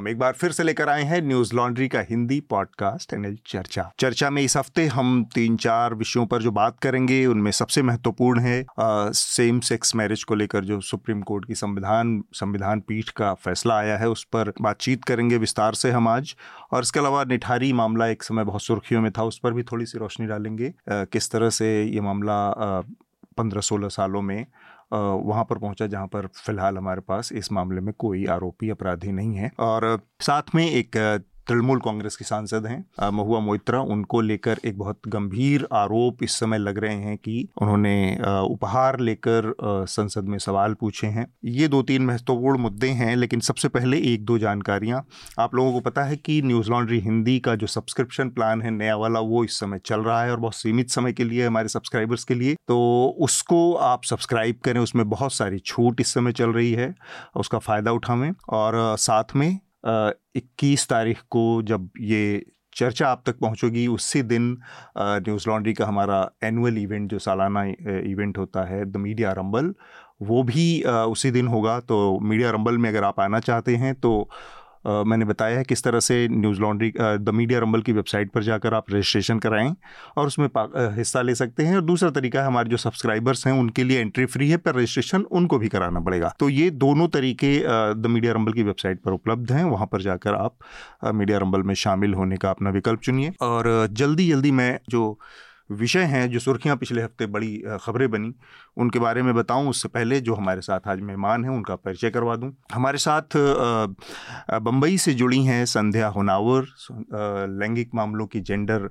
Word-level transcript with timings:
हम 0.00 0.08
एक 0.08 0.18
बार 0.18 0.32
फिर 0.32 0.52
से 0.52 0.62
लेकर 0.62 0.88
आए 0.88 1.02
हैं 1.02 1.20
न्यूज़ 1.22 1.54
लॉन्ड्री 1.54 1.88
का 1.88 2.00
हिंदी 2.00 2.40
पॉडकास्ट 2.40 3.12
एनएल 3.14 3.36
चर्चा। 3.46 3.82
चर्चा 3.98 4.30
में 4.30 4.42
इस 4.42 4.56
हफ़्ते 4.56 4.86
हम 4.86 5.24
तीन 5.34 5.56
चार 5.56 5.94
विषयों 5.94 6.26
पर 6.26 6.42
जो 6.42 6.50
बात 6.50 6.78
करेंगे 6.78 7.26
उनमें 7.26 7.50
सबसे 7.50 7.82
महत्वपूर्ण 7.82 8.40
है 8.40 8.60
आ, 8.62 9.10
सेम 9.10 9.60
सेक्स 9.60 9.94
मैरिज 9.96 10.24
को 10.24 10.34
लेकर 10.34 10.64
जो 10.64 10.80
सुप्रीम 10.80 11.20
कोर्ट 11.22 11.44
की 11.44 11.54
संविधान 11.54 12.22
संविधान 12.32 12.80
पीठ 12.80 13.08
का 13.08 13.34
फैसला 13.34 13.76
आया 13.78 13.98
है 13.98 14.08
उस 14.08 14.24
पर 14.24 14.52
बातचीत 14.60 15.04
करेंगे 15.04 15.36
विस्तार 15.36 15.74
से 15.74 15.90
हम 15.90 16.08
आज। 16.08 16.34
और 16.72 16.82
इसके 16.82 17.00
अलावा 17.00 17.24
निठारी 17.24 17.72
मामला 17.72 18.06
एक 18.06 18.22
समय 18.22 18.44
बहुत 18.44 18.62
सुर्खियों 18.62 19.02
में 19.02 19.12
था 19.12 19.24
उस 19.24 19.38
पर 19.38 19.52
भी 19.52 19.62
थोड़ी 19.62 19.86
सी 19.86 19.98
रोशनी 19.98 20.26
डालेंगे 20.26 20.74
किस 20.88 21.30
तरह 21.30 21.50
से 21.50 21.84
ये 21.84 22.00
मामला 22.00 22.50
पंद्रह 23.36 23.60
सोलह 23.60 23.88
सालों 23.88 24.22
में 24.22 24.46
वहाँ 24.92 25.44
पर 25.44 25.58
पहुँचा 25.58 25.86
जहाँ 25.86 26.06
पर 26.06 26.26
फ़िलहाल 26.36 26.76
हमारे 26.76 27.00
पास 27.00 27.32
इस 27.32 27.52
मामले 27.52 27.80
में 27.80 27.92
कोई 27.98 28.24
आरोपी 28.26 28.70
अपराधी 28.70 29.12
नहीं 29.12 29.34
है। 29.36 29.50
और 29.58 29.98
साथ 30.20 30.54
में 30.54 30.66
एक 30.70 30.96
तृणमूल 31.48 31.78
कांग्रेस 31.80 32.16
की 32.16 32.24
सांसद 32.24 32.66
हैं 32.66 33.10
महुआ 33.12 33.38
मोइत्रा, 33.40 33.80
उनको 33.82 34.20
लेकर 34.20 34.58
एक 34.64 34.78
बहुत 34.78 35.08
गंभीर 35.08 35.66
आरोप 35.72 36.22
इस 36.22 36.38
समय 36.40 36.58
लग 36.58 36.78
रहे 36.78 36.94
हैं 36.96 37.16
कि 37.18 37.48
उन्होंने 37.62 37.94
उपहार 38.44 38.98
लेकर 39.00 39.52
संसद 39.62 40.24
में 40.24 40.38
सवाल 40.38 40.74
पूछे 40.74 41.06
हैं। 41.06 41.26
ये 41.46 41.68
दो 41.68 41.82
तीन 41.82 42.04
महत्वपूर्ण 42.06 42.58
मुद्दे 42.58 42.88
हैं, 42.90 43.14
लेकिन 43.16 43.40
सबसे 43.40 43.68
पहले 43.68 43.98
एक 44.12 44.24
दो 44.24 44.38
जानकारियाँ। 44.38 45.04
आप 45.38 45.54
लोगों 45.54 45.72
को 45.72 45.80
पता 45.80 46.02
है 46.04 46.16
कि 46.16 46.40
न्यूज़ 46.42 46.70
लॉन्ड्री 46.70 47.00
हिंदी 47.00 47.38
का 47.40 47.54
जो 47.54 47.66
सब्सक्रिप्शन 47.68 48.28
प्लान 48.30 48.62
है, 48.62 48.70
नया 48.70 48.96
वाला, 48.96 49.20
वो 49.20 49.44
इस 49.44 49.58
समय 49.60 49.80
चल 49.84 50.00
रहा 50.00 50.22
है 50.22 50.30
और 50.30 50.40
बहुत 50.40 50.54
सीमित 50.54 50.90
समय 50.90 51.12
के 51.12 51.24
लिए 51.24 51.46
हमारे 51.46 51.68
सब्सक्राइबर्स 51.68 52.24
के 52.24 52.34
लिए। 52.34 52.54
तो 52.68 53.16
उसको 53.20 53.72
आप 53.74 54.04
सब्सक्राइब 54.04 54.60
करें, 54.64 54.80
उसमें 54.80 55.08
बहुत 55.10 55.32
सारी 55.32 55.58
छूट 55.60 56.00
इस 56.00 56.14
समय 56.14 56.32
चल 56.32 56.50
रही 56.50 56.72
है, 56.72 56.94
उसका 57.36 57.58
फ़ायदा 57.60 57.92
उठावें 57.92 58.30
और 58.50 58.96
साथ 58.98 59.36
में 59.36 59.58
इक्कीस 59.84 60.88
तारीख 60.88 61.20
को 61.30 61.62
जब 61.62 61.88
ये 62.00 62.44
चर्चा 62.76 63.08
आप 63.08 63.22
तक 63.26 63.38
पहुंचोगी, 63.38 63.86
उसी 63.86 64.22
दिन 64.22 64.56
न्यूज़ 64.98 65.48
लॉन्ड्री 65.48 65.72
का 65.74 65.86
हमारा 65.86 66.30
एनुअल 66.44 66.78
इवेंट 66.78 67.10
जो 67.10 67.18
सालाना 67.18 67.64
इवेंट 67.64 68.38
होता 68.38 68.64
है 68.64 68.84
द 68.84 68.96
मीडिया 68.96 69.32
रंबल 69.32 69.74
वो 70.22 70.42
भी 70.42 70.82
उसी 70.82 71.30
दिन 71.30 71.46
होगा। 71.48 71.78
तो 71.80 72.18
मीडिया 72.20 72.50
रंबल 72.50 72.78
में 72.78 72.88
अगर 72.90 73.04
आप 73.04 73.20
आना 73.20 73.40
चाहते 73.40 73.76
हैं 73.76 73.94
तो 73.94 74.28
मैंने 74.84 75.24
बताया 75.24 75.58
है 75.58 75.64
किस 75.64 75.82
तरह 75.84 76.00
से 76.00 76.26
news 76.30 76.60
laundry 76.60 76.92
the 76.98 77.30
Media 77.34 77.58
Rumble 77.60 77.82
की 77.82 77.92
वेबसाइट 77.92 78.30
पर 78.32 78.42
जाकर 78.42 78.74
आप 78.74 78.92
रजिस्ट्रेशन 78.92 79.38
कराएँ 79.38 79.74
और 80.16 80.26
उसमें 80.26 80.48
हिस्सा 80.96 81.22
ले 81.22 81.34
सकते 81.34 81.62
हैं। 81.62 81.74
और 81.76 81.82
दूसरा 81.82 82.10
तरीका 82.10 82.40
है, 82.40 82.46
हमारे 82.46 82.70
जो 82.70 82.76
सब्सक्राइबर्स 82.76 83.46
हैं, 83.46 83.54
उनके 83.54 83.84
लिए 83.84 84.00
एंट्री 84.00 84.26
फ्री 84.26 84.48
है, 84.50 84.56
पर 84.56 84.74
रजिस्ट्रेशन 84.74 85.22
उनको 85.32 85.58
भी 85.58 85.68
कराना 85.68 86.00
पड़ेगा। 86.00 86.34
तो 86.40 86.48
ये 86.48 86.70
दोनों 86.70 87.08
तरीके 87.08 87.56
द 87.94 88.06
मीडिया 88.06 88.32
रंबल 88.32 88.52
की 88.52 88.62
वेबसाइट 88.62 89.00
पर 89.02 89.12
उपलब्ध 89.12 89.52
हैं। 89.52 89.64
वहाँ 89.64 89.86
पर 89.86 90.02
जाकर 90.02 90.34
आप 90.34 90.56
मीडिया 91.14 91.38
रंबल 91.38 91.62
में 91.62 91.74
शामिल 91.74 92.14
होने 92.14 92.36
का 92.36 92.50
अपना 92.50 92.70
विकल्प 92.70 93.00
चुनिए। 93.00 93.32
और 93.42 93.86
जल्दी 93.92 94.28
जल्दी 94.28 94.50
मैं 94.52 94.78
जो 94.88 95.18
विषय 95.70 96.02
हैं 96.04 96.28
जो 96.30 96.38
सुर्खियाँ 96.38 96.76
पिछले 96.76 97.02
हफ़्ते 97.02 97.26
बड़ी 97.28 97.56
खबरें 97.82 98.10
बनी 98.10 98.32
उनके 98.76 98.98
बारे 98.98 99.22
में 99.22 99.34
बताऊँ 99.34 99.68
उससे 99.70 99.88
पहले 99.88 100.20
जो 100.20 100.34
हमारे 100.34 100.60
साथ 100.60 100.88
आज 100.88 101.00
मेहमान 101.00 101.44
हैं 101.44 101.50
उनका 101.50 101.74
परिचय 101.76 102.10
करवा 102.10 102.36
दूँ। 102.36 102.52
हमारे 102.72 102.98
साथ 102.98 103.36
बम्बई 104.60 104.98
से 104.98 105.14
जुड़ी 105.14 105.44
हैं 105.44 105.64
संध्या 105.66 106.08
होनावर 106.08 106.66
लैंगिक 107.60 107.90
मामलों 107.94 108.26
की 108.26 108.40
जेंडर 108.40 108.88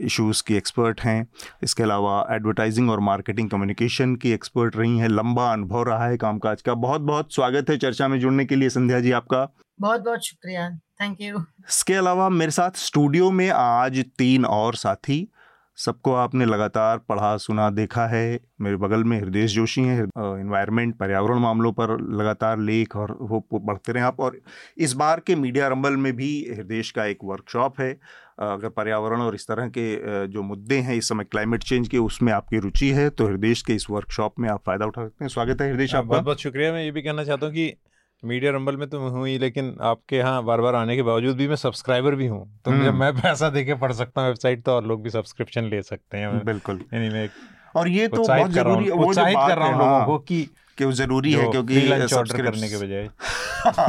इश्यूज़ 0.00 0.42
की 0.46 0.54
एक्सपर्ट 0.54 1.00
हैं। 1.00 1.26
इसके 1.62 1.82
अलावा 1.82 2.26
एडवर्टाइजिंग 2.30 2.90
और 2.90 3.00
मार्केटिंग 3.02 3.50
कम्युनिकेशन 3.50 4.14
की 4.16 4.32
एक्सपर्ट 4.32 4.76
रही 4.76 4.98
हैं। 4.98 5.08
लंबा 5.08 5.50
अनुभव 5.52 5.82
रहा 5.82 6.06
है 6.06 6.16
कामकाज 6.16 6.62
का। 6.62 6.74
बहुत 6.76 7.00
बहुत 7.02 7.34
स्वागत 7.34 7.70
है 7.70 7.76
चर्चा 7.78 8.08
में 8.08 8.18
जुड़ने 8.20 8.44
के 8.44 8.56
लिए 8.56 8.68
संध्या 8.70 9.00
जी 9.00 9.12
आपका। 9.12 9.48
बहुत 9.80 10.00
बहुत 10.00 10.26
शुक्रिया। 10.26 10.70
थैंक 11.00 11.20
यू 11.20 11.38
इसके 11.68 11.94
अलावा 11.94 12.28
मेरे 12.28 12.50
साथ 12.50 12.70
स्टूडियो 12.76 13.30
में 13.30 13.48
आज 13.50 14.04
तीन 14.18 14.44
और 14.44 14.74
साथी 14.74 15.26
सबको 15.80 16.12
आपने 16.14 16.44
लगातार 16.44 16.98
पढ़ा 17.08 17.36
सुना 17.38 17.68
देखा 17.70 18.06
है। 18.06 18.40
मेरे 18.60 18.76
बगल 18.76 19.04
में 19.04 19.16
हृदय 19.20 19.46
जोशी 19.48 19.82
हैं 19.82 20.02
इन्वायरमेंट 20.40 20.94
पर्यावरण 20.96 21.38
मामलों 21.38 21.72
पर 21.72 21.96
लगातार 22.12 22.58
लेख 22.60 22.96
और 22.96 23.16
वो 23.20 23.40
पढ़ते 23.52 23.92
रहे 23.92 24.02
आप। 24.04 24.20
और 24.20 24.40
इस 24.78 24.92
बार 24.94 25.20
के 25.20 25.36
मीडिया 25.36 25.68
रंबल 25.68 25.96
में 25.96 26.12
भी 26.16 26.30
हृदय 26.50 26.82
का 26.96 27.04
एक 27.04 27.24
वर्कशॉप 27.24 27.80
है। 27.80 27.92
अगर 28.40 28.68
पर्यावरण 28.70 29.20
और 29.20 29.34
इस 29.34 29.46
तरह 29.48 29.68
के 29.68 30.26
जो 30.28 30.42
मुद्दे 30.42 30.76
हैं 30.78 30.94
इस 30.96 31.08
समय 31.08 31.24
क्लाइमेट 31.24 31.62
चेंज 31.62 31.88
के 31.88 31.98
उसमें 32.00 32.32
आपकी 32.32 32.58
रुचि 32.58 32.90
है 32.90 33.08
तो 33.10 33.26
हृदय 33.26 33.54
के 33.66 33.74
इस 33.74 33.86
वर्कशॉप 33.90 34.38
में 34.40 34.48
आप 34.48 34.62
फ़ायदा 34.66 34.86
उठा 34.86 35.04
सकते 35.04 35.24
हैं। 35.24 35.28
स्वागत 35.28 35.62
है 35.62 35.70
हृदय 35.70 35.84
आपका। 35.86 36.00
बहुत 36.02 36.24
बहुत 36.24 36.40
शुक्रिया। 36.40 36.72
मैं 36.72 36.84
ये 36.84 36.90
भी 36.90 37.02
कहना 37.02 37.24
चाहता 37.24 37.46
हूँ 37.46 37.54
कि 37.54 37.72
मीडिया 38.22 38.50
रंबल 38.52 38.76
में 38.76 38.88
तो 38.88 38.98
हुई 39.10 39.36
लेकिन 39.38 39.76
आपके 39.82 40.16
यहाँ 40.16 40.42
बार 40.44 40.60
बार 40.60 40.74
आने 40.74 40.96
के 40.96 41.02
बावजूद 41.02 41.36
भी 41.36 41.46
मैं 41.48 41.56
सब्सक्राइबर 41.56 42.14
भी 42.14 42.26
हूँ 42.26 42.44
तो 42.64 42.70
जब 42.70 42.78
हम्म। 42.78 42.96
मैं 42.96 43.12
पैसा 43.14 43.48
देके 43.50 43.74
पढ़ 43.76 43.92
सकता 43.92 44.20
हूँ 44.20 44.28
वेबसाइट 44.28 44.62
तो 44.64 44.72
और 44.72 44.86
लोग 44.86 45.02
भी 45.02 45.10
सब्सक्रिप्शन 45.10 45.64
ले 45.64 45.82
सकते 45.82 46.18
हैं 46.18 46.44
बिल्कुल 46.44 46.80
यानी 46.94 47.08
मैं 47.08 47.28
और 47.74 47.88
ये 47.88 48.08
तो 48.08 48.22
बहुत 48.22 48.50
ज़रूरी 48.50 48.84
है 48.84 48.90
उत्साहित 48.90 49.38
कर 49.38 49.58
रहा 49.58 49.68
हूँ 49.68 49.78
लोगों 49.78 49.92
हाँ। 49.92 50.06
को 50.06 50.18
कि 50.20 50.48
कि 50.78 50.84
वो 50.84 50.92
ज़रूरी 50.92 51.32
है 51.32 51.50
क्योंकि 51.50 51.80
करने 52.32 52.68
के 52.68 52.76
बजाय 52.76 53.08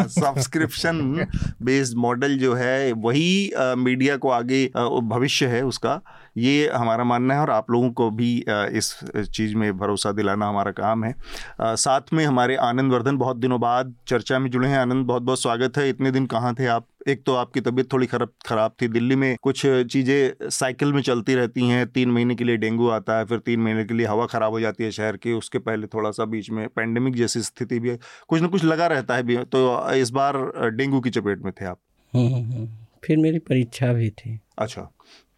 सब्सक्रिप्शन 0.09 1.27
बेस्ड 1.63 1.97
मॉडल 1.97 2.37
जो 2.37 2.53
है 2.53 2.91
वही 2.99 3.51
मीडिया 3.77 4.17
को 4.17 4.29
आगे 4.31 4.65
भविष्य 4.75 5.45
है 5.47 5.61
उसका 5.65 6.01
ये 6.37 6.69
हमारा 6.69 7.03
मानना 7.03 7.33
है 7.33 7.39
और 7.39 7.49
आप 7.49 7.71
लोगों 7.71 7.89
को 7.91 8.09
भी 8.11 8.33
इस 8.49 8.93
चीज़ 9.33 9.55
में 9.55 9.77
भरोसा 9.77 10.11
दिलाना 10.11 10.47
हमारा 10.47 10.71
काम 10.71 11.03
है। 11.03 11.15
साथ 11.61 12.13
में 12.13 12.25
हमारे 12.25 12.55
आनंद 12.55 12.91
वर्धन 12.91 13.17
बहुत 13.17 13.37
दिनों 13.37 13.59
बाद 13.61 13.93
चर्चा 14.07 14.39
में 14.39 14.49
जुड़े 14.51 14.69
हैं। 14.69 14.77
आनंद 14.77 15.05
बहुत 15.05 15.21
बहुत 15.21 15.41
स्वागत 15.41 15.77
है। 15.77 15.89
इतने 15.89 16.11
दिन 16.11 16.25
कहाँ 16.25 16.53
थे 16.55 16.65
आप? 16.65 16.85
एक 17.07 17.23
तो 17.25 17.35
आपकी 17.35 17.61
तबीयत 17.61 17.91
थोड़ी 17.93 18.07
खराब 18.07 18.29
खराब 18.47 18.73
थी। 18.81 18.87
दिल्ली 18.87 19.15
में 19.15 19.35
कुछ 19.41 19.61
चीज़ें 19.65 20.49
साइकिल 20.49 20.93
में 20.93 21.01
चलती 21.01 21.35
रहती 21.35 21.67
हैं। 21.67 21.85
तीन 21.87 22.11
महीने 22.11 22.35
के 22.35 22.43
लिए 22.43 22.57
डेंगू 22.57 22.89
आता 22.89 23.17
है 23.17 23.25
फिर 23.25 23.39
तीन 23.39 23.59
महीने 23.59 23.85
के 23.85 23.93
लिए 23.93 24.07
हवा 24.07 24.25
ख़राब 24.25 24.51
हो 24.51 24.59
जाती 24.59 24.83
है 24.83 24.91
शहर 24.91 25.17
की। 25.17 25.33
उसके 25.33 25.59
पहले 25.59 25.87
थोड़ा 25.87 26.11
सा 26.11 26.25
बीच 26.25 26.49
में 26.49 26.67
पेंडेमिक 26.69 27.15
जैसी 27.15 27.41
स्थिति 27.41 27.79
भी 27.79 27.89
है। 27.89 27.97
कुछ 28.27 28.41
ना 28.41 28.47
कुछ 28.47 28.63
लगा 28.63 28.87
रहता 28.87 29.15
है 29.15 29.23
भी। 29.23 29.37
तो 29.37 29.91
इस 29.93 30.09
बार 30.09 30.37
डेंगू 30.75 30.99
की 30.99 31.09
चपेट 31.09 31.41
में 31.41 31.51
थे 31.61 31.65
आप? 31.65 31.79
हम्म, 32.13 32.33
हम्म, 32.33 32.51
हम्म। 32.51 32.69
फिर 33.03 33.17
मेरी 33.17 33.39
परीक्षा 33.39 33.93
भी 33.93 34.09
थी। 34.09 34.39
अच्छा। 34.57 34.81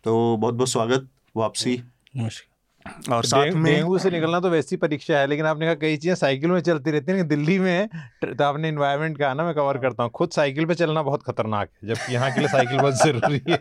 तो 0.03 0.13
बहुत 0.37 0.53
बहुत 0.53 0.69
स्वागत 0.69 1.07
वापसी। 1.35 1.75
नमस्कार। 2.17 3.13
और 3.15 3.25
साथ 3.25 3.51
में 3.53 3.63
डेंगू 3.65 3.97
से 3.97 4.09
निकलना 4.11 4.39
तो 4.39 4.49
वैसी 4.49 4.77
परीक्षा 4.77 5.19
है 5.19 5.27
लेकिन 5.27 5.45
आपने 5.45 5.65
कहा 5.65 5.75
कई 5.75 5.97
चीज़ें 5.97 6.15
साइकिल 6.15 6.51
में 6.51 6.59
चलती 6.59 6.91
रहती 6.91 7.11
हैं 7.11 7.27
दिल्ली 7.27 7.57
में 7.59 7.87
तो 8.25 8.43
आपने 8.43 8.69
इन्वायरमेंट 8.69 9.17
का 9.17 9.33
ना 9.33 9.43
मैं 9.43 9.53
कवर 9.55 9.77
करता 9.77 10.03
हूँ। 10.03 10.11
खुद 10.11 10.29
साइकिल 10.29 10.65
पे 10.65 10.75
चलना 10.75 11.01
बहुत 11.01 11.23
खतरनाक 11.23 11.69
है 11.73 11.89
जबकि 11.89 12.13
यहाँ 12.13 12.31
के 12.31 12.39
लिए 12.39 12.49
साइकिल 12.49 12.77
बहुत 12.77 12.93
ज़रूरी 12.95 13.41
है। 13.49 13.57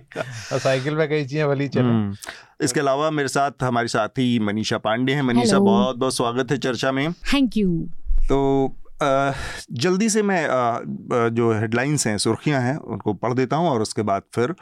और 0.53 0.59
साइकिल 0.59 0.97
पे 0.97 1.07
कई 1.07 1.25
चीज़ें 1.25 1.49
भली 1.49 1.69
चले। 1.69 1.83
हम्म। 1.83 2.65
इसके 2.65 2.81
अलावा 2.81 3.11
मेरे 3.11 3.29
साथ 3.29 3.63
हमारे 3.63 3.89
साथी 3.89 4.39
मनीषा 4.41 4.79
पांडे 4.81 5.13
हैं। 5.13 5.23
मनीषा 5.23 5.59
बहुत 5.61 5.97
बहुत 5.97 6.17
स्वागत 6.17 6.51
है 6.51 6.59
चर्चा 6.59 6.93
में। 6.93 7.13
थैंक 7.13 7.57
यू 7.57 7.79
तो 8.29 8.41
जल्दी 9.73 10.09
से 10.09 10.23
मैं 10.23 10.47
जो 11.35 11.53
हेडलाइंस 11.53 12.07
हैं 12.07 12.17
सुर्खियाँ 12.19 12.61
हैं 12.63 12.77
उनको 12.77 13.15
पढ़ 13.15 13.33
देता 13.33 13.57
हूँ 13.57 13.69
और 13.69 13.83
उसके 13.83 14.03
बाद 14.03 14.23
फिर 14.35 14.55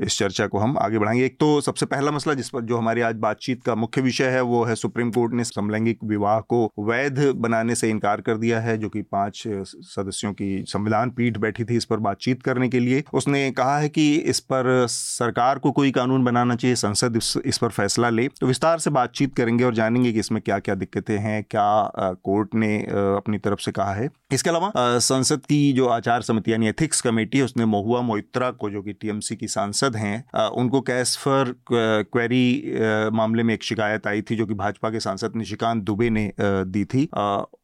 इस 0.00 0.18
चर्चा 0.18 0.46
को 0.46 0.58
हम 0.58 0.76
आगे 0.78 0.98
बढ़ाएँगे। 0.98 1.24
एक 1.24 1.36
तो 1.40 1.60
सबसे 1.60 1.86
पहला 1.86 2.10
मसला 2.10 2.34
जिस 2.34 2.48
पर 2.48 2.60
जो 2.60 2.78
हमारी 2.78 3.00
आज 3.00 3.16
बातचीत 3.18 3.62
का 3.64 3.74
मुख्य 3.74 4.00
विषय 4.00 4.28
है 4.28 4.40
वो 4.42 4.64
है 4.64 4.74
सुप्रीम 4.74 5.10
कोर्ट 5.10 5.34
ने 5.34 5.44
समलैंगिक 5.44 5.98
विवाह 6.04 6.38
को 6.42 6.64
वैध 6.80 7.18
बनाने 7.36 7.74
से 7.74 7.90
इनकार 7.90 8.20
कर 8.20 8.36
दिया 8.36 8.60
है 8.60 8.76
जो 8.78 8.88
कि 8.88 9.02
पाँच 9.02 9.42
सदस्यों 9.46 10.32
की 10.32 10.64
संविधान 10.68 11.10
पीठ 11.10 11.38
बैठी 11.38 11.64
थी 11.64 11.76
इस 11.76 11.84
पर 11.84 11.96
बातचीत 11.98 12.42
करने 12.42 12.68
के 12.68 12.80
लिए। 12.80 13.02
उसने 13.12 13.50
कहा 13.50 13.78
है 13.78 13.88
कि 13.88 14.14
इस 14.14 14.40
पर 14.40 14.86
सरकार 14.88 15.58
को 15.58 15.72
कोई 15.72 15.90
कानून 15.90 16.24
बनाना 16.24 16.56
चाहिए 16.56 16.76
संसद 16.76 17.16
इस, 17.16 17.36
इस 17.46 17.58
पर 17.58 17.68
फैसला 17.68 18.08
ले। 18.10 18.28
तो 18.40 18.46
विस्तार 18.46 18.78
से 18.78 18.90
बातचीत 18.90 19.34
करेंगे 19.36 19.64
और 19.64 19.74
जानेंगे 19.74 20.12
कि 20.12 20.18
इसमें 20.18 20.40
क्या 20.42 20.58
क्या 20.58 20.74
दिक्कतें 20.74 21.16
हैं 21.18 21.42
क्या 21.50 22.14
कोर्ट 22.24 22.54
ने 22.54 22.76
अपनी 23.16 23.38
तरफ़ 23.38 23.60
से 23.60 23.72
कहा 23.72 23.87
रहा 23.88 23.94
है। 23.94 24.08
इसके 24.32 24.50
अलावा 24.50 24.72
संसद 24.76 25.40
की 25.40 25.72
जो 25.72 25.86
आचार 25.88 26.22
समिति 26.22 26.52
यानी 26.52 26.68
एथिक्स 26.68 27.00
कमेटी 27.00 27.40
उसने 27.42 27.64
महुआ 27.66 28.00
मोइत्रा 28.02 28.50
को, 28.50 28.70
जो 28.70 28.82
कि 28.82 28.92
टीएमसी 28.92 29.36
की 29.36 29.48
सांसद 29.48 29.96
हैं 29.96 30.48
उनको 30.50 30.80
कैश 30.80 31.16
फॉर 31.18 31.54
क्वेरी 31.70 33.10
मामले 33.12 33.42
में 33.42 33.54
एक 33.54 33.62
शिकायत 33.62 34.06
आई 34.06 34.22
थी, 34.22 34.36
जो 34.36 34.46
कि 34.46 34.54
भाजपा 34.54 34.90
के 34.90 35.00
सांसद 35.00 35.36
निशिकांत 35.36 35.82
दुबे 35.82 36.10
ने 36.10 36.32
दी 36.40 36.84
थी। 36.84 37.08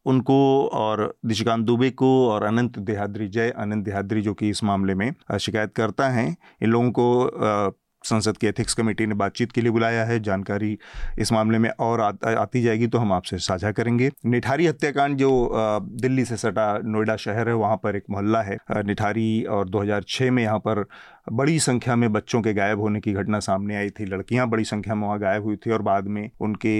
उनको 0.07 0.41
और 0.75 1.13
निशिकांत 1.27 1.65
दुबे 1.67 1.91
को 1.93 2.09
और 2.31 2.45
अनंत 2.45 2.79
देहाद्री 2.81 3.29
जय, 3.29 3.51
अनंत 3.51 3.85
देहाद्री 3.85 4.23
जो 4.23 4.35
कि 4.35 4.49
इस 4.51 4.63
मामले 4.65 4.95
में 4.95 5.13
शिकायत 5.41 5.73
करता 5.77 6.09
है, 6.09 6.27
इन 6.63 6.71
लोगों 6.71 6.91
को 6.91 7.75
संसद 8.05 8.37
की 8.37 8.47
एथिक्स 8.47 8.75
कमेटी 8.75 9.07
ने 9.07 9.15
बातचीत 9.15 9.53
के 9.53 9.61
लिए 9.61 9.71
बुलाया 9.71 10.05
है। 10.05 10.19
जानकारी 10.21 10.77
इस 11.19 11.33
मामले 11.33 11.59
में 11.59 11.71
और 11.71 12.01
आ, 12.01 12.11
आती 12.41 12.63
जाएगी 12.63 12.87
तो 12.87 12.99
हम 12.99 13.13
आपसे 13.13 13.39
साझा 13.39 13.71
करेंगे। 13.73 14.11
निठारी 14.27 14.67
हत्याकांड 14.67 15.17
जो 15.17 15.51
दिल्ली 16.03 16.25
से 16.25 16.37
सटा 16.37 16.67
नोएडा 16.85 17.17
शहर 17.17 17.49
है 17.49 17.55
वहाँ 17.55 17.77
पर 17.77 17.97
एक 17.97 18.05
मोहल्ला 18.11 18.43
है। 18.43 18.57
निठारी 18.87 19.43
और 19.45 19.69
2006 19.69 20.31
में 20.31 20.43
यहाँ 20.43 20.59
पर 20.59 20.85
बड़ी 21.33 21.59
संख्या 21.59 21.97
में 21.97 22.13
बच्चों 22.13 22.41
के 22.43 22.53
गायब 22.55 22.81
होने 22.81 23.01
की 23.01 23.13
घटना 23.13 23.39
सामने 23.41 23.77
आई 23.77 23.91
थी। 23.91 24.05
लड़कियाँ 24.05 24.49
बड़ी 24.49 24.65
संख्या 24.65 24.95
में 24.95 25.07
वहाँ 25.07 25.19
गायब 25.21 25.45
हुई 25.45 25.57
थी 25.57 25.71
और 25.71 25.83
बाद 25.83 26.09
में 26.09 26.29
उनके 26.41 26.75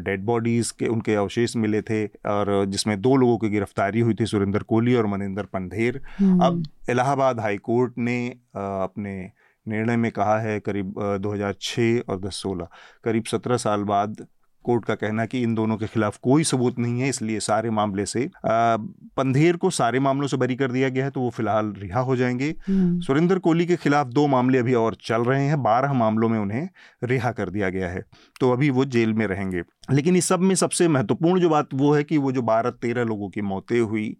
डेड 0.00 0.24
बॉडीज़ 0.24 0.72
के 0.78 0.86
उनके 0.86 1.14
अवशेष 1.14 1.56
मिले 1.56 1.82
थे 1.82 2.04
और 2.06 2.64
जिसमें 2.68 3.00
दो 3.00 3.16
लोगों 3.16 3.36
की 3.38 3.50
गिरफ्तारी 3.50 4.00
हुई 4.00 4.14
थी 4.14 4.26
सुरेंद्र 4.26 4.62
कोहली 4.62 4.94
और 4.94 5.06
मनिंदर 5.06 5.42
पंधेर। 5.52 6.00
हम्म। 6.18 6.40
अब 6.40 6.62
इलाहाबाद 6.90 7.40
हाई 7.40 7.56
कोर्ट 7.56 7.98
ने 7.98 8.18
अपने 8.54 9.14
निर्णय 9.68 9.96
में 9.96 10.12
कहा 10.12 10.38
है 10.38 10.60
करीब 10.60 10.94
2006 11.22 12.08
और 12.08 12.20
2016 12.20 12.66
करीब 13.04 13.24
17 13.24 13.56
साल 13.56 13.82
बाद 13.82 14.26
कोर्ट 14.64 14.84
का 14.84 14.94
कहना 14.94 15.26
कि 15.26 15.42
इन 15.42 15.54
दोनों 15.54 15.76
के 15.76 15.86
खिलाफ 15.86 16.18
कोई 16.22 16.44
सबूत 16.44 16.78
नहीं 16.78 17.00
है 17.00 17.08
इसलिए 17.08 17.40
सारे 17.40 17.70
मामले 17.70 18.06
से 18.06 18.30
पंधेर 19.16 19.56
को 19.56 19.70
सारे 19.70 20.00
मामलों 20.00 20.26
से 20.26 20.36
बरी 20.36 20.56
कर 20.56 20.72
दिया 20.72 20.88
गया 20.88 21.04
है 21.04 21.10
तो 21.10 21.20
वो 21.20 21.30
फ़िलहाल 21.30 21.74
रिहा 21.78 22.00
हो 22.00 22.16
जाएँगे। 22.16 22.54
हम्म। 22.68 23.00
सुरेंद्र 23.00 23.38
कोहली 23.38 23.66
के 23.66 23.76
खिलाफ 23.76 24.06
दो 24.06 24.26
मामले 24.26 24.58
अभी 24.58 24.74
और 24.74 24.96
चल 25.00 25.22
रहे 25.22 25.46
हैं 25.46 25.62
बारह 25.62 25.92
मामलों 25.92 26.28
में 26.28 26.38
उन्हें 26.38 26.68
रिहा 27.04 27.32
कर 27.32 27.50
दिया 27.50 27.68
गया 27.68 27.88
है 27.88 28.04
तो 28.40 28.52
अभी 28.52 28.70
वो 28.70 28.84
जेल 28.84 29.12
में 29.12 29.26
रहेंगे। 29.26 29.62
लेकिन 29.88 30.16
इस 30.16 30.26
सब 30.28 30.40
में 30.40 30.54
सबसे 30.54 30.86
महत्वपूर्ण 30.88 31.40
जो 31.40 31.48
बात 31.48 31.68
वो 31.74 31.92
है 31.94 32.02
कि 32.04 32.18
वो 32.18 32.32
जो 32.32 32.42
बारह 32.42 32.70
तेरह 32.72 33.04
लोगों 33.04 33.28
की 33.28 33.40
मौतें 33.42 33.78
हुई 33.80 34.16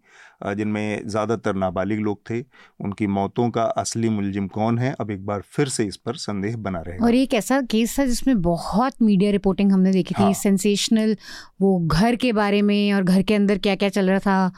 जिनमें 0.47 1.07
ज़्यादातर 1.07 1.55
नाबालिग 1.55 1.99
लोग 1.99 2.19
थे 2.29 2.39
उनकी 2.79 3.07
मौतों 3.09 3.49
का 3.49 3.63
असली 3.77 4.09
मुलजिम 4.09 4.47
कौन 4.47 4.79
है 4.79 4.93
अब 4.99 5.11
एक 5.11 5.25
बार 5.25 5.41
फिर 5.47 5.69
से 5.69 5.85
इस 5.85 5.97
पर 5.97 6.15
संदेह 6.17 6.57
बना 6.57 6.81
रहे 6.81 6.97
और 6.97 7.15
एक 7.15 7.33
ऐसा 7.33 7.61
केस 7.71 7.97
था 7.99 8.05
जिसमें 8.05 8.41
बहुत 8.41 9.01
मीडिया 9.01 9.31
रिपोर्टिंग 9.31 9.71
हमने 9.71 9.91
देखी 9.91 10.15
थी 10.15 10.23
हाँ। 10.23 10.33
सेंसेशनल 10.33 11.15
वो 11.61 11.77
घर 11.79 12.15
के 12.15 12.33
बारे 12.33 12.61
में 12.61 12.93
और 12.93 13.03
घर 13.03 13.21
के 13.21 13.33
अंदर 13.33 13.57
क्या 13.57 13.75
क्या 13.75 13.89
चल 13.89 14.09
रहा 14.09 14.19
था 14.19 14.51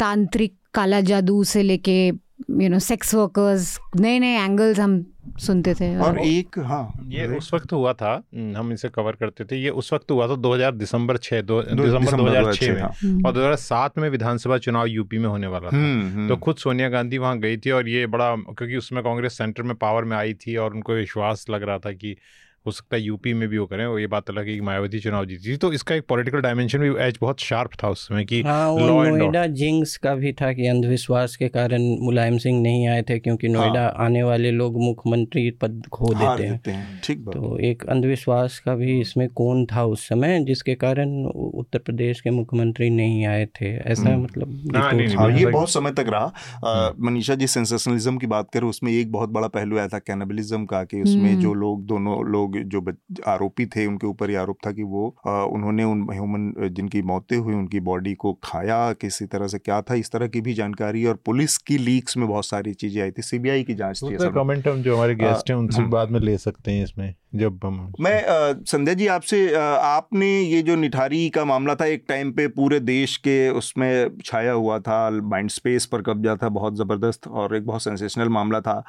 तांत्रिक 0.00 0.56
काला 0.74 1.00
जादू 1.02 1.42
से 1.44 1.62
लेके 1.62 2.06
यू 2.06 2.68
नो 2.68 2.78
सेक्स 2.80 3.14
वर्कर्स 3.14 3.78
नए 3.96 4.18
नए 4.18 4.44
एंगल्स 4.44 4.80
हम 4.80 5.04
सुनते 5.38 5.74
थे 5.74 5.96
और 5.98 6.18
एक 6.18 6.58
हाँ 6.58 6.82
ये 7.08 7.26
उस 7.36 7.52
वक्त 7.54 7.72
हुआ 7.72 7.92
था 7.92 8.12
हम्म, 8.12 8.56
हम 8.56 8.72
इसे 8.72 8.88
कवर 8.88 9.12
करते 9.12 9.44
थे 9.44 9.56
ये 9.56 9.70
उस 9.72 9.92
वक्त 9.92 10.10
हुआ 10.10 10.28
था 10.28 10.34
2000 10.42 10.74
दिसंबर 10.74 11.16
6 11.18 11.42
दो, 11.42 11.60
दिसंबर 11.62 12.16
2006 12.18 12.68
में 12.68 12.80
हाँ। 12.80 12.90
और 13.26 13.32
2007 13.32 13.98
में 13.98 14.08
विधानसभा 14.10 14.58
चुनाव 14.58 14.86
यूपी 14.86 15.18
में 15.18 15.28
होने 15.28 15.46
वाला 15.46 15.70
था 15.70 15.76
हम्म, 15.76 16.08
हम्म। 16.08 16.28
तो 16.28 16.36
खुद 16.36 16.56
सोनिया 16.56 16.88
गांधी 16.88 17.18
वहाँ 17.18 17.38
गई 17.38 17.56
थी 17.56 17.70
और 17.70 17.88
ये 17.88 18.06
बड़ा 18.06 18.34
क्योंकि 18.36 18.76
उसमें 18.76 19.02
कांग्रेस 19.04 19.38
सेंटर 19.38 19.62
में 19.62 19.74
पावर 19.76 20.04
में 20.04 20.16
आई 20.16 20.34
थी 20.36 20.56
और 20.56 20.74
उनको 20.74 20.94
विश्वास 20.94 21.46
लग 21.50 21.62
रहा 21.62 21.78
था 21.78 21.92
कि 21.92 22.16
हो 22.66 22.72
सकता 22.72 22.96
है 22.96 23.02
यूपी 23.02 23.32
में 23.34 23.48
भी 23.48 23.58
वो 23.58 23.66
करें 23.66 23.84
वो 23.86 23.98
ये 23.98 24.06
बात 24.06 24.30
अलग 24.30 24.46
है 24.48 24.54
कि 24.54 24.60
मायावती 24.60 24.98
चुनाव 25.00 25.24
जीती 25.24 25.52
थी 25.52 25.56
तो 25.56 25.72
इसका 25.72 25.94
एक 25.94 26.04
पॉलिटिकल 26.08 26.40
डायमेंशन 26.40 26.78
भी 26.78 26.88
एज 26.98 27.18
बहुत 27.20 27.40
शार्प 27.40 27.70
था 27.82 27.88
उस 27.88 28.06
समय 28.08 28.24
कि 28.24 28.40
हाँ, 28.42 28.76
नोएडा 28.78 29.46
जिंक्स 29.54 29.96
का 29.96 30.14
भी 30.14 30.32
था 30.32 30.52
कि 30.52 30.66
अंधविश्वास 30.66 31.36
के 31.36 31.48
कारण 31.48 31.82
मुलायम 32.00 32.38
सिंह 32.38 32.60
नहीं 32.62 32.86
आए 32.88 33.02
थे 33.02 33.18
क्योंकि 33.18 33.48
नोएडा 33.48 33.80
हाँ, 33.80 34.06
आने 34.06 34.22
वाले 34.22 34.50
लोग 34.50 34.80
मुख्यमंत्री 34.82 35.50
पद 35.50 35.82
खो 35.92 36.12
देते 36.14 36.46
हैं, 36.46 36.60
हैं। 36.66 37.00
ठीक 37.04 37.20
तो 37.26 37.58
एक 37.60 37.84
अंधविश्वास 37.86 38.58
का 38.58 38.74
भी 38.74 39.00
इसमें 39.00 39.28
कौन 39.34 39.64
था 39.66 39.84
उस 39.84 40.08
समय 40.08 40.38
जिसके 40.44 40.74
कारण 40.74 41.14
उत्तर 41.26 41.78
प्रदेश 41.78 42.20
के 42.20 42.30
मुख्यमंत्री 42.30 42.90
नहीं 42.90 43.26
आए 43.26 43.46
थे 43.60 43.74
ऐसा 43.74 44.08
हम्म। 44.08 44.22
मतलब 44.22 44.76
हाँ, 44.76 44.92
हाँ, 44.92 45.30
ये 45.30 45.46
बहुत 45.46 45.70
समय 45.70 45.92
तक 45.92 46.06
रहा। 46.08 46.92
मनीषा 47.00 47.34
जी 47.34 47.46
सेंसेशनलिज्म 47.48 48.18
की 48.18 48.26
बात 48.26 48.50
करें 48.50 48.68
उसमें 48.68 48.92
एक 48.92 49.12
बहुत 49.12 49.30
बड़ा 49.30 49.48
पहलू 49.48 49.78
आया 49.78 49.88
था 49.88 49.98
कैनबलिज्म 49.98 50.64
का 50.64 50.82
कि 50.84 51.02
उसमें 51.02 51.30
हम्म। 51.30 51.42
जो 51.42 51.54
लोग 51.54 51.84
दोनों 51.86 52.22
लोग 52.26 52.53
जो 52.62 52.92
आरोपी 53.26 53.66
थे 53.66 53.86
उनके 53.86 54.06
ऊपर 54.06 54.30
ये 54.30 54.36
आरोप 54.36 54.58
था 54.66 54.72
कि 54.72 54.82
वो 54.82 55.16
आ, 55.26 55.30
उन्होंने 55.30 55.84
उन 55.84 56.08
ह्यूमन 56.12 56.68
जिनकी 56.68 57.02
मौतें 57.02 57.36
हुई 57.36 57.54
उनकी 57.54 57.80
बॉडी 57.80 58.14
को 58.14 58.32
खाया 58.44 58.92
किसी 58.92 59.26
तरह 59.26 59.46
से 59.46 59.58
क्या 59.58 59.82
था 59.82 59.94
इस 59.94 60.10
तरह 60.10 60.26
की 60.26 60.40
भी 60.40 60.54
जानकारी 60.54 61.04
और 61.04 61.14
पुलिस 61.14 61.58
की 61.58 61.78
लीक्स 61.78 62.16
में 62.16 62.28
बहुत 62.28 62.46
सारी 62.46 62.74
चीज़ें 62.74 63.02
आई 63.02 63.10
थी 63.10 63.22
सीबीआई 63.22 63.62
की 63.62 63.74
जाँच 63.74 64.00
थी 64.04 64.16
कमेंट 64.16 64.68
हम 64.68 64.82
जो 64.82 64.96
हमारे 64.96 65.14
गेस्ट 65.14 65.50
हैं 65.50 65.58
उनसे 65.58 65.82
बाद 65.82 66.10
में 66.10 66.20
ले 66.20 66.38
सकते 66.38 66.70
हैं 66.70 66.84
इसमें 66.84 67.14
जब 67.34 67.60
हम 67.64 67.92
मैं 68.00 68.24
संध्या 68.64 68.94
जी 68.94 69.06
आपसे 69.06 69.54
आपने 69.56 70.40
ये 70.40 70.62
जो 70.62 70.76
निठारी 70.76 71.30
का 71.30 71.44
मामला 71.44 71.74
था 71.74 71.86
एक 71.86 72.04
टाइम 72.08 72.32
पे 72.32 72.48
पूरे 72.48 72.80
देश 72.80 73.16
के 73.16 73.50
उसमें 73.50 74.10
छाया 74.24 74.52
हुआ 74.52 74.78
था 74.78 75.10
माइंड 75.10 75.50
स्पेस 75.50 75.86
पर 75.86 76.02
कब्जा 76.02 76.36
था 76.36 76.48
बहुत 76.48 76.76
ज़बरदस्त 76.76 77.28
और 77.28 77.56
एक 77.56 77.66
बहुत 77.66 77.82
सेंसेशनल 77.82 78.28
मामला 78.28 78.60
था। 78.60 78.84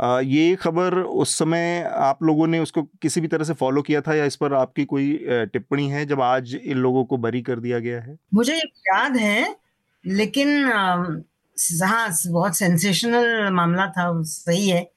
ये 0.00 0.54
खबर 0.56 0.94
उस 0.94 1.34
समय 1.38 1.80
आप 1.92 2.22
लोगों 2.22 2.46
ने 2.46 2.58
उसको 2.58 2.82
किसी 2.82 3.20
भी 3.20 3.28
तरह 3.28 3.44
से 3.44 3.54
फॉलो 3.54 3.82
किया 3.82 4.00
था 4.00 4.14
या 4.14 4.24
इस 4.24 4.36
पर 4.36 4.54
आपकी 4.54 4.84
कोई 4.84 5.26
टिप्पणी 5.52 5.88
है 5.88 6.04
जब 6.06 6.20
आज 6.20 6.54
इन 6.54 6.78
लोगों 6.78 7.04
को 7.04 7.16
बरी 7.16 7.42
कर 7.42 7.60
दिया 7.60 7.78
गया 7.78 8.00
है? 8.00 8.16
मुझे 8.34 8.56
याद 8.56 9.16
है 9.16 9.56
लेकिन 10.04 10.64
हाँ 10.64 12.10
बहुत 12.28 12.56
सेंसेशनल 12.56 13.50
मामला 13.52 13.86
था 13.86 14.10
सही 14.22 14.68
है। 14.68 14.90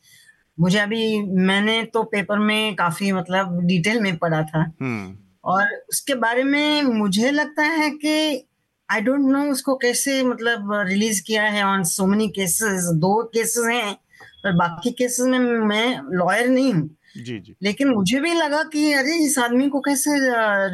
मुझे 0.59 0.80
अभी 0.80 1.21
मैंने 1.21 1.83
तो 1.83 2.04
पेपर 2.04 2.39
में 2.39 2.75
काफ़ी 2.75 3.12
मतलब 3.12 3.59
डिटेल 3.62 4.00
में 4.00 4.18
पढ़ा 4.18 4.42
था। 4.44 4.59
हम्म। 4.81 5.18
और 5.44 5.68
उसके 5.89 6.15
बारे 6.15 6.44
में 6.44 6.81
मुझे 6.83 7.31
लगता 7.31 7.63
है 7.63 7.89
कि 7.89 8.47
आई 8.89 9.01
डोंट 9.01 9.19
नो 9.21 9.44
उसको 9.51 9.75
कैसे 9.75 10.21
मतलब 10.24 10.71
रिलीज़ 10.88 11.24
किया 11.24 11.44
है। 11.44 11.63
ऑन 11.63 11.83
सो 11.83 12.06
मेनी 12.06 12.27
केसेस 12.30 12.89
दो 12.95 13.24
केसेस 13.24 13.65
हैं। 13.65 13.97
पर 14.43 14.51
बाकी 14.53 14.91
केसेस 14.91 15.25
में 15.27 15.39
मैं 15.39 15.99
लॉयर 16.17 16.47
नहीं 16.47 16.73
हूँ। 16.73 16.89
जी 17.17 17.39
जी। 17.39 17.55
लेकिन 17.63 17.89
मुझे 17.89 18.19
भी 18.19 18.33
लगा 18.33 18.63
कि 18.63 18.91
अरे 18.93 19.15
इस 19.25 19.38
आदमी 19.39 19.67
को 19.69 19.79
कैसे 19.79 20.11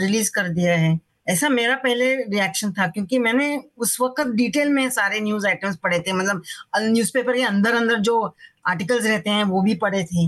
रिलीज़ 0.01 0.31
कर 0.31 0.49
दिया 0.49 0.75
है? 0.75 0.99
ऐसा 1.27 1.49
मेरा 1.49 1.75
पहले 1.75 2.13
रिएक्शन 2.15 2.71
था 2.71 2.87
क्योंकि 2.87 3.19
मैंने 3.19 3.47
उस 3.77 3.97
वक्त 4.01 4.27
डिटेल 4.35 4.69
में 4.69 4.89
सारे 4.89 5.19
न्यूज़ 5.19 5.47
आइटम्स 5.47 5.75
पढ़े 5.75 5.99
थे 5.99 6.13
मतलब 6.13 6.41
न्यूज़पेपर 6.81 7.33
के 7.33 7.43
अंदर 7.43 7.75
अंदर 7.75 7.99
जो 8.01 8.19
आर्टिकल्स 8.67 9.05
रहते 9.05 9.29
हैं 9.29 9.43
वो 9.43 9.61
भी 9.61 9.75
पढ़े 9.75 10.03
थे। 10.03 10.27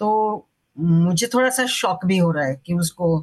तो 0.00 0.46
मुझे 0.76 1.26
थोड़ा 1.26 1.48
सा 1.50 1.66
शॉक 1.66 2.04
भी 2.06 2.18
हो 2.18 2.30
रहा 2.32 2.46
है 2.46 2.54
कि 2.66 2.74
उसको 2.74 3.18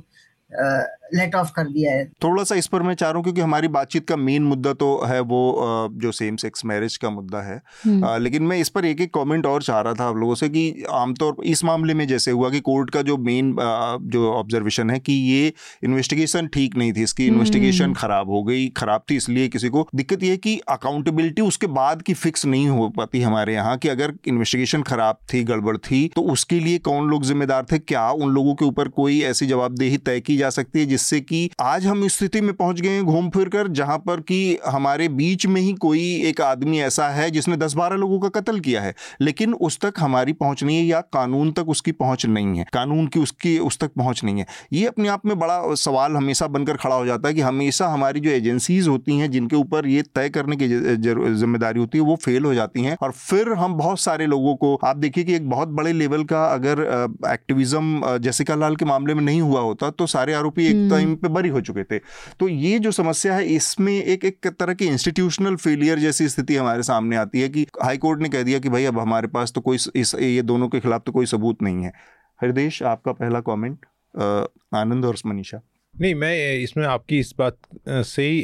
लेट 1.14 1.36
ऑफ़ 1.36 1.52
कर 1.52 1.68
दिया 1.70 1.92
है 1.92 2.06
थोड़ा 2.24 2.44
सा 2.44 2.56
इस 2.56 2.68
पर 2.68 2.82
मैं 2.82 2.94
चाह 2.96 3.10
रहा 3.10 3.18
हूँ 3.18 3.24
क्योंकि 3.24 3.42
हमारी 3.42 3.68
बातचीत 3.70 4.08
का 4.08 4.16
मेन 4.18 4.44
मुद्दा 4.46 4.74
तो 4.76 4.90
है 5.06 5.20
वो 5.28 5.42
जो 5.98 6.12
सेम 6.14 6.36
सेक्स 6.38 6.66
मैरिज 6.66 6.98
का 6.98 7.10
मुद्दा 7.12 7.42
है 7.42 7.62
हम्म। 7.84 8.16
लेकिन 8.20 8.44
मैं 8.44 8.58
इस 8.60 8.70
पर 8.70 8.86
एक 8.86 9.02
एक 9.02 9.14
कमेंट 9.14 9.46
और 9.46 9.64
चाह 9.64 9.82
रहा 9.82 9.94
था 9.94 10.08
आप 10.08 10.16
लोगों 10.18 10.36
से 10.36 10.50
कि 10.50 10.86
आमतौर 10.94 11.34
पर 11.34 11.44
इस 11.48 11.64
मामले 11.64 11.94
में 11.94 12.06
जैसे 12.08 12.32
हुआ 12.32 12.50
कि 12.50 12.60
कोर्ट 12.62 12.90
का 12.90 13.02
जो 13.02 13.18
मेन 13.20 13.56
जो 14.08 14.32
ऑब्जर्वेशन 14.32 14.90
है 14.90 15.00
कि 15.02 15.14
ये 15.14 15.54
इन्वेस्टिगेशन 15.84 16.48
ठीक 16.50 16.78
नहीं 16.78 16.94
थी 16.94 17.04
इसकी 17.04 17.28
इन्वेस्टिगेशन 17.28 17.84
हम्म। 17.84 17.94
खराब 17.96 18.30
हो 18.30 18.44
गई 18.44 18.68
खराब 18.78 19.04
थी 19.10 19.16
इसलिए 19.18 19.48
किसी 19.50 19.70
को 19.70 19.88
दिक्कत 19.96 20.24
ये 20.24 20.38
कि 20.40 20.60
अकाउंटेबिलिटी 20.70 21.42
उसके 21.44 21.68
बाद 21.74 22.02
की 22.02 22.14
फिक्स 22.16 22.46
नहीं 22.48 22.68
हो 22.70 22.90
पाती 22.98 23.22
हमारे 23.22 23.54
यहाँ 23.54 23.78
कि 23.78 23.90
अगर 23.90 24.14
इन्वेस्टिगेशन 24.28 24.84
खराब 24.84 25.20
थी 25.34 25.44
गड़बड़ 25.46 25.78
थी 25.82 26.08
तो 26.16 26.22
उसके 26.30 26.60
लिए 26.60 26.78
कौन 26.82 27.10
लोग 27.10 27.24
जिम्मेदार 27.26 27.66
थे 27.72 27.80
क्या 27.86 28.10
उन 28.18 28.30
लोगों 28.32 28.56
के 28.56 28.66
ऊपर 28.66 28.88
कोई 28.94 29.22
ऐसी 29.26 29.46
जवाबदेही 29.48 29.98
तय 30.00 30.20
की 30.22 30.38
जा 30.38 30.50
सकती 30.52 30.80
है 30.80 30.86
जिससे 30.98 31.20
कि 31.22 31.50
आज 31.62 31.86
हम 31.86 32.08
स्थिति 32.08 32.40
में 32.42 32.54
पहुँच 32.56 32.80
गए 32.82 32.90
हैं 32.90 33.04
घूम 33.06 33.30
फिर 33.30 33.50
कर 33.50 33.68
जहाँ 33.78 33.98
पर 33.98 34.20
कि 34.22 34.38
हमारे 34.68 35.08
बीच 35.10 35.46
में 35.46 35.60
ही 35.62 35.74
कोई 35.76 36.02
एक 36.26 36.40
आदमी 36.42 36.80
ऐसा 36.82 37.08
है 37.10 37.30
जिसने 37.32 37.58
दस 37.58 37.74
बारह 37.74 37.96
लोगों 37.96 38.20
का 38.20 38.30
कत्ल 38.32 38.60
किया 38.60 38.82
है। 38.82 38.94
लेकिन 39.22 39.54
उस 39.68 39.80
तक 39.80 39.94
हमारी 40.00 40.34
पहुँच 40.34 40.64
नहीं 40.64 40.78
है 40.78 40.84
या 40.86 41.02
कानून 41.14 41.52
तक 41.52 41.70
उसकी 41.70 41.92
पहुँच 41.94 42.26
नहीं 42.28 42.58
है। 42.58 42.66
कानून 42.74 43.08
की 43.08 43.20
उसकी, 43.20 43.58
उस 43.60 43.78
तक 43.80 43.92
पहुँच 43.94 44.24
नहीं 44.24 44.40
है। 44.40 44.46
ये 44.74 44.86
अपने 44.88 45.08
आप 45.10 45.26
में 45.26 45.38
बड़ा 45.40 45.62
सवाल 45.76 46.16
हमेशा 46.16 46.48
बनकर 46.48 46.78
खड़ा 46.78 46.96
हो 46.96 47.06
जाता 47.06 47.28
है 47.28 47.34
कि 47.34 47.42
हमेशा 47.42 47.88
हमारी 47.88 48.20
जो 48.20 48.30
एजेंसीज 48.30 48.88
होती 48.88 49.18
हैं, 49.18 49.30
जिनके 49.32 49.56
ऊपर 49.56 49.88
ये 49.88 50.02
तय 50.16 50.30
करने 50.30 50.56
की 50.56 50.68
ज़िम्मेदारी 50.68 51.80
होती 51.80 51.98
है, 51.98 52.04
वो 52.04 52.16
फेल 52.18 52.46
हो 52.46 52.54
जाती 52.54 52.84
हैं। 52.84 52.98
और 53.02 53.12
फिर 53.12 53.54
हम 53.56 53.74
बहुत 53.76 54.00
सारे 54.00 54.26
लोगों 54.28 54.56
को, 54.56 54.76
आप 54.86 54.98
देखिए 54.98 55.24
कि 55.24 55.36
एक 55.36 55.50
बहुत 55.50 55.68
बड़े 55.78 55.94
लेवल 55.94 56.24
का 56.24 56.44
अगर 56.48 56.82
एक्टिविज्म 57.28 58.18
जैसिका 58.20 58.56
लाल 58.56 58.76
के 58.76 58.86
मामले 58.86 59.14
में 59.14 59.24
नहीं 59.24 59.42
हुआ 59.42 59.62
होता 59.62 59.90
तो 59.92 60.06
सारे 60.08 60.34
आरोपी 60.34 60.66
एक। 60.66 60.87
टाइम 60.90 61.16
पे 61.16 61.28
बरी 61.30 61.50
हो 61.50 61.62
चुके 61.62 61.84
थे। 61.84 62.00
तो 62.40 62.48
ये 62.48 62.80
जो 62.80 62.92
समस्या 62.94 63.36
है 63.36 63.46
इसमें 63.48 63.94
एक 63.94 64.26
एक 64.26 64.48
तरह 64.50 64.74
की 64.74 64.86
इंस्टीट्यूशनल 64.88 65.56
फेलियर 65.58 66.00
जैसी 66.00 66.28
स्थिति 66.30 66.56
हमारे 66.56 66.84
सामने 66.84 67.16
आती 67.18 67.42
है 67.42 67.50
कि 67.50 67.66
हाई 67.84 67.98
कोर्ट 67.98 68.22
ने 68.22 68.30
कह 68.30 68.44
दिया 68.44 68.60
कि 68.60 68.70
भाई 68.70 68.86
अब 68.86 69.00
हमारे 69.00 69.28
पास 69.30 69.52
तो 69.52 69.62
कोई 69.62 69.78
इस 69.96 70.16
ये 70.16 70.42
दोनों 70.44 70.68
के 70.70 70.80
खिलाफ 70.80 71.04
तो 71.06 71.12
कोई 71.12 71.26
सबूत 71.28 71.64
नहीं 71.64 71.84
है। 71.84 71.94
हृदेश 72.40 72.84
आपका 72.86 73.12
पहला 73.14 73.40
कॉमेंट 73.42 73.86
आनंद 74.76 75.06
और 75.06 75.16
मनीषा। 75.26 75.62
नहीं 75.96 76.14
मैं 76.16 76.54
इसमें 76.56 76.86
आपकी 76.86 77.20
इस 77.20 77.34
बात 77.40 77.58
से 77.90 78.24
ही 78.24 78.44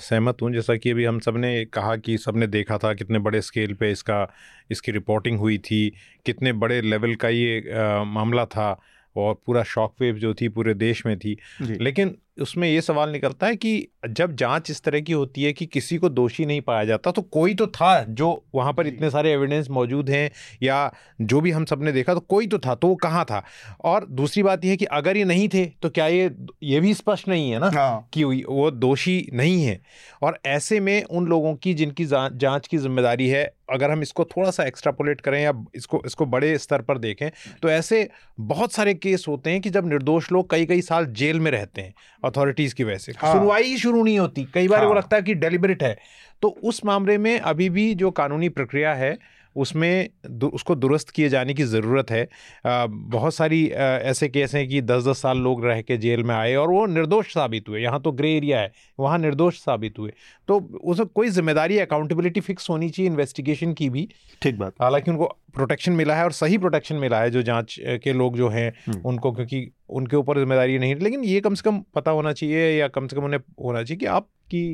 सहमत 0.00 0.42
हूँ। 0.42 0.52
जैसा 0.52 0.76
कि 0.76 0.90
अभी 0.90 1.04
हम 1.04 1.18
सबने 1.20 1.64
कहा 1.66 1.96
कि 1.96 2.16
सबने 2.18 2.46
देखा 2.46 2.78
था 2.78 2.92
कितने 2.94 3.18
बड़े 3.18 3.40
स्केल 3.42 3.74
पे 3.74 3.90
इसका 3.92 4.26
इसकी 4.70 4.92
रिपोर्टिंग 4.92 5.38
हुई 5.38 5.58
थी 5.60 5.88
कितने 6.26 6.52
बड़े 6.54 6.80
लेवल 6.82 7.14
का 7.14 7.28
ये 7.28 7.58
आ, 7.72 8.04
मामला 8.04 8.44
था। 8.46 8.70
और 9.18 9.34
पूरा 9.46 9.62
शॉक 9.62 9.94
वेव 10.00 10.14
जो 10.14 10.34
थी 10.34 10.48
पूरे 10.48 10.74
देश 10.74 11.06
में 11.06 11.18
थी। 11.18 11.36
लेकिन 11.62 12.16
उसमें 12.42 12.68
ये 12.68 12.80
सवाल 12.80 13.10
निकलता 13.10 13.46
है 13.46 13.56
कि 13.56 13.88
जब 14.08 14.36
जाँच 14.36 14.70
इस 14.70 14.82
तरह 14.82 15.00
की 15.00 15.12
होती 15.12 15.42
है 15.42 15.52
कि 15.52 15.66
किसी 15.66 15.96
को 15.98 16.08
दोषी 16.08 16.44
नहीं 16.46 16.60
पाया 16.60 16.84
जाता 16.84 17.10
तो 17.10 17.22
कोई 17.22 17.54
तो 17.54 17.66
था 17.66 18.04
जो 18.04 18.44
वहाँ 18.54 18.72
पर 18.72 18.86
इतने 18.86 19.10
सारे 19.10 19.32
एविडेंस 19.32 19.70
मौजूद 19.70 20.10
हैं 20.10 20.30
या 20.62 20.94
जो 21.20 21.40
भी 21.40 21.50
हम 21.50 21.64
सबने 21.64 21.92
देखा 21.92 22.14
तो 22.14 22.20
कोई 22.20 22.46
तो 22.46 22.58
था 22.58 22.74
तो 22.74 22.88
वो 22.88 22.94
कहाँ 22.94 23.24
था? 23.24 23.42
और 23.84 24.06
दूसरी 24.06 24.42
बात 24.42 24.64
यह 24.64 24.70
है 24.70 24.76
कि 24.76 24.84
अगर 24.84 25.16
ये 25.16 25.24
नहीं 25.24 25.48
थे 25.48 25.64
तो 25.66 25.90
क्या 25.90 26.06
ये 26.06 26.30
ये 26.62 26.80
भी 26.80 26.94
स्पष्ट 26.94 27.28
नहीं 27.28 27.50
है 27.50 27.58
ना 27.58 27.70
हाँ। 27.74 28.08
कि 28.12 28.24
वो 28.24 28.70
दोषी 28.70 29.30
नहीं 29.32 29.62
है। 29.64 29.80
और 30.22 30.38
ऐसे 30.46 30.80
में 30.80 31.02
उन 31.04 31.26
लोगों 31.26 31.54
की 31.54 31.74
जिनकी 31.74 32.04
जाँच 32.04 32.66
की 32.66 32.78
ज़िम्मेदारी 32.78 33.28
है 33.28 33.55
अगर 33.68 33.90
हम 33.90 34.02
इसको 34.02 34.24
थोड़ा 34.24 34.50
सा 34.50 34.64
एक्स्ट्रापोलेट 34.64 35.20
करें 35.20 35.40
या 35.42 35.52
इसको 35.74 36.02
इसको 36.06 36.26
बड़े 36.26 36.56
स्तर 36.58 36.82
पर 36.82 36.98
देखें 36.98 37.30
तो 37.62 37.70
ऐसे 37.70 38.08
बहुत 38.40 38.72
सारे 38.72 38.94
केस 38.94 39.24
होते 39.28 39.50
हैं 39.50 39.60
कि 39.60 39.70
जब 39.70 39.88
निर्दोष 39.88 40.30
लोग 40.32 40.50
कई 40.50 40.66
कई 40.66 40.82
साल 40.82 41.06
जेल 41.14 41.40
में 41.40 41.50
रहते 41.50 41.82
हैं 41.82 41.94
अथॉरिटीज़ 42.24 42.74
की 42.74 42.84
वजह 42.84 42.98
से 42.98 43.12
हाँ। 43.12 43.32
सुनवाई 43.32 43.62
ही 43.62 43.78
शुरू 43.78 44.02
नहीं 44.02 44.18
होती 44.18 44.46
कई 44.54 44.68
बार 44.68 44.80
हाँ। 44.80 44.88
वो 44.88 44.94
लगता 44.94 45.16
है 45.16 45.22
कि 45.22 45.34
डेलिबरेट 45.34 45.82
है 45.82 45.96
तो 46.42 46.48
उस 46.48 46.84
मामले 46.84 47.18
में 47.18 47.38
अभी 47.38 47.68
भी 47.70 47.94
जो 47.94 48.10
कानूनी 48.10 48.48
प्रक्रिया 48.48 48.94
है 48.94 49.16
उसमें 49.56 50.08
दु, 50.28 50.46
उसको 50.48 50.74
दुरुस्त 50.74 51.10
किए 51.10 51.28
जाने 51.28 51.54
की 51.54 51.62
ज़रूरत 51.64 52.10
है। 52.10 52.22
आ, 52.66 52.86
बहुत 52.86 53.34
सारी 53.34 53.68
आ, 53.70 53.82
ऐसे 53.82 54.28
केस 54.28 54.54
हैं 54.54 54.66
कि 54.68 54.80
दस 54.82 55.04
दस 55.04 55.22
साल 55.22 55.38
लोग 55.38 55.64
रह 55.64 55.80
के 55.82 55.96
जेल 55.96 56.22
में 56.22 56.34
आए 56.34 56.54
और 56.54 56.70
वो 56.70 56.84
निर्दोष 56.88 57.32
साबित 57.34 57.68
हुए। 57.68 57.80
यहाँ 57.80 58.00
तो 58.02 58.12
ग्रे 58.12 58.34
एरिया 58.36 58.60
है 58.60 58.72
वहाँ 58.98 59.18
निर्दोष 59.18 59.58
साबित 59.58 59.98
हुए। 59.98 60.12
तो 60.48 60.58
उस 60.84 61.00
कोई 61.14 61.28
ज़िम्मेदारी 61.30 61.78
अकाउंटेबिलिटी 61.78 62.40
फिक्स 62.42 62.70
होनी 62.70 62.90
चाहिए 62.90 63.10
इन्वेस्टिगेशन 63.10 63.72
की 63.72 63.88
भी। 63.90 64.08
ठीक 64.42 64.58
बात। 64.58 64.74
हालाँकि 64.82 65.10
उनको 65.10 65.36
प्रोटेक्शन 65.54 65.92
मिला 65.92 66.14
है 66.14 66.24
और 66.24 66.32
सही 66.32 66.58
प्रोटेक्शन 66.58 66.96
मिला 66.96 67.20
है 67.20 67.30
जो 67.30 67.42
जाँच 67.42 67.76
के 68.04 68.12
लोग 68.12 68.36
जो 68.36 68.48
हैं 68.48 68.72
हम्म। 68.86 69.00
उनको 69.08 69.32
क्योंकि 69.32 69.66
उनके 69.90 70.16
ऊपर 70.16 70.38
ज़िम्मेदारी 70.38 70.78
नहीं 70.78 70.94
लेकिन 70.96 71.24
ये 71.24 71.40
कम 71.40 71.54
से 71.54 71.62
कम 71.62 71.80
पता 71.94 72.10
होना 72.10 72.32
चाहिए 72.32 72.68
या 72.70 72.88
कम 72.88 73.06
से 73.06 73.16
कम 73.16 73.24
उन्हें 73.24 73.40
होना 73.64 73.82
चाहिए 73.82 73.98
कि 73.98 74.06
आप 74.06 74.28
की 74.50 74.64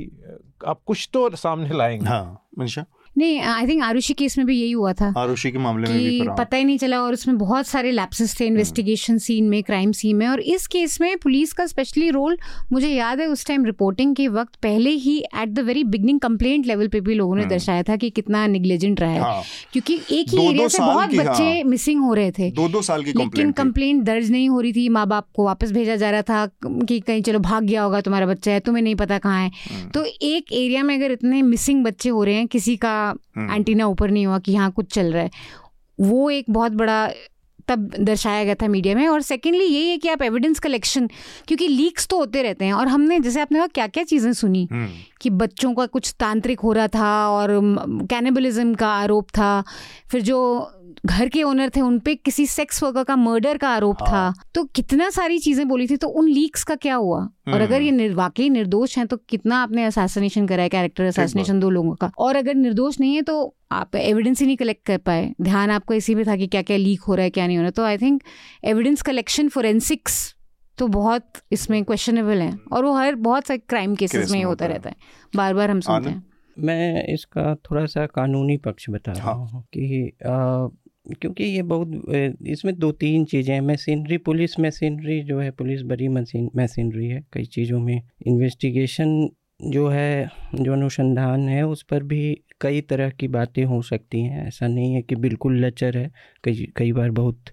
आप 0.66 0.80
कुछ 0.86 1.08
तो 1.12 1.28
सामने 1.36 1.76
लाएँगे। 1.76 2.06
हाँ 2.06 2.48
मनीषा 2.58 2.84
नहीं 3.16 3.40
आई 3.42 3.66
थिंक 3.66 3.82
आरुषि 3.82 4.14
केस 4.14 4.36
में 4.38 4.46
भी 4.46 4.54
यही 4.54 4.70
हुआ 4.72 4.92
था 4.92 5.12
आरुषि 5.18 5.50
के 5.52 5.58
मामले 5.58 5.88
में 5.88 5.98
भी 5.98 6.28
पता 6.30 6.56
ही 6.56 6.64
नहीं 6.64 6.76
चला 6.78 7.00
और 7.02 7.12
उसमें 7.12 7.36
बहुत 7.38 7.66
सारे 7.66 7.90
लैप्सेस 7.92 8.38
थे 8.38 8.46
इन्वेस्टिगेशन 8.46 9.18
सीन 9.18 9.48
में 9.48 9.62
क्राइम 9.62 9.90
सीन 9.92 10.16
में 10.16 10.26
और 10.28 10.40
इस 10.52 10.66
केस 10.66 11.00
में 11.00 11.16
पुलिस 11.18 11.52
का 11.52 11.66
स्पेशली 11.66 12.08
रोल 12.10 12.36
मुझे 12.72 12.88
याद 12.88 13.20
है 13.20 13.26
उस 13.28 13.46
टाइम 13.46 13.64
रिपोर्टिंग 13.64 14.14
के 14.16 14.28
वक्त 14.30 14.56
पहले 14.62 14.90
ही 14.98 15.18
at 15.34 15.48
the 15.50 15.60
very 15.62 15.82
beginning 15.86 16.20
complaint 16.20 16.66
level 16.66 16.88
पे 16.88 17.00
भी 17.02 17.14
लोगों 17.14 17.36
ने 17.36 17.42
हम्म। 17.42 17.50
दर्शाया 17.50 17.82
था 17.82 17.96
कि 17.96 18.10
कितना 18.12 18.46
निग्लेजेंट 18.48 19.00
रहा 19.00 19.10
है 19.10 19.20
हाँ। 19.20 19.42
क्योंकि 19.72 19.94
एक 20.12 20.30
ही 20.30 20.46
एरिया 20.46 20.68
से 20.68 20.78
बहुत 20.78 21.14
बच्चे 21.16 21.44
हाँ। 21.44 21.62
मिसिंग 21.66 22.02
हो 22.02 22.14
रहे 22.14 22.30
थे 22.30 22.50
दो 22.52 22.68
दो 22.68 22.82
साल 22.82 23.04
की 23.04 23.12
लेकिन 23.14 23.52
कंप्लेंट 23.54 24.02
दर्ज 24.04 24.30
नहीं 24.30 24.48
हो 24.48 24.60
रही 24.60 24.72
थी 24.72 24.88
माँ 24.90 25.06
बाप 25.08 25.26
को 25.34 25.44
वापस 25.44 25.72
भेजा 25.72 25.96
जा 25.96 26.10
रहा 26.10 26.22
था 26.24 26.46
कि 26.62 27.00
कहीं 27.02 27.22
चलो 27.22 27.38
भाग 27.42 27.64
गया 27.64 27.82
होगा 27.82 28.00
तुम्हारा 28.00 28.26
बच्चा 28.26 28.52
है 28.52 28.60
तुम्हें 28.62 28.82
नहीं 28.82 28.94
पता 28.96 29.18
कहाँ 29.20 29.42
है 29.42 29.50
हम्म। 29.70 29.88
तो 29.90 30.04
एक 30.24 30.52
एरिया 30.54 30.82
में 30.82 30.94
अगर 30.94 31.12
इतने 31.12 31.42
मिसिंग 31.44 31.84
बच्चे 31.84 32.08
हो 32.10 32.24
रहे 32.24 32.34
हैं 32.34 32.46
किसी 32.48 32.76
का 32.78 33.01
एंटीना 33.10 33.86
ऊपर 33.86 34.10
नहीं 34.10 34.26
हुआ 34.26 34.38
कि 34.38 34.56
हाँ 34.56 34.70
कुछ 34.70 34.92
चल 34.94 35.12
रहा 35.12 35.22
है। 35.22 35.30
वो 35.98 36.30
एक 36.30 36.44
बहुत 36.50 36.72
बड़ा 36.72 37.06
तब 37.68 37.90
दर्शाया 38.00 38.44
गया 38.44 38.54
था 38.54 38.68
मीडिया 38.68 38.94
में। 38.94 39.06
और 39.08 39.20
सेकेंडली 39.22 39.64
यही 39.64 39.88
है 39.88 39.98
कि 39.98 40.08
आप 40.08 40.22
एविडेंस 40.22 40.58
कलेक्शन 40.58 41.06
क्योंकि 41.48 41.68
लीक्स 41.68 42.06
तो 42.08 42.18
होते 42.18 42.42
रहते 42.42 42.64
हैं। 42.64 42.72
और 42.72 42.88
हमने 42.88 43.18
जैसे 43.20 43.40
आपने 43.40 43.58
कहा 43.58 43.66
क्या 43.66 43.86
क्या 43.86 44.04
चीज़ें 44.04 44.32
सुनी 44.32 44.66
हम्म। 44.72 44.88
कि 45.20 45.30
बच्चों 45.30 45.72
का 45.74 45.86
कुछ 45.86 46.14
तांत्रिक 46.20 46.60
हो 46.60 46.72
रहा 46.72 46.88
था 46.88 47.28
और 47.28 47.50
कैनिबलिज्म 48.10 48.74
का 48.74 48.88
आरोप 48.88 49.28
था। 49.28 49.62
फिर 50.10 50.22
जो 50.22 50.40
घर 51.06 51.28
के 51.28 51.42
ओनर 51.42 51.70
थे 51.76 51.80
उन 51.80 51.98
पे 51.98 52.14
किसी 52.14 52.46
सेक्स 52.46 52.82
वर्कर 52.82 53.04
का 53.04 53.16
मर्डर 53.16 53.58
का 53.58 53.68
आरोप 53.68 54.02
हाँ। 54.02 54.32
था 54.32 54.42
तो 54.54 54.64
कितना 54.74 55.08
सारी 55.10 55.38
चीज़ें 55.38 55.66
बोली 55.68 55.86
थी 55.86 55.96
तो 55.96 56.08
उन 56.08 56.28
लीक्स 56.28 56.64
का 56.64 56.74
क्या 56.76 56.94
हुआ? 56.94 57.20
और 57.48 57.60
अगर 57.60 57.82
ये 57.82 57.88
हम्म। 57.88 58.00
निर, 58.00 58.14
वाकई 58.14 58.48
निर्दोष 58.48 58.96
हैं 58.98 59.06
तो 59.06 59.16
कितना 59.28 59.62
आपने 59.62 59.84
असैसिनेशन 59.84 60.46
करा 60.46 60.62
है 60.62 60.68
कैरेक्टर 60.68 61.04
असैसिनेशन 61.04 61.60
दो 61.60 61.70
लोगों 61.70 61.94
का? 61.94 62.10
और 62.18 62.36
अगर 62.36 62.54
निर्दोष 62.54 63.00
नहीं 63.00 63.14
है 63.14 63.22
तो 63.22 63.54
आप 63.72 63.96
एविडेंस 63.96 64.40
ही 64.40 64.46
नहीं 64.46 64.56
कलेक्ट 64.56 64.86
कर 64.86 64.98
पाए। 64.98 65.32
ध्यान 65.42 65.70
आपको 65.70 65.94
इसी 65.94 66.14
में 66.14 66.26
था 66.26 66.36
कि 66.36 66.46
क्या 66.46 66.62
क्या 66.62 66.76
लीक 66.76 67.02
हो 67.02 67.14
रहा 67.14 67.24
है 67.24 67.30
क्या 67.30 67.46
नहीं 67.46 67.56
हो 67.56 67.62
रहा। 67.62 67.70
तो 67.70 67.84
I 67.84 67.98
think 67.98 68.22
evidence 68.64 69.02
collection 69.02 69.48
forensics 69.48 70.34
तो 70.78 70.86
बहुत 70.88 71.32
इसमें 71.52 71.82
क्वेश्चनेबल 71.84 72.40
है। 72.40 72.56
और 72.72 72.84
वो 72.84 72.92
हर 72.92 73.14
बहुत 73.14 73.46
सारे 73.46 73.58
क्राइम 73.68 73.94
केसेस 73.94 74.30
में 74.30 74.42
होता 74.44 74.66
रहता 74.66 74.90
है। 74.90 74.96
बार 75.34 75.54
बार 75.54 75.70
हम 75.70 75.80
सुनते 75.80 76.10
हैं। 76.10 76.24
मैं 76.56 77.04
इसका 77.12 77.54
थोड़ा 77.64 77.84
सा 77.86 78.04
कानूनी 78.06 78.56
पक्ष 78.56 78.88
बता 78.90 79.12
रहा 79.12 79.24
हाँ। 79.24 79.34
हूँ 79.34 79.62
कि 79.74 80.12
आ, 80.26 80.68
क्योंकि 81.06 81.44
ये 81.44 81.62
बहुत 81.64 82.36
इसमें 82.46 82.74
दो 82.78 82.90
तीन 82.94 83.24
चीज़ें 83.24 83.54
हैं। 83.54 83.60
मशीनरी 83.62 84.16
पुलिस 84.18 84.58
मशीनरी 84.60 85.20
जो 85.22 85.38
है 85.40 85.50
पुलिस 85.50 85.82
बड़ी 85.82 86.08
मशीन 86.08 86.50
मशीनरी 86.56 87.08
है। 87.08 87.22
कई 87.32 87.44
चीज़ों 87.46 87.80
में 87.80 88.00
इन्वेस्टिगेशन 88.26 89.28
जो 89.62 89.88
है 89.88 90.30
जो 90.54 90.72
अनुसंधान 90.72 91.48
है 91.48 91.66
उस 91.66 91.82
पर 91.82 92.02
भी 92.02 92.22
कई 92.60 92.80
तरह 92.80 93.10
की 93.10 93.28
बातें 93.28 93.64
हो 93.64 93.80
सकती 93.82 94.20
हैं। 94.20 94.46
ऐसा 94.46 94.68
नहीं 94.68 94.94
है 94.94 95.02
कि 95.02 95.16
बिल्कुल 95.16 95.64
लचर 95.64 95.98
है। 95.98 96.10
कई 96.44 96.66
कई 96.76 96.92
बार 96.92 97.10
बहुत 97.12 97.50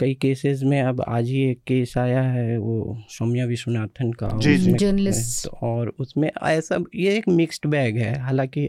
कई 0.00 0.14
केसेस 0.14 0.62
में 0.62 0.80
अब 0.82 1.00
आज 1.08 1.28
ही 1.28 1.42
एक 1.42 1.60
केस 1.66 1.96
आया 1.98 2.22
है 2.22 2.56
वो 2.58 2.96
सौम्या 3.10 3.44
विश्वनाथन 3.46 4.12
का। 4.12 4.28
जर्नलिस्ट 4.38 5.44
तो 5.44 5.56
और 5.66 5.92
उसमें 6.00 6.28
ऐसा 6.42 6.82
ये 6.94 7.16
एक 7.18 7.28
मिक्स्ड 7.28 7.66
बैग 7.66 7.96
है। 7.98 8.18
हालाँकि 8.20 8.68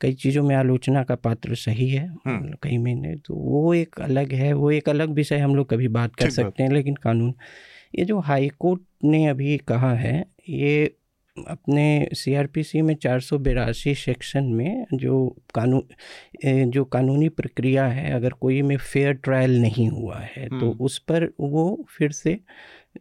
कई 0.00 0.12
चीज़ों 0.14 0.42
में 0.42 0.54
आलोचना 0.56 1.02
का 1.02 1.14
पात्र 1.16 1.54
सही 1.56 1.88
है 1.88 2.06
हम्म। 2.26 2.54
कई 2.62 2.78
महीने 2.78 3.14
तो 3.16 3.34
वो 3.34 3.72
एक 3.74 4.00
अलग 4.00 4.32
है 4.32 4.52
वो 4.52 4.70
एक 4.70 4.88
अलग 4.88 5.14
विषय 5.14 5.38
हम 5.38 5.54
लोग 5.54 5.68
कभी 5.70 5.88
बात 5.90 6.14
कर 6.16 6.30
सकते 6.30 6.62
हैं 6.62 6.70
लेकिन 6.70 6.94
कानून 7.02 7.34
ये 7.94 8.04
जो 8.04 8.18
हाई 8.22 8.48
कोर्ट 8.58 8.82
ने 9.04 9.26
अभी 9.26 9.56
कहा 9.68 9.92
है 9.94 10.24
ये 10.50 10.84
अपने 11.36 12.08
सीआरपीसी 12.14 12.80
में 12.82 12.94
चार 12.94 13.20
सौ 13.20 13.38
बिरासी 13.38 13.94
सेक्शन 13.94 14.44
में 14.46 14.86
जो 14.94 15.14
कानून 15.54 16.70
जो 16.70 16.84
कानूनी 16.86 17.28
प्रक्रिया 17.30 17.86
है 17.88 18.12
अगर 18.12 18.32
कोई 18.40 18.60
में 18.62 18.76
फेयर 18.76 19.12
ट्रायल 19.14 19.60
नहीं 19.60 19.88
हुआ 19.88 20.18
है 20.18 20.48
तो 20.48 20.56
हम्म। 20.56 20.84
उस 20.84 20.98
पर 21.00 21.28
वो 21.40 21.64
फिर 21.88 22.12
से 22.12 22.38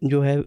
जो 0.03 0.21
है 0.21 0.41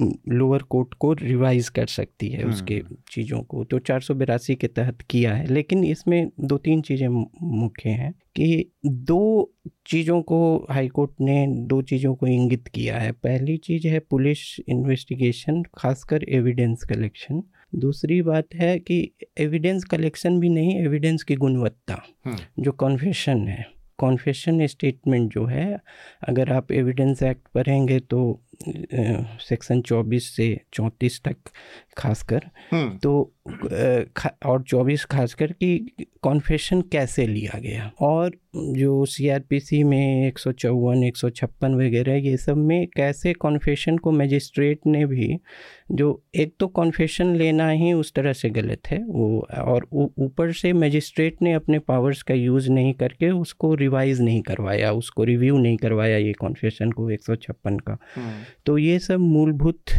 लोअर 0.00 0.62
कोर्ट 0.64 0.94
को 0.94 1.12
रिवाइज 1.12 1.68
कर 1.70 1.86
सकती 1.88 2.28
है 2.28 2.44
उसके 2.44 2.74
हम्म। 2.76 2.96
चीज़ों 3.10 3.40
को 3.42 3.64
तो 3.64 3.78
चार 3.80 4.00
सौ 4.00 4.14
बिरासी 4.14 4.54
के 4.54 4.66
तहत 4.68 5.02
किया 5.10 5.34
है 5.34 5.46
लेकिन 5.46 5.84
इसमें 5.84 6.30
दो 6.40 6.58
तीन 6.58 6.80
चीज़ें 6.82 7.08
मुख्य 7.08 7.90
हैं 7.90 8.12
कि 8.36 8.70
दो 8.86 9.52
चीज़ों 9.86 10.20
को 10.22 10.40
हाई 10.70 10.88
कोर्ट 10.88 11.10
ने 11.20 11.46
दो 11.66 11.80
चीज़ों 11.82 12.14
को 12.14 12.26
इंगित 12.26 12.68
किया 12.68 12.98
है 12.98 13.12
पहली 13.18 13.56
चीज़ 13.60 13.86
है 13.88 13.98
पुलिस 14.00 14.44
इन्वेस्टिगेशन 14.68 15.62
खासकर 15.74 16.24
एविडेंस 16.30 16.84
कलेक्शन 16.84 17.42
दूसरी 17.76 18.20
बात 18.22 18.54
है 18.54 18.78
कि 18.80 19.00
एविडेंस 19.38 19.84
कलेक्शन 19.84 20.38
भी 20.40 20.48
नहीं 20.48 20.78
एविडेंस 20.78 21.22
की 21.22 21.34
गुणवत्ता 21.36 22.02
हम्म। 22.26 22.62
जो 22.62 22.72
कॉन्फेशन 22.74 23.46
है 23.48 23.66
कॉन्फेशन 23.98 24.66
स्टेटमेंट 24.66 25.32
जो 25.32 25.44
है 25.46 25.80
अगर 26.28 26.52
आप 26.52 26.72
एविडेंस 26.72 27.22
एक्ट 27.22 27.48
पढ़ेंगे 27.54 27.98
तो 28.00 28.20
सेक्शन 28.60 29.80
चौबीस 29.82 30.30
से 30.36 30.48
चौंतीस 30.72 31.20
तक 31.24 31.50
खासकर 31.98 32.50
हम्म। 32.72 32.96
तो 32.98 33.12
और 34.46 34.62
चौबीस 34.62 35.04
खासकर 35.04 35.52
कि 35.52 36.06
कॉन्फेशन 36.22 36.80
कैसे 36.92 37.26
लिया 37.26 37.58
गया 37.58 37.90
और 38.00 38.30
जो 38.56 39.04
सीआरपीसी 39.06 39.82
में 39.84 40.26
एक 40.26 40.38
सौ 40.38 40.52
चौवन 40.52 41.02
एक 41.04 41.16
सौ 41.16 41.28
छप्पन 41.30 41.74
वगैरह 41.76 42.14
ये 42.20 42.36
सब 42.36 42.56
में 42.58 42.86
कैसे 42.96 43.32
कॉन्फेशन 43.36 43.98
को 43.98 44.12
मजिस्ट्रेट 44.12 44.86
ने 44.86 45.04
भी 45.06 45.38
जो 45.92 46.08
एक 46.34 46.54
तो 46.60 46.66
कॉन्फेशन 46.70 47.34
लेना 47.36 47.68
ही 47.70 47.92
उस 47.92 48.12
तरह 48.14 48.32
से 48.32 48.50
गलत 48.50 48.86
है 48.86 49.02
वो 49.04 49.40
और 49.58 49.86
ऊपर 49.94 50.52
से 50.52 50.72
मजिस्ट्रेट 50.74 51.42
ने 51.42 51.52
अपने 51.52 51.78
पावर्स 51.88 52.22
का 52.22 52.34
यूज़ 52.34 52.70
नहीं 52.70 52.92
करके 52.94 53.30
उसको 53.30 53.74
रिवाइज़ 53.76 54.22
नहीं 54.22 54.42
करवाया 54.42 54.92
उसको 54.94 55.24
रिव्यू 55.24 55.58
नहीं 55.58 55.76
करवाया 55.76 56.16
ये 56.18 56.32
कॉन्फेशन 56.32 56.92
को 56.92 57.10
एक 57.10 57.24
सौ 57.24 57.34
छप्पन 57.36 57.78
का 57.78 57.98
हम्म। 58.16 58.44
तो 58.66 58.78
ये 58.78 58.98
सब 58.98 59.20
मूलभूत 59.20 59.90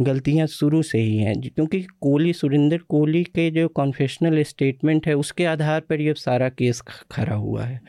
गलतियाँ 0.00 0.46
शुरू 0.46 0.82
से 0.82 0.98
ही 0.98 1.16
हैं। 1.16 1.40
क्योंकि 1.40 1.82
कोहली 2.00 2.32
सुरेंद्र 2.32 2.78
कोहली 2.78 3.24
के 3.24 3.50
जो 3.50 3.68
कॉन्फेशनल 3.68 4.42
स्टेटमेंट 4.42 5.06
है 5.06 5.14
उसके 5.14 5.44
आधार 5.44 5.80
पर 5.80 6.00
ये 6.00 6.14
सारा 6.14 6.48
केस 6.48 6.80
खड़ा 7.10 7.34
हुआ 7.34 7.64
है 7.64 7.80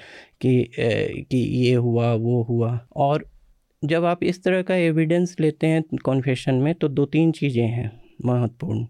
कि 0.41 0.71
ए, 0.79 1.25
कि 1.31 1.38
ये 1.38 1.74
हुआ 1.74 2.13
वो 2.13 2.43
हुआ। 2.43 2.88
और 2.95 3.25
जब 3.86 4.05
आप 4.05 4.24
इस 4.24 4.43
तरह 4.43 4.62
का 4.62 4.75
एविडेंस 4.75 5.36
लेते 5.39 5.67
हैं 5.67 5.83
कॉन्फेशन 6.03 6.55
में 6.55 6.74
तो 6.75 6.88
दो 6.88 7.05
तीन 7.05 7.31
चीज़ें 7.31 7.67
हैं 7.67 7.91
महत्वपूर्ण 8.25 8.83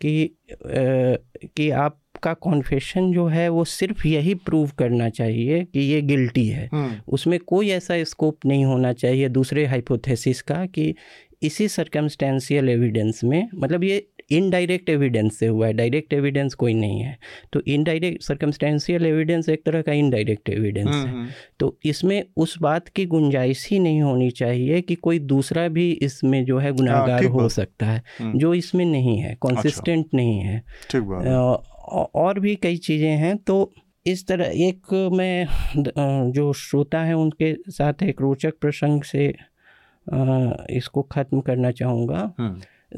कि 0.00 0.22
ए, 0.66 1.18
कि 1.56 1.70
आप 1.70 1.98
आपका 2.16 2.32
कॉन्फेशन 2.34 3.12
जो 3.12 3.26
है 3.26 3.48
वो 3.48 3.64
सिर्फ़ 3.64 4.06
यही 4.08 4.34
प्रूव 4.34 4.70
करना 4.78 5.08
चाहिए 5.08 5.64
कि 5.64 5.80
ये 5.80 6.02
गिल्टी 6.02 6.46
है। 6.46 6.68
हम्म। 6.72 7.00
उसमें 7.08 7.38
कोई 7.40 7.70
ऐसा 7.70 8.04
स्कोप 8.04 8.46
नहीं 8.46 8.64
होना 8.64 8.92
चाहिए 8.92 9.28
दूसरे 9.28 9.64
हाइपोथेसिस 9.66 10.42
का 10.42 10.66
कि 10.66 10.94
इसी 11.42 11.68
सरकमस्टेंशियल 11.68 12.68
एविडेंस 12.68 13.22
में 13.24 13.48
मतलब 13.54 13.84
ये 13.84 14.06
इनडायरेक्ट 14.30 14.88
एविडेंस 14.88 15.38
से 15.38 15.46
हुआ 15.46 15.66
है 15.66 15.72
डायरेक्ट 15.72 16.12
एविडेंस 16.12 16.54
कोई 16.54 16.74
नहीं 16.74 17.00
है 17.00 17.16
तो 17.52 17.60
इनडायरेक्ट 17.66 18.22
सर्कमस्टेंशियल 18.22 19.06
एविडेंस 19.06 19.48
एक 19.48 19.64
तरह 19.66 19.82
का 19.82 19.92
इनडायरेक्ट 19.92 20.48
एविडेंस 20.48 20.88
है 20.88 20.92
हम्म, 20.92 21.10
हम्म। 21.10 21.28
तो 21.60 21.76
इसमें 21.84 22.22
उस 22.36 22.56
बात 22.58 22.88
की 22.88 23.06
गुंजाइश 23.06 23.66
ही 23.70 23.78
नहीं 23.78 24.02
होनी 24.02 24.30
चाहिए 24.32 24.80
कि 24.80 24.94
कोई 25.00 25.18
दूसरा 25.26 25.68
भी 25.68 25.90
इसमें 26.02 26.44
जो 26.44 26.58
है 26.58 26.64
हाँ, 26.64 26.76
गुनाहगार 26.76 27.24
हो 27.26 27.48
सकता 27.48 27.86
है 27.86 28.02
हम्म। 28.20 28.38
जो 28.38 28.54
इसमें 28.54 28.84
नहीं 28.84 29.18
है 29.18 29.34
कॉन्सिस्टेंट 29.40 30.04
अच्छा। 30.04 30.16
नहीं 30.16 30.40
है 30.40 30.62
और 32.14 32.38
भी 32.40 32.54
कई 32.56 32.76
चीज़ें 32.78 33.16
हैं 33.16 33.36
तो 33.36 33.72
इस 34.06 34.26
तरह 34.26 34.52
एक 34.60 34.92
मैं 35.12 36.32
जो 36.32 36.52
श्रोता 36.52 37.00
है 37.00 37.14
उनके 37.14 37.54
साथ 37.70 38.02
एक 38.02 38.20
रोचक 38.20 38.58
प्रसंग 38.60 39.02
से 39.02 39.32
इसको 40.06 41.02
ख़त्म 41.12 41.40
करना 41.40 41.70
चाहूँगा। 41.72 42.34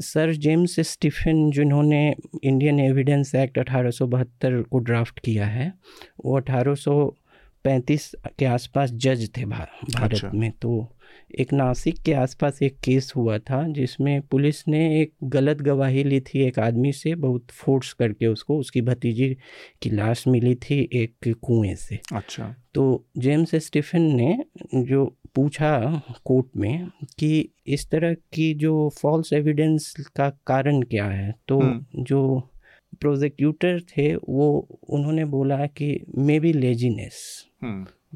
सर 0.03 0.31
जेम्स 0.35 0.79
स्टीफन 0.79 1.49
जिन्होंने 1.51 2.15
इंडियन 2.43 2.79
एविडेंस 2.79 3.35
एक्ट 3.35 3.59
अठारह 3.59 3.91
सौ 3.91 4.07
बहत्तर 4.07 4.61
को 4.61 4.79
ड्राफ्ट 4.79 5.19
किया 5.19 5.45
है 5.47 5.71
वो 6.25 6.37
अठारह 6.37 6.75
पैंतीस 7.65 8.11
के 8.39 8.45
आसपास 8.45 8.91
जज 8.93 9.29
थे 9.37 9.45
भा, 9.45 9.65
भारत 9.93 10.13
अच्छा। 10.13 10.29
में। 10.33 10.51
तो 10.51 10.91
एक 11.39 11.53
नासिक 11.53 11.95
के 12.05 12.13
आसपास 12.13 12.61
एक 12.61 12.75
केस 12.83 13.11
हुआ 13.15 13.37
था 13.39 13.61
जिसमें 13.67 14.21
पुलिस 14.21 14.67
ने 14.67 14.81
एक 15.01 15.13
गलत 15.25 15.61
गवाही 15.61 16.03
ली 16.03 16.19
थी 16.19 16.43
एक 16.45 16.59
आदमी 16.59 16.91
से 16.93 17.13
बहुत 17.15 17.51
फोर्स 17.53 17.93
करके 17.93 18.27
उसको 18.27 18.57
उसकी 18.59 18.81
भतीजी 18.81 19.29
की 19.81 19.89
लाश 19.89 20.27
मिली 20.27 20.55
थी 20.55 20.77
एक 20.93 21.33
कुएँ 21.41 21.75
से। 21.75 21.99
अच्छा। 22.13 22.53
तो 22.75 23.05
जेम्स 23.17 23.55
स्टीफन 23.55 24.01
ने 24.15 24.37
जो 24.75 25.05
पूछा 25.35 26.01
कोर्ट 26.25 26.45
में 26.57 26.89
कि 27.19 27.49
इस 27.67 27.89
तरह 27.89 28.13
की 28.13 28.53
जो 28.53 28.89
फॉल्स 28.89 29.33
एविडेंस 29.33 29.95
का 30.15 30.29
कारण 30.47 30.81
क्या 30.81 31.05
है? 31.05 31.35
तो 31.47 31.59
हम्म। 31.59 32.03
जो 32.03 32.51
प्रोजिक्यूटर 33.01 33.81
थे 33.81 34.15
वो 34.15 34.67
उन्होंने 34.89 35.25
बोला 35.25 35.65
कि 35.65 36.05
मे 36.17 36.39
बी 36.39 36.53
लेजीनेस 36.53 37.45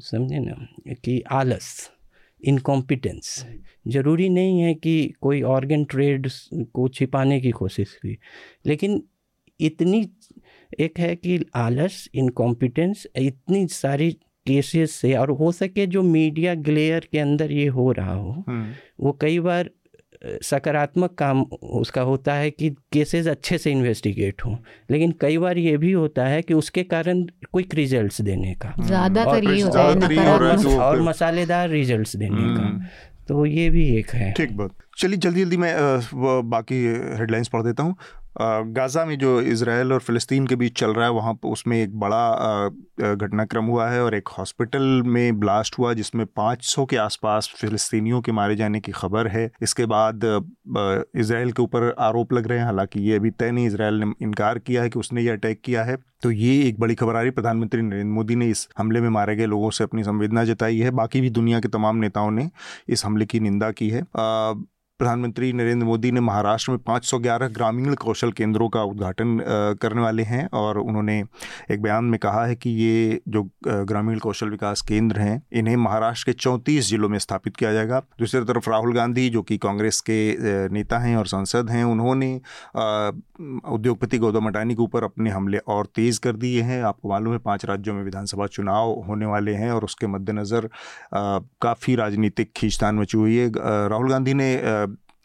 समझे 0.00 0.38
ना? 0.38 0.68
कि 0.94 1.20
आलस 1.20 1.90
इनकॉम्पिटेंस 2.44 3.46
ज़रूरी 3.88 4.28
नहीं 4.28 4.60
है 4.60 4.74
कि 4.74 5.12
कोई 5.20 5.42
ऑर्गन 5.42 5.84
ट्रेड 5.84 6.28
को 6.72 6.88
छिपाने 6.88 7.40
की 7.40 7.50
कोशिश 7.50 7.94
की 7.94 8.18
लेकिन 8.66 9.02
इतनी 9.60 10.10
एक 10.80 10.98
है 10.98 11.16
कि 11.16 11.44
आलस 11.54 12.08
इनकॉम्पिटेंस 12.14 13.06
इतनी 13.16 13.66
सारी 13.66 14.16
केसेस 14.46 14.92
से 14.92 15.14
और 15.14 15.30
हो 15.30 15.50
सके 15.52 15.86
जो 15.86 16.02
मीडिया 16.02 16.54
ग्लेयर 16.62 17.08
के 17.12 17.18
अंदर 17.18 17.52
ये 17.52 17.66
हो 17.68 17.90
रहा 17.92 18.14
हो 18.14 18.44
हम्म। 18.48 18.72
वो 19.00 19.12
कई 19.20 19.38
बार 19.40 19.70
सकारात्मक 20.42 21.14
काम 21.14 21.42
उसका 21.74 22.02
होता 22.02 22.34
है 22.34 22.50
कि 22.50 22.68
केसेस 22.92 23.26
अच्छे 23.26 23.58
से 23.58 23.70
इन्वेस्टिगेट 23.70 24.44
हों। 24.46 24.56
लेकिन 24.90 25.14
कई 25.20 25.38
बार 25.38 25.58
ये 25.58 25.76
भी 25.76 25.92
होता 25.92 26.26
है 26.26 26.42
कि 26.42 26.54
उसके 26.54 26.82
कारण 26.82 27.22
क्विक 27.22 27.74
रिजल्ट्स 27.74 28.20
देने 28.20 28.54
का। 28.54 28.74
ज़्यादातर 28.80 29.44
ये 29.44 29.60
होता 29.60 29.82
है 29.82 30.78
और 30.78 31.00
मसालेदार 31.02 31.68
रिजल्ट्स 31.68 32.16
देने 32.16 32.36
का। 32.36 32.62
हम्म। 32.62 32.84
तो 33.28 33.46
ये 33.46 33.68
भी 33.70 33.88
एक 33.96 34.10
है। 34.10 34.32
ठीक 34.32 34.56
बात। 34.56 34.70
चलिए 34.98 35.16
जल्दी 35.16 35.40
जल्दी 35.40 35.56
मैं 35.56 35.74
बाकी 36.50 36.84
हेडलाइंस 37.18 37.48
पढ़ 37.48 37.62
देता 37.62 37.82
हूँ। 37.82 37.96
गाज़ा 38.40 39.04
में 39.04 39.18
जो 39.18 39.40
इसराइल 39.42 39.92
और 39.92 40.00
फ़लस्तीन 40.00 40.46
के 40.46 40.56
बीच 40.56 40.78
चल 40.78 40.92
रहा 40.94 41.04
है, 41.04 41.12
वहाँ 41.12 41.38
उसमें 41.44 41.76
एक 41.76 41.98
बड़ा 42.00 43.14
घटनाक्रम 43.14 43.64
हुआ 43.64 43.88
है 43.88 44.02
और 44.04 44.14
एक 44.14 44.28
हॉस्पिटल 44.28 45.02
में 45.06 45.40
ब्लास्ट 45.40 45.78
हुआ, 45.78 45.92
जिसमें 45.94 46.24
500 46.26 46.84
के 46.86 46.96
आसपास 46.96 47.52
फ़लस्तीनियों 47.56 48.20
के 48.20 48.32
मारे 48.32 48.56
जाने 48.56 48.80
की 48.80 48.92
खबर 48.92 49.28
है। 49.28 49.50
इसके 49.62 49.86
बाद 49.86 50.24
इसराइल 51.16 51.52
के 51.52 51.62
ऊपर 51.62 51.94
आरोप 52.00 52.32
लग 52.32 52.46
रहे 52.46 52.58
हैं, 52.58 52.64
हालाँकि 52.64 53.00
ये 53.00 53.16
अभी 53.16 53.30
तय 53.30 53.50
नहीं 53.50 53.66
इसराइल 53.66 53.94
ने 53.94 54.12
इनकार 54.22 54.58
किया 54.58 54.82
है 54.82 54.90
कि 54.90 54.98
उसने 54.98 55.22
ये 55.22 55.30
अटैक 55.30 55.60
किया 55.64 55.84
है। 55.84 55.96
तो 56.22 56.30
ये 56.30 56.60
एक 56.68 56.80
बड़ी 56.80 56.94
खबर 56.94 57.16
आ 57.16 57.20
रही 57.20 57.30
प्रधानमंत्री 57.30 57.82
नरेंद्र 57.82 58.14
मोदी 58.14 58.34
ने 58.36 58.48
इस 58.48 58.68
हमले 58.78 59.00
में 59.00 59.08
मारे 59.10 59.36
गए 59.36 59.46
लोगों 59.46 59.70
से 59.70 59.84
अपनी 59.84 60.02
संवेदना 60.04 60.44
जताई 60.44 60.78
है। 60.78 60.90
बाकी 60.92 61.20
भी 61.20 61.30
दुनिया 61.30 61.60
के 61.60 61.68
तमाम 61.68 61.96
नेताओं 61.96 62.30
ने 62.30 62.48
इस 62.88 63.04
हमले 63.04 63.26
की 63.26 63.40
निंदा 63.40 63.70
की 63.72 63.88
है। 63.90 64.02
प्रधानमंत्री 65.00 65.52
नरेंद्र 65.52 65.86
मोदी 65.86 66.10
ने 66.12 66.20
महाराष्ट्र 66.20 66.72
में 66.72 66.78
511 66.88 67.48
ग्रामीण 67.50 67.94
कौशल 67.94 68.32
केंद्रों 68.32 68.68
का 68.68 68.82
उद्घाटन 68.82 69.38
करने 69.82 70.00
वाले 70.00 70.22
हैं 70.22 70.48
और 70.52 70.78
उन्होंने 70.78 71.18
एक 71.70 71.82
बयान 71.82 72.04
में 72.04 72.18
कहा 72.20 72.44
है 72.46 72.56
कि 72.56 72.70
ये 72.70 73.20
जो 73.28 73.42
ग्रामीण 73.66 74.18
कौशल 74.18 74.48
विकास 74.48 74.80
केंद्र 74.80 75.20
हैं, 75.20 75.42
इन्हें 75.52 75.76
महाराष्ट्र 75.76 76.32
के 76.32 76.38
चौंतीस 76.38 76.88
जिलों 76.88 77.08
में 77.08 77.18
स्थापित 77.18 77.56
किया 77.56 77.72
जाएगा। 77.72 78.00
दूसरी 78.18 78.40
तरफ़ 78.44 78.70
राहुल 78.70 78.94
गांधी, 78.94 79.28
जो 79.30 79.42
कि 79.42 79.58
कांग्रेस 79.58 80.00
के 80.00 80.68
नेता 80.68 80.98
हैं 80.98 81.16
और 81.16 81.26
सांसद 81.26 81.70
हैं, 81.70 81.84
उन्होंने 81.84 82.40
उद्योगपति 83.40 84.18
गौतम 84.18 84.46
अडानी 84.46 84.74
के 84.74 84.82
ऊपर 84.82 85.04
अपने 85.04 85.30
हमले 85.30 85.58
और 85.68 85.86
तेज़ 85.86 86.20
कर 86.20 86.36
दिए 86.36 86.62
हैं। 86.62 86.82
आपको 86.84 87.08
मालूम 87.08 87.32
है, 87.32 87.38
पाँच 87.38 87.64
राज्यों 87.64 87.94
में 87.94 88.02
विधानसभा 88.04 88.46
चुनाव 88.46 88.92
होने 89.08 89.26
वाले 89.26 89.54
हैं 89.54 89.70
और 89.72 89.84
उसके 89.84 90.06
मद्देनज़र 90.06 90.68
काफ़ी 91.14 91.94
राजनीतिक 91.96 92.52
खींचतान 92.56 92.98
मची 92.98 93.18
हुई 93.18 93.36
है। 93.36 93.50
राहुल 93.56 94.10
गांधी 94.10 94.34
ने 94.34 94.54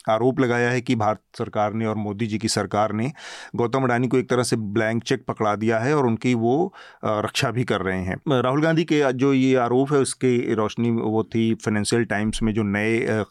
आरोप 0.10 0.40
लगाया 0.40 0.70
है 0.70 0.82
कि 0.82 0.96
भारत 0.96 1.22
सरकार 1.38 1.74
ने 1.74 1.86
और 1.86 1.96
मोदी 1.98 2.28
जी 2.28 2.38
की 2.38 2.48
सरकार 2.48 2.94
ने 2.94 3.12
गौतम 3.56 3.84
अडानी 3.84 4.08
को 4.08 4.18
एक 4.18 4.30
तरह 4.30 4.44
से 4.44 4.56
ब्लैंक 4.56 5.04
चेक 5.04 5.26
पकड़ा 5.28 5.56
दिया 5.56 5.80
है 5.80 5.96
और 5.96 6.06
उनकी 6.08 6.34
वो 6.36 6.74
रक्षा 7.06 7.52
भी 7.52 7.64
कर 7.64 7.82
रहे 7.82 8.02
हैं। 8.02 8.42
राहुल 8.42 8.62
गांधी 8.62 8.84
के 8.84 9.02
जो 9.14 9.34
ये 9.34 9.56
आरोप 9.58 9.94
है, 9.94 10.00
उसके 10.00 10.54
रोशनी 10.56 10.92
वो 10.92 11.24
थी 11.26 11.54
फाइनेंशियल 11.56 12.04
टाइम्स 12.06 12.42
में 12.44 12.54
जो 12.54 12.64
नए 12.66 13.24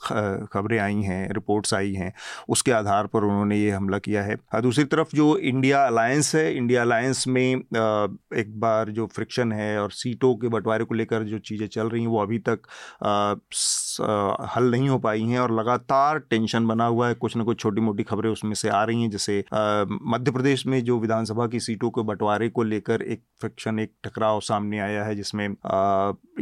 खबरें 0.52 0.78
आई 0.78 1.00
हैं, 1.02 1.28
रिपोर्ट्स 1.32 1.74
आई 1.74 1.92
हैं, 1.94 2.12
उसके 2.48 2.72
आधार 2.72 3.06
पर 3.06 3.24
उन्होंने 3.24 3.58
ये 3.58 3.70
हमला 3.70 3.98
किया 3.98 4.22
है। 4.22 4.36
दूसरी 4.62 4.84
तरफ़ 4.86 5.16
जो 5.16 5.36
इंडिया 5.38 5.84
अलायंस 5.86 6.34
है, 6.34 6.56
इंडिया 6.56 6.82
अलायंस 6.82 7.26
में 7.28 7.42
एक 7.44 8.52
बार 8.60 8.90
जो 8.90 9.06
फ्रिक्शन 9.06 9.52
है 9.52 9.78
और 9.80 9.90
सीटों 9.92 10.34
के 10.34 10.48
बंटवारे 10.48 10.84
को 10.84 10.94
लेकर 10.94 11.22
जो 11.24 11.38
चीज़ें 11.40 11.66
चल 11.68 11.88
रही 11.88 12.02
हैं, 12.02 12.08
वो 12.08 12.22
अभी 12.22 12.38
तक 12.48 12.66
हल 14.50 14.70
नहीं 14.70 14.88
हो 14.88 14.98
पाई 14.98 15.22
हैं 15.22 15.38
और 15.40 15.52
लगातार 15.54 16.18
टेंशन 16.20 16.63
बना 16.66 16.86
हुआ 16.86 17.08
है, 17.08 17.14
कुछ 17.14 17.36
ना 17.36 17.44
कुछ 17.44 17.58
छोटी 17.60 17.80
मोटी 17.80 18.02
खबरें 18.02 18.30
उसमें 18.30 18.54
से 18.54 18.68
आ 18.68 18.82
रही 18.84 19.02
हैं, 19.02 19.10
जैसे 19.10 19.44
मध्य 19.52 20.30
प्रदेश 20.30 20.66
में 20.66 20.82
जो 20.84 20.98
विधानसभा 21.00 21.46
की 21.46 21.60
सीटों 21.60 21.90
के 21.90 22.02
बंटवारे 22.02 22.48
को 22.48 22.62
लेकर 22.62 23.02
एक 23.02 23.22
फ्रिक्शन, 23.40 23.78
एक 23.78 23.92
टकराव 24.04 24.40
सामने 24.42 24.78
आया 24.80 25.04
है, 25.04 25.14
जिसमें 25.14 25.48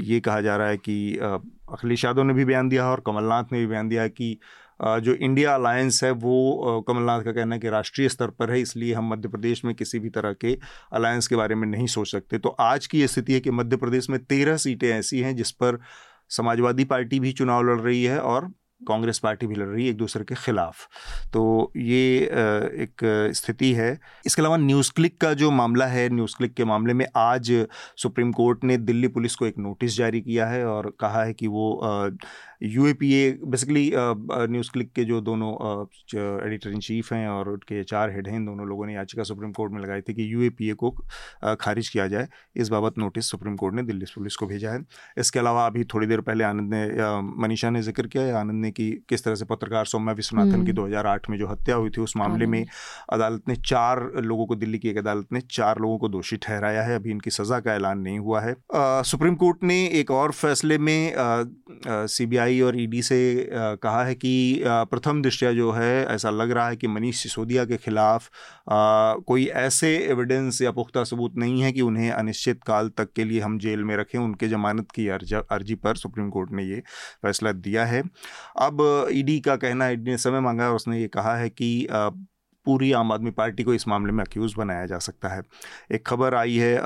ये 0.03 0.21
कहा 0.21 0.41
जा 0.41 0.57
रहा 0.57 0.69
है 0.69 0.77
कि 0.79 1.17
अखिलेश 1.19 2.05
यादव 2.05 2.23
ने 2.23 2.35
भी 2.35 2.45
बयान 2.45 2.69
दिया 2.69 2.85
है 2.85 2.91
और 2.91 3.03
कमलनाथ 3.07 3.53
ने 3.53 3.61
भी 3.61 3.67
बयान 3.67 3.89
दिया 3.89 4.03
है 4.03 4.09
कि 4.11 4.39
जो 4.81 5.13
इंडिया 5.15 5.55
अलायंस 5.55 6.03
है, 6.05 6.11
वो 6.13 6.85
कमलनाथ 6.89 7.23
का 7.23 7.33
कहना 7.33 7.55
है 7.55 7.61
कि 7.61 7.69
राष्ट्रीय 7.69 8.09
स्तर 8.09 8.31
पर 8.31 8.51
है, 8.51 8.61
इसलिए 8.61 8.95
हम 8.95 9.09
मध्य 9.09 9.29
प्रदेश 9.29 9.65
में 9.65 9.75
किसी 9.75 9.99
भी 9.99 10.09
तरह 10.11 10.33
के 10.35 10.57
अलायंस 10.93 11.27
के 11.29 11.37
बारे 11.37 11.55
में 11.55 11.67
नहीं 11.69 11.87
सोच 11.89 12.11
सकते। 12.11 12.39
तो 12.39 12.49
आज 12.61 12.87
की 12.87 13.07
स्थिति 13.09 13.33
है 13.33 13.41
कि 13.41 13.51
मध्य 13.51 13.77
प्रदेश 13.77 14.11
में 14.11 14.19
तेरह 14.25 14.57
सीटें 14.57 14.89
ऐसी 14.89 15.21
हैं, 15.21 15.35
जिस 15.37 15.51
पर 15.53 15.79
समाजवादी 16.31 16.85
पार्टी 16.85 17.21
भी 17.21 17.33
चुनाव 17.33 17.63
लड़ 17.63 17.81
रही 17.81 18.03
है 18.05 18.19
और 18.21 18.51
कांग्रेस 18.89 19.19
पार्टी 19.19 19.47
भी 19.47 19.55
लड़ 19.55 19.69
रही 19.69 19.85
है 19.85 19.91
एक 19.91 19.97
दूसरे 19.97 20.25
के 20.25 20.35
खिलाफ। 20.35 20.89
तो 21.33 21.73
ये 21.77 22.19
एक 22.83 23.05
स्थिति 23.35 23.73
है। 23.73 23.99
इसके 24.27 24.43
अलावा 24.43 24.57
न्यूज़ 24.57 24.93
क्लिक 24.93 25.21
का 25.21 25.33
जो 25.35 25.51
मामला 25.51 25.87
है, 25.87 26.09
न्यूज़ 26.09 26.37
क्लिक 26.37 26.55
के 26.55 26.65
मामले 26.65 26.95
में 26.95 27.07
आज 27.17 27.67
सुप्रीम 27.97 28.33
कोर्ट 28.33 28.65
ने 28.65 28.77
दिल्ली 28.77 29.09
पुलिस 29.09 29.35
को 29.35 29.47
एक 29.47 29.59
नोटिस 29.59 29.97
जारी 29.97 30.21
किया 30.21 30.47
है 30.47 30.65
और 30.67 30.93
कहा 31.01 31.25
है 31.25 31.33
कि 31.33 31.47
वो 31.47 31.81
यूएपीए 32.63 33.31
बेसिकली 33.45 33.91
न्यूज़ 33.95 34.71
क्लिक 34.73 34.93
के 34.93 35.05
जो 35.05 35.21
दोनों 35.21 35.53
एडिटर 36.47 36.71
इन 36.71 36.81
चीफ 36.81 37.13
हैं 37.13 37.29
और 37.29 37.49
उनके 37.49 37.83
चार 37.85 38.11
हेड 38.11 38.29
हैं 38.29 38.37
इन 38.37 38.45
दोनों 38.47 38.67
लोगों 38.69 38.87
ने 38.87 38.95
याचिका 38.95 39.23
सुप्रीम 39.23 39.53
कोर्ट 39.53 39.73
में 39.73 39.81
लगाई 39.83 40.01
थी 40.01 40.15
कि 40.15 40.33
यू 40.33 40.75
को 40.77 40.91
खारिज 41.61 41.89
किया 41.89 42.07
जाए। 42.09 42.29
इस 42.57 42.69
बाबत 42.69 42.99
नोटिस 42.99 43.31
सुप्रीम 43.31 43.57
कोर्ट 43.57 43.75
ने 43.75 43.83
दिल्ली 43.83 44.07
पुलिस 44.15 44.37
को 44.37 44.47
भेजा 44.47 44.71
है। 44.71 44.81
इसके 45.19 45.39
अलावा 45.39 45.67
अभी 45.67 45.85
थोड़ी 45.95 46.07
देर 46.07 46.21
पहले 46.21 46.45
आनंद 46.45 46.75
ने 46.75 47.11
मनीषा 47.43 47.71
ने 47.71 47.83
ज़िक्र 47.83 48.07
किया 48.07 48.23
है 48.25 48.33
आनंद 48.35 48.63
ने 48.63 48.71
कि 48.71 48.91
किस 49.09 49.25
तरह 49.25 49.35
से 49.35 49.45
पत्रकार 49.45 49.85
सौम्या 49.85 50.15
विश्वनाथन 50.15 50.65
की 50.67 50.73
2008 50.73 51.27
हम्म। 51.27 51.33
में 51.33 51.39
जो 51.39 51.47
हत्या 51.49 51.77
हुई 51.77 51.91
थी 51.91 52.01
उस 52.01 52.17
मामले 52.17 52.47
में 52.47 52.65
अदालत 53.13 53.49
ने 53.49 53.57
चार 53.67 54.03
लोगों 54.23 54.47
को 54.47 54.55
दिल्ली 54.57 54.79
की 54.79 54.89
एक 54.89 54.99
अदालत 54.99 55.33
ने 55.33 55.41
चार 55.51 55.79
लोगों 55.81 55.99
को 55.99 56.09
दोषी 56.09 56.37
ठहराया 56.39 56.83
है। 56.83 56.97
अभी 56.97 57.11
इनकी 57.11 57.31
सज़ा 57.31 57.61
का 57.61 57.75
ऐलान 57.75 57.99
नहीं 57.99 58.19
हुआ 58.19 58.41
है। 58.41 58.55
सुप्रीम 59.05 59.35
कोर्ट 59.35 59.65
ने 59.65 59.85
एक 60.01 60.11
और 60.11 60.33
फैसले 60.33 60.79
में 60.79 61.13
सीबीआई 61.87 62.52
सीबीआई 62.53 62.61
और 62.61 62.81
ईडी 62.81 63.03
से 63.03 63.49
कहा 63.83 64.05
है 64.05 64.15
कि 64.15 64.63
प्रथम 64.67 65.23
दृष्टया 65.23 65.53
जो 65.53 65.71
है, 65.73 66.05
ऐसा 66.07 66.31
लग 66.31 66.51
रहा 66.51 66.69
है 66.69 66.77
कि 66.77 66.87
मनीष 66.89 67.23
सिसोदिया 67.23 67.65
के 67.65 67.77
खिलाफ 67.77 68.29
कोई 69.27 69.47
ऐसे 69.47 69.97
एविडेंस 70.11 70.61
या 70.63 70.71
पुख्ता 70.73 71.05
सबूत 71.05 71.37
नहीं 71.37 71.63
है 71.63 71.73
कि 71.73 71.81
उन्हें 71.83 72.11
अनिश्चित 72.11 72.61
काल 72.67 72.89
तक 72.97 73.13
के 73.17 73.25
लिए 73.25 73.41
हम 73.41 73.59
जेल 73.59 73.85
में 73.85 73.97
रखें। 73.97 74.19
उनके 74.19 74.49
जमानत 74.49 74.91
की 74.91 75.09
अर्जी 75.09 75.75
पर 75.77 75.97
सुप्रीम 75.97 76.31
कोर्ट 76.31 76.53
ने 76.53 76.65
ये 76.65 76.83
फैसला 77.23 77.53
दिया 77.53 77.85
है। 77.85 78.03
अब 78.59 79.09
ईडी 79.13 79.39
का 79.41 79.57
कहना 79.57 79.85
है 79.85 79.93
ईडी 79.93 80.11
ने 80.11 80.19
समय 80.19 80.41
मांगा 80.41 80.69
और 80.69 80.77
उसने 80.77 81.01
ये 81.01 81.09
कहा 81.09 81.37
है 81.37 81.49
कि 81.51 81.87
पूरी 82.67 82.91
आम 82.93 83.13
आदमी 83.13 83.31
पार्टी 83.33 83.63
को 83.63 83.75
इस 83.75 83.87
मामले 83.89 84.13
में 84.13 84.25
अक्यूज़ 84.25 84.55
बनाया 84.57 84.87
जा 84.87 84.99
सकता 85.01 85.29
है। 85.29 85.43
एक 85.93 86.07
खबर 86.07 86.35
आई 86.35 86.57
है 86.57 86.77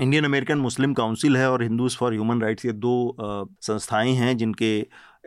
इंडियन 0.00 0.24
अमेरिकन 0.24 0.58
मुस्लिम 0.58 0.92
काउंसिल 0.94 1.36
है 1.36 1.50
और 1.50 1.62
हिंदूज 1.62 1.96
फॉर 1.96 2.12
ह्यूमन 2.12 2.40
राइट्स 2.42 2.64
ये 2.66 2.72
दो 2.72 3.16
संस्थाएँ 3.62 4.12
हैं 4.12 4.36
जिनके 4.36 4.70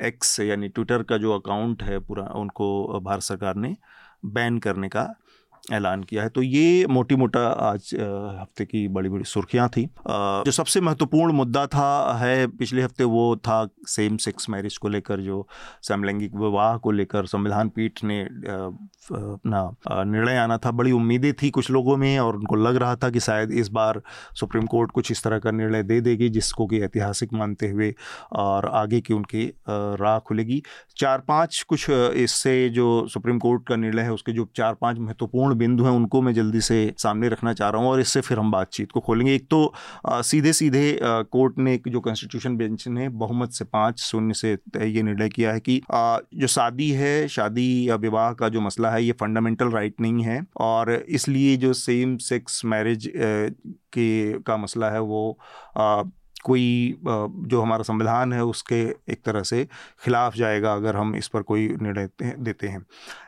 एक्स 0.03 0.39
यानी 0.39 0.67
ट्विटर 0.67 1.03
का 1.03 1.17
जो 1.17 1.33
अकाउंट 1.39 1.83
है 1.83 1.99
पूरा 1.99 2.23
उनको 2.35 2.99
भारत 2.99 3.21
सरकार 3.21 3.55
ने 3.55 3.75
बैन 4.25 4.57
करने 4.57 4.89
का 4.89 5.03
ऐलान 5.65 6.03
किया 6.03 6.23
है। 6.23 6.29
तो 6.29 6.41
ये 6.41 6.85
मोटी 6.87 7.15
मोटा 7.15 7.45
आज 7.47 7.89
हफ़्ते 7.93 8.65
की 8.65 8.87
बड़ी 8.87 9.09
बड़ी 9.09 9.23
सुर्खियाँ 9.25 9.67
थी। 9.69 9.85
जो 10.07 10.51
सबसे 10.51 10.81
महत्वपूर्ण 10.81 11.33
मुद्दा 11.33 11.65
था, 11.67 12.17
है, 12.19 12.47
पिछले 12.49 12.81
हफ़्ते 12.81 13.03
वो 13.05 13.35
था 13.37 13.67
सेम 13.87 14.17
सेक्स 14.17 14.49
मैरिज 14.49 14.77
को 14.77 14.89
लेकर 14.89 15.21
जो 15.21 15.45
समलैंगिक 15.83 16.35
विवाह 16.35 16.77
को 16.77 16.91
लेकर 16.91 17.25
संविधान 17.25 17.69
पीठ 17.69 18.03
ने 18.03 18.21
अपना 18.21 20.03
निर्णय 20.03 20.37
आना 20.37 20.57
था। 20.57 20.71
बड़ी 20.73 20.91
उम्मीदें 20.91 21.33
थी 21.33 21.49
कुछ 21.49 21.69
लोगों 21.71 21.95
में 21.97 22.17
और 22.19 22.35
उनको 22.35 22.55
लग 22.55 22.75
रहा 22.75 22.95
था 22.95 23.09
कि 23.09 23.19
शायद 23.19 23.51
इस 23.53 23.69
बार 23.71 24.01
सुप्रीम 24.35 24.65
कोर्ट 24.65 24.91
कुछ 24.91 25.11
इस 25.11 25.23
तरह 25.23 25.39
का 25.39 25.51
निर्णय 25.51 25.83
दे 25.83 25.99
देगी 26.01 26.29
जिसको 26.29 26.67
कि 26.67 26.79
ऐतिहासिक 26.81 27.33
मानते 27.33 27.69
हुए 27.69 27.93
और 28.33 28.65
आगे 28.67 29.01
की 29.01 29.13
उनकी 29.13 29.45
राह 29.69 30.19
खुलेगी। 30.19 30.61
चार 30.97 31.19
पाँच 31.27 31.61
कुछ 31.69 31.89
इससे 31.89 32.57
जो 32.69 33.07
सुप्रीम 33.07 33.39
कोर्ट 33.39 33.67
का 33.67 33.75
निर्णय 33.75 34.01
है, 34.01 34.11
उसके 34.11 34.31
जो 34.31 34.47
चार 34.55 34.73
पाँच 34.73 34.99
महत्वपूर्ण 34.99 35.54
बिंदु 35.57 35.83
हैं, 35.83 35.91
उनको 35.91 36.21
मैं 36.21 36.33
जल्दी 36.33 36.61
से 36.61 36.93
सामने 36.97 37.29
रखना 37.29 37.53
चाह 37.53 37.69
रहा 37.69 37.81
हूँ 37.81 37.89
और 37.89 37.99
इससे 37.99 38.21
फिर 38.21 38.39
हम 38.39 38.51
बातचीत 38.51 38.91
को 38.91 38.99
खोलेंगे। 38.99 39.33
एक 39.35 39.47
तो 39.49 39.73
सीधे 40.05 40.53
सीधे 40.53 40.97
कोर्ट 41.01 41.57
ने 41.59 41.79
जो 41.87 41.99
कॉन्स्टिट्यूशन 41.99 42.57
बेंच 42.57 42.87
ने 42.87 43.07
बहुमत 43.11 43.51
से 43.51 43.65
पाँच 43.65 43.99
शून्य 44.01 44.33
से 44.33 44.51
ये 44.77 45.03
निर्णय 45.03 45.29
किया 45.29 45.53
है 45.53 45.59
कि 45.59 45.81
जो 45.91 46.47
शादी 46.47 46.89
है, 46.91 47.27
शादी 47.27 47.89
या 47.89 47.95
विवाह 47.97 48.31
का 48.33 48.49
जो 48.49 48.61
मसला 48.61 48.89
है, 48.89 49.03
ये 49.03 49.11
फंडामेंटल 49.11 49.69
राइट 49.69 50.01
नहीं 50.01 50.23
है 50.23 50.41
और 50.57 50.93
इसलिए 50.93 51.55
जो 51.57 51.73
सेम 51.75 52.17
सेक्स 52.19 52.63
मैरिज 52.65 53.11
के, 53.15 54.39
का 54.39 54.57
मसला 54.57 54.89
है 54.89 55.01
वो 55.01 55.39
कोई 56.45 56.95
जो 57.03 57.61
हमारा 57.61 57.83
संविधान 57.83 58.33
है 58.33 58.43
उसके 58.45 58.81
एक 59.11 59.21
तरह 59.25 59.43
से 59.43 59.63
खिलाफ 60.05 60.35
जाएगा 60.35 60.73
अगर 60.73 60.95
हम 60.95 61.15
इस 61.15 61.27
पर 61.27 61.41
कोई 61.43 61.67
निर्णय 61.81 62.09
देते 62.39 62.67
हैं। 62.67 62.85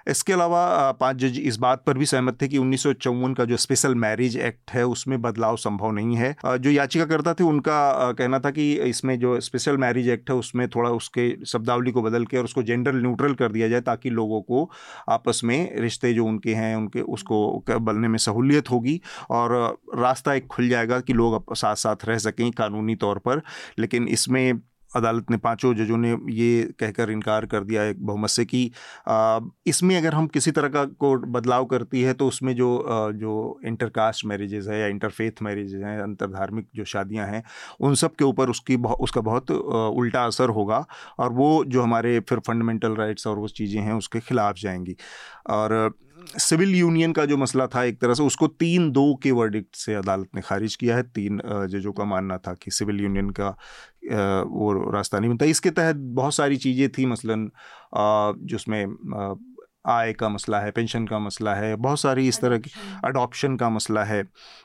इसके 0.09 0.33
अलावा 0.33 0.91
पाँच 0.91 1.15
जज 1.15 1.37
इस 1.39 1.57
बात 1.57 1.83
पर 1.87 1.97
भी 1.97 2.05
सहमत 2.05 2.37
थे 2.41 2.47
कि 2.47 2.57
उन्नीस 2.57 2.83
सौ 2.83 2.93
चौवन 2.95 3.33
का 3.33 3.45
जो 3.45 3.57
स्पेशल 3.57 3.95
मैरिज 3.95 4.37
एक्ट 4.39 4.71
है 4.71 4.85
उसमें 4.87 5.21
बदलाव 5.21 5.55
संभव 5.57 5.91
नहीं 5.91 6.15
है। 6.15 6.35
जो 6.45 6.69
याचिकाकर्ता 6.69 7.33
थे 7.33 7.43
उनका 7.43 8.11
कहना 8.11 8.39
था 8.39 8.51
कि 8.51 8.71
इसमें 8.75 9.17
जो 9.19 9.39
स्पेशल 9.41 9.77
मैरिज 9.77 10.09
एक्ट 10.09 10.29
है 10.29 10.35
उसमें 10.35 10.67
थोड़ा 10.69 10.89
उसके 10.91 11.29
शब्दावली 11.45 11.91
को 11.91 12.01
बदल 12.01 12.25
के 12.25 12.37
और 12.37 12.43
उसको 12.43 12.63
जेंडर 12.63 12.93
न्यूट्रल 12.95 13.33
कर 13.33 13.51
दिया 13.51 13.67
जाए 13.67 13.81
ताकि 13.81 14.09
लोगों 14.09 14.41
को 14.41 14.69
आपस 15.09 15.41
में 15.43 15.79
रिश्ते 15.79 16.13
जो 16.13 16.25
उनके 16.25 16.53
हैं 16.53 16.75
उनके, 16.75 17.01
उसको 17.01 17.63
बनने 17.69 18.07
में 18.07 18.17
सहूलियत 18.19 18.71
होगी 18.71 18.99
और 19.29 19.55
रास्ता 19.95 20.33
एक 20.33 20.47
खुल 20.47 20.69
जाएगा 20.69 20.99
कि 20.99 21.13
लोग 21.13 21.55
साथ 21.55 21.75
साथ 21.77 22.05
रह 22.05 22.17
सकें, 22.19 22.51
कानूनी 22.51 22.95
तौर 22.97 23.06
पर, 23.15 23.41
लेकिन 23.79 24.07
इसमें 24.07 24.59
अदालत 24.95 25.31
ने 25.31 25.37
पाँचों 25.37 25.73
जजों 25.75 25.97
ने 25.97 26.11
ये 26.31 26.61
कहकर 26.79 27.09
इनकार 27.11 27.45
कर 27.45 27.63
दिया 27.63 27.83
एक 27.83 28.05
बहुमत 28.05 28.29
से 28.29 28.45
कि 28.45 28.71
इसमें 29.67 29.95
अगर 29.97 30.13
हम 30.13 30.27
किसी 30.27 30.51
तरह 30.51 30.67
का 30.67 30.83
को 30.85 31.15
बदलाव 31.31 31.65
करती 31.65 32.01
है 32.01 32.13
तो 32.13 32.27
उसमें 32.27 32.55
जो 32.55 32.85
जो 33.15 33.59
इंटरकास्ट 33.65 34.25
मैरिजेज 34.25 34.69
है 34.69 34.79
या 34.79 34.87
इंटरफेथ 34.87 35.41
मैरिजेज 35.41 35.83
हैं, 35.83 35.99
अंतरधार्मिक 35.99 36.67
जो 36.75 36.85
शादियाँ 36.85 37.27
हैं, 37.27 37.43
उन 37.79 37.95
सब 37.95 38.15
के 38.15 38.25
ऊपर 38.25 38.49
उसकी 38.49 38.75
उसका 38.75 39.21
बहुत 39.21 39.51
उल्टा 39.51 40.25
असर 40.25 40.49
होगा 40.49 40.85
और 41.19 41.33
वो 41.33 41.63
जो 41.67 41.81
हमारे 41.81 42.19
फिर 42.19 42.39
फंडामेंटल 42.39 42.95
राइट्स 42.95 43.27
और 43.27 43.39
वो 43.39 43.47
चीज़ें 43.49 43.81
हैं, 43.81 43.93
उसके 43.93 44.19
खिलाफ 44.19 44.55
जाएँगी। 44.57 44.95
और 45.49 45.93
सिविल 46.37 46.75
यूनियन 46.75 47.11
का 47.13 47.25
जो 47.25 47.37
मसला 47.37 47.67
था 47.67 47.83
एक 47.83 47.99
तरह 48.01 48.13
से 48.13 48.23
उसको 48.23 48.47
तीन 48.49 48.89
दो 48.91 49.13
के 49.23 49.31
वर्डिक्ट 49.31 49.75
से 49.75 49.93
अदालत 49.95 50.27
ने 50.35 50.41
खारिज 50.41 50.75
किया 50.75 50.95
है। 50.95 51.03
तीन 51.05 51.41
जजों 51.71 51.93
का 51.93 52.05
मानना 52.05 52.37
था 52.37 52.53
कि 52.53 52.71
सिविल 52.71 53.01
यूनियन 53.01 53.29
का 53.29 53.49
वो 54.47 54.73
रास्ता 54.91 55.19
नहीं 55.19 55.29
बनता। 55.29 55.45
इसके 55.45 55.69
तहत 55.71 55.95
बहुत 55.95 56.35
सारी 56.35 56.57
चीज़ें 56.57 56.89
थी 56.89 57.05
मसलन 57.05 57.49
जिसमें 58.45 58.85
आय 59.89 60.13
का 60.13 60.29
मसला 60.29 60.59
है 60.59 60.71
पेंशन 60.71 61.05
का 61.07 61.19
मसला 61.19 61.53
है 61.55 61.75
बहुत 61.77 61.99
सारी 61.99 62.27
इस 62.27 62.39
तरह 62.41 62.57
की 62.57 62.71
अडॉप्शन 63.05 63.55
का 63.57 63.69
मसला 63.69 64.03
है। 64.03 64.23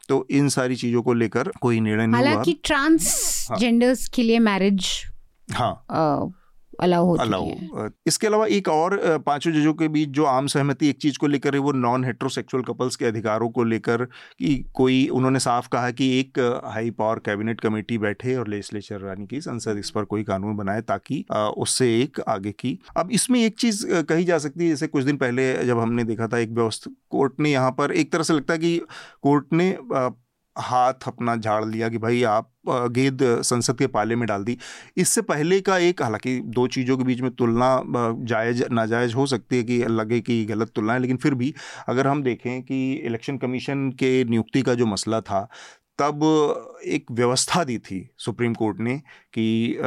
तो 0.09 0.27
इन 0.31 0.49
सारी 0.49 0.77
चीज़ों 0.77 1.03
को 1.03 1.13
लेकर 1.15 1.51
कोई 1.61 1.81
निर्णय 1.81 2.07
नहीं 2.07 2.21
हुआ। 2.21 2.31
हालाँकि 2.31 2.53
ट्रांसजेंडर्स 2.65 4.01
हाँ। 4.01 4.09
के 4.15 4.23
लिए 4.23 4.39
मैरिज 4.41 4.89
हाँ। 5.49 5.73
अलाउ 6.81 7.07
होती 7.07 7.23
अलाउ 7.23 7.89
इसके 8.07 8.27
अलावा 8.27 8.47
एक 8.47 8.69
और 8.69 8.97
पाँचों 9.27 9.53
जजों 9.53 9.75
के 9.75 9.89
बीच 9.89 10.09
जो 10.09 10.25
आम 10.25 10.47
सहमति 10.47 10.89
एक 10.89 10.99
चीज़ 10.99 11.19
को 11.19 11.27
लेकर 11.27 11.55
है 11.55 11.61
वो 11.61 11.73
नॉन 11.73 12.05
हेट्रोसेक्सुअल 12.05 12.63
कपल्स 12.63 12.97
के 12.97 13.05
अधिकारों 13.05 13.49
को 13.51 13.65
लेकर 13.65 14.05
कि 14.39 14.55
कोई 14.75 15.07
उन्होंने 15.09 15.39
साफ़ 15.39 15.69
कहा 15.69 15.91
कि 15.91 16.09
एक 16.21 16.39
हाई 16.65 16.91
पावर 16.91 17.19
कैबिनेट 17.19 17.61
कमेटी 17.61 17.99
बैठे 17.99 18.37
और 18.37 18.49
लेजिस्लेचर 18.49 19.07
यानी 19.07 19.27
कि 19.27 19.41
संसद 19.41 19.79
इस 19.79 19.91
पर 19.91 20.05
कोई 20.05 20.23
कानून 20.23 20.57
बनाए 20.57 20.81
ताकि 20.83 21.25
उससे 21.57 22.03
एक 22.03 22.21
आगे 22.29 22.53
की। 22.53 22.79
अब 22.97 23.11
इसमें 23.13 23.41
एक 23.41 23.59
चीज़ 23.59 23.87
कही 23.87 24.25
जा 24.25 24.39
सकती 24.39 24.65
है 24.65 24.71
जैसे 24.71 24.87
कुछ 24.87 25.05
दिन 25.05 25.17
पहले 25.17 25.53
जब 25.65 25.79
हमने 25.79 26.05
देखा 26.05 26.29
था 26.29 26.39
एक 26.39 26.51
व्यवस्था 26.51 26.91
कोर्ट 27.11 27.41
ने 27.41 27.53
यहाँ 27.53 27.71
पर 27.71 27.93
एक 27.93 28.13
तरह 28.13 28.23
से 28.23 28.35
लगता 28.35 28.53
है 28.53 28.59
कि 28.59 28.79
कोर्ट 29.23 29.53
ने 29.53 29.77
हाथ 30.57 31.07
अपना 31.07 31.37
झाड़ 31.37 31.65
लिया 31.65 31.89
कि 31.89 31.99
भाई 31.99 32.23
आप 32.23 32.51
गेंद 32.69 33.23
संसद 33.43 33.79
के 33.79 33.87
पाले 33.87 34.17
में 34.17 34.27
डाल 34.29 34.45
दी। 34.45 34.57
इससे 34.97 35.23
पहले 35.23 35.61
का 35.61 35.79
एक, 35.79 36.03
हालाँकि 36.03 36.39
दो 36.41 36.67
चीज़ों 36.69 36.97
के 36.99 37.05
बीच 37.05 37.21
में 37.21 37.31
तुलना 37.31 37.83
जायज़, 38.25 38.63
नाजायज़ 38.73 39.15
हो 39.15 39.27
सकती 39.27 39.57
है 39.57 39.63
कि 39.63 39.79
लगे 39.85 40.21
कि 40.21 40.45
गलत 40.45 40.73
तुलना 40.75 40.93
है, 40.93 40.99
लेकिन 41.01 41.17
फिर 41.17 41.35
भी 41.35 41.55
अगर 41.89 42.07
हम 42.07 42.23
देखें 42.23 42.63
कि 42.63 42.93
इलेक्शन 42.95 43.39
कमीशन 43.39 43.91
के 43.91 44.25
नियुक्ति 44.25 44.63
का 44.63 44.75
जो 44.75 44.87
मसला 44.87 45.21
था, 45.21 45.49
तब 45.99 46.81
एक 46.87 47.11
व्यवस्था 47.11 47.65
दी 47.65 47.79
थी 47.81 48.09
सुप्रीम 48.19 48.55
कोर्ट 48.55 48.81
ने 48.81 48.97
कि 49.35 49.79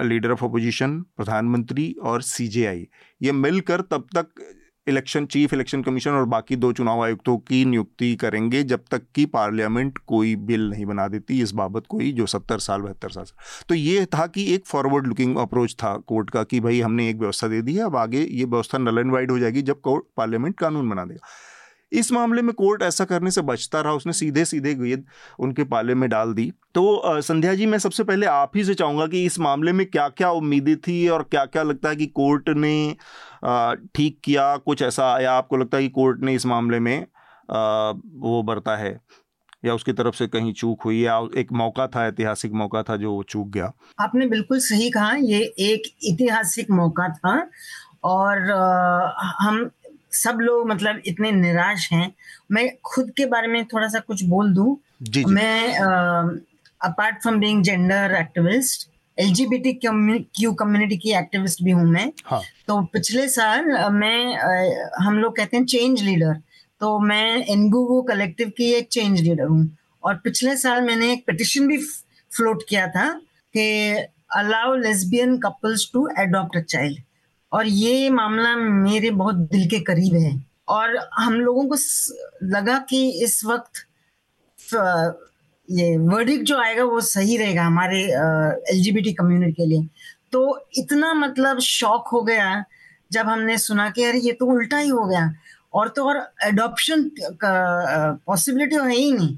लीडर 0.00 0.30
ऑफ़ 0.30 0.44
अपोजिशन, 0.44 1.00
प्रधानमंत्री 1.16 1.94
और 2.02 2.22
सीजेआई 2.22 2.86
ये 3.20 3.32
मिलकर 3.32 3.80
तब 3.80 4.06
तक 4.16 4.28
इलेक्शन, 4.88 5.26
चीफ 5.26 5.52
इलेक्शन 5.54 5.82
कमीशन 5.82 6.10
और 6.10 6.24
बाकी 6.26 6.56
दो 6.56 6.72
चुनाव 6.72 7.02
आयुक्तों 7.04 7.36
की 7.40 7.64
नियुक्ति 7.64 8.14
करेंगे 8.16 8.62
जब 8.64 8.84
तक 8.90 9.02
कि 9.14 9.24
पार्लियामेंट 9.28 9.98
कोई 10.06 10.34
बिल 10.38 10.68
नहीं 10.70 10.86
बना 10.86 11.06
देती 11.08 11.40
इस 11.42 11.52
बाबत 11.54 11.86
कोई 11.88 12.12
जो 12.12 12.26
सत्तर 12.26 12.58
साल, 12.58 12.80
बहत्तर 12.80 13.10
साल 13.10 13.26
तो 13.68 13.74
ये 13.74 14.06
था 14.06 14.26
कि 14.26 14.44
एक 14.54 14.66
फॉरवर्ड 14.66 15.06
लुकिंग 15.06 15.36
अप्रोच 15.38 15.74
था 15.74 15.96
कोर्ट 16.06 16.30
का 16.30 16.42
कि 16.44 16.60
भाई 16.60 16.80
हमने 16.80 17.08
एक 17.10 17.16
व्यवस्था 17.16 17.48
दे 17.48 17.62
दी 17.62 17.74
है, 17.74 17.84
अब 17.84 17.96
आगे 17.96 18.20
ये 18.20 18.44
व्यवस्था 18.44 18.78
नल 18.78 18.98
एंड 18.98 19.12
वाइड 19.12 19.30
हो 19.30 19.38
जाएगी 19.38 19.62
जब 19.62 19.80
कोर्ट 19.80 20.04
पार्लियामेंट 20.16 20.58
कानून 20.58 20.88
बना 20.90 21.04
देगा। 21.04 21.26
इस 21.92 22.10
मामले 22.12 22.42
में 22.42 22.52
कोर्ट 22.54 22.82
ऐसा 22.82 23.04
करने 23.04 23.30
से 23.30 23.42
बचता 23.42 23.80
रहा, 23.80 23.92
उसने 23.92 24.12
सीधे 24.12 24.44
सीधे 24.44 24.74
गेंद 24.74 25.04
उनके 25.38 25.64
पाले 25.64 25.94
में 25.94 26.08
डाल 26.10 26.32
दी। 26.32 26.50
तो 26.74 27.20
संध्या 27.22 27.54
जी, 27.54 27.66
मैं 27.66 27.78
सबसे 27.78 28.04
पहले 28.04 28.26
आप 28.26 28.56
ही 28.56 28.64
से 28.64 28.74
चाहूँगा 28.74 29.06
कि 29.06 29.24
इस 29.26 29.38
मामले 29.40 29.72
में 29.72 29.84
क्या 29.86 30.08
क्या 30.08 30.30
उम्मीदें 30.32 30.76
थी 30.78 31.06
और 31.08 31.22
क्या 31.22 31.44
क्या 31.46 31.62
लगता 31.62 31.88
है 31.88 31.96
कि 31.96 32.06
कोर्ट 32.06 32.48
ने 32.48 32.96
ठीक 33.94 34.18
किया? 34.24 34.56
कुछ 34.56 34.82
ऐसा 34.82 35.12
आया 35.14 35.32
आपको 35.32 35.56
लगता 35.56 35.76
है 35.76 35.82
कि 35.82 35.88
कोर्ट 35.90 36.20
ने 36.20 36.34
इस 36.34 36.46
मामले 36.46 36.80
में 36.80 37.06
वो 37.48 38.42
बरता 38.42 38.76
है? 38.76 38.98
या 39.64 39.74
उसकी 39.74 39.92
तरफ़ 39.92 40.14
से 40.14 40.26
कहीं 40.26 40.52
चूक 40.52 40.82
हुई 40.82 41.00
या 41.00 41.18
एक 41.36 41.52
मौका 41.52 41.86
था, 41.86 42.06
ऐतिहासिक 42.06 42.52
मौका 42.52 42.82
था 42.82 42.96
जो 42.96 43.22
चूक 43.28 43.48
गया? 43.48 43.72
आपने 43.98 44.26
बिल्कुल 44.26 44.58
सही 44.60 44.90
कहा, 44.90 45.14
ये 45.14 45.40
एक 45.60 45.88
ऐतिहासिक 46.04 46.70
मौका 46.70 47.08
था 47.08 47.50
और 48.04 48.50
हम 49.40 49.70
सब 50.12 50.38
लोग 50.40 50.68
मतलब 50.68 51.02
इतने 51.06 51.30
निराश 51.32 51.88
हैं। 51.92 52.12
मैं 52.52 52.68
खुद 52.84 53.10
के 53.16 53.26
बारे 53.26 53.48
में 53.48 53.64
थोड़ा 53.66 53.88
सा 53.88 53.98
कुछ 54.00 54.22
बोल 54.24 54.52
दूँ। 54.54 54.76
जी, 55.02 55.12
जी. 55.14 55.34
मैं 55.34 55.74
apart 56.80 57.22
from 57.22 57.38
being 57.40 57.62
gender 57.64 58.14
activist 58.20 58.88
L 59.18 59.32
G 59.34 59.46
B 59.46 59.58
Q 59.74 60.52
community 60.54 60.96
की 60.96 61.12
एक्टिविस्ट 61.18 61.62
भी 61.64 61.70
हूँ 61.70 61.84
मैं। 61.84 62.12
हाँ. 62.26 62.42
तो 62.66 62.80
पिछले 62.92 63.28
साल 63.28 63.64
मैं 63.92 64.36
हम 65.04 65.18
लोग 65.18 65.36
कहते 65.36 65.56
हैं 65.56 65.64
चेंज 65.64 66.02
लीडर 66.02 66.34
तो 66.80 66.98
मैं 67.00 67.44
एनगूगो 67.46 68.00
कलेक्टिव 68.08 68.52
की 68.56 68.72
एक 68.72 68.88
चेंज 68.88 69.20
लीडर 69.20 69.44
हूँ। 69.44 69.76
और 70.04 70.14
पिछले 70.24 70.56
साल 70.56 70.82
मैंने 70.82 71.12
एक 71.12 71.24
पिटिशन 71.26 71.66
भी 71.68 71.76
फ्लोट 72.30 72.62
किया 72.68 72.86
था 72.88 73.08
कि 73.54 73.64
allow 74.36 74.74
lesbian 74.76 75.36
couples 75.38 75.90
to 75.92 76.08
adopt 76.18 76.56
a 76.56 76.60
child 76.60 76.98
और 77.52 77.66
ये 77.66 78.10
मामला 78.10 78.54
मेरे 78.56 79.10
बहुत 79.12 79.34
दिल 79.34 79.68
के 79.68 79.80
करीब 79.80 80.14
है। 80.14 80.32
और 80.68 80.96
हम 81.14 81.34
लोगों 81.34 81.64
को 81.68 81.76
लगा 82.46 82.78
कि 82.90 83.08
इस 83.24 83.44
वक्त 83.44 83.84
ये 85.68 85.96
वर्डिक 85.98 86.42
जो 86.44 86.58
आएगा 86.58 86.84
वो 86.84 87.00
सही 87.02 87.36
रहेगा 87.36 87.62
हमारे 87.64 88.02
एलजीबीटी 88.02 89.12
कम्युनिटी 89.12 89.52
के 89.52 89.66
लिए। 89.66 89.86
तो 90.32 90.68
इतना 90.78 91.12
मतलब 91.14 91.58
शॉक 91.60 92.08
हो 92.12 92.22
गया 92.22 92.64
जब 93.12 93.28
हमने 93.28 93.56
सुना 93.58 93.88
कि 93.90 94.04
अरे 94.04 94.18
ये 94.20 94.32
तो 94.32 94.46
उल्टा 94.46 94.78
ही 94.78 94.88
हो 94.88 95.04
गया। 95.06 95.32
और 95.74 95.88
तो 95.88 96.04
और 96.08 96.16
एडॉप्शन 96.44 97.02
का 97.40 97.52
पॉसिबिलिटी 98.26 98.76
है 98.76 98.90
ही 98.90 99.12
नहीं। 99.12 99.36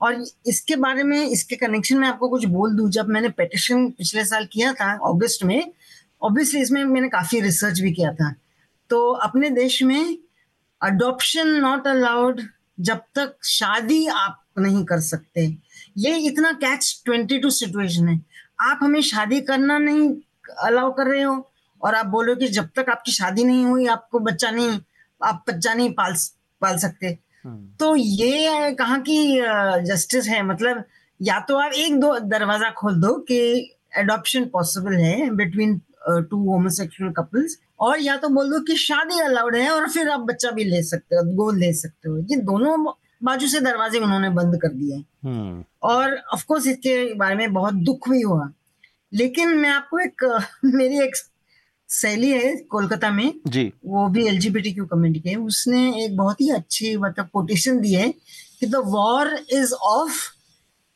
और 0.00 0.24
इसके 0.46 0.76
बारे 0.76 1.02
में, 1.02 1.26
इसके 1.26 1.56
कनेक्शन 1.56 1.98
में 1.98 2.08
आपको 2.08 2.28
कुछ 2.28 2.44
बोल 2.46 2.76
दूँ? 2.76 2.90
जब 2.90 3.08
मैंने 3.08 3.28
पेटिशन 3.28 3.88
पिछले 3.90 4.24
साल 4.24 4.46
किया 4.52 4.72
था 4.72 4.92
अगस्त 5.08 5.44
में 5.44 5.72
ऑब्वियसली 6.22 6.60
इसमें 6.60 6.84
मैंने 6.84 7.08
काफ़ी 7.08 7.40
रिसर्च 7.40 7.80
भी 7.80 7.92
किया 7.92 8.12
था। 8.14 8.34
तो 8.90 9.10
अपने 9.12 9.50
देश 9.50 9.82
में 9.82 10.18
अडॉप्शन 10.80 11.48
नॉट 11.60 11.86
अलाउड 11.86 12.40
जब 12.80 13.00
तक 13.14 13.36
शादी 13.44 14.06
आप 14.06 14.42
नहीं 14.58 14.84
कर 14.84 15.00
सकते। 15.00 15.46
ये 15.98 16.16
इतना 16.26 16.52
कैच 16.52 17.02
ट्वेंटी 17.04 17.38
टू 17.38 17.50
सिचुएशन 17.50 18.08
है। 18.08 18.20
आप 18.60 18.78
हमें 18.82 19.00
शादी 19.02 19.40
करना 19.40 19.78
नहीं 19.78 20.10
अलाउ 20.64 20.92
कर 20.92 21.06
रहे 21.06 21.22
हो 21.22 21.48
और 21.82 21.94
आप 21.94 22.06
बोलो 22.06 22.34
कि 22.36 22.48
जब 22.48 22.68
तक 22.76 22.88
आपकी 22.90 23.12
शादी 23.12 23.44
नहीं 23.44 23.64
हुई 23.64 23.86
आपको 23.86 24.18
बच्चा 24.18 24.50
नहीं 24.50 24.78
आप 25.20 25.44
बच्चा 25.48 25.74
नहीं 25.74 25.92
पाल 25.92 26.14
पाल 26.62 26.78
सकते। 26.78 27.06
हम्म। 27.44 27.66
तो 27.80 27.94
ये 27.96 28.72
कहाँ 28.78 29.00
की 29.00 29.18
जस्टिस 29.86 30.26
है? 30.28 30.42
मतलब 30.42 30.84
या 31.20 31.38
तो 31.40 31.56
आप 31.58 31.72
एक 31.72 31.98
दो 32.00 32.18
दरवाज़ा 32.18 32.70
खोल 32.70 33.00
दो 33.00 33.12
कि 33.20 33.38
एडॉप्शन 33.96 34.44
पॉसिबल 34.44 34.94
है 34.94 35.30
बिटवीन 35.30 35.80
टू 36.10 36.36
होमोसेक्सुअल 36.50 37.10
कपल्स 37.10 37.58
और 37.80 38.00
या 38.00 38.16
तो 38.16 38.28
बोल 38.28 38.50
दो 38.50 38.60
कि 38.60 38.76
शादी 38.76 39.20
अलाउड 39.20 39.56
है 39.56 39.70
और 39.70 39.88
फिर 39.88 40.08
आप 40.08 40.20
बच्चा 40.20 40.50
भी 40.50 40.64
ले 40.64 40.82
सकते 40.82 41.16
हो 41.16 41.22
गोद 41.22 41.56
ले 41.56 41.72
सकते 41.72 42.08
हो। 42.08 42.18
ये 42.18 42.36
दोनों 42.36 42.92
बाजू 43.22 43.46
से 43.46 43.60
दरवाजे 43.60 43.98
उन्होंने 43.98 44.30
बंद 44.30 44.56
कर 44.56 44.68
दिए 44.68 45.04
हम्म। 45.24 45.64
और 45.82 46.16
ऑफ़ 46.34 46.44
कोर्स 46.46 46.66
इसके 46.66 47.14
बारे 47.14 47.34
में 47.34 47.52
बहुत 47.52 47.74
दुख 47.74 48.08
भी 48.08 48.20
हुआ। 48.20 48.52
लेकिन 49.12 49.48
मैं 49.48 49.70
आपको 49.70 49.98
एक 49.98 50.44
मेरी 50.64 51.00
एक 51.00 51.16
सहेली 51.88 52.30
है 52.30 52.56
कोलकाता 52.56 53.10
में। 53.10 53.34
जी। 53.46 53.72
वो 53.86 54.08
भी 54.08 54.26
एल 54.26 54.38
जी 54.38 54.72
क्यू 54.72 54.86
कम्युनिटी 54.86 55.20
के 55.20 55.36
उसने 55.36 56.04
एक 56.04 56.16
बहुत 56.16 56.40
ही 56.40 56.50
अच्छी 56.50 56.96
मतलब 56.96 57.28
कोटेशन 57.32 57.80
दी 57.80 57.92
है 57.92 58.14
कि 58.60 58.66
the 58.66 58.74
war 58.74 59.38
is 59.52 59.72
off 59.72 60.12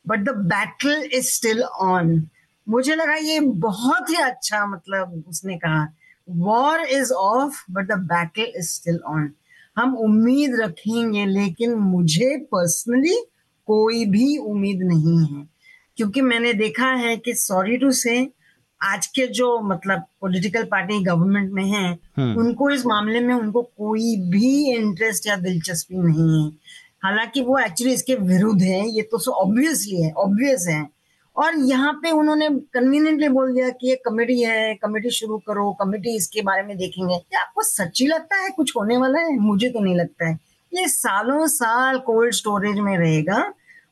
but 0.07 0.19
the 0.19 0.29
battle 0.29 1.09
is 1.13 1.25
still 1.25 1.63
on 1.63 2.27
मुझे 2.69 2.95
लगा 2.95 3.15
ये 3.15 3.39
बहुत 3.39 4.09
ही 4.09 4.15
अच्छा 4.15 4.65
मतलब 4.65 5.23
उसने 5.27 5.57
कहा 5.57 5.87
war 6.29 6.81
is 6.81 7.11
off 7.13 7.63
but 7.71 7.87
the 7.87 7.97
battle 8.11 8.51
is 8.57 8.69
still 8.69 8.99
on 9.07 9.31
हम 9.77 9.95
उम्मीद 9.97 10.55
रखेंगे 10.59 11.25
लेकिन 11.25 11.73
मुझे 11.75 12.37
पर्सनली 12.37 13.15
कोई 13.67 14.05
भी 14.05 14.37
उम्मीद 14.37 14.79
नहीं 14.83 15.17
है। 15.25 15.47
क्योंकि 15.97 16.21
मैंने 16.21 16.53
देखा 16.53 16.87
है 16.87 17.17
कि 17.17 17.33
सॉरी 17.33 17.77
टू 17.77 17.91
से 17.91 18.29
आज 18.81 19.07
के 19.07 19.27
जो 19.27 19.59
मतलब 19.61 20.03
पॉलिटिकल 20.21 20.63
पार्टी 20.63 21.03
गवर्नमेंट 21.03 21.51
में 21.51 21.63
है 21.63 21.99
हम्म। 22.17 22.39
उनको 22.39 22.69
इस 22.69 22.85
मामले 22.85 23.19
में 23.19 23.33
उनको 23.35 23.61
कोई 23.61 24.15
भी 24.29 24.71
इंटरेस्ट 24.71 25.27
या 25.27 25.35
दिलचस्पी 25.35 25.97
नहीं 25.97 26.43
है। 26.43 26.51
हालाँकि 27.03 27.41
वो 27.41 27.57
एक्चुअली 27.59 27.93
इसके 27.93 28.15
विरुद्ध 28.15 28.61
है 28.61 28.89
ये 28.89 29.01
तो 29.01 29.17
सो 29.17 29.31
ऑब्वियसली 29.31 30.01
है 30.01 30.11
ऑब्वियस 30.11 30.65
है। 30.69 30.81
और 31.35 31.55
यहाँ 31.59 31.93
पे 31.93 32.11
उन्होंने 32.11 32.49
कन्वीनियंटली 32.73 33.27
बोल 33.29 33.53
दिया 33.53 33.69
कि 33.71 33.89
ये 33.89 33.95
कमेटी 34.05 34.41
है 34.41 34.73
कमेटी 34.75 35.09
शुरू 35.09 35.37
करो 35.47 35.71
कमेटी 35.73 36.15
इसके 36.15 36.41
बारे 36.41 36.63
में 36.63 36.75
देखेंगे। 36.77 37.17
क्या 37.19 37.41
आपको 37.41 37.63
सच्ची 37.63 38.07
लगता 38.07 38.35
है 38.35 38.49
कुछ 38.49 38.75
होने 38.75 38.97
वाला 38.97 39.19
है? 39.19 39.37
मुझे 39.39 39.69
तो 39.69 39.79
नहीं 39.79 39.95
लगता 39.95 40.27
है। 40.27 40.37
ये 40.71 40.87
सालों 40.87 41.47
साल 41.47 41.97
कोल्ड 41.99 42.33
स्टोरेज 42.33 42.79
में 42.79 42.97
रहेगा, 42.97 43.41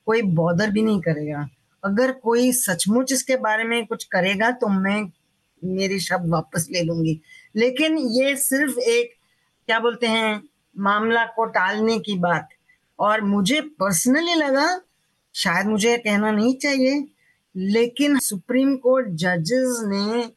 कोई 0.05 0.21
बॉदर 0.21 0.69
भी 0.69 0.81
नहीं 0.81 1.01
करेगा। 1.01 1.47
अगर 1.83 2.11
कोई 2.13 2.51
सचमुच 2.53 3.11
इसके 3.11 3.35
बारे 3.37 3.63
में 3.63 3.85
कुछ 3.85 4.03
करेगा 4.03 4.51
तो 4.51 4.67
मैं 4.69 5.01
मेरे 5.61 5.99
शब्द 5.99 6.29
वापस 6.29 6.67
ले 6.71 6.81
लूँगी। 6.83 7.19
लेकिन 7.55 7.97
ये 7.97 8.35
सिर्फ़ 8.35 8.79
एक, 8.79 9.13
क्या 9.67 9.79
बोलते 9.79 10.07
हैं, 10.07 10.41
मामला 10.75 11.25
को 11.25 11.45
टालने 11.47 11.97
की 11.99 12.17
बात। 12.19 12.49
और 12.99 13.21
मुझे 13.21 13.61
पर्सनली 13.61 14.35
लगा, 14.35 14.67
शायद 15.35 15.67
मुझे 15.67 15.97
कहना 15.97 16.31
नहीं 16.31 16.55
चाहिए। 16.55 17.01
लेकिन 17.55 18.17
सुप्रीम 18.19 18.75
कोर्ट 18.77 19.07
जजेस 19.09 19.81
ने 19.85 20.31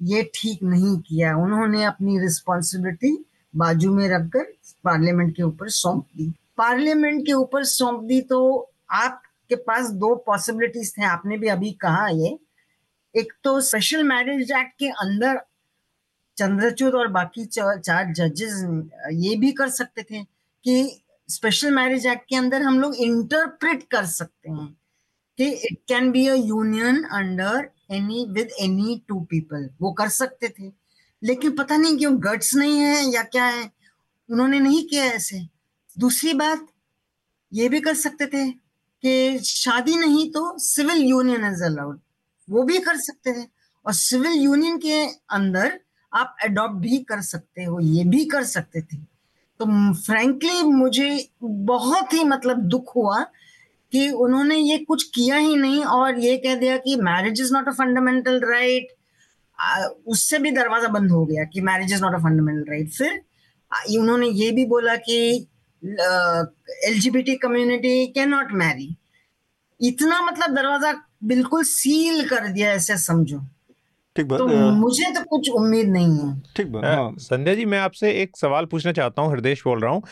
ये 0.00 0.22
ठीक 0.34 0.62
नहीं 0.62 0.96
किया। 0.98 1.36
उन्होंने 1.36 1.84
अपनी 1.84 2.18
रिस्पॉन्सिबिलिटी 2.20 3.16
बाजू 3.54 3.92
में 3.94 4.08
रखकर 4.08 4.52
पार्लियामेंट 4.84 5.34
के 5.36 5.42
ऊपर 5.42 5.68
सौंप 5.70 6.06
दी। 6.16 6.32
पार्लियामेंट 6.58 7.24
के 7.26 7.32
ऊपर 7.32 7.64
सौंप 7.64 8.02
दी 8.04 8.20
तो 8.22 8.40
आपके 8.92 9.54
पास 9.56 9.90
दो 9.92 10.14
पॉसिबिलिटीज 10.26 10.92
थे। 10.98 11.04
आपने 11.04 11.38
भी 11.38 11.48
अभी 11.48 11.72
कहा 11.80 12.08
ये। 12.08 12.38
एक 13.14 13.32
तो 13.44 13.60
स्पेशल 13.60 14.02
मैरिज 14.02 14.50
एक्ट 14.52 14.78
के 14.78 14.88
अंदर 14.88 15.40
चंद्रचूड 16.36 16.94
और 16.94 17.08
बाकी 17.08 17.44
चार 17.46 18.12
जजेस 18.12 18.62
ये 19.14 19.34
भी 19.36 19.52
कर 19.52 19.68
सकते 19.70 20.02
थे 20.02 20.22
कि 20.64 21.02
स्पेशल 21.28 21.70
मैरिज 21.74 22.06
एक्ट 22.06 22.28
के 22.28 22.36
अंदर 22.36 22.62
हम 22.62 22.80
लोग 22.80 22.94
इंटरप्रेट 22.96 23.82
कर 23.90 24.06
सकते 24.06 24.50
हैं। 24.50 24.76
कि 25.38 25.48
it 25.48 25.78
can 25.88 26.10
be 26.10 26.26
a 26.28 26.34
union 26.34 27.02
under 27.04 27.70
any 27.90 28.24
with 28.30 28.48
any 28.60 29.02
two 29.08 29.20
people 29.20 29.68
वो 29.82 29.92
कर 29.92 30.08
सकते 30.08 30.48
थे। 30.48 30.72
लेकिन 31.22 31.56
पता 31.56 31.76
नहीं 31.76 31.96
क्यों 31.98 32.16
गट्स 32.22 32.54
नहीं 32.54 32.78
है 32.78 33.04
या 33.12 33.22
क्या 33.22 33.44
है। 33.44 33.70
उन्होंने 34.30 34.60
नहीं 34.60 34.86
किया 34.88 35.04
ऐसे। 35.04 35.40
दूसरी 35.98 36.34
बात, 36.34 36.66
ये 37.52 37.68
भी 37.68 37.80
कर 37.80 37.94
सकते 37.94 38.26
थे 38.26 38.50
कि 39.02 39.38
शादी 39.38 39.96
नहीं 39.96 40.30
तो 40.30 40.58
सिविल 40.58 40.98
यूनियन 40.98 41.44
इज़ 41.44 41.64
अलाउड 41.64 42.00
वो 42.50 42.62
भी 42.62 42.78
कर 42.78 42.96
सकते 42.96 43.32
थे। 43.32 43.46
और 43.86 43.92
सिविल 43.92 44.32
यूनियन 44.32 44.78
के 44.78 45.04
अंदर 45.30 45.80
आप 46.12 46.36
अडॉप्ट 46.44 46.74
भी 46.74 46.98
कर 46.98 47.20
सकते 47.20 47.64
हो, 47.64 47.80
ये 47.80 48.04
भी 48.04 48.24
कर 48.24 48.44
सकते 48.44 48.82
थे। 48.82 48.96
तो 49.58 49.94
फ्रैंकली 49.94 50.62
मुझे 50.62 51.30
बहुत 51.42 52.12
ही 52.12 52.24
मतलब 52.24 52.60
दुख 52.60 52.96
हुआ 52.96 53.24
कि 53.94 54.08
उन्होंने 54.24 54.56
ये 54.56 54.78
कुछ 54.84 55.02
किया 55.14 55.36
ही 55.36 55.56
नहीं 55.56 55.84
और 55.84 56.18
ये 56.18 56.36
कह 56.36 56.54
दिया 56.54 56.76
कि 56.76 56.96
marriage 57.02 57.40
is 57.40 57.52
not 57.52 57.68
a 57.68 57.72
fundamental 57.72 58.40
right 58.44 58.92
उससे 60.06 60.38
भी 60.38 60.50
दरवाज़ा 60.50 60.88
बंद 60.88 61.10
हो 61.10 61.24
गया 61.26 61.44
कि 61.44 61.60
marriage 61.60 61.92
is 61.92 62.02
not 62.02 62.14
a 62.14 62.18
fundamental 62.18 62.70
right 62.70 62.90
फिर 62.90 63.20
उन्होंने 63.98 64.28
ये 64.28 64.50
भी 64.50 64.64
बोला 64.66 64.96
कि 65.08 65.16
L 65.82 67.00
G 67.00 67.10
B 67.10 67.22
T 67.22 67.34
community 67.36 68.06
can 68.12 68.28
not 68.28 68.52
marry 68.62 68.94
इतना 69.80 70.20
मतलब 70.22 70.54
दरवाज़ा 70.56 70.92
बिल्कुल 71.24 71.62
सील 71.64 72.28
कर 72.28 72.48
दिया 72.48 72.72
ऐसे 72.72 72.96
समझो। 72.98 73.38
ठीक 74.16 74.26
बात 74.26 74.38
तो 74.38 74.46
मुझे 74.72 75.10
तो 75.10 75.22
कुछ 75.24 75.48
उम्मीद 75.50 75.88
नहीं 75.88 76.18
है। 76.18 76.40
ठीक 76.56 76.66
बात 76.66 76.84
हाँ। 76.84 77.14
संध्या 77.18 77.54
जी 77.54 77.64
मैं 77.64 77.78
आपसे 77.78 78.10
एक 78.22 78.36
सवाल 78.36 78.64
पूछना 78.64 78.92
चाहता 78.92 79.22
हूँ 79.22 79.32
हृदय 79.32 79.54
बोल 79.64 79.80
रहा 79.80 79.92
हूँ। 79.92 80.02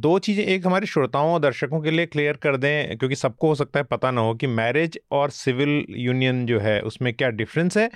दो 0.00 0.18
चीज़ें 0.18 0.44
एक 0.44 0.66
हमारे 0.66 0.86
श्रोताओं 0.86 1.32
और 1.32 1.40
दर्शकों 1.40 1.80
के 1.80 1.90
लिए 1.90 2.06
क्लियर 2.06 2.36
कर 2.36 2.56
दें 2.56 2.96
क्योंकि 2.98 3.16
सबको 3.16 3.48
हो 3.48 3.54
सकता 3.54 3.80
है 3.80 3.84
पता 3.84 4.10
ना 4.10 4.20
हो 4.20 4.34
कि 4.34 4.46
मैरिज 4.46 4.98
और 5.10 5.30
सिविल 5.30 5.84
यूनियन 5.98 6.44
जो 6.46 6.60
है 6.60 6.80
उसमें 6.82 7.12
क्या 7.14 7.28
डिफरेंस 7.30 7.76
है? 7.76 7.90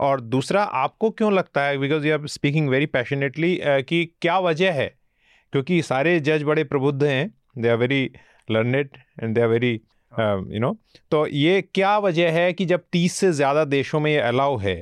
और 0.00 0.20
दूसरा 0.20 0.62
आपको 0.62 1.10
क्यों 1.10 1.32
लगता 1.32 1.64
है 1.64 1.78
because 1.78 2.06
you 2.06 2.12
are 2.14 2.26
speaking 2.28 2.68
very 2.68 2.86
passionately 2.88 3.58
कि 3.62 4.04
क्या 4.22 4.38
वजह 4.40 4.72
है? 4.72 4.88
क्योंकि 5.52 5.80
सारे 5.82 6.18
जज 6.20 6.42
बड़े 6.42 6.64
प्रबुद्ध 6.64 7.02
हैं 7.04 7.30
they 7.58 7.68
are 7.68 7.76
very 7.76 8.10
learned 8.48 8.90
and 9.22 9.34
they 9.34 9.40
are 9.40 9.48
very 9.48 9.80
you 10.12 10.60
know 10.60 10.76
तो 11.12 11.26
ये 11.26 11.60
क्या 11.74 11.96
वजह 11.98 12.30
है 12.32 12.52
कि 12.52 12.64
जब 12.64 12.82
तीस 12.92 13.14
से 13.14 13.32
ज़्यादा 13.32 13.64
देशों 13.66 14.00
में 14.00 14.10
ये 14.10 14.18
अलाउ 14.20 14.56
है 14.58 14.76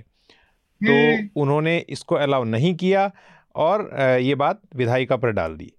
तो 0.81 0.93
हम्म। 0.93 1.41
उन्होंने 1.41 1.77
इसको 1.91 2.15
अलाउ 2.17 2.45
नहीं 2.47 2.75
किया 2.75 3.11
और 3.55 3.89
ये 4.23 4.35
बात 4.35 4.61
विधायिका 4.77 5.17
पर 5.17 5.31
डाल 5.33 5.57
दी। 5.57 5.73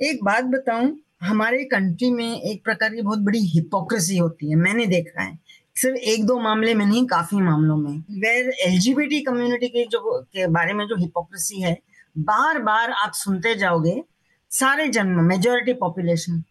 एक 0.00 0.24
बात 0.24 0.44
बताऊँ 0.46 0.96
हमारे 1.22 1.64
कंट्री 1.64 2.10
में 2.10 2.40
एक 2.40 2.64
प्रकार 2.64 2.94
की 2.94 3.02
बहुत 3.02 3.18
बड़ी 3.20 3.38
हिपोक्रेसी 3.48 4.16
होती 4.16 4.50
है 4.50 4.56
मैंने 4.56 4.86
देखा 4.86 5.22
है। 5.22 5.38
सिर्फ़ 5.76 5.96
एक 6.10 6.24
दो 6.26 6.38
मामले 6.40 6.74
में 6.74 6.84
नहीं 6.86 7.04
काफ़ी 7.06 7.36
मामलों 7.36 7.76
में। 7.76 7.96
वेर 8.20 8.50
एल 8.66 9.22
कम्युनिटी 9.26 9.68
के 9.68 9.84
जो 9.86 10.20
के 10.22 10.46
बारे 10.48 10.72
में 10.72 10.86
जो 10.86 10.96
हिपोक्रेसी 10.96 11.60
है 11.62 11.76
बार 12.16 12.58
बार 12.62 12.90
आप 12.92 13.12
सुनते 13.14 13.54
जाओगे 13.54 14.02
सारे 14.50 14.86
जन्म 14.88 15.24
मेजोरिटी 15.24 15.72
पॉपुलेशन 15.72 16.42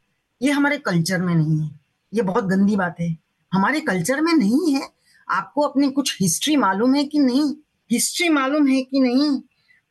ये 0.42 0.52
हमारे 0.52 0.78
कल्चर 0.80 1.22
में 1.22 1.34
नहीं 1.36 1.60
है। 1.62 1.70
ये 2.14 2.22
बहुत 2.22 2.46
गंदी 2.46 2.76
बात 2.76 2.96
है। 3.00 3.16
हमारे 3.52 3.80
कल्चर 3.82 4.22
में 4.22 4.34
नहीं 4.34 4.74
है। 4.74 4.88
आपको 5.28 5.62
अपनी 5.62 5.90
कुछ 5.92 6.18
हिस्ट्री 6.22 6.56
मालूम 6.58 6.96
है 6.96 7.04
कि 7.04 7.20
नहीं? 7.20 7.54
हिस्ट्री 7.92 8.30
मालूम 8.30 8.68
है 8.68 8.82
कि 8.82 9.00
नहीं? 9.00 9.42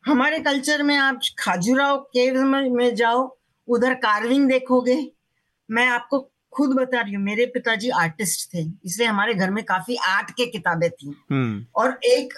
हमारे 0.05 0.39
कल्चर 0.39 0.83
में 0.83 0.97
आप 0.97 1.21
खाजुराव 1.39 1.97
केव 2.17 2.43
में 2.77 2.95
जाओ 2.95 3.39
उधर 3.69 3.95
कार्विंग 3.95 4.49
देखोगे। 4.49 4.97
मैं 5.71 5.87
आपको 5.89 6.19
खुद 6.53 6.71
बता 6.77 7.01
रही 7.01 7.15
हूँ 7.15 7.23
मेरे 7.25 7.45
पिताजी 7.47 7.89
आर्टिस्ट 7.91 8.49
थे 8.55 8.65
इसलिए 8.85 9.07
हमारे 9.09 9.35
घर 9.35 9.51
में 9.51 9.63
काफ़ी 9.65 9.97
आर्ट 9.97 10.31
के 10.31 10.47
किताबें 10.47 10.91
थी। 10.91 11.15
हम्म। 11.31 11.65
और 11.75 11.99
एक 12.05 12.35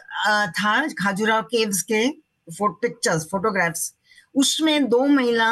था 0.59 0.87
खाजुराव 0.95 1.43
केव्स 1.43 1.83
के 1.83 2.09
फ़ोटो 2.49 2.79
पिक्चर्स 2.83 3.25
फोटोग्राफ्स 3.31 3.93
उसमें 4.35 4.89
दो 4.89 5.05
महिला 5.07 5.51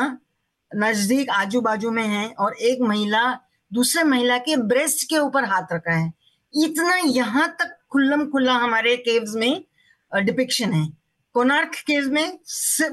नज़दीक 0.71 1.31
आजू 1.31 1.61
बाजू 1.61 1.91
में 1.91 2.07
है 2.07 2.29
और 2.39 2.55
एक 2.61 2.81
महिला 2.83 3.25
दूसरे 3.73 4.03
महिला 4.05 4.39
के 4.39 4.57
ब्रेस्ट 4.65 5.09
के 5.11 5.19
ऊपर 5.19 5.45
हाथ 5.45 5.73
रखा 5.73 5.95
है। 5.95 6.13
इतना 6.55 6.97
यहाँ 6.97 7.49
तक 7.61 7.77
खुल्लम 7.93 8.25
खुल्ला 8.27 8.53
हमारे 8.55 8.97
केव्स 8.99 9.35
में 9.35 9.65
डिपिक्शन 10.13 10.73
है। 10.73 10.87
कोनार्क 11.35 11.75
केव 11.87 12.11
में 12.13 12.39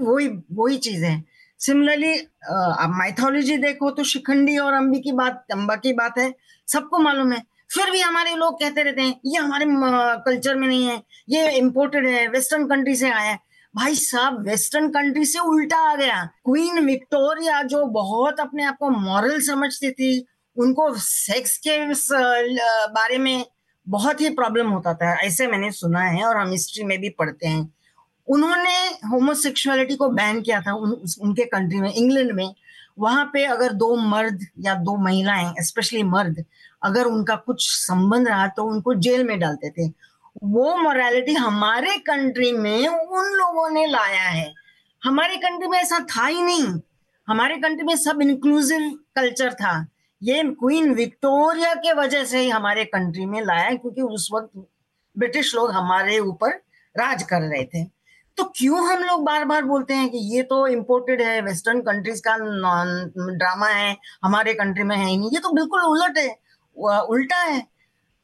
वही 0.02 0.28
वही 0.54 0.78
चीज़ 0.78 1.04
है। 1.06 1.24
सिमिलरली 1.60 2.18
आप 2.18 2.92
माइथोलॉजी 2.98 3.58
देखो 3.58 3.90
तो 3.92 4.04
शिखंडी 4.04 4.58
और 4.58 4.74
अंबी 4.74 5.00
की 5.00 5.12
बात 5.12 5.46
अंबा 5.54 5.76
की 5.76 5.94
बात 5.94 6.18
है। 6.18 6.34
सबको 6.68 7.00
मालूम 7.00 7.32
है। 7.32 7.44
फिर 7.72 7.92
भी 7.92 8.00
हमारे 8.02 8.36
लोग 8.36 8.60
कहते 8.60 8.84
रहते 8.84 9.02
हैं, 9.02 9.16
ये 9.26 9.38
हमारे 9.38 9.66
कल्चर 10.26 10.56
में 10.56 10.68
नहीं 10.68 10.86
है। 10.86 11.02
ये 11.30 11.52
इम्पोर्टेड 11.58 12.08
है 12.08 12.28
वेस्टर्न 12.28 12.66
कंट्री 12.68 12.96
से 12.96 13.10
आया 13.10 13.30
है। 13.30 13.38
भाई 13.74 13.96
साहब 13.96 14.42
वेस्टर्न 14.48 14.90
कंट्री 14.90 15.26
से 15.26 15.40
उल्टा 15.42 15.78
आ 15.90 15.96
गया। 15.96 16.24
क्वीन 16.46 16.86
विक्टोरिया 16.86 17.62
जो 17.64 17.86
बहुत 17.94 18.40
अपने 18.40 18.64
आप 18.64 18.78
को 18.80 18.90
मॉरल 18.92 19.40
समझती 19.42 19.92
थी 19.92 20.26
उनको 20.60 20.94
सेक्स 20.94 21.58
के 21.58 21.78
बारे 22.94 23.18
में 23.18 23.46
बहुत 23.88 24.22
ही 24.22 24.30
प्रॉब्लम 24.30 24.68
होता 24.68 24.94
था 24.94 25.14
ऐसे 25.16 25.48
मैंने 25.48 25.72
सुना 25.72 26.02
है 26.02 26.24
और 26.26 26.38
हम 26.38 26.52
हिस्ट्री 26.52 26.84
में 26.84 27.00
भी 27.02 27.10
पढ़ते 27.10 27.48
हैं। 27.48 27.74
उन्होंने 28.28 28.76
होमोसेक्सुअलिटी 29.10 29.96
को 29.96 30.10
बैन 30.10 30.42
किया 30.42 30.62
था 30.62 30.74
उन, 30.74 30.92
उनके 31.22 31.46
कंट्री 31.46 31.80
में 31.82 31.94
इंग्लैंड 31.94 32.32
में। 32.32 32.54
वहाँ 33.00 33.30
पे 33.34 33.44
अगर 33.46 33.74
दो 33.74 33.96
मर्द 33.96 34.46
या 34.60 34.74
दो 34.76 34.96
महिलाएँ 34.98 35.54
स्पेशली 35.60 36.04
मर्द 36.04 36.44
अगर 36.84 37.06
उनका 37.06 37.36
कुछ 37.36 37.70
संबंध 37.70 38.28
रहा 38.28 38.48
तो 38.48 38.64
उनको 38.64 38.94
जेल 38.94 39.24
में 39.24 39.40
डालते 39.40 39.70
थे। 39.70 39.88
वो 40.44 40.78
मोरालिटी 40.78 41.34
हमारे 41.34 41.98
कंट्री 41.98 42.52
में 42.52 42.88
उन 42.88 43.26
लोगों 43.34 43.70
ने 43.70 43.86
लाया 43.88 44.24
है। 44.24 44.54
हमारे 45.04 45.38
कंट्री 45.38 45.68
में 45.68 45.80
ऐसा 45.80 46.00
था 46.00 46.26
ही 46.26 46.42
नहीं। 46.42 46.80
हमारे 47.28 47.58
कंट्री 47.58 47.86
में 47.86 47.96
सब 47.96 48.22
इंक्लूसिव 48.22 49.00
कल्चर 49.16 49.54
था। 49.54 49.88
ये 50.22 50.44
क्वीन 50.54 50.94
विक्टोरिया 50.94 51.74
के 51.76 51.94
वजह 51.94 52.24
से 52.26 52.40
ही 52.40 52.50
हमारे 52.50 52.84
कंट्री 52.86 53.26
में 53.26 53.42
लाया 53.42 53.70
क्योंकि 53.72 54.02
उस 54.02 54.30
वक्त 54.34 54.50
ब्रिटिश 55.16 55.54
लोग 55.56 55.72
हमारे 55.72 56.20
ऊपर 56.20 56.50
राज 56.96 57.24
कर 57.24 57.42
रहे 57.42 57.64
थे। 57.66 57.84
तो 58.38 58.44
क्यों 58.56 58.86
हम 58.88 59.04
लोग 59.04 59.24
बार 59.26 59.46
बार 59.46 59.64
बोलते 59.66 59.94
हैं 59.94 60.10
कि 60.10 60.18
ये 60.36 60.44
तो 60.44 60.66
इम्पोर्टेड 60.68 61.22
है 61.22 61.42
वेस्टर्न 61.42 61.82
कंट्रीज़ 61.82 62.22
का 62.28 62.36
ड्रामा 62.38 63.68
है 63.68 63.96
हमारे 64.24 64.54
कंट्री 64.54 64.84
में 64.84 64.96
है 64.96 65.06
ही 65.06 65.18
नहीं। 65.18 65.30
ये 65.32 65.40
तो 65.40 65.52
बिल्कुल 65.54 65.82
उलट 65.82 66.18
है 66.18 66.30
उल्टा 66.78 67.42
है। 67.42 67.64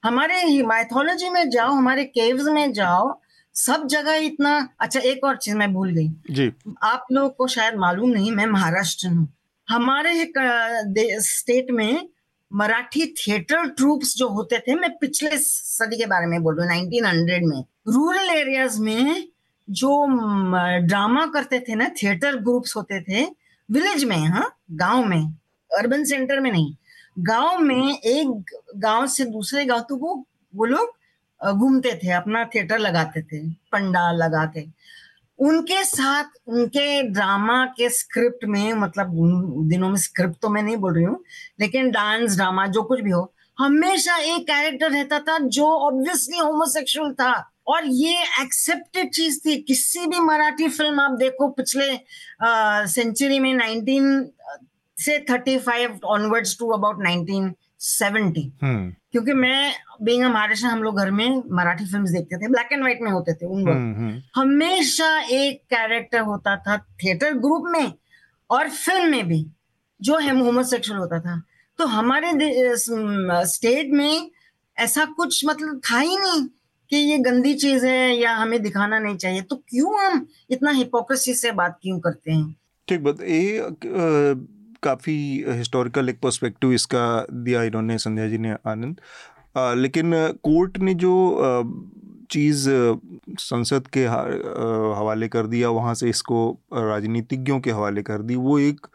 हमारे 0.03 0.61
माइथोलॉजी 0.63 1.29
में 1.29 1.49
जाओ 1.49 1.71
हमारे 1.71 2.03
केव्स 2.05 2.47
में 2.49 2.71
जाओ 2.73 3.13
सब 3.55 3.85
जगह 3.87 4.15
इतना 4.25 4.57
अच्छा 4.81 4.99
एक 5.01 5.23
और 5.23 5.37
चीज़ 5.37 5.55
मैं 5.55 5.71
भूल 5.73 5.93
गई। 5.95 6.07
जी। 6.31 6.51
आप 6.83 7.05
लोग 7.11 7.35
को 7.35 7.47
शायद 7.47 7.75
मालूम 7.77 8.09
नहीं 8.09 8.31
मैं 8.31 8.45
महाराष्ट्र 8.47 9.07
हूँ। 9.07 9.27
हमारे 9.67 11.19
स्टेट 11.23 11.71
में 11.71 12.09
मराठी 12.51 13.05
थिएटर 13.17 13.69
ट्रूप्स 13.69 14.15
जो 14.17 14.27
होते 14.29 14.59
थे, 14.59 14.75
मैं 14.75 14.89
पिछले 14.97 15.37
सदी 15.37 15.97
के 15.97 16.05
बारे 16.05 16.25
में 16.27 16.41
बोल 16.43 16.55
रही 16.55 16.67
हूँ 16.67 16.75
नाइनटीन 16.75 17.05
हंड्रेड 17.05 17.45
में। 17.45 17.63
रूरल 17.87 18.29
एरियाज़ 18.31 18.79
में 18.81 19.27
जो 19.67 20.05
ड्रामा 20.87 21.25
करते 21.33 21.59
थे 21.67 21.75
ना 21.75 21.87
थिएटर 22.01 22.35
ग्रुप्स 22.37 22.75
होते 22.75 23.01
थे 23.01 23.23
विलेज 23.69 24.03
में 24.05 24.17
हाँ 24.17 24.49
गाँव 24.73 25.05
में 25.05 25.23
अर्बन 25.71 26.03
सेंटर 26.05 26.39
में 26.39 26.51
नहीं, 26.51 26.75
गाँव 27.19 27.59
में 27.59 27.97
एक 27.97 28.55
गाँव 28.77 29.07
से 29.07 29.25
दूसरे 29.25 29.65
गाँव 29.65 29.85
तो 29.89 29.95
वो 29.97 30.13
वो 30.53 30.65
लोग 30.65 30.93
घूमते 31.41 31.99
थे, 32.03 32.11
अपना 32.11 32.43
थिएटर 32.45 32.79
लगाते 32.79 33.21
थे, 33.21 33.39
पंडाल 33.71 34.15
लगा 34.17 34.45
के 34.47 34.61
उनके 35.39 35.83
साथ, 35.83 36.23
उनके 36.47 37.01
ड्रामा 37.03 37.63
के 37.77 37.89
स्क्रिप्ट 37.89 38.45
में 38.45 38.73
मतलब 38.73 39.11
दिनों 39.69 39.89
में 39.89 39.97
स्क्रिप्ट 39.99 40.35
तो 40.41 40.49
मैं 40.49 40.61
नहीं 40.63 40.77
बोल 40.77 40.93
रही 40.95 41.03
हूँ, 41.03 41.23
लेकिन 41.59 41.89
डांस 41.91 42.35
ड्रामा 42.35 42.65
जो 42.67 42.83
कुछ 42.83 43.01
भी 43.01 43.11
हो, 43.11 43.31
हमेशा 43.57 44.15
एक 44.17 44.47
कैरेक्टर 44.47 44.91
रहता 44.91 45.19
था 45.19 45.37
जो 45.49 45.65
ऑब्वियसली 45.65 46.37
होमोसेक्सुअल 46.37 47.11
था। 47.13 47.33
और 47.67 47.85
ये 47.85 48.21
एक्सेप्टेड 48.41 49.09
चीज़ 49.13 49.39
थी। 49.45 49.55
किसी 49.67 50.05
भी 50.07 50.19
मराठी 50.19 50.67
फ़िल्म 50.69 50.99
आप 50.99 51.11
देखो, 51.19 51.47
पिछले 51.49 51.97
सेंचुरी 52.89 53.39
में 53.39 53.53
19 53.53 54.25
से 54.97 55.17
35 55.29 55.99
ऑनवर्ड्स 56.05 56.57
टू 56.59 56.67
अबाउट 56.73 57.01
1970 57.85 58.93
क्योंकि 59.11 59.33
मैं 59.33 59.73
बीइंग 60.01 60.23
अ 60.23 60.27
महाराष्ट्र 60.27 60.67
हम 60.67 60.83
लोग 60.83 60.97
घर 60.97 61.11
में 61.11 61.43
मराठी 61.51 61.85
फिल्म्स 61.85 62.09
देखते 62.09 62.37
थे 62.37 62.47
ब्लैक 62.47 62.69
एंड 62.71 62.81
व्हाइट 62.81 62.99
में 63.01 63.11
होते 63.11 63.33
थे 63.33 63.45
उन 63.45 63.61
वक्त 63.61 63.77
हम्म, 63.77 63.95
हम्म। 63.95 64.21
हमेशा 64.35 65.19
एक 65.19 65.61
कैरेक्टर 65.61 66.19
होता 66.19 66.55
था 66.57 66.77
थिएटर 66.77 67.33
ग्रुप 67.33 67.63
में 67.65 67.93
और 68.49 68.69
फ़िल्म 68.69 69.11
में 69.11 69.27
भी 69.27 69.45
जो 70.01 70.17
है 70.17 70.39
होमोसेक्सुअल 70.39 70.99
होता 70.99 71.19
था। 71.19 71.41
तो 71.77 71.85
हमारे 71.85 72.31
स्टेट 73.45 73.91
में 73.91 74.31
ऐसा 74.79 75.05
कुछ 75.05 75.45
मतलब 75.45 75.81
था 75.91 75.99
ही 75.99 76.17
नहीं 76.17 76.47
कि 76.89 76.97
ये 76.97 77.17
गंदी 77.17 77.53
चीज़ 77.53 77.85
है 77.85 78.15
या 78.15 78.35
हमें 78.35 78.61
दिखाना 78.61 78.99
नहीं 78.99 79.17
चाहिए। 79.17 79.41
तो 79.41 79.55
क्यों 79.55 80.05
हम 80.05 80.27
इतना 80.49 80.71
हिपोक्रेसी 80.71 81.33
से 81.33 81.51
बात 81.51 81.79
क्यों 81.81 81.99
करते 81.99 82.31
हैं? 82.31 82.55
ठीक 82.87 83.03
बात 83.03 83.21
ये 83.21 83.59
काफ़ी 84.85 85.15
हिस्टोरिकल 85.49 86.09
एक 86.09 86.19
पर्सपेक्टिव 86.21 86.71
इसका 86.73 87.05
दिया 87.33 87.63
इन्होंने, 87.63 87.97
संध्या 87.97 88.27
जी 88.29 88.37
ने, 88.37 88.51
आनंद। 88.67 89.01
लेकिन 89.77 90.11
कोर्ट 90.43 90.77
ने 90.79 90.93
जो 90.93 91.13
चीज़ 92.31 92.67
संसद 93.39 93.87
के 93.93 94.05
हवाले 94.05 95.27
कर 95.27 95.47
दिया, 95.47 95.69
वहाँ 95.69 95.93
से 95.95 96.09
इसको 96.09 96.49
राजनीतिज्ञों 96.73 97.59
के 97.59 97.71
हवाले 97.71 98.01
कर 98.03 98.21
दी, 98.21 98.35
वो 98.37 98.57
एक 98.59 98.87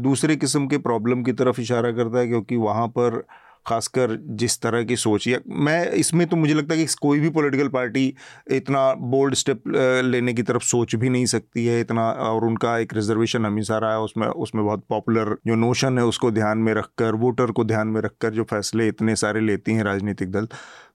दूसरे 0.00 0.36
किस्म 0.36 0.66
के 0.66 0.78
प्रॉब्लम 0.80 1.22
की 1.22 1.32
तरफ़ 1.34 1.60
इशारा 1.60 1.92
करता 1.92 2.18
है, 2.18 2.26
क्योंकि 2.28 2.56
वहाँ 2.58 2.86
पर 2.88 3.24
खासकर 3.66 4.16
जिस 4.36 4.60
तरह 4.60 4.84
की 4.84 4.96
सोच 4.96 5.28
या 5.28 5.38
मैं 5.48 5.90
इसमें 5.90 6.26
तो 6.26 6.36
मुझे 6.36 6.54
लगता 6.54 6.74
है 6.74 6.84
कि 6.84 6.94
कोई 7.00 7.20
भी 7.20 7.30
पॉलिटिकल 7.30 7.68
पार्टी 7.68 8.14
इतना 8.50 8.94
बोल्ड 8.94 9.34
स्टेप 9.34 9.62
लेने 10.04 10.32
की 10.34 10.42
तरफ़ 10.42 10.62
सोच 10.62 10.94
भी 10.94 11.08
नहीं 11.08 11.26
सकती 11.26 11.66
है 11.66 11.80
इतना, 11.80 12.10
और 12.10 12.44
उनका 12.44 12.78
एक 12.78 12.94
रिजर्वेशन 12.94 13.46
हमेशा 13.46 13.78
रहा 13.78 13.92
है, 13.92 13.98
उसमें 13.98 14.26
उसमें 14.28 14.64
बहुत 14.64 14.84
पॉपुलर 14.88 15.36
जो 15.46 15.54
नोशन 15.54 15.98
है 15.98 16.04
उसको 16.04 16.30
ध्यान 16.30 16.58
में 16.58 16.74
रखकर 16.74 17.14
वोटर 17.14 17.50
को 17.50 17.64
ध्यान 17.64 17.88
में 17.88 18.00
रखकर 18.00 18.30
जो 18.30 18.44
फैसले 18.44 18.88
इतने 18.88 19.16
सारे 19.16 19.40
लेती 19.40 19.72
हैं 19.72 19.84
राजनीतिक 19.84 20.30
दल 20.30 20.48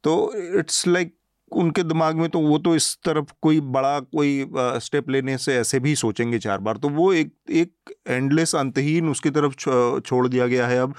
तो 0.04 0.34
इट्स 0.60 0.88
लाइक 0.88 1.16
उनके 1.52 1.84
दिमाग 1.84 2.16
में 2.16 2.30
तो 2.30 2.40
वो 2.40 2.58
तो 2.58 2.76
इस 2.76 2.96
तरफ़ 2.96 3.26
कोई 3.42 3.60
बड़ा 3.60 4.00
कोई 4.00 4.46
स्टेप 4.58 5.10
लेने 5.10 5.38
से 5.38 5.56
ऐसे 5.56 5.80
भी 5.80 5.96
सोचेंगे 5.96 6.40
चार 6.40 6.58
बार 6.58 6.78
तो 6.78 6.90
वो 6.90 7.14
एक 7.14 7.34
एक 7.50 7.94
एंडलेस 8.08 8.56
अंतहीन 8.56 9.10
उसकी 9.10 9.30
तरफ़ 9.30 9.56
छोड़ 10.00 10.28
दिया 10.28 10.48
गया 10.48 10.68
है 10.68 10.78
अब 10.78 10.94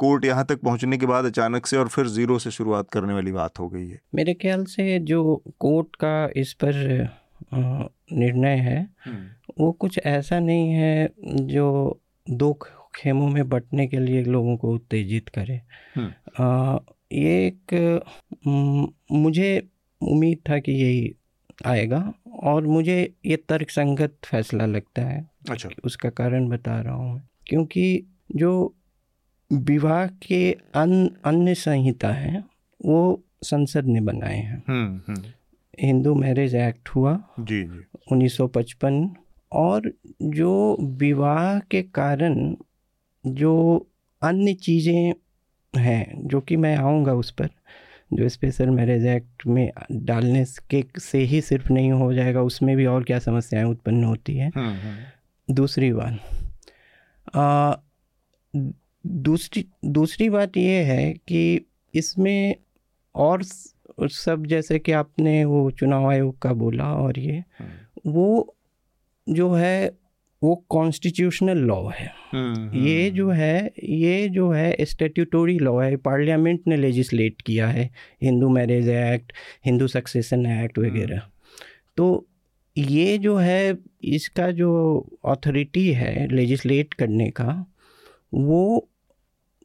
कोर्ट 0.00 0.24
यहाँ 0.24 0.44
तक 0.44 0.60
पहुँचने 0.60 0.98
के 0.98 1.06
बाद 1.06 1.24
अचानक 1.24 1.66
से 1.66 1.76
और 1.76 1.88
फिर 1.88 2.06
ज़ीरो 2.08 2.38
से 2.38 2.50
शुरुआत 2.50 2.90
करने 2.90 3.14
वाली 3.14 3.32
बात 3.32 3.58
हो 3.58 3.68
गई 3.68 3.88
है। 3.88 4.00
मेरे 4.14 4.34
ख्याल 4.34 4.64
से 4.64 4.98
जो 4.98 5.42
कोर्ट 5.60 5.96
का 5.96 6.28
इस 6.36 6.52
पर 6.64 6.74
निर्णय 7.54 8.56
है 8.58 8.80
हम्म। 9.06 9.62
वो 9.62 9.70
कुछ 9.72 9.98
ऐसा 10.06 10.38
नहीं 10.40 10.70
है 10.70 11.08
जो 11.48 11.66
दो 12.26 12.52
खेमों 12.94 13.28
में 13.28 13.48
बटने 13.48 13.86
के 13.86 13.98
लिए 13.98 14.22
लोगों 14.24 14.56
को 14.56 14.74
उत्तेजित 14.74 15.28
करे। 15.28 15.60
हम्म। 15.96 16.78
ये 17.12 17.46
एक 17.46 17.74
मुझे 19.12 19.68
उम्मीद 20.00 20.38
था 20.50 20.58
कि 20.58 20.72
यही 20.72 21.14
आएगा 21.66 22.02
और 22.42 22.66
मुझे 22.66 22.98
ये 23.26 23.36
तर्क 23.48 23.70
संगत 23.70 24.16
फैसला 24.24 24.66
लगता 24.66 25.02
है। 25.02 25.24
अच्छा। 25.50 25.68
उसका 25.84 26.10
कारण 26.10 26.48
बता 26.48 26.80
रहा 26.80 26.94
हूँ 26.94 27.22
क्योंकि 27.46 27.84
जो 28.36 28.52
विवाह 29.52 30.06
के 30.06 30.52
अन 30.52 31.10
अन्य 31.24 31.54
संहिता 31.54 32.08
हैं 32.08 32.44
वो 32.84 33.24
संसद 33.42 33.84
ने 33.84 34.00
बनाए 34.00 34.36
हैं। 34.36 34.62
हम्म, 34.68 35.00
हम्म। 35.08 35.22
हिंदू 35.80 36.14
मैरिज 36.14 36.54
एक्ट 36.54 36.88
हुआ। 36.88 37.22
जी 37.40 37.62
जी। 37.62 37.84
1955 38.12 39.08
और 39.52 39.92
जो 40.22 40.76
विवाह 40.80 41.58
के 41.58 41.82
कारण 41.82 42.56
जो 43.26 43.86
अन्य 44.22 44.54
चीज़ें 44.54 45.12
हैं 45.76 46.28
जो 46.28 46.40
कि 46.40 46.56
मैं 46.56 46.76
आऊँगा 46.76 47.12
उस 47.12 47.30
पर 47.30 47.48
जो 48.12 48.28
स्पेशल 48.28 48.70
मैरिज 48.70 49.06
एक्ट 49.06 49.46
में 49.46 49.72
डालने 49.92 50.44
के 50.70 50.84
से 50.98 51.18
ही 51.18 51.40
सिर्फ़ 51.40 51.72
नहीं 51.72 51.92
हो 51.92 52.12
जाएगा 52.12 52.42
उसमें 52.42 52.76
भी 52.76 52.86
और 52.86 53.04
क्या 53.04 53.18
समस्याएँ 53.18 53.64
उत्पन्न 53.64 54.04
होती 54.04 54.36
हैं। 54.36 54.52
हम्म, 54.56 55.54
दूसरी 55.54 55.92
बात 55.92 56.20
दूसरी 59.06 59.66
दूसरी 59.84 60.30
बात 60.30 60.56
ये 60.56 60.82
है 60.82 61.12
कि 61.12 61.66
इसमें 61.94 62.56
और 63.14 63.42
सब 64.00 64.44
जैसे 64.46 64.78
कि 64.78 64.92
आपने 64.92 65.44
वो 65.44 65.70
चुनाव 65.70 66.10
आयोग 66.10 66.38
का 66.38 66.52
बोला 66.52 66.84
और 66.84 67.18
ये 67.18 67.44
हम्म। 67.58 68.10
वो 68.10 68.56
जो 69.28 69.52
है 69.52 69.92
वो 70.42 70.64
कॉन्स्टिट्यूशनल 70.68 71.58
लॉ 71.58 71.88
है। 71.88 72.12
हम्म, 72.32 72.78
ये 72.78 73.06
हम्म। 73.06 73.16
जो 73.16 73.30
है 73.30 73.72
ये 73.84 74.28
जो 74.28 74.50
है 74.50 74.76
स्टेट्यूटोरी 74.80 75.58
लॉ 75.58 75.78
है। 75.78 75.96
पार्लियामेंट 75.96 76.60
ने 76.66 76.76
लेजिस्लेट 76.76 77.40
किया 77.40 77.68
है। 77.68 77.90
Hindu 78.22 78.48
marriage 78.48 78.88
act 78.88 79.32
Hindu 79.66 79.86
succession 79.86 80.46
act 80.46 80.78
वगैरह। 80.78 81.22
तो 81.96 82.26
ये 82.76 83.18
जो 83.18 83.36
है 83.36 83.78
इसका 84.04 84.50
जो 84.50 85.00
अथॉरिटी 85.24 85.92
है 85.92 86.28
लेजिस्लेट 86.28 86.94
करने 86.94 87.30
का 87.30 87.66
वो 88.34 88.89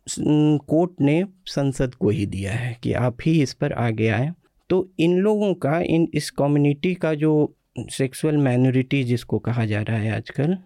कोर्ट 0.10 0.92
ने 1.02 1.26
संसद 1.46 1.96
को 1.96 2.10
ही 2.10 2.26
दिया 2.26 2.52
है 2.52 2.78
कि 2.84 2.94
आप 2.94 3.18
ही 3.26 3.42
इस 3.42 3.54
पर 3.54 3.74
आगे 3.74 4.08
आए। 4.08 4.32
तो 4.70 4.90
इन 5.00 5.18
लोगों 5.18 5.54
का, 5.54 5.80
इन, 5.80 6.08
इस 6.14 6.30
कम्युनिटी 6.30 6.94
का 6.94 7.14
जो 7.14 7.56
सेक्सुअल 7.80 8.38
माइनॉरिटी 8.38 9.04
जिसको 9.04 9.40
कहा 9.40 9.66
जा 9.66 9.82
रहा 9.82 9.98
है 9.98 10.16
आजकल, 10.16 10.58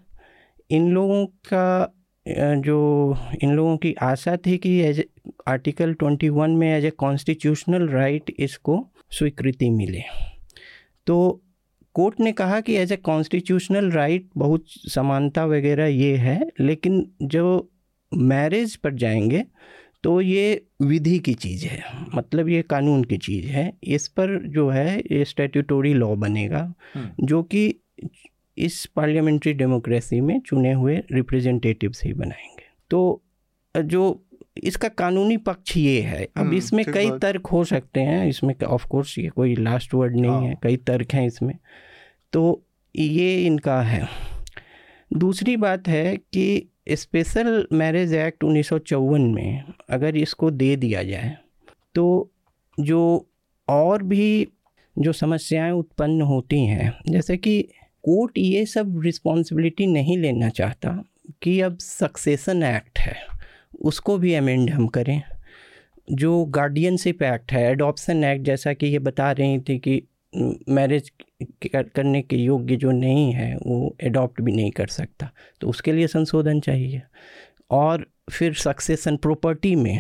इन 0.69 0.89
लोगों 0.91 1.25
का 1.25 1.95
जो, 2.55 3.17
इन 3.43 3.51
लोगों 3.51 3.77
की 3.77 3.93
आशा 3.93 4.37
थी 4.37 4.57
कि 4.57 4.79
एज 4.79 5.03
आर्टिकल 5.47 5.93
21 5.93 6.47
में 6.47 6.77
एज 6.77 6.85
ए 6.85 6.89
कॉन्स्टिट्यूशनल 6.89 7.87
राइट 7.89 8.33
इसको 8.39 8.87
स्वीकृति 9.11 9.69
मिले। 9.69 10.01
तो 11.07 11.41
कोर्ट 11.93 12.19
ने 12.19 12.31
कहा 12.31 12.59
कि 12.61 12.75
एज 12.75 12.91
ए 12.91 12.95
कॉन्स्टिट्यूशनल 12.95 13.91
राइट 13.91 14.29
बहुत 14.37 14.65
समानता 14.67 15.45
वगैरह 15.45 15.85
ये 15.85 16.15
है, 16.15 16.51
लेकिन 16.59 17.11
जो 17.21 17.71
मैरिज 18.11 18.75
पर 18.75 18.93
जाएँगे 18.93 19.43
तो 20.03 20.19
ये 20.21 20.61
विधि 20.81 21.17
की 21.19 21.33
चीज़ 21.33 21.65
है 21.65 21.81
मतलब 22.15 22.49
ये 22.49 22.61
कानून 22.61 23.03
की 23.03 23.17
चीज़ 23.17 23.47
है। 23.47 23.71
इस 23.83 24.07
पर 24.07 24.37
जो 24.47 24.69
है 24.69 24.99
ये 24.99 25.25
स्टेट्यूटोरी 25.25 25.93
लॉ 25.93 26.15
बनेगा 26.15 26.73
हम्म। 26.93 27.25
जो 27.25 27.41
कि 27.43 27.73
इस 28.57 28.85
पार्लियामेंट्री 28.85 29.53
डेमोक्रेसी 29.53 30.21
में 30.21 30.39
चुने 30.39 30.73
हुए 30.73 30.97
रिप्रेजेंटेटिव्स 31.11 32.03
ही 32.03 32.13
बनाएँगे। 32.13 32.63
तो 32.89 33.21
जो 33.75 34.25
इसका 34.63 34.87
कानूनी 34.87 35.37
पक्ष 35.37 35.77
ये 35.77 35.99
है 36.01 36.23
अब 36.23 36.43
हम्म, 36.43 36.55
इसमें 36.55 36.85
कई 36.85 37.09
तर्क 37.11 37.47
हो 37.47 37.63
सकते 37.63 37.99
हैं 37.99 38.27
इसमें 38.27 38.55
ऑफ़ 38.67 38.87
कोर्स 38.87 39.17
ये 39.19 39.29
कोई 39.29 39.55
लास्ट 39.55 39.93
वर्ड 39.93 40.15
नहीं 40.15 40.31
हाँ। 40.31 40.41
है। 40.41 40.57
कई 40.63 40.77
तर्क 40.77 41.13
हैं 41.13 41.25
इसमें। 41.27 41.55
तो 42.33 42.63
ये 42.95 43.45
इनका 43.45 43.81
है। 43.81 44.07
दूसरी 45.13 45.55
बात 45.57 45.87
है 45.87 46.17
कि 46.17 46.69
स्पेशल 46.91 47.67
मैरिज 47.73 48.13
एक्ट 48.13 48.43
उन्नीस 48.43 48.67
सौ 48.69 48.77
चौवन 48.79 49.21
में 49.21 49.63
अगर 49.89 50.15
इसको 50.17 50.51
दे 50.51 50.75
दिया 50.75 51.03
जाए 51.03 51.37
तो 51.95 52.31
जो 52.79 53.27
और 53.67 54.03
भी 54.03 54.47
जो 54.99 55.11
समस्याएँ 55.13 55.71
उत्पन्न 55.71 56.21
होती 56.21 56.59
हैं, 56.65 56.93
जैसे 57.09 57.37
कि 57.37 57.61
कोर्ट 58.03 58.37
ये 58.37 58.65
सब 58.65 59.01
रिस्पॉन्सिबिलिटी 59.03 59.87
नहीं 59.87 60.17
लेना 60.17 60.49
चाहता 60.49 61.03
कि 61.41 61.59
अब 61.61 61.77
सक्सेसन 61.77 62.63
एक्ट 62.63 62.99
है, 62.99 63.15
उसको 63.81 64.17
भी 64.17 64.33
अमेंड 64.33 64.69
हम 64.69 64.87
करें। 64.87 65.21
जो 66.11 66.45
गार्डियनशिप 66.45 67.23
एक्ट 67.23 67.51
है 67.51 67.71
एडॉप्शन 67.71 68.23
एक्ट 68.23 68.45
जैसा 68.45 68.73
कि 68.73 68.87
ये 68.87 68.99
बता 68.99 69.31
रही 69.31 69.59
थी 69.59 69.77
कि 69.79 70.01
मैरिज 70.69 71.11
करने 71.75 72.21
के 72.21 72.35
योग्य 72.35 72.75
जो 72.75 72.91
नहीं 72.91 73.33
है, 73.33 73.55
वो 73.55 73.97
एडॉप्ट 74.01 74.41
भी 74.41 74.51
नहीं 74.51 74.71
कर 74.71 74.87
सकता। 74.87 75.31
तो 75.61 75.67
उसके 75.67 75.91
लिए 75.91 76.07
संशोधन 76.07 76.59
चाहिए। 76.59 77.01
और 77.71 78.07
फिर 78.31 78.53
सक्सेसन 78.53 79.17
प्रॉपर्टी 79.17 79.75
में। 79.75 79.99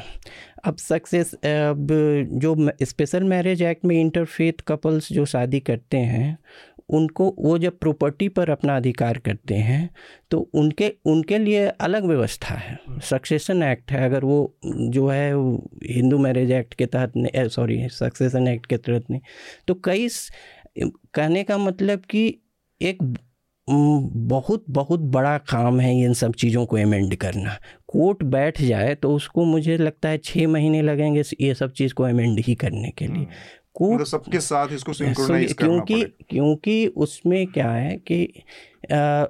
अब 0.63 0.77
सक्सेस 0.77 1.33
अब 1.33 1.87
जो 2.33 2.71
स्पेशल 2.83 3.23
मैरिज 3.23 3.61
एक्ट 3.61 3.85
में 3.85 4.01
इंटरफेथ 4.01 4.53
कपल्स 4.67 5.13
जो 5.13 5.25
शादी 5.25 5.59
करते 5.59 5.97
हैं 5.97 6.37
उनको 6.89 7.33
वो 7.39 7.57
जब 7.57 7.77
प्रॉपर्टी 7.79 8.27
पर 8.29 8.49
अपना 8.49 8.75
अधिकार 8.77 9.17
करते 9.17 9.55
हैं 9.55 9.89
तो 10.31 10.39
उनके 10.53 10.91
उनके 11.05 11.37
लिए 11.37 11.65
अलग 11.67 12.05
व्यवस्था 12.05 12.55
है। 12.55 12.77
सक्सेशन 13.03 13.63
एक्ट 13.63 13.91
है 13.91 14.03
अगर 14.05 14.25
वो 14.25 14.55
जो 14.65 15.07
है 15.07 15.31
हिंदू 15.85 16.17
मैरिज 16.17 16.51
एक्ट 16.51 16.73
के 16.73 16.85
तहत 16.85 17.13
सॉरी 17.51 17.87
सक्सेशन 17.91 18.47
एक्ट 18.47 18.65
के 18.65 18.77
तहत 18.77 19.09
नहीं 19.11 19.21
तो 19.67 19.73
कई 19.83 20.07
कहने 20.77 21.43
का 21.43 21.57
मतलब 21.57 22.01
कि 22.09 22.27
एक 22.81 23.03
बहुत 23.67 24.63
बहुत 24.69 24.99
बड़ा 25.07 25.37
काम 25.37 25.79
है 25.79 25.93
इन 26.01 26.13
सब 26.13 26.33
चीज़ों 26.33 26.65
को 26.65 26.77
अमेंड 26.77 27.15
करना। 27.15 27.57
कोर्ट 27.87 28.23
बैठ 28.25 28.61
जाए 28.61 28.95
तो 28.95 29.13
उसको 29.15 29.43
मुझे 29.45 29.77
लगता 29.77 30.09
है 30.09 30.17
छः 30.17 30.47
महीने 30.47 30.81
लगेंगे 30.81 31.23
ये 31.41 31.53
सब 31.53 31.71
चीज़ 31.71 31.93
को 31.93 32.03
अमेंड 32.03 32.39
ही 32.39 32.55
करने 32.55 32.89
के 32.97 33.07
लिए। 33.07 33.25
को 33.79 33.93
मतलब 33.93 34.05
सबके 34.05 34.39
साथ 34.39 34.67
इसको 34.73 34.93
सिंक्रोनाइज 34.93 35.53
क्योंकि 35.53 36.03
क्योंकि 36.03 36.87
उसमें 36.87 37.47
क्या 37.47 37.71
है 37.71 37.97
कि 37.97 38.43
आ, 38.93 39.25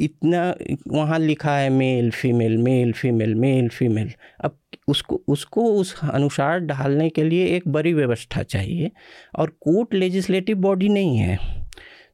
इतना 0.00 0.54
वहाँ 0.88 1.18
लिखा 1.18 1.56
है 1.56 1.70
male 1.70 2.10
female 2.10 2.58
male 2.58 2.92
female 2.92 3.34
male 3.34 3.68
female 3.68 4.12
अब 4.40 4.58
उसको 4.88 5.22
उसको 5.28 5.64
उस 5.64 6.00
अनुसार 6.12 6.60
ढालने 6.60 7.08
के 7.10 7.24
लिए 7.24 7.46
एक 7.46 7.68
बड़ी 7.68 7.92
व्यवस्था 7.92 8.42
चाहिए। 8.42 8.90
और 9.38 9.50
कोर्ट 9.60 9.94
लेजिस्लेटिव 9.94 10.56
बॉडी 10.56 10.88
नहीं 10.88 11.16
है। 11.16 11.61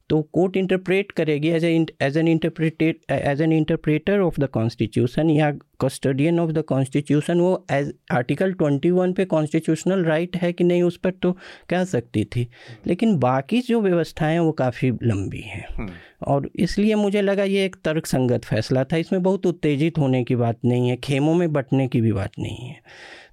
तो 0.09 0.21
कोर्ट 0.21 0.57
इंटरप्रेट 0.57 1.11
करेगी 1.11 1.47
as 1.47 1.65
as 2.01 2.17
an 2.17 2.27
interpreted 2.27 2.95
as 3.11 3.41
an 3.41 3.51
interpreter 3.53 4.19
of 4.19 4.39
the 4.41 4.47
constitution 4.47 5.29
या 5.29 5.51
कस्टडियन 5.81 6.39
ऑफ़ 6.39 6.51
द 6.51 6.61
कॉन्स्टिट्यूशन 6.61 7.39
वो 7.39 7.65
एज 7.71 7.93
आर्टिकल 8.11 8.53
ट्वेंटी 8.53 8.91
वन 8.91 9.13
पे 9.13 9.25
कॉन्स्टिट्यूशनल 9.25 10.03
राइट 10.03 10.35
है 10.35 10.53
कि 10.53 10.63
नहीं 10.63 10.83
उस 10.83 10.97
पर 10.97 11.11
तो 11.11 11.31
कह 11.69 11.83
सकती 11.83 12.25
थी। 12.25 12.47
लेकिन 12.87 13.17
बाकी 13.19 13.61
जो 13.61 13.81
व्यवस्थाएँ 13.81 14.39
वो 14.39 14.51
काफ़ी 14.51 14.91
लंबी 15.03 15.41
हैं। 15.41 15.65
हम्म। 15.75 15.89
और 16.27 16.49
इसलिए 16.55 16.95
मुझे 16.95 17.21
लगा 17.21 17.43
ये 17.43 17.65
एक 17.65 17.75
तर्क 17.85 18.05
संगत 18.05 18.45
फैसला 18.45 18.83
था। 18.83 18.97
इसमें 18.97 19.23
बहुत 19.23 19.45
उत्तेजित 19.45 19.97
होने 19.97 20.23
की 20.23 20.35
बात 20.35 20.59
नहीं 20.65 20.89
है 20.89 20.95
खेमों 20.95 21.33
में 21.33 21.53
बटने 21.53 21.87
की 21.87 22.01
भी 22.01 22.11
बात 22.11 22.31
नहीं 22.39 22.67
है। 22.67 22.81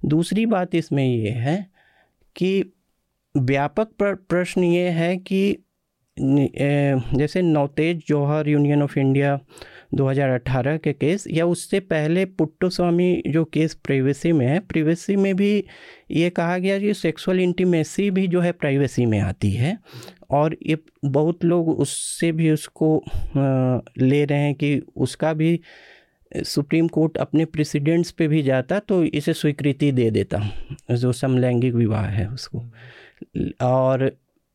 दूसरी 0.05 0.45
बात 0.45 0.75
इसमें 0.75 1.05
ये 1.05 1.29
है 1.29 1.67
कि 2.35 2.73
व्यापक 3.37 3.87
प्रश्न 4.03 4.63
ये 4.63 4.89
है 4.89 5.17
कि 5.17 5.57
जैसे 6.19 7.41
Navtej 7.41 8.03
Johar 8.07 8.49
union 8.49 8.83
of 8.83 8.99
India 8.99 9.39
2018 9.95 10.77
के 10.83 10.93
केस 10.93 11.23
या 11.31 11.45
उससे 11.45 11.79
पहले 11.79 12.25
पुट्टो 12.25 12.69
स्वामी 12.69 13.23
जो 13.27 13.45
केस 13.45 13.73
प्राइवेसी 13.73 14.31
में 14.31 14.45
है 14.47 14.59
प्राइवेसी 14.59 15.15
में 15.15 15.35
भी 15.35 15.63
ये 16.11 16.29
कहा 16.29 16.57
गया 16.57 16.79
कि 16.79 16.93
सेक्सुअल 16.93 17.39
इंटीमेसी 17.39 18.11
भी 18.11 18.27
जो 18.27 18.41
है 18.41 18.51
प्राइवेसी 18.51 19.05
में 19.05 19.19
आती 19.19 19.51
है 19.51 19.77
और 20.29 20.57
ये 20.65 20.77
बहुत 21.05 21.45
लोग 21.45 21.69
उससे 21.69 22.31
भी 22.31 22.51
उसको 22.51 23.03
ले 23.99 24.25
रहे 24.25 24.39
हैं 24.39 24.55
कि 24.55 24.81
उसका 24.95 25.33
भी 25.33 25.59
सुप्रीम 26.45 26.87
कोर्ट 26.87 27.17
अपने 27.17 27.45
प्रेसिडेंट्स 27.45 28.11
पे 28.11 28.27
भी 28.27 28.41
जाता 28.43 28.79
तो 28.79 29.03
इसे 29.03 29.33
स्वीकृति 29.33 29.91
दे 29.91 30.11
देता 30.11 30.41
जो 30.91 31.11
समलैंगिक 31.11 31.73
विवाह 31.73 32.05
है 32.05 32.27
उसको। 32.29 32.63
और 33.61 34.11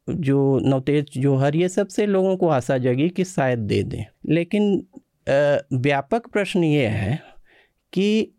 जो 0.09 0.59
नवतेज 0.64 1.18
जौहर 1.18 1.57
ये 1.57 1.68
सबसे 1.68 2.07
लोगों 2.07 2.36
को 2.36 2.48
आशा 2.48 2.78
जगी 2.78 3.09
कि 3.09 3.24
शायद 3.24 3.59
दे 3.59 3.82
दें 3.82 4.05
लेकिन 4.28 4.72
व्यापक 5.74 6.26
प्रश्न 6.26 6.64
ये 6.64 6.86
है 6.86 7.20
कि 7.92 8.32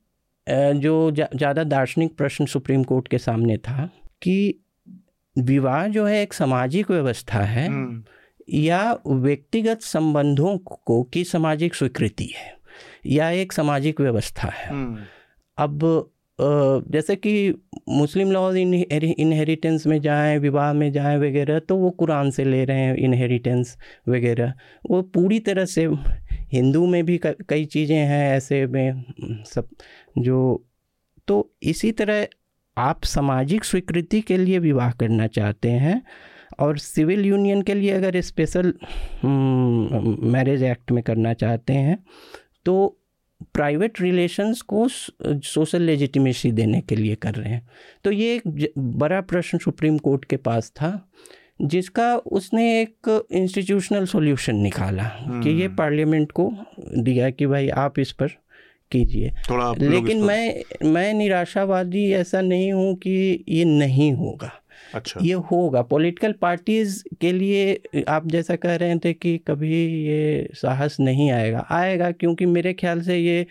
जो 0.47 1.11
ज़्यादा 1.11 1.63
दार्शनिक 1.63 2.15
प्रश्न 2.17 2.45
सुप्रीम 2.45 2.83
कोर्ट 2.83 3.07
के 3.07 3.17
सामने 3.17 3.57
था 3.57 3.89
कि 4.21 4.59
विवाह 5.35 5.87
जो 5.87 6.05
है 6.05 6.21
एक 6.21 6.33
सामाजिक 6.33 6.89
व्यवस्था 6.91 7.39
है 7.39 7.67
हम्म। 7.67 8.03
या 8.49 8.81
व्यक्तिगत 9.07 9.81
संबंधों 9.81 10.57
को 10.57 11.01
की 11.03 11.23
सामाजिक 11.23 11.75
स्वीकृति 11.75 12.31
है 12.35 12.51
या 13.07 13.29
एक 13.31 13.53
सामाजिक 13.53 14.01
व्यवस्था 14.01 14.47
है 14.47 14.69
हम्म। 14.69 15.03
अब 15.57 16.11
जैसे 16.39 17.15
कि 17.15 17.33
मुस्लिम 17.89 18.31
लॉज 18.31 18.57
इनहेरिटेंस 18.57 19.85
में 19.87 19.99
जाएँ, 20.01 20.37
विवाह 20.39 20.71
में 20.73 20.91
जाएँ 20.91 21.17
वगैरह 21.19 21.59
तो 21.59 21.75
वो 21.77 21.89
कुरान 21.91 22.29
से 22.31 22.43
ले 22.45 22.63
रहे 22.65 22.79
हैं, 22.79 22.95
इनहेरिटेंस 22.95 23.77
वगैरह। 24.07 24.53
वो 24.89 25.01
पूरी 25.13 25.39
तरह 25.39 25.65
से 25.65 25.85
हिंदू 26.53 26.85
में 26.87 27.03
भी 27.05 27.19
कई 27.23 27.65
चीज़ें 27.65 27.97
हैं 27.97 28.35
ऐसे 28.35 28.65
में, 28.67 29.03
सब 29.45 29.67
जो 30.17 30.63
तो 31.27 31.49
इसी 31.63 31.91
तरह 31.91 32.27
आप 32.77 33.03
सामाजिक 33.05 33.63
स्वीकृति 33.65 34.21
के 34.21 34.37
लिए 34.37 34.59
विवाह 34.59 34.91
करना 34.91 35.27
चाहते 35.27 35.69
हैं 35.71 36.01
और 36.59 36.77
सिविल 36.77 37.25
यूनियन 37.25 37.61
के 37.61 37.73
लिए 37.73 37.91
अगर 37.91 38.19
स्पेशल 38.21 38.73
मैरिज 40.33 40.63
एक्ट 40.63 40.91
में 40.91 41.03
करना 41.03 41.33
चाहते 41.35 41.73
हैं 41.73 41.97
तो 42.65 42.75
प्राइवेट 43.53 44.01
रिलेशंस 44.01 44.61
को 44.61 44.87
सोशल 45.43 45.81
लेजिटिमेसी 45.81 46.51
देने 46.51 46.81
के 46.81 46.95
लिए 46.95 47.15
कर 47.15 47.33
रहे 47.33 47.49
हैं। 47.49 47.69
तो 48.03 48.11
ये 48.11 48.35
एक 48.35 48.73
बड़ा 48.77 49.21
प्रश्न 49.21 49.57
सुप्रीम 49.57 49.97
कोर्ट 49.97 50.25
के 50.25 50.37
पास 50.37 50.71
था 50.75 51.09
जिसका 51.61 52.15
उसने 52.17 52.81
एक 52.81 53.27
इंस्टीट्यूशनल 53.31 54.05
सॉल्यूशन 54.05 54.55
निकाला 54.55 55.03
कि 55.03 55.49
ये 55.61 55.67
पार्लियामेंट 55.67 56.31
को 56.31 56.51
दिया 56.97 57.29
कि 57.29 57.45
भाई 57.45 57.69
आप 57.69 57.99
इस 57.99 58.11
पर 58.11 58.27
कीजिए। 58.91 59.31
लेकिन 59.89 60.21
मैं 60.21 60.63
मैं 60.85 61.13
निराशावादी 61.13 62.11
ऐसा 62.11 62.41
नहीं 62.41 62.73
हूँ 62.73 62.95
कि 62.95 63.45
ये 63.49 63.65
नहीं 63.65 64.13
होगा। 64.13 64.51
अच्छा। 64.95 65.19
ये 65.23 65.33
होगा। 65.33 65.81
पॉलिटिकल 65.81 66.31
पार्टीज़ 66.31 67.03
के 67.21 67.31
लिए 67.31 68.03
आप 68.07 68.27
जैसा 68.27 68.55
कह 68.55 68.75
रहे 68.75 68.95
थे 68.95 69.13
कि 69.13 69.37
कभी 69.37 69.85
ये 70.07 70.49
साहस 70.53 70.97
नहीं 70.99 71.31
आएगा। 71.31 71.65
आएगा 71.71 72.11
क्योंकि 72.11 72.45
मेरे 72.45 72.73
ख्याल 72.73 73.01
से 73.01 73.17
ये 73.17 73.45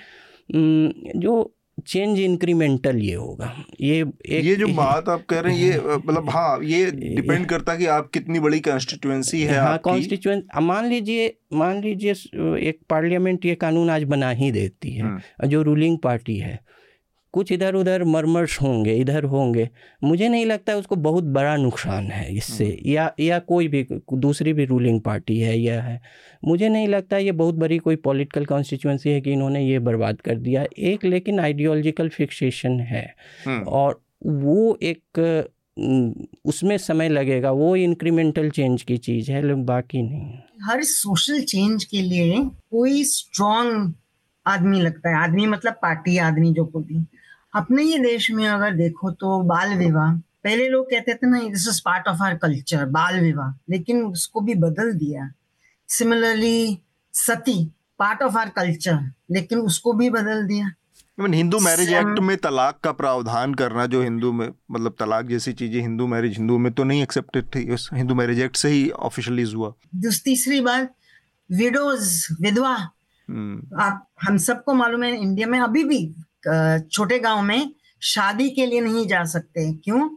जो 1.16 1.54
चेंज 1.86 2.18
इंक्रीमेंटल 2.20 2.96
ये 2.96 3.14
होगा। 3.14 3.64
ये 3.80 4.00
एक, 4.00 4.44
ये 4.44 4.56
जो 4.56 4.66
बात 4.68 5.08
आप 5.08 5.24
कह 5.28 5.40
रहे 5.40 5.54
हैं 5.54 5.62
ये 5.62 5.78
मतलब 6.06 6.30
हाँ 6.30 6.58
ये 6.62 6.90
डिपेंड 6.90 7.46
करता 7.46 7.72
है 7.72 7.78
कि 7.78 7.86
आप 7.86 8.10
कितनी 8.14 8.40
बड़ी 8.40 8.60
कॉन्स्टिट्यूएंसी 8.60 9.42
है 9.42 9.58
हाँ 9.58 9.78
कॉन्स्टिट्यूएंस 9.78 10.42
मान 10.62 10.86
लीजिए 10.86 11.36
मान 11.52 11.80
लीजिए 11.80 12.12
एक 12.68 12.78
पार्लियामेंट 12.90 13.44
ये 13.46 13.54
कानून 13.54 13.90
आज 13.90 14.02
बना 14.04 14.30
ही 14.30 14.50
देती 14.52 14.90
है। 14.90 15.02
हम्म। 15.02 15.48
जो 15.48 15.62
रूलिंग 15.62 15.98
पार्टी 15.98 16.36
है। 16.36 16.58
कुछ 17.34 17.52
इधर 17.52 17.74
उधर 17.74 18.04
मरमर्श 18.04 18.60
होंगे 18.62 18.94
इधर 18.94 19.24
होंगे। 19.24 19.68
मुझे 20.04 20.28
नहीं 20.28 20.46
लगता 20.46 20.74
उसको 20.74 20.96
बहुत 20.96 21.24
बड़ा 21.24 21.56
नुकसान 21.56 22.06
है 22.06 22.34
इससे 22.36 22.64
हम्म। 22.64 22.90
या 22.90 23.12
या 23.20 23.38
कोई 23.38 23.68
भी 23.68 23.86
दूसरी 23.92 24.52
भी 24.52 24.64
रूलिंग 24.64 25.00
पार्टी 25.00 25.38
है 25.40 25.58
या 25.58 25.80
है। 25.82 26.00
मुझे 26.44 26.68
नहीं 26.68 26.88
लगता 26.88 27.18
ये 27.18 27.32
बहुत 27.32 27.54
बड़ी 27.54 27.78
कोई 27.78 27.96
पॉलिटिकल 27.96 28.44
कॉन्स्टिट्यूंसी 28.44 29.10
है 29.10 29.20
कि 29.20 29.32
इन्होंने 29.32 29.64
ये 29.64 29.78
बर्बाद 29.80 30.20
कर 30.20 30.38
दिया। 30.38 30.64
एक 30.78 31.04
लेकिन 31.04 31.40
आइडियोलॉजिकल 31.40 32.08
फिक्सेशन 32.08 32.80
है। 32.82 33.06
हम्म। 33.46 33.62
और 33.62 34.00
वो 34.26 34.78
एक 34.82 35.48
उसमें 36.44 36.76
समय 36.78 37.08
लगेगा 37.08 37.50
वो 37.50 37.74
इंक्रीमेंटल 37.76 38.50
चेंज 38.50 38.82
की 38.82 38.96
चीज़ 38.98 39.30
है 39.32 39.40
लेकिन 39.42 39.64
बाकी 39.64 40.02
नहीं 40.02 40.38
हर 40.62 40.82
सोशल 40.82 41.40
चेंज 41.42 41.84
के 41.84 42.00
लिए 42.00 42.34
कोई 42.70 43.04
स्ट्रॉन्ग 43.04 43.94
आदमी 44.46 44.80
लगता 44.80 45.08
है। 45.10 45.22
आदमी 45.22 45.46
मतलब 45.46 45.72
पार्टी 45.72 46.16
आदमी 46.18 46.52
जो 46.52 46.64
बोली 46.64 47.04
अपने 47.54 47.82
ही 47.82 47.98
देश 47.98 48.30
में 48.30 48.46
अगर 48.48 48.74
देखो 48.74 49.10
तो 49.10 49.40
बाल 49.44 49.74
विवाह 49.78 50.12
पहले 50.44 50.68
लोग 50.68 50.90
कहते 50.90 51.14
थे 51.14 51.30
ना 51.30 51.38
this 51.40 51.68
is 51.68 51.80
part 51.84 52.08
of 52.08 52.22
our 52.22 52.34
culture 52.36 52.84
बाल 52.90 53.20
विवाह. 53.20 53.52
लेकिन 53.70 54.02
उसको 54.02 54.40
भी 54.40 54.54
बदल 54.54 54.92
दिया। 54.94 55.30
Similarly 55.88 56.78
sati 57.14 57.64
part 57.98 58.22
of 58.22 58.36
our 58.38 58.48
culture 58.48 58.98
लेकिन 59.30 59.58
उसको 59.60 59.92
भी 59.92 60.10
बदल 60.10 60.46
दिया। 60.46 60.70
हिंदू 61.20 61.58
मैरिज 61.60 61.92
एक्ट 61.92 62.18
में 62.20 62.36
तलाक 62.36 62.78
का 62.84 62.92
प्रावधान 62.92 63.54
करना 63.54 63.86
जो 63.86 64.02
हिंदू 64.02 64.32
में 64.32 64.48
मतलब 64.70 64.94
तलाक 64.98 65.26
जैसी 65.26 65.52
चीज़ें 65.52 65.80
हिंदू 65.80 66.06
मैरिज 66.06 66.36
हिंदू 66.38 66.58
में 66.58 66.72
तो 66.72 66.84
नहीं 66.84 67.02
एक्सेप्टेड 67.02 67.44
थी 67.54 67.68
उस 67.74 67.88
हिंदू 67.92 68.14
मैरिज 68.14 68.40
एक्ट 68.40 68.56
से 68.56 68.68
ही 68.68 68.88
ऑफिशियलाइज 68.90 69.54
हुआ। 69.54 69.72
तीसरी 70.24 70.60
बात 70.60 70.94
विडोज 71.50 72.26
विधवा। 72.40 72.74
हम्म। 73.28 73.80
आप 73.80 74.06
हम 74.22 74.36
सबको 74.38 74.74
मालूम 74.74 75.02
है 75.02 75.16
इंडिया 75.16 75.46
में 75.46 75.58
अभी 75.60 75.84
भी 75.84 76.00
छोटे 76.46 77.18
गाँव 77.18 77.42
में 77.42 77.74
शादी 78.02 78.48
के 78.50 78.66
लिए 78.66 78.80
नहीं 78.80 79.06
जा 79.08 79.24
सकते। 79.24 79.72
क्यों? 79.74 80.08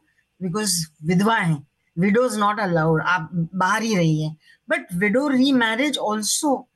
बिकॉज़ 0.41 0.85
विधवा 1.03 1.37
है। 1.37 1.57
विडोज 1.97 2.37
नॉट 2.37 2.59
अलाउड 2.59 3.01
आप 3.01 3.29
बाहर 3.55 3.83
ही 3.83 3.95
रहिए। 3.95 4.29
But 4.69 4.93
widow 4.93 5.27
remarriage 5.51 5.97
also 5.97 6.67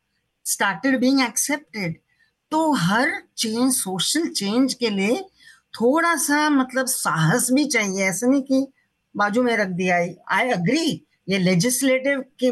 started 0.46 1.00
being 1.00 1.22
accepted 1.22 1.98
तो 2.52 2.72
हर 2.74 3.12
चेंज 3.38 3.74
सोशल 3.74 4.28
चेंज 4.28 4.74
के 4.74 4.90
लिए 4.90 5.18
थोड़ा 5.74 6.16
सा 6.16 6.50
मतलब 6.50 6.86
साहस 6.86 7.52
भी 7.52 7.66
चाहिए। 7.66 8.04
ऐसे 8.04 8.28
नहीं 8.28 8.42
कि 8.42 8.66
बाजू 9.16 9.44
में 9.44 9.56
रख 9.58 9.68
दिया। 9.68 9.98
आई 10.36 10.50
अग्री 10.50 11.06
ये 11.30 11.38
लेजिस्लेटिव 11.38 12.20
की 12.44 12.52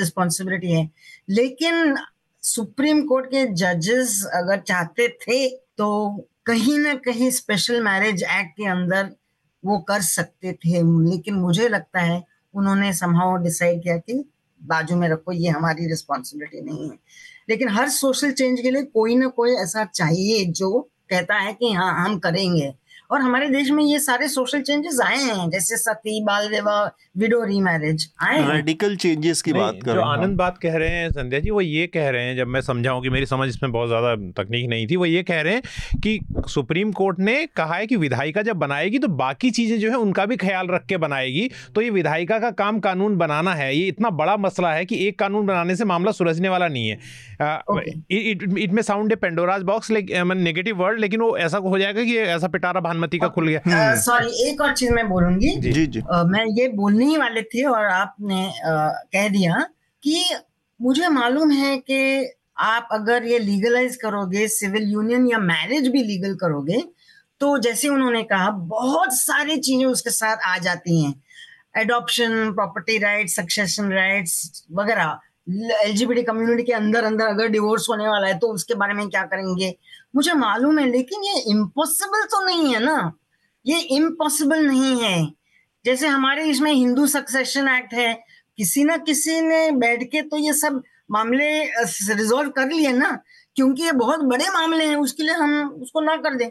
रिस्पॉन्सिबिलिटी 0.00 0.72
है। 0.72 0.90
लेकिन 1.28 1.96
सुप्रीम 2.42 3.06
कोर्ट 3.06 3.26
के 3.26 3.46
जजेस 3.54 4.22
अगर 4.34 4.60
चाहते 4.60 5.08
थे 5.22 5.46
तो 5.78 6.16
कहीं 6.46 6.78
ना 6.78 6.94
कहीं 6.94 7.30
स्पेशल 7.30 7.82
मैरिज 7.82 8.22
एक्ट 8.22 8.50
के 8.50 8.66
अंदर 8.66 9.10
वो 9.64 9.78
कर 9.78 10.00
सकते 10.00 10.52
थे। 10.52 10.82
लेकिन 11.10 11.34
मुझे 11.34 11.68
लगता 11.68 12.00
है 12.00 12.24
उन्होंने 12.54 12.92
समहाउ 12.92 13.36
डिसाइड 13.36 13.82
किया 13.82 13.96
कि 13.96 14.24
बाजू 14.62 14.96
में 14.96 15.08
रखो, 15.08 15.32
ये 15.32 15.48
हमारी 15.48 15.86
रिस्पॉन्सिबिलिटी 15.86 16.60
नहीं 16.60 16.90
है। 16.90 16.98
लेकिन 17.48 17.68
हर 17.68 17.88
सोशल 17.88 18.32
चेंज 18.32 18.60
के 18.60 18.70
लिए 18.70 18.82
कोई 18.82 19.16
ना 19.16 19.26
कोई 19.26 19.54
ऐसा 19.54 19.84
चाहिए 19.84 20.44
जो 20.44 20.90
कहता 21.10 21.34
है 21.34 21.52
कि 21.52 21.72
हाँ 21.72 22.04
हम 22.04 22.18
करेंगे। 22.18 22.74
और 23.10 23.20
हमारे 23.20 23.48
देश 23.48 23.70
में 23.70 23.82
ये 23.84 23.98
सारे 24.00 24.28
सोशल 24.28 24.60
चेंजेस 24.62 25.00
आए 25.04 25.18
हैं 25.18 25.48
जैसे 25.50 25.76
सती 25.76 26.22
बाल 26.24 26.48
विवाह 26.48 26.84
विडो 27.18 27.42
रीमैरिज 27.44 28.08
आए 28.22 28.40
रेडिकल 28.50 28.96
चेंजेस 28.96 29.42
की 29.42 29.52
बात 29.52 29.78
कर 29.84 29.94
जो 29.94 30.00
आनंद 30.02 30.36
बात 30.36 30.58
कह 30.58 30.76
रहे 30.76 30.88
हैं 30.90 31.10
संध्या 31.10 31.40
जी 31.40 31.50
वो 31.50 31.60
ये 31.60 31.86
कह 31.86 32.08
रहे 32.08 32.24
हैं 32.24 32.36
जब 32.36 32.46
मैं 32.46 32.60
समझाऊं 32.62 33.02
कि 33.02 33.10
मेरी 33.10 33.26
समझ 33.26 33.48
इसमें 33.48 33.70
बहुत 33.72 33.88
ज़्यादा 33.88 34.14
तकनीक 34.36 34.68
नहीं 34.70 34.86
थी 34.86 34.96
वो 34.96 35.06
ये 35.06 35.22
कह 35.22 35.40
रहे 35.40 35.54
हैं 35.54 36.00
कि 36.00 36.18
सुप्रीम 36.48 36.92
कोर्ट 36.92 37.18
ने 37.20 37.34
कहा 37.56 37.74
है 37.74 37.86
कि 37.86 37.96
विधायिका 37.96 38.42
जब 38.42 38.56
बनाएगी 38.56 38.98
तो 38.98 39.08
बाकी 39.16 39.50
चीज़ें 39.50 39.78
जो 39.80 39.90
है 39.90 39.96
उनका 39.98 40.24
भी 40.26 40.36
ख्याल 40.36 40.68
रख 40.68 40.84
के 40.86 40.96
बनाएगी। 40.96 41.48
तो 41.74 41.80
ये 41.80 41.90
विधायिका 41.90 42.38
का 42.38 42.50
काम 42.52 42.78
कानून 42.80 43.16
बनाना 43.16 43.54
है 43.54 43.74
ये 43.76 43.86
इतना 43.88 44.10
बड़ा 44.12 44.36
मसला 44.36 44.72
है 44.72 44.84
कि 44.84 44.96
एक 45.06 45.18
कानून 45.18 45.46
बनाने 45.46 45.76
से 45.76 45.84
मामला 45.84 46.12
सुलझने 46.12 46.48
वाला 46.48 46.68
नहीं 46.68 46.88
है। 46.88 46.98
It 47.40 48.72
may 48.72 48.82
sound 48.82 49.12
a 49.12 49.16
Pandora's 49.16 49.62
box 49.64 49.90
negative 49.90 50.76
word 50.76 51.00
लेकिन 51.00 51.20
वो 51.20 51.36
ऐसा 51.38 51.58
हो 51.58 51.78
जाएगा 51.78 52.04
कि 52.04 52.16
ऐसा 52.18 52.48
पिटारा 52.48 52.80
भानमती 52.80 53.18
का 53.18 53.28
खुल 53.28 53.48
गया। 53.48 53.94
सॉरी 53.96 54.26
हम्म। 54.26 54.48
एक 54.48 54.60
और 54.60 54.72
चीज़ 54.74 54.92
मैं 54.92 55.08
बोलूँगी। 55.08 55.56
जी। 55.60 55.86
जी 55.86 56.02
मैं 56.26 56.44
ये 56.58 56.68
बोलने 56.76 57.06
ही 57.06 57.16
वाले 57.16 57.42
थे 57.44 57.62
और 57.64 57.84
आपने 57.86 58.50
कह 59.12 59.28
दिया 59.28 59.60
कि 60.02 60.24
मुझे 60.80 61.08
मालूम 61.08 61.50
है 61.50 61.76
कि 61.80 62.32
आप 62.58 62.88
अगर 62.92 63.24
ये 63.24 63.38
लीगलाइज 63.38 63.96
करोगे 63.96 64.46
सिविल 64.48 64.92
यूनियन 64.92 65.26
या 65.26 65.38
मैरिज 65.38 65.88
भी 65.88 66.02
लीगल 66.02 66.34
करोगे 66.34 66.82
तो 67.40 67.56
जैसे 67.58 67.88
उन्होंने 67.88 68.22
कहा 68.22 68.50
बहुत 68.70 69.14
सारी 69.14 69.56
चीज़ें 69.58 69.84
उसके 69.86 70.10
साथ 70.10 70.36
आ 70.46 70.56
जाती 70.58 71.02
हैं। 71.02 71.14
Adoption 71.78 72.52
property 72.52 72.96
right 72.98 73.28
succession 73.28 73.92
rights 73.92 74.64
वगैरह। 74.72 75.18
एलजीबीटी 75.46 76.22
कम्युनिटी 76.22 76.62
के 76.62 76.72
अंदर 76.72 77.04
अंदर 77.04 77.26
अगर 77.26 77.48
डिवोर्स 77.48 77.88
होने 77.90 78.08
वाला 78.08 78.26
है 78.26 78.38
तो 78.38 78.48
उसके 78.54 78.74
बारे 78.74 78.94
में 78.94 79.08
क्या 79.10 79.22
करेंगे? 79.24 79.74
मुझे 80.16 80.32
मालूम 80.34 80.78
है, 80.78 80.86
लेकिन 80.90 81.24
ये 81.24 81.40
इम्पॉसिबल 81.50 82.24
तो 82.24 82.44
नहीं 82.44 82.74
है 82.74 82.80
ना? 82.84 83.12
ये 83.66 83.78
इम्पॉसिबल 83.96 84.66
नहीं 84.66 85.02
है। 85.02 85.26
जैसे 85.84 86.06
हमारे 86.08 86.44
इसमें 86.44 86.72
हिंदू 86.72 87.06
सक्सेशन 87.06 87.68
एक्ट 87.68 87.94
है, 87.94 88.12
किसी 88.58 88.84
ना 88.84 88.96
किसी 88.98 89.40
ने 89.40 89.70
बैठ 89.72 90.02
के 90.12 90.22
तो 90.22 90.36
ये 90.36 90.52
सब 90.54 90.82
मामले 91.10 91.48
रिजोल्व 91.64 92.50
कर 92.50 92.68
लिए 92.68 92.92
ना? 92.92 93.18
क्योंकि 93.56 93.82
ये 93.82 93.92
बहुत 93.94 94.20
बड़े 94.24 94.48
मामले 94.50 94.84
हैं, 94.84 94.96
उसके 94.96 95.22
लिए 95.22 95.34
हम 95.34 95.68
उसको 95.82 96.00
ना 96.00 96.16
कर 96.16 96.34
दें। 96.34 96.50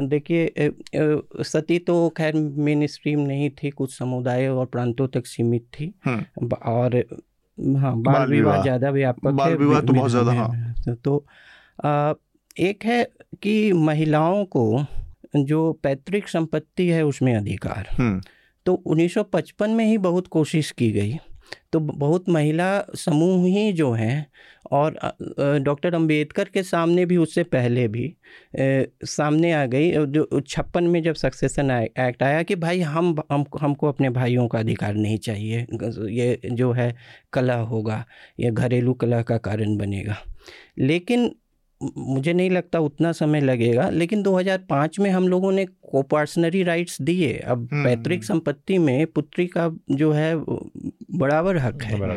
देखिए 0.00 0.70
सती 1.42 1.78
तो 1.78 2.08
खैर 2.08 2.34
मेन 2.34 2.86
स्ट्रीम 2.86 3.20
नहीं 3.20 3.50
थी 3.50 3.70
कुछ 3.70 3.98
समुदाय 3.98 4.48
और 4.48 4.66
प्रांतों 4.66 5.08
तक 5.08 5.26
सीमित 5.26 5.62
थी। 5.62 5.92
और 6.66 6.96
हाँ 7.76 7.96
बाल 8.02 8.30
विवाह 8.30 8.62
ज़्यादा 8.62 8.90
व्यापक 8.90 9.30
बाल 9.30 9.54
विवाह 9.54 9.80
तो 9.80 9.92
बहुत 9.92 10.10
ज़्यादा 10.10 10.32
हाँ। 10.32 10.94
तो 11.04 11.24
आ, 11.84 12.12
एक 12.60 12.84
है 12.84 13.04
कि 13.42 13.72
महिलाओं 13.72 14.44
को 14.44 14.84
जो 15.36 15.72
पैतृक 15.72 16.28
संपत्ति 16.28 16.88
है 16.88 17.04
उसमें 17.04 17.34
अधिकार। 17.36 17.88
हम्म। 17.92 18.20
तो 18.66 18.82
1955 18.86 19.68
में 19.68 19.84
ही 19.84 19.98
बहुत 19.98 20.26
कोशिश 20.26 20.70
की 20.70 20.90
गई। 20.92 21.18
तो 21.72 21.80
बहुत 21.80 22.28
महिला 22.28 22.84
समूह 22.94 23.46
ही 23.46 23.72
जो 23.72 23.92
हैं 23.92 24.26
और 24.72 24.98
डॉक्टर 25.62 25.94
अंबेडकर 25.94 26.44
के 26.44 26.62
सामने 26.62 27.06
भी 27.06 27.16
उससे 27.16 27.42
पहले 27.42 27.88
भी 27.88 28.16
ए, 28.58 28.86
सामने 29.04 29.52
आ 29.52 29.64
गई 29.66 29.90
जो 30.06 30.40
छप्पन 30.40 30.84
में 30.84 31.02
जब 31.02 31.14
सक्सेसन 31.14 31.70
एक्ट 31.70 32.22
आया 32.22 32.42
कि 32.42 32.54
भाई 32.56 32.80
हम 32.80 33.16
हम 33.32 33.44
हमको 33.60 33.88
अपने 33.88 34.10
भाइयों 34.10 34.48
का 34.48 34.58
अधिकार 34.58 34.94
नहीं 34.94 35.18
चाहिए 35.18 35.66
ये 36.10 36.40
जो 36.44 36.72
है 36.72 36.96
कला 37.32 37.56
होगा 37.56 38.04
ये 38.40 38.50
घरेलू 38.50 38.94
कला 38.94 39.22
का 39.22 39.36
कारण 39.38 39.76
बनेगा 39.76 40.16
लेकिन 40.78 41.34
मुझे 41.98 42.32
नहीं 42.32 42.50
लगता 42.50 42.78
उतना 42.78 43.12
समय 43.12 43.40
लगेगा 43.40 43.88
लेकिन 43.90 44.22
2005 44.22 44.98
में 44.98 45.10
हम 45.10 45.28
लोगों 45.28 45.52
ने 45.52 45.64
कोपार्सनरी 45.64 46.62
राइट्स 46.62 47.02
दिए 47.02 47.38
अब 47.38 47.68
हम्म, 47.72 47.84
पैतृक। 47.84 48.24
संपत्ति 48.24 48.78
में 48.78 49.06
पुत्री 49.06 49.46
का 49.46 49.76
जो 49.90 50.12
है 50.12 50.34
बराबर 51.12 51.56
हक 51.56 51.82
है। 51.82 52.16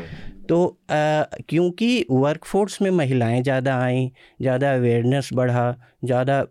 तो 0.49 0.77
क्योंकि 0.89 2.05
वर्कफोर्स 2.11 2.81
में 2.81 2.89
महिलाएँ 2.91 3.41
ज़्यादा 3.43 3.75
आईं 3.77 4.09
ज़्यादा 4.41 4.73
अवेयरनेस 4.73 5.29
बढ़ा 5.33 5.69
ज़्यादा 6.05 6.41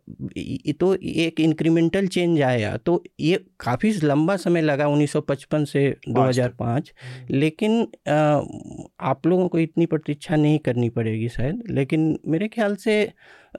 तो 0.80 0.94
एक 0.94 1.40
इंक्रीमेंटल 1.40 2.06
चेंज 2.08 2.40
आया। 2.42 2.76
तो 2.76 3.02
ये 3.20 3.44
काफ़ी 3.60 3.92
लंबा 4.02 4.36
समय 4.38 4.62
लगा 4.62 4.86
1955 4.88 5.64
से 5.66 5.88
2005 6.08 6.92
लेकिन 7.30 7.80
आ, 8.08 8.40
आप 9.02 9.26
लोगों 9.26 9.48
को 9.48 9.58
इतनी 9.58 9.86
प्रतीक्षा 9.86 10.36
नहीं 10.36 10.58
करनी 10.60 10.88
पड़ेगी 10.90 11.28
शायद। 11.28 11.62
लेकिन 11.70 12.16
मेरे 12.26 12.48
ख्याल 12.48 12.76
से 12.76 13.00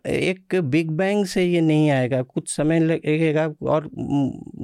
एक 0.06 0.56
बिग 0.64 0.90
बैंग 0.92 1.26
से 1.26 1.44
ये 1.44 1.60
नहीं 1.62 1.90
आएगा। 1.92 2.22
कुछ 2.24 2.50
समय 2.50 2.80
लगेगा 2.80 3.46
और 3.64 3.90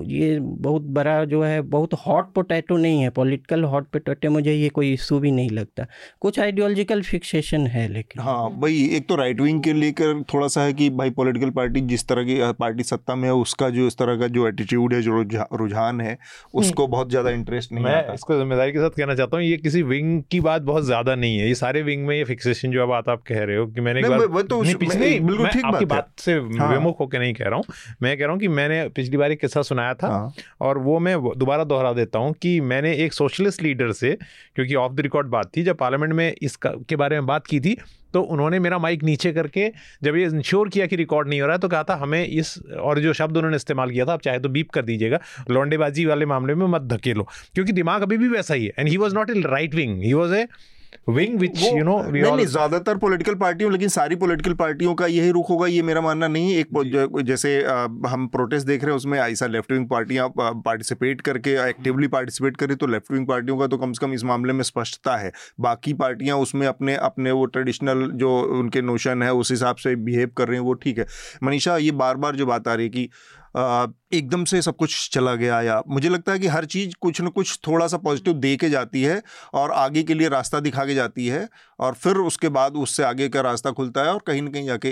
ये 0.06 0.40
बहुत 0.40 0.82
बड़ा 0.96 1.24
जो 1.26 1.42
है 1.44 1.62
बहुत 1.68 1.94
हॉट 2.06 2.34
पोटैटो 2.34 2.78
नहीं 2.78 3.02
है। 3.02 3.10
पॉलिटिकल 3.10 3.64
हॉट 3.64 3.88
पोटैटो 3.90 4.30
मुझे 4.32 4.54
ये 4.54 4.70
कोई 4.70 4.92
इशू 4.94 5.20
भी 5.20 5.32
नहीं 5.32 5.50
लगता। 5.50 5.86
कुछ 6.22 6.40
आइडियोलॉजिकल 6.40 7.02
फिक्सेशन 7.02 7.68
है 7.68 7.88
लेकिन। 7.88 8.22
हाँ 8.24 8.50
भाई 8.62 8.84
एक 8.96 9.08
तो 9.10 9.16
राइट 9.16 9.42
विंग 9.42 9.62
के 9.64 9.74
लेकर 9.74 10.22
थोड़ा 10.34 10.48
सा 10.48 10.64
है 10.64 10.74
कि 10.74 10.90
भाई 10.92 11.10
पॉलिटिकल 11.22 11.50
पार्टी 11.52 11.82
जिस 11.88 12.08
तरह 12.08 12.24
की 12.24 12.40
पार्टी 12.60 12.84
सत्ता 12.84 13.16
में 13.16 13.24
है 13.24 13.34
उसका 13.38 13.70
जो 13.70 13.88
इस 13.88 13.98
तरह 13.98 14.20
का 14.20 14.28
जो 14.30 14.48
एटीट्यूड 14.48 14.94
है 14.94 15.02
जो 15.02 15.22
रुझान 15.56 16.02
है 16.02 16.18
उसको 16.56 16.88
बहुत 16.90 17.10
ज़्यादा 17.10 17.30
इंटरेस्ट 17.32 17.72
नहीं 17.72 17.84
मैं 17.84 18.14
इसको 18.14 18.38
ज़िम्मेदारी 18.38 18.72
के 18.72 18.80
साथ 18.80 18.98
कहना 18.98 19.16
चाहता 19.16 19.38
हूँ 19.38 19.46
ये 19.46 19.58
किसी 19.60 19.82
विंग 19.84 20.22
की 20.32 20.40
बात 20.42 20.62
बहुत 20.62 20.84
ज़्यादा 20.86 21.16
नहीं 21.16 21.38
है। 21.38 21.48
ये 21.48 21.56
सारे 21.56 21.82
विंग 21.82 22.06
में 22.08 22.16
ये 22.16 22.24
फिक्सेशन 22.24 22.72
जो 22.72 22.88
बात 22.88 23.10
आप 23.10 23.24
कह 23.28 23.44
रहे 23.44 23.58
हो 23.58 23.66
कि 23.68 23.82
मैंने 23.82 24.02
तो 24.02 24.62
बिल्कुल 24.62 25.48
ठीक 25.48 25.66
आपकी 25.66 25.86
बात 25.86 26.10
से 26.20 26.34
हाँ। 26.34 26.70
विमुख 26.70 27.00
होकर 27.00 27.20
नहीं 27.20 27.34
कह 27.34 27.46
रहा 27.46 27.56
हूँ। 27.56 27.64
मैं 28.02 28.18
कह 28.18 28.24
रहा 28.24 28.32
हूँ 28.32 28.40
कि 28.40 28.48
मैंने 28.50 28.88
पिछली 28.90 29.18
बार 29.18 29.32
एक 29.32 29.40
किस्सा 29.42 29.62
सुनाया 29.62 29.94
था 29.94 30.08
हाँ। 30.08 30.34
और 30.62 30.78
वो 30.80 31.00
मैं 31.00 31.16
दोबारा 31.38 31.64
दोहरा 31.64 31.94
देता 31.94 32.20
हूँ 32.20 32.34
कि 32.42 32.60
मैंने 32.64 32.94
एक 33.06 33.14
सोशलिस्ट 33.14 33.62
लीडर 33.62 33.92
से 33.94 34.18
क्योंकि 34.56 34.76
ऑफ़ 34.76 34.94
द 34.94 35.00
रिकॉर्ड 35.00 35.28
बात 35.30 35.52
थी 35.58 35.64
जब 35.64 35.78
पार्लियामेंट 35.78 36.14
में 36.14 36.34
इसका 36.42 36.74
के 36.90 36.96
बारे 36.96 37.20
में 37.20 37.26
बात 37.26 37.48
की 37.48 37.60
थी 37.60 37.78
तो 38.14 38.22
उन्होंने 38.24 38.60
मेरा 38.60 38.78
माइक 38.80 39.04
नीचे 39.04 39.32
करके, 39.34 39.70
जब 40.04 40.16
ये 40.16 40.26
इंश्योर 40.26 40.70
किया 40.70 40.86
कि 40.86 40.96
रिकॉर्ड 40.96 41.30
नहीं 41.30 41.42
हो 41.42 41.48
रहा 41.48 41.56
है 41.56 41.60
तो 41.60 41.70
कहा 41.70 41.84
था, 41.84 41.96
हमें 41.96 42.26
इस 42.26 42.58
और 42.82 43.00
जो 43.00 43.14
शब्द 43.14 43.38
उन्होंने 43.38 43.56
इस्तेमाल 43.56 43.92
किया 43.92 44.06
था, 44.06 44.14
आप 44.14 44.22
चाहे 44.22 44.40
तो 44.40 44.50
बीप 44.50 44.70
कर 44.70 44.86
दीजिएगा, 44.86 45.20
लौंडेबाजी 45.52 46.06
वाले 46.06 46.26
मामले 46.26 46.56
में 46.56 46.66
मत 46.68 46.82
धकेलो। 46.94 47.28
क्योंकि 47.56 47.72
दिमाग 47.74 48.02
अभी 48.02 48.18
भी 48.18 48.28
वैसा 48.30 48.54
ही 48.54 48.66
है 48.66 48.74
and 48.80 48.90
he 48.90 48.98
was 48.98 49.16
not 49.16 49.30
in 49.30 49.44
right 49.46 49.76
wing 49.76 50.02
he 50.04 50.14
was 50.14 50.34
a 50.34 50.46
wing 51.10 51.38
which 51.40 51.62
you 51.64 51.84
know 51.84 51.98
नहीं 52.04 52.46
ज़्यादातर 52.46 52.98
पॉलिटिकल 52.98 53.36
पार्टियों 53.36 53.72
लेकिन 53.72 53.90
सारी 53.90 54.16
पॉलिटिकल 54.16 54.54
पार्टियों 54.54 54.94
का 54.96 55.06
यही 55.08 55.32
रुख 55.32 55.50
होगा 55.50 55.68
ये 55.68 55.82
मेरा 55.82 56.02
मानना 56.02 56.28
नहीं 56.28 56.56
एक 56.56 57.22
जैसे 57.26 57.56
हम 58.08 58.28
प्रोटेस्ट 58.34 58.68
देख 58.68 58.84
रहे 58.84 58.92
हैं 58.92 58.98
उसमें 58.98 59.18
ऐसा 59.20 59.48
लेफ़्ट 59.48 59.72
विंग 59.72 59.88
पार्टियाँ 59.90 60.28
पार्टिसिपेट 60.38 61.22
करके 61.22 61.54
एक्टिवली 61.70 62.08
पार्टिसिपेट 62.10 62.58
करें 62.58 62.76
तो 62.78 62.88
लेफ़्ट 62.88 63.12
विंग 63.12 63.28
पार्टियों 63.28 63.58
का 63.58 63.68
तो 63.68 63.78
कम 63.78 63.94
से 63.94 64.06
कम 64.06 64.14
इस 64.14 64.24
मामले 64.24 64.54
में 64.54 64.64
स्पष्टता 64.64 65.16
है। 65.18 65.32
बाकी 65.60 65.94
पार्टियाँ 65.96 66.38
उसमें 66.38 66.66
अपने 66.68 66.96
अपने 66.96 67.32
वो 67.32 67.46
ट्रेडिशनल 67.48 68.10
जो 68.16 68.38
उनके 68.60 68.82
नोशन 68.82 69.24
है 69.24 69.34
उस 69.34 69.52
हिसाब 69.52 69.76
से 69.76 69.96
बिहेव 69.98 70.32
कर 70.38 70.48
रहे 70.48 70.58
हैं 70.58 70.66
वो 70.66 70.74
ठीक 70.76 71.00
है। 71.00 71.06
मनीषा 71.44 71.78
ये 71.78 71.92
बार 71.94 72.18
बार 72.18 72.36
जो 72.36 72.46
बात 72.46 72.68
आ 72.68 72.74
रही 72.74 72.86
है 72.86 72.90
कि 72.90 73.10
एकदम 73.56 74.44
से 74.44 74.62
सब 74.62 74.76
कुछ 74.76 75.10
चला 75.14 75.34
गया 75.36 75.62
या 75.62 75.82
मुझे 75.88 76.10
लगता 76.10 76.32
है 76.32 76.40
कि 76.40 76.48
हर 76.48 76.66
चीज़ 76.66 76.94
कुछ 77.02 77.22
न 77.22 77.28
कुछ 77.28 77.60
थोड़ा 77.68 77.88
सा 77.88 77.98
पॉजिटिव 77.98 78.34
दे 78.34 78.56
के 78.58 78.70
जाती 78.70 79.02
है 79.04 79.22
और 79.54 79.72
आगे 79.72 80.04
के 80.04 80.14
लिए 80.14 80.30
रास्ता 80.30 80.60
दिखा 80.60 80.86
के 80.86 80.96
जाती 80.96 81.28
है 81.28 81.48
और 81.80 81.94
फिर 81.94 82.16
उसके 82.16 82.50
बाद 82.50 82.76
उससे 82.76 83.04
आगे 83.04 83.28
का 83.30 83.42
रास्ता 83.42 83.72
खुलता 83.72 84.04
है 84.04 84.14
और 84.14 84.22
कहीं 84.28 84.42
ना 84.42 84.50
कहीं 84.52 84.66
जाके 84.66 84.90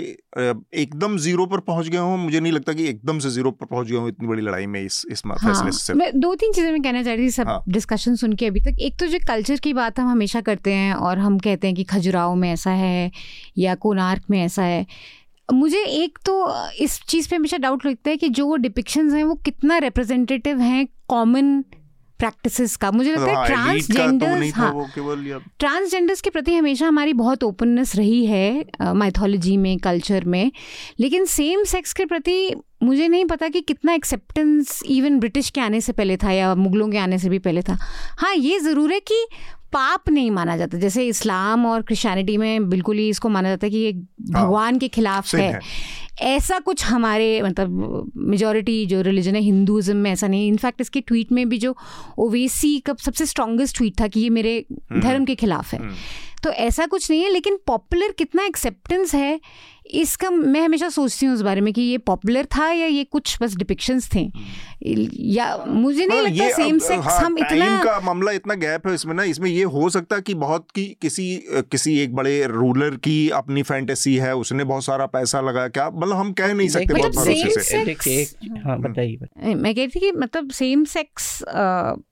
एकदम 0.82 1.16
ज़ीरो 1.18 1.46
पर 1.46 1.60
पहुँच 1.60 1.88
गए 1.88 1.98
हूँ। 1.98 2.18
मुझे 2.18 2.40
नहीं 2.40 2.52
लगता 2.52 2.72
कि 2.72 2.88
एकदम 2.88 3.18
से 3.18 3.30
ज़ीरो 3.30 3.50
पर 3.50 3.66
पहुँच 3.66 3.86
गया 3.86 4.00
हूँ 4.00 4.08
इतनी 4.08 4.28
बड़ी 4.28 4.42
लड़ाई 4.42 4.66
में 4.66 4.80
इस 4.82 5.04
इस 5.10 5.22
हाँ, 5.26 5.70
से। 5.70 5.94
मैं 5.94 6.10
दो 6.20 6.34
तीन 6.34 6.52
चीज़ें 6.52 6.70
मैं 6.72 6.82
कहना 6.82 7.02
चाह 7.02 7.14
रही 7.14 7.26
थी 7.26 7.30
सब 7.30 7.48
हाँ. 7.48 7.62
डिस्कशन 7.68 8.14
सुन 8.14 8.32
के 8.32 8.46
अभी 8.46 8.60
तक। 8.60 8.80
एक 8.80 8.98
तो 9.00 9.06
जो 9.06 9.18
कल्चर 9.28 9.58
की 9.58 9.72
बात 9.72 10.00
हम 10.00 10.08
हमेशा 10.08 10.40
करते 10.40 10.72
हैं 10.72 10.94
और 10.94 11.18
हम 11.18 11.38
कहते 11.38 11.66
हैं 11.66 11.76
कि 11.76 11.84
खजुराहो 11.84 12.34
में 12.34 12.52
ऐसा 12.52 12.70
है 12.70 13.10
या 13.58 13.74
कोनार्क 13.74 14.22
में 14.30 14.42
ऐसा 14.44 14.62
है 14.62 14.86
मुझे 15.52 15.82
एक 15.84 16.18
तो 16.26 16.34
इस 16.80 17.00
चीज़ 17.08 17.28
पे 17.28 17.36
हमेशा 17.36 17.56
डाउट 17.58 17.86
लगता 17.86 18.10
है 18.10 18.16
कि 18.16 18.28
जो 18.28 18.46
वो 18.46 18.56
डिपिक्शंस 18.58 19.12
हैं 19.14 19.24
वो 19.24 19.34
कितना 19.44 19.78
रिप्रेजेंटेटिव 19.78 20.60
हैं 20.60 20.86
कॉमन 21.08 21.60
प्रैक्टिसेस 22.18 22.74
का। 22.76 22.90
मुझे 22.90 23.10
लगता 23.12 23.30
है 23.30 23.46
ट्रांसजेंडर्स 23.46 24.54
हाँ। 24.54 24.72
ट्रांसजेंडर्स 25.58 26.18
हाँ, 26.18 26.22
के 26.24 26.30
प्रति 26.30 26.54
हमेशा 26.54 26.86
हमारी 26.88 27.12
बहुत 27.12 27.44
ओपननेस 27.44 27.94
रही 27.96 28.24
है 28.26 28.64
माइथोलॉजी 28.94 29.56
में 29.56 29.76
कल्चर 29.78 30.24
में। 30.24 30.50
लेकिन 31.00 31.24
सेम 31.26 31.64
सेक्स 31.64 31.92
के 31.92 32.04
प्रति 32.04 32.54
मुझे 32.82 33.08
नहीं 33.08 33.24
पता 33.24 33.48
कि 33.48 33.60
कितना 33.60 33.92
एक्सेप्टेंस 33.92 34.82
इवन 34.86 35.18
ब्रिटिश 35.20 35.50
के 35.50 35.60
आने 35.60 35.80
से 35.80 35.92
पहले 35.92 36.16
था 36.16 36.30
या 36.32 36.54
मुगलों 36.54 36.88
के 36.90 36.98
आने 36.98 37.18
से 37.18 37.28
भी 37.28 37.38
पहले 37.38 37.62
था। 37.62 37.78
हाँ 38.18 38.34
ये 38.34 38.58
ज़रूर 38.58 38.92
है 38.92 39.00
कि 39.00 39.26
पाप 39.72 40.08
नहीं 40.10 40.30
माना 40.30 40.56
जाता। 40.56 40.78
जैसे 40.78 41.06
इस्लाम 41.06 41.66
और 41.66 41.82
क्रिश्चियनिटी 41.82 42.36
में 42.36 42.68
बिल्कुल 42.70 42.96
ही 42.96 43.08
इसको 43.08 43.28
माना 43.28 43.48
जाता 43.48 43.66
है 43.66 43.70
कि 43.70 43.78
ये 43.78 43.92
हाँ, 43.92 44.42
भगवान 44.42 44.78
के 44.78 44.88
खिलाफ 44.88 45.34
है।, 45.34 45.52
है। 45.52 45.60
ऐसा 46.20 46.58
कुछ 46.58 46.84
हमारे 46.84 47.42
मतलब 47.42 48.10
मेजोरिटी 48.16 48.84
जो 48.86 49.00
रिलीजन 49.02 49.34
है 49.34 49.40
हिंदुज़म 49.40 49.96
में 49.96 50.10
ऐसा 50.10 50.28
नहीं 50.28 50.48
इनफैक्ट 50.48 50.80
इसके 50.80 51.00
ट्वीट 51.00 51.32
में 51.32 51.48
भी 51.48 51.58
जो 51.58 51.74
ओवेसी 52.18 52.78
का 52.78 52.94
सबसे 53.04 53.26
स्ट्रॉन्गेस्ट 53.26 53.76
ट्वीट 53.76 54.00
था 54.00 54.06
कि 54.06 54.20
ये 54.20 54.30
मेरे 54.30 54.64
हम्म, 54.72 55.00
धर्म 55.00 55.24
के 55.24 55.34
खिलाफ 55.34 55.72
है। 55.74 55.80
हम्म। 55.80 55.94
तो 56.44 56.50
ऐसा 56.50 56.86
कुछ 56.86 57.10
नहीं 57.10 57.22
है 57.22 57.30
लेकिन 57.32 57.58
पॉपुलर 57.66 58.12
कितना 58.18 58.44
एक्सेप्टेंस 58.44 59.14
है 59.14 59.40
इसका 59.92 60.30
मैं 60.30 60.60
हमेशा 60.60 60.88
सोचती 60.88 61.26
हूँ 61.26 61.34
उस 61.34 61.42
बारे 61.42 61.60
में 61.60 61.72
कि 61.74 61.82
ये 61.82 61.98
पॉपुलर 61.98 62.44
था 62.44 62.70
या 62.72 62.86
ये 62.86 63.04
कुछ 63.04 63.38
बस 63.42 63.56
डिपिक्शंस 63.56 64.08
थे? 64.14 64.30
या 65.22 65.64
मुझे 65.66 66.06
नहीं 66.06 66.18
हाँ, 66.18 66.28
लगता 66.28 66.48
सेम 66.56 66.78
सेक्स 66.78 67.06
हाँ, 67.06 67.20
हम 67.20 67.38
इतना 67.38 67.84
का 67.84 68.00
मामला 68.00 68.32
इतना 68.32 68.54
गैप 68.54 68.86
है 68.86 68.94
इसमें 68.94 69.14
ना 69.14 69.22
इसमें 69.22 69.50
ये 69.50 69.62
हो 69.62 69.90
सकता 69.90 70.16
है 70.16 70.22
कि 70.22 70.34
बहुत 70.34 70.66
की 70.74 70.96
किसी 71.02 71.42
किसी 71.50 71.98
एक 71.98 72.14
बड़े 72.14 72.46
रूलर 72.46 72.96
की 72.96 73.30
अपनी 73.30 73.62
फैंटेसी 73.62 74.16
है 74.16 74.34
उसने 74.36 74.64
बहुत 74.64 74.84
सारा 74.84 75.06
पैसा 75.06 75.40
लगाया 75.40 75.68
क्या 75.68 75.90
मतलब 75.90 76.16
हम 76.16 76.32
कह 76.32 76.54
नहीं 76.54 76.68
सकते 76.68 76.94
बहुत 76.94 77.16
भरोसे 77.16 77.62
से 77.62 78.22
हाँ, 78.66 78.78
बताइए 78.80 79.54
मैं 79.54 79.74
कह 79.74 79.80
रही 79.80 79.88
थी 79.88 80.00
कि 80.00 80.12
मतलब 80.12 80.50
सेम 80.50 80.84
सेक्स 80.84 81.44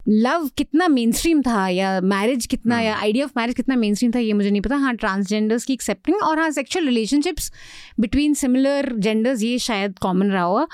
लव 0.08 0.48
कितना 0.56 0.88
मेन 0.88 1.12
स्ट्रीम 1.12 1.42
था 1.42 1.68
या 1.68 2.00
मैरिज 2.00 2.46
कितना 2.46 2.80
या 2.80 2.96
आइडिया 2.96 3.24
ऑफ़ 3.24 3.32
मैरिज 3.36 3.54
कितना 3.54 3.76
मेन 3.76 3.94
स्ट्रीम 3.94 4.12
था 4.14 4.18
ये 4.18 4.32
मुझे 4.32 4.50
नहीं 4.50 4.62
पता। 4.62 4.76
हाँ 4.76 4.94
ट्रांसजेंडर्स 4.96 5.64
की 5.64 5.72
एक्सेप्टिंग 5.72 6.22
और 6.22 6.38
हाँ 6.38 6.50
sexual 6.50 6.86
relationships 6.86 7.52
between 8.00 8.34
similar 8.34 8.92
genders 8.98 9.42
ये 9.42 9.58
शायद 9.58 9.98
कॉमन 9.98 10.30
रहा 10.30 10.42
हुआ 10.42 10.66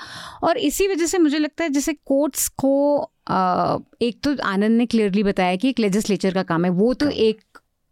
और 0.43 0.57
इसी 0.57 0.87
वजह 0.87 1.05
से 1.05 1.17
मुझे 1.17 1.39
लगता 1.39 1.63
है 1.63 1.69
जैसे 1.69 1.93
कोर्ट्स 1.93 2.47
को 2.63 2.75
एक 4.01 4.19
तो 4.23 4.35
आनंद 4.43 4.77
ने 4.77 4.85
क्लियरली 4.85 5.23
बताया 5.23 5.55
कि 5.55 5.69
एक 5.69 5.79
लेजिस्लेचर 5.79 6.33
का 6.33 6.43
काम 6.43 6.65
है 6.65 6.71
वो 6.71 6.93
तो 6.93 7.05
हाँ। 7.05 7.13
एक 7.13 7.41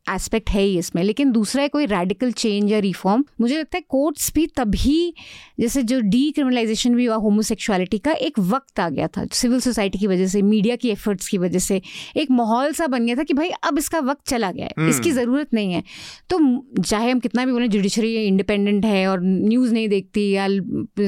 एस्पेक्ट 0.07 0.49
है 0.49 0.61
ही 0.61 0.77
इसमें 0.77 1.01
लेकिन 1.03 1.31
दूसरा 1.31 1.61
है 1.61 1.67
कोई 1.67 1.85
रेडिकल 1.85 2.31
चेंज 2.33 2.71
या 2.71 2.79
रिफॉर्म 2.79 3.23
मुझे 3.41 3.57
लगता 3.57 3.77
है 3.77 3.83
कोर्ट्स 3.89 4.31
भी 4.35 4.45
तभी 4.57 5.13
जैसे 5.59 5.83
जो 5.83 5.99
डी 6.01 6.29
क्रिमिनलाइजेशन 6.31 6.95
भी 6.95 7.05
हुआ 7.05 7.15
होमोसेक्सुअलिटी 7.17 7.97
का 7.97 8.11
एक 8.11 8.39
वक्त 8.39 8.79
आ 8.79 8.87
गया 8.89 9.07
था। 9.07 9.25
सिविल 9.33 9.59
सोसाइटी 9.59 9.99
की 9.99 10.07
वजह 10.07 10.27
से 10.27 10.41
मीडिया 10.41 10.75
की 10.75 10.89
एफर्ट्स 10.89 11.27
की 11.27 11.37
वजह 11.37 11.59
से 11.59 11.81
एक 12.17 12.31
माहौल 12.31 12.71
सा 12.73 12.87
बन 12.87 13.05
गया 13.05 13.15
था 13.15 13.23
कि 13.23 13.33
भाई 13.33 13.49
अब 13.63 13.77
इसका 13.77 13.99
वक्त 14.01 14.27
चला 14.27 14.51
गया 14.51 14.65
है 14.67 14.89
इसकी 14.89 15.09
हम्म। 15.09 15.21
ज़रूरत 15.21 15.53
नहीं 15.53 15.73
है। 15.73 15.83
तो 16.29 16.39
चाहे 16.81 17.11
हम 17.11 17.19
कितना 17.19 17.45
भी 17.45 17.51
बोले 17.51 17.67
जुडिशरी 17.67 18.13
इंडिपेंडेंट 18.17 18.85
है 18.85 19.05
और 19.07 19.21
न्यूज़ 19.23 19.73
नहीं 19.73 19.87
देखती 19.89 20.29
या 20.31 20.47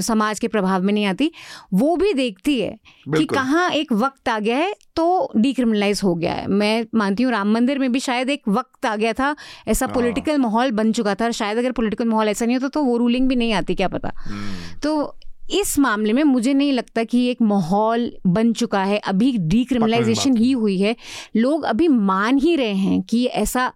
समाज 0.01 0.39
के 0.39 0.47
प्रभाव 0.47 0.83
में 0.83 0.93
नहीं 0.93 1.05
आती 1.05 1.31
वो 1.73 1.95
भी 1.95 2.13
देखती 2.13 2.59
है 2.59 2.77
कि 3.07 3.25
कहाँ 3.25 3.69
एक 3.71 3.91
वक्त 3.93 4.29
आ 4.29 4.39
गया 4.39 4.57
है 4.57 4.73
तो 4.95 5.31
डिक्रिमिनलाइज 5.37 6.01
हो 6.03 6.13
गया 6.15 6.33
है। 6.33 6.47
मैं 6.49 6.85
मानती 6.95 7.23
हूँ 7.23 7.31
राम 7.31 7.51
मंदिर 7.53 7.79
में 7.79 7.91
भी 7.91 7.99
शायद 7.99 8.29
एक 8.29 8.47
वक्त 8.49 8.84
आ 8.85 8.95
गया 8.95 9.13
था 9.13 9.35
ऐसा 9.67 9.87
पॉलिटिकल 9.87 10.31
हाँ। 10.31 10.39
माहौल 10.39 10.71
बन 10.71 10.91
चुका 10.91 11.15
था। 11.15 11.29
शायद 11.31 11.57
अगर 11.57 11.71
पॉलिटिकल 11.71 12.05
माहौल 12.05 12.29
ऐसा 12.29 12.45
नहीं 12.45 12.55
होता 12.55 12.67
तो 12.67 12.83
वो 12.83 12.97
रूलिंग 12.97 13.27
भी 13.29 13.35
नहीं 13.35 13.53
आती 13.53 13.75
क्या 13.75 13.87
पता? 13.87 14.11
हम्म। 14.17 14.79
तो 14.79 15.15
इस 15.51 15.77
मामले 15.79 16.13
में 16.13 16.23
मुझे 16.23 16.53
नहीं 16.53 16.71
लगता 16.73 17.03
कि 17.03 17.25
एक 17.27 17.41
माहौल 17.41 18.11
बन 18.27 18.51
चुका 18.53 18.83
है। 18.83 18.97
अभी 18.97 19.31
डिक्रिमिनलाइजेशन 19.37 20.37
ही 20.37 20.51
हुई 20.51 20.77
है। 20.79 20.95
लोग 21.35 21.63
अभी 21.63 21.87
मान 21.87 22.37
ही 22.37 22.55
रहे 22.55 22.73
हैं 22.73 23.01
कि 23.01 23.25
ऐसा 23.25 23.71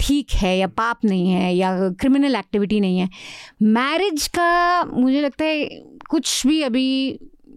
ठीक 0.00 0.32
है 0.32 0.56
या 0.58 0.66
पाप 0.66 1.04
नहीं 1.04 1.28
है 1.30 1.54
या 1.54 1.70
क्रिमिनल 2.00 2.36
एक्टिविटी 2.36 2.80
नहीं 2.80 2.98
है। 2.98 3.08
मैरिज 3.62 4.26
का 4.26 4.84
मुझे 4.84 5.20
लगता 5.20 5.44
है 5.44 5.64
कुछ 6.10 6.46
भी 6.46 6.60
अभी 6.62 6.86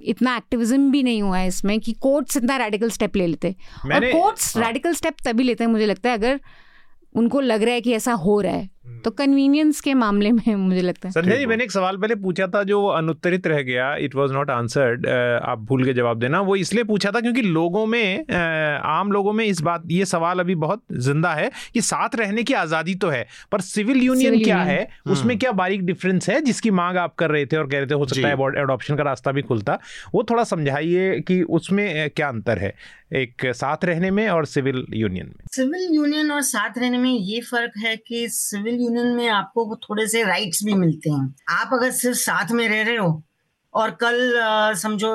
इतना 0.04 0.36
एक्टिविज्म 0.38 0.92
भी 0.92 1.02
नहीं 1.04 1.22
हुआ 1.22 1.38
है 1.38 1.48
इसमें 1.48 1.80
कि 1.80 1.94
कोर्ट्स 1.94 2.38
इतना 2.38 2.58
रेडिकल 2.58 2.90
स्टेप 2.90 3.16
ले 3.16 3.28
लेते। 3.28 3.56
और 3.86 4.12
कोर्ट्स 4.12 4.56
रेडिकल 4.58 4.94
स्टेप 4.94 5.16
तभी 5.26 5.44
लेते 5.44 5.64
हैं 5.64 5.72
मुझे 5.72 5.86
लगता 5.86 6.10
है 6.10 6.18
अगर 6.18 6.40
उनको 7.16 7.40
लग 7.40 7.64
रहा 7.64 7.74
है 7.74 7.82
कि 7.82 7.94
ऐसा 7.94 8.14
हो 8.14 8.42
रहा 8.42 8.54
है। 8.54 8.75
तो 9.04 9.12
कन्वीनियंस 9.12 9.80
के 9.82 9.94
मामले 9.94 10.32
में 10.32 10.56
मुझे 10.56 10.82
लगता 10.82 11.08
है। 11.08 11.12
संजय 11.14 11.38
जी 11.38 11.46
मैंने 11.46 11.64
एक 11.64 11.72
सवाल 11.72 11.98
पहले 11.98 12.16
पूछा 12.18 12.48
था 12.48 12.62
जो 12.64 12.86
अनुत्तरित 12.88 13.48
रह 13.48 13.62
गया 13.62 13.94
इट 13.98 14.16
वाज 14.16 14.32
नॉट 14.32 14.50
आंसर्ड 14.50 15.06
आप 15.08 15.60
भूल 15.62 15.84
के 15.86 15.94
जवाब 15.94 16.20
देना। 16.20 16.40
वो 16.42 16.56
इसलिए 16.56 16.84
पूछा 16.84 17.12
था 17.12 17.20
क्योंकि 17.22 17.42
लोगों 17.42 17.86
में 17.86 18.26
आम 18.86 19.12
लोगों 19.12 19.34
में 19.34 19.46
इस 19.46 19.62
बात 19.62 19.84
ये 19.92 20.06
सवाल 20.06 20.40
अभी 20.40 20.56
बहुत 20.58 20.84
ज़िंदा 21.00 21.34
है 21.34 21.50
कि 21.74 21.82
साथ 21.82 22.16
रहने 22.16 22.44
की 22.44 22.54
आज़ादी 22.56 22.96
तो 22.96 23.10
है 23.10 23.26
पर 23.52 23.62
सिविल 23.62 24.02
यूनियन 24.04 24.44
क्या 24.44 24.62
है? 24.64 24.88
उसमें 25.06 25.24
हम्म। 25.24 25.40
क्या 25.40 25.52
बारीक 25.54 25.86
डिफरेंस 25.86 26.30
है 26.30 26.42
जिसकी 26.42 26.72
मांग 26.74 26.98
आप 26.98 27.16
कर 27.16 27.32
रहे 27.32 27.46
थे 27.46 27.58
और 27.58 27.68
कह 27.68 27.78
रहे 27.78 27.88
थे 27.88 27.94
हो 27.94 28.06
सकता 28.06 28.28
है 28.28 28.62
एडॉप्शन 28.64 28.96
का 28.96 29.04
रास्ता 29.04 29.32
भी 29.32 29.42
खुलता? 29.44 29.80
वो 30.14 30.24
थोड़ा 30.30 30.44
समझाइए 30.46 31.20
कि 31.22 31.42
उसमें 31.52 32.10
क्या 32.10 32.28
अंतर 32.28 32.60
है 32.60 32.74
एक 33.16 33.46
साथ 33.56 33.86
रहने 33.86 34.10
में 34.12 34.28
और 34.30 34.46
सिविल 34.46 34.86
यूनियन 34.94 35.26
में। 35.28 35.46
सिविल 35.54 35.88
यूनियन 35.92 36.32
और 36.32 36.42
साथ 36.44 36.78
रहने 36.78 36.98
में 36.98 37.10
ये 37.10 37.42
फ़र्क 37.42 37.74
है 37.78 37.96
कि 37.98 38.28
सिविल 38.30 38.75
यूनियन 38.76 39.08
में 39.08 39.28
आपको 39.30 39.76
थोड़े 39.84 40.08
से 40.08 40.24
राइट्स 40.24 40.64
भी 40.64 40.74
मिलते 40.76 41.10
हैं। 41.10 41.36
आप 41.52 41.70
अगर 41.74 41.92
सिर्फ़ 41.94 42.18
साथ 42.18 42.52
में 42.52 42.68
रह 42.70 42.84
रहे 42.84 42.96
हो 42.98 43.22
और 43.74 43.92
कल 44.04 44.74
समझो 44.78 45.12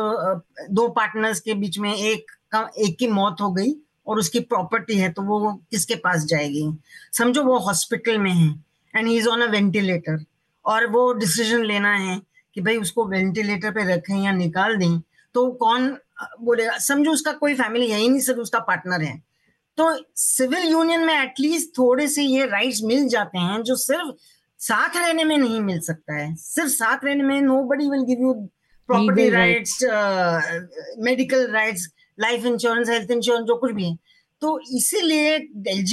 दो 0.70 0.88
पार्टनर्स 0.90 1.40
के 1.40 1.54
बीच 1.54 1.78
में 1.78 1.94
एक 1.94 2.30
एक 2.54 2.96
की 2.98 3.06
मौत 3.08 3.40
हो 3.40 3.50
गई 3.52 3.74
और 4.06 4.18
उसकी 4.18 4.40
प्रॉपर्टी 4.42 4.98
है 4.98 5.10
तो 5.12 5.22
वो 5.22 5.52
किसके 5.70 5.94
पास 5.96 6.24
जाएगी? 6.24 6.64
समझो 7.12 7.42
वो 7.42 7.58
हॉस्पिटल 7.58 8.18
में 8.18 8.30
है 8.32 8.48
and 8.94 9.06
he 9.08 9.16
is 9.18 9.28
on 9.28 9.42
a 9.42 9.50
ventilator 9.50 10.24
और 10.64 10.86
वो 10.86 11.12
डिसीज़न 11.14 11.64
लेना 11.64 11.94
है 11.96 12.20
कि 12.56 12.60
भाई 12.60 12.76
उसको 12.76 13.06
वेंटिलेटर 13.06 13.70
पे 13.70 13.84
रखें 13.94 14.16
या 14.16 14.32
निकाल 14.32 14.76
दें 14.76 15.00
तो 15.34 15.50
कौन 15.52 15.88
बोलेगा, 16.40 16.76
समझो 16.78 17.10
उसका 17.10 17.32
कोई 17.32 17.54
फैमिली 17.54 17.90
है 17.90 17.98
ही 17.98 18.08
नहीं, 18.08 18.20
सिर्फ़ 18.20 18.40
उसका 18.40 18.58
पार्टनर 18.60 19.02
है। 19.02 19.22
तो 19.80 19.86
सिविल 20.16 20.64
यूनियन 20.70 21.04
में 21.06 21.14
एटलीस्ट 21.14 21.68
थोड़े 21.78 22.06
से 22.08 22.22
ये 22.22 22.46
राइट्स 22.46 22.80
मिल 22.84 23.06
जाते 23.08 23.38
हैं 23.38 23.62
जो 23.64 23.74
सिर्फ़ 23.76 24.08
साथ 24.60 24.96
रहने 24.96 25.24
में 25.24 25.36
नहीं 25.36 25.60
मिल 25.60 25.78
सकता 25.80 26.16
है। 26.16 26.34
सिर्फ़ 26.36 26.70
साथ 26.70 27.04
रहने 27.04 27.22
में 27.24 27.40
nobody 27.68 27.88
will 27.90 28.02
give 28.06 28.22
you 28.22 28.32
property 28.88 29.28
rights 29.30 29.78
medical 31.04 31.46
rights 31.52 31.86
life 32.20 32.44
insurance 32.46 32.90
health 32.90 33.10
insurance 33.10 33.46
जो 33.48 33.56
कुछ 33.58 33.72
भी 33.72 33.84
है। 33.84 33.96
तो 34.42 34.58
इसीलिए 34.76 35.30
एल 35.68 35.84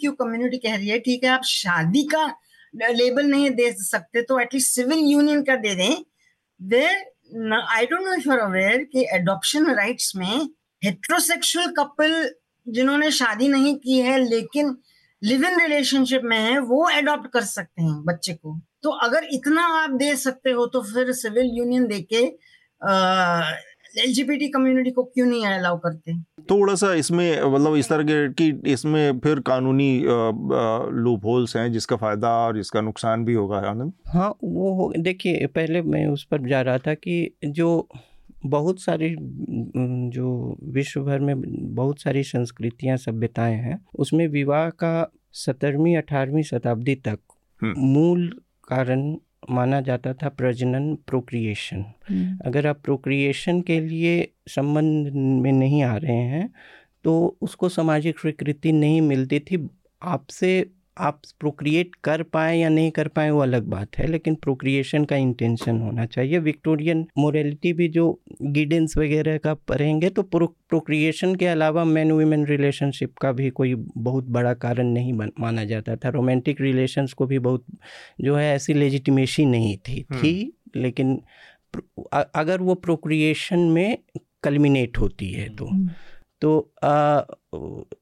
क्यू 0.00 0.12
कम्युनिटी 0.12 0.58
कह 0.58 0.74
रही 0.76 0.88
है 0.88 0.98
ठीक 1.00 1.24
है 1.24 1.30
आप 1.30 1.44
शादी 1.50 2.02
का 2.14 2.26
लेबल 2.74 3.26
नहीं 3.26 3.50
दे 3.50 3.70
सकते 3.80 4.22
तो 4.22 4.38
एटलीस्ट 4.40 4.74
सिविल 4.74 5.04
यूनियन 5.10 5.42
का 5.44 5.56
दे 5.56 5.74
दें। 5.74 6.02
There 6.60 7.54
I 7.76 7.86
don't 7.86 8.02
know 8.02 8.14
if 8.14 8.28
you 8.28 8.38
aware 8.38 8.82
कि 8.92 9.06
एडॉप्शन 9.14 9.70
राइट्स 9.74 10.12
में 10.16 10.48
हेट्रोसेक्सुअल 10.82 11.72
कपल 11.78 12.12
जिन्होंने 12.66 13.10
शादी 13.12 13.48
नहीं 13.48 13.74
की 13.76 13.98
है 14.00 14.18
लेकिन 14.20 14.76
लिव 15.22 15.44
इन 15.44 15.60
रिलेशनशिप 15.60 16.22
में 16.24 16.38
है 16.38 16.58
वो 16.60 16.88
एडॉप्ट 16.90 17.30
कर 17.32 17.42
सकते 17.42 17.82
हैं 17.82 18.02
बच्चे 18.04 18.32
को। 18.32 18.58
तो 18.82 18.90
अगर 19.00 19.26
इतना 19.32 19.66
आप 19.76 19.90
दे 19.98 20.14
सकते 20.16 20.50
हो 20.50 20.66
तो 20.66 20.82
फिर 20.84 21.12
सिविल 21.14 21.50
यूनियन 21.54 21.86
देके 21.86 22.24
एलजीबीटी 23.96 24.48
कम्युनिटी 24.48 24.90
को 24.90 25.02
क्यों 25.04 25.26
नहीं 25.26 25.44
अलाउ 25.46 25.78
करते? 25.78 26.14
थोड़ा 26.50 26.74
सा 26.74 26.92
इसमें 26.94 27.42
मतलब 27.42 27.76
इस 27.76 27.88
तरह 27.88 28.02
के 28.02 28.28
कि 28.32 28.72
इसमें 28.72 29.18
फिर 29.20 29.40
कानूनी 29.40 30.00
लूप 30.94 31.24
होल्स 31.24 31.56
हैं 31.56 31.70
जिसका 31.72 31.96
फ़ायदा 31.96 32.30
और 32.38 32.56
जिसका 32.56 32.80
नुकसान 32.80 33.24
भी 33.24 33.34
होगा 33.34 33.58
आनंद। 33.70 33.92
हाँ 34.08 34.28
वो 34.44 34.92
देखिए 34.98 35.46
पहले 35.46 35.82
मैं 35.84 36.06
उस 36.06 36.24
पर 36.24 36.48
जा 36.48 36.60
रहा 36.60 36.78
था 36.78 36.94
कि 36.96 37.36
जो 37.44 37.88
बहुत 38.40 38.80
सारी 38.80 39.14
जो 40.14 40.56
विश्व 40.72 41.02
भर 41.04 41.20
में 41.20 41.40
बहुत 41.74 42.00
सारी 42.00 42.22
संस्कृतियाँ 42.22 42.96
सभ्यताएँ 42.96 43.54
हैं 43.54 43.78
उसमें 43.98 44.26
विवाह 44.28 44.68
का 44.70 45.10
सत्रहवीं 45.34 45.96
अठारहवीं 45.96 46.42
शताब्दी 46.42 46.94
तक। 47.08 47.18
मूल 47.62 48.28
कारण 48.68 49.16
माना 49.50 49.80
जाता 49.80 50.12
था 50.14 50.28
प्रजनन 50.28 50.94
प्रोक्रिएशन। 51.06 51.84
अगर 52.46 52.66
आप 52.66 52.80
प्रोक्रिएशन 52.84 53.60
के 53.60 53.80
लिए 53.80 54.28
संबंध 54.48 55.10
में 55.42 55.52
नहीं 55.52 55.82
आ 55.82 55.96
रहे 55.96 56.16
हैं 56.16 56.48
तो 57.04 57.36
उसको 57.42 57.68
सामाजिक 57.68 58.18
स्वीकृति 58.18 58.72
नहीं 58.72 59.00
मिलती 59.00 59.38
थी 59.40 59.66
आपसे 60.02 60.50
आप 60.96 61.20
प्रोक्रिएट 61.40 61.94
कर 62.04 62.22
पाए 62.28 62.56
या 62.58 62.68
नहीं 62.68 62.90
कर 62.90 63.08
पाए 63.08 63.30
वो 63.30 63.40
अलग 63.40 63.66
बात 63.66 63.98
है 63.98 64.06
लेकिन 64.06 64.34
प्रोक्रिएशन 64.34 65.04
का 65.04 65.16
इंटेंशन 65.16 65.80
होना 65.80 66.06
चाहिए 66.06 66.38
विक्टोरियन 66.40 67.06
मोरलिटी 67.18 67.72
भी 67.72 67.88
जो 67.88 68.06
गिडेंस 68.42 68.96
वगैरह 68.98 69.38
का 69.38 69.54
पढ़ेंगे 69.68 70.10
तो 70.10 70.22
प्रोक्रिएशन 70.24 71.34
के 71.34 71.46
अलावा 71.46 71.84
मैन 71.86 72.12
वुमेन 72.12 72.46
रिलेशनशिप 72.46 73.16
का 73.18 73.32
भी 73.32 73.50
कोई 73.50 73.74
बहुत 73.74 74.24
बड़ा 74.30 74.54
कारण 74.56 74.86
नहीं 74.88 75.12
माना 75.12 75.64
जाता 75.64 75.96
था 75.96 76.08
रोमांटिक 76.08 76.60
रिलेशंस 76.60 77.12
को 77.12 77.26
भी 77.26 77.38
बहुत 77.40 77.64
जो 78.20 78.36
है 78.36 78.54
ऐसी 78.54 78.74
लेजिटिमेसी 78.74 79.44
नहीं 79.46 79.76
थी 79.78 80.04
हम्म। 80.10 80.22
थी 80.22 80.52
लेकिन 80.76 81.20
अगर 82.12 82.60
वो 82.60 82.74
प्रोक्रिएशन 82.80 83.58
में 83.70 83.98
कलमिनेट 84.42 84.98
होती 84.98 85.32
है 85.32 85.48
तो 85.48 85.66
हम्म। 85.66 85.90
तो 86.42 86.58
आ, 86.84 87.22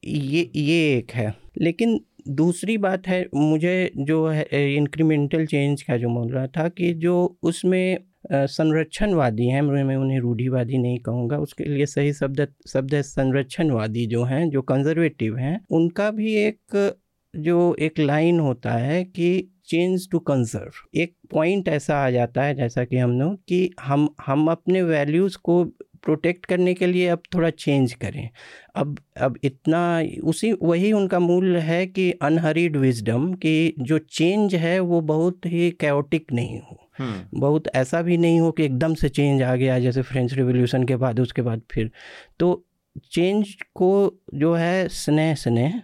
ये 0.03 0.49
ये 0.55 0.97
एक 0.97 1.11
है 1.11 1.33
लेकिन 1.57 1.99
दूसरी 2.25 2.77
बात 2.77 3.07
है, 3.07 3.25
मुझे 3.35 3.91
जो 3.97 4.25
है 4.27 4.75
इंक्रीमेंटल 4.75 5.45
चेंज 5.45 5.81
का 5.81 5.97
जो 5.97 6.09
बोल 6.09 6.31
रहा 6.31 6.47
था 6.47 6.67
कि 6.69 6.93
जो 6.95 7.37
उसमें 7.43 7.97
संरक्षणवादी 8.31 9.47
हैं, 9.47 9.61
मैं 9.61 9.95
उन्हें 9.95 10.19
रूढ़ीवादी 10.19 10.77
नहीं 10.77 10.99
कहूँगा, 10.99 11.37
उसके 11.37 11.63
लिए 11.63 11.85
सही 11.85 12.13
शब्द 12.13 12.47
शब्द 12.67 13.01
संरक्षणवादी 13.01 14.05
जो 14.07 14.23
हैं, 14.23 14.49
जो 14.49 14.61
कंजर्वेटिव 14.61 15.37
हैं, 15.37 15.59
उनका 15.71 16.09
भी 16.11 16.33
एक 16.37 16.93
जो 17.35 17.75
एक 17.79 17.99
लाइन 17.99 18.39
होता 18.39 18.71
है 18.71 19.03
कि 19.03 19.51
चेंज 19.65 20.09
टू 20.11 20.19
कंजर्व 20.19 20.71
एक 20.95 21.15
पॉइंट 21.31 21.67
ऐसा 21.67 21.95
आ 21.97 22.09
जाता 22.09 22.43
है 22.43 22.55
जैसा 22.55 22.85
कि 22.85 22.97
हम 22.97 23.19
लोग 23.19 23.35
कि 23.47 23.71
हम 23.81 24.15
हम 24.25 24.47
अपने 24.47 24.81
वैल्यूज़ 24.81 25.37
को 25.37 25.63
प्रोटेक्ट 26.03 26.45
करने 26.45 26.73
के 26.73 26.87
लिए 26.87 27.07
अब 27.07 27.21
थोड़ा 27.35 27.49
चेंज 27.49 27.93
करें। 27.93 28.29
अब 28.75 28.99
अब 29.17 29.37
इतना 29.43 30.03
उसी 30.23 30.53
वही 30.53 30.91
उनका 30.91 31.19
मूल 31.19 31.57
है 31.57 31.87
कि 31.87 32.11
अनहरीड 32.11 32.77
विजडम 32.77 33.33
कि 33.33 33.73
जो 33.79 33.97
चेंज 33.97 34.55
है 34.55 34.79
वो 34.79 35.01
बहुत 35.01 35.45
ही 35.45 35.71
कैओटिक 35.71 36.33
नहीं 36.33 36.59
हो। 36.59 36.89
हम्म। 36.97 37.39
बहुत 37.39 37.63
ऐसा 37.75 38.01
भी 38.01 38.17
नहीं 38.17 38.39
हो 38.39 38.51
कि 38.51 38.63
एकदम 38.63 38.93
से 38.93 39.09
चेंज 39.09 39.41
आ 39.41 39.55
गया 39.55 39.79
जैसे 39.79 40.01
फ्रेंच 40.01 40.33
रिवोल्यूशन 40.33 40.83
के 40.83 40.95
बाद 40.95 41.19
उसके 41.19 41.41
बाद 41.41 41.61
फिर। 41.71 41.91
तो 42.39 42.65
चेंज 43.11 43.55
को 43.75 44.21
जो 44.33 44.53
है 44.53 44.87
स्नेह 44.87 45.35
स्नेह 45.35 45.81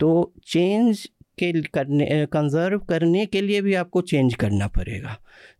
तो 0.00 0.32
चेंज 0.46 1.06
के 1.38 1.52
करने 1.64 2.26
कंजर्व 2.32 2.78
करने 2.88 3.24
के 3.26 3.40
लिए 3.40 3.60
भी 3.60 3.74
आपको 3.74 4.00
चेंज 4.02 4.34
करना 4.34 4.66
पड़ेगा। 4.68 5.16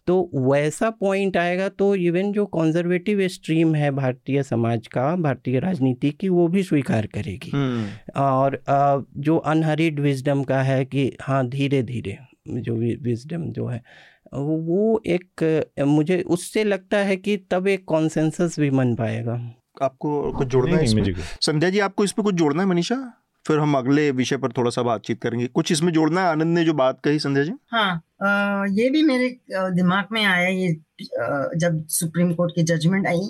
तो 0.06 0.30
वैसा 0.34 0.90
पॉइंट 0.90 1.36
आएगा 1.36 1.68
तो 1.68 1.94
इवन 1.94 2.32
जो 2.32 2.44
कंजर्वेटिव 2.46 3.26
स्ट्रीम 3.28 3.74
है 3.74 3.90
भारतीय 3.90 4.42
समाज 4.42 4.86
का 4.86 5.14
भारतीय 5.16 5.58
राजनीति 5.60 6.10
की 6.10 6.28
वो 6.28 6.46
भी 6.48 6.62
स्वीकार 6.62 7.06
करेगी। 7.06 7.50
हम्म। 7.50 8.22
और 8.22 8.62
जो 9.18 9.36
अनहरीड 9.36 10.00
विजडम 10.00 10.42
का 10.42 10.62
है 10.62 10.84
कि 10.84 11.10
हाँ 11.22 11.46
धीरे 11.48 11.82
धीरे 11.82 12.16
जो 12.48 12.74
विजडम 12.74 13.44
जो 13.52 13.66
है 13.66 13.82
वो 14.32 15.00
एक 15.06 15.64
मुझे 15.86 16.20
उससे 16.22 16.64
लगता 16.64 16.98
है 16.98 17.16
कि 17.16 17.36
तब 17.50 17.68
एक 17.68 17.84
कॉन्सेंसस 17.84 18.58
भी 18.60 18.70
बन 18.70 18.94
पाएगा। 18.94 19.34
आपको 19.82 20.32
कुछ 20.32 20.48
जोड़ना 20.48 20.76
है 20.76 21.14
संध्या 21.42 21.70
जी 21.70 21.78
आपको 21.80 22.04
इस 22.04 22.12
पर 22.12 22.22
कुछ 22.22 22.34
जोड़ना 22.34 22.62
है 22.62 22.68
मनीषा? 22.68 22.96
फिर 23.46 23.58
हम 23.58 23.74
अगले 23.78 24.10
विषय 24.12 24.36
पर 24.36 24.52
थोड़ा 24.52 24.70
सा 24.70 24.82
बातचीत 24.82 25.20
करेंगे। 25.22 25.46
कुछ 25.48 25.72
इसमें 25.72 25.92
जोड़ना 25.92 26.20
है? 26.20 26.28
आनंद 26.28 26.58
ने 26.58 26.64
जो 26.64 26.72
बात 26.74 27.00
कही, 27.04 27.18
संध्या 27.18 27.44
जी। 27.44 27.52
हाँ 27.72 28.66
ये 28.70 28.88
भी 28.90 29.02
मेरे 29.02 29.28
दिमाग 29.52 30.06
में 30.12 30.24
आया 30.24 30.48
ये 30.48 30.72
जब 31.56 31.84
सुप्रीम 31.90 32.32
कोर्ट 32.34 32.52
की 32.54 32.62
जजमेंट 32.64 33.06
आई 33.06 33.28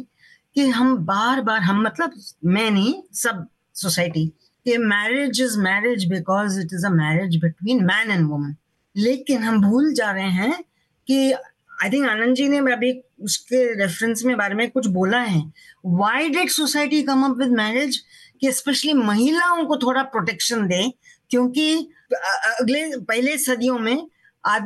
कि 0.56 0.66
हम 0.68 0.96
बार 1.06 1.40
बार 1.42 1.60
हम 1.60 1.82
मतलब 1.82 2.12
मैं 2.46 2.70
नहीं, 2.70 2.94
सब 3.14 3.46
सोसाइटी, 3.74 4.26
कि 4.66 4.76
marriage 4.78 5.40
is 5.42 5.58
marriage 5.60 6.04
because 6.10 6.60
it 6.60 6.72
is 6.74 6.86
a 6.86 6.90
marriage 6.92 7.36
between 7.42 7.84
man 7.84 8.10
and 8.10 8.28
woman 8.28 8.54
लेकिन 8.96 9.42
हम 9.42 9.60
भूल 9.62 9.92
जा 9.94 10.10
रहे 10.10 10.30
हैं 10.32 10.62
कि 11.08 11.32
आई 11.32 11.90
थिंक 11.90 12.08
आनंद 12.08 12.34
जी 12.36 12.48
ने 12.48 12.58
अभी 12.72 12.92
उसके 13.22 13.58
रेफरेंस 13.80 14.22
में 14.24 14.36
बारे 14.36 14.54
में 14.54 14.70
कुछ 14.70 14.86
बोला 14.90 15.18
है। 15.20 15.42
Why 15.86 16.28
did 16.30 16.48
society 16.50 17.02
come 17.02 17.24
up 17.24 17.36
with 17.38 17.50
marriage 17.52 18.00
कि 18.40 18.52
स्पेशली 18.52 18.92
महिलाओं 18.94 19.64
को 19.66 19.76
थोड़ा 19.76 20.02
प्रोटेक्शन 20.14 20.66
दे 20.68 20.82
क्योंकि 21.30 21.76
अगले 22.14 22.84
पहले 22.98 23.36
सदियों 23.38 23.78
में 23.78 24.08
आ, 24.44 24.58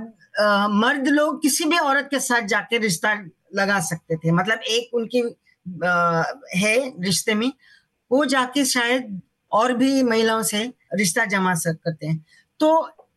मर्द 0.69 1.09
लोग 1.09 1.41
किसी 1.43 1.65
भी 1.65 1.79
औरत 1.79 2.09
के 2.11 2.19
साथ 2.21 2.47
जाके 2.49 2.79
रिश्ता 2.79 3.13
लगा 3.55 3.79
सकते 3.81 4.17
थे। 4.17 4.31
मतलब 4.33 4.61
एक 4.69 4.95
उनकी 4.95 5.23
आ, 5.87 6.23
है 6.57 6.77
रिश्ते 7.05 7.35
में 7.35 7.53
वो 8.11 8.25
जाके 8.25 8.65
शायद 8.65 9.21
और 9.53 9.73
भी 9.77 10.03
महिलाओं 10.03 10.43
से 10.43 10.63
रिश्ता 10.95 11.25
जमा 11.25 11.55
सकते 11.55 12.07
हैं। 12.07 12.25
तो 12.61 12.69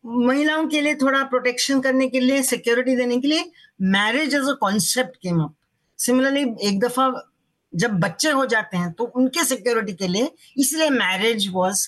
महिलाओं 0.06 0.68
के 0.68 0.82
लिए 0.82 0.96
थोड़ा 0.96 1.24
प्रोटेक्शन 1.24 1.82
करने 1.82 2.08
के 2.10 2.20
लिए 2.20 2.42
सिक्योरिटी 2.44 2.96
देने 2.96 3.18
के 3.18 3.28
लिए 3.28 3.52
marriage 3.82 4.36
as 4.36 4.50
a 4.50 4.54
concept 4.62 5.16
came 5.18 5.42
up 5.42 5.56
similarly 6.00 6.44
एक 6.68 6.80
दफ़ा 6.80 7.08
जब 7.74 8.00
बच्चे 8.00 8.30
हो 8.32 8.46
जाते 8.46 8.78
हैं 8.78 8.92
तो 8.94 9.04
उनके 9.16 9.44
सिक्योरिटी 9.46 9.94
के 9.94 10.08
लिए 10.08 10.32
इसलिए 10.58 10.90
मैरिज 10.92 11.48
वॉज़ 11.54 11.88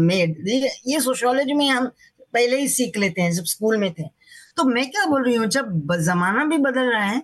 मेड 0.00 0.48
ये 0.86 1.00
सोशोलॉजी 1.00 1.52
में 1.54 1.68
हम 1.68 1.86
पहले 2.34 2.56
ही 2.58 2.68
सीख 2.68 2.96
लेते 2.98 3.22
हैं, 3.22 3.32
जब 3.32 3.44
स्कूल 3.44 3.76
में 3.78 3.92
थे। 3.92 4.02
तो 4.56 4.64
मैं 4.64 4.90
क्या 4.90 5.04
बोल 5.06 5.24
रही 5.24 5.34
हूँ, 5.34 5.46
जब 5.46 5.96
जमाना 6.00 6.44
भी 6.44 6.58
बदल 6.58 6.90
रहा 6.92 7.04
है 7.04 7.22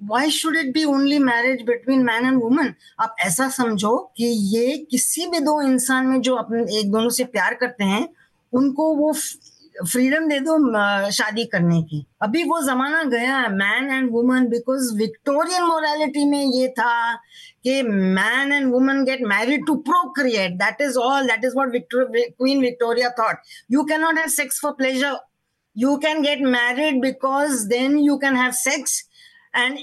why 0.00 0.30
should 0.30 0.56
it 0.56 0.72
be 0.74 0.84
only 0.84 1.18
marriage 1.20 1.62
between 1.66 2.02
man 2.04 2.26
and 2.26 2.42
woman 2.42 2.72
आप 3.00 3.16
ऐसा 3.20 3.48
समझो 3.50 3.96
कि 4.16 4.24
ये 4.54 4.76
किसी 4.90 5.26
भी 5.26 5.40
दो 5.40 5.60
इंसान 5.62 6.06
में 6.06 6.20
जो 6.20 6.34
अपने 6.36 6.62
एक 6.78 6.90
दोनों 6.92 7.10
से 7.10 7.24
प्यार 7.26 7.54
करते 7.54 7.84
हैं, 7.84 8.08
उनको 8.52 8.94
वो 8.96 9.12
फ्रीडम 9.82 10.28
दे 10.28 10.38
दो 10.40 10.56
शादी 11.12 11.44
करने 11.52 11.82
की। 11.82 12.04
अभी 12.22 12.42
वो 12.44 12.60
जमाना 12.62 13.02
गया 13.10 13.36
है 13.36 13.48
man 13.52 13.90
and 13.90 14.10
woman 14.12 14.46
because 14.48 14.94
Victorian 14.98 15.62
morality 15.62 16.24
में 16.30 16.44
ये 16.44 16.68
था 16.78 17.14
कि 17.64 17.82
man 17.82 18.52
and 18.52 18.70
woman 18.72 19.04
get 19.04 19.22
married 19.28 19.66
to 19.66 19.74
procreate 19.88 20.56
that 20.62 20.80
is 20.82 20.98
all 21.00 21.26
that 21.26 21.44
is 21.44 21.54
what 21.56 21.76
Queen 21.92 22.60
Victoria 22.60 23.10
thought 23.18 23.42
you 23.72 23.84
can 23.84 24.00
not 24.00 24.18
have 24.18 24.28
sex 24.30 24.60
for 24.62 24.72
pleasure 24.72 25.16
you 25.76 25.96
can 25.96 26.22
get 26.22 26.42
married 26.50 27.00
because 27.02 27.66
then 27.68 27.98
you 27.98 28.16
can 28.16 28.36
have 28.36 28.50
sex 28.56 29.02
and 29.56 29.78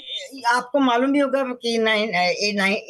आपको 0.47 0.79
मालूम 0.79 1.11
भी 1.11 1.19
होगा 1.19 1.43
कि 1.65 1.75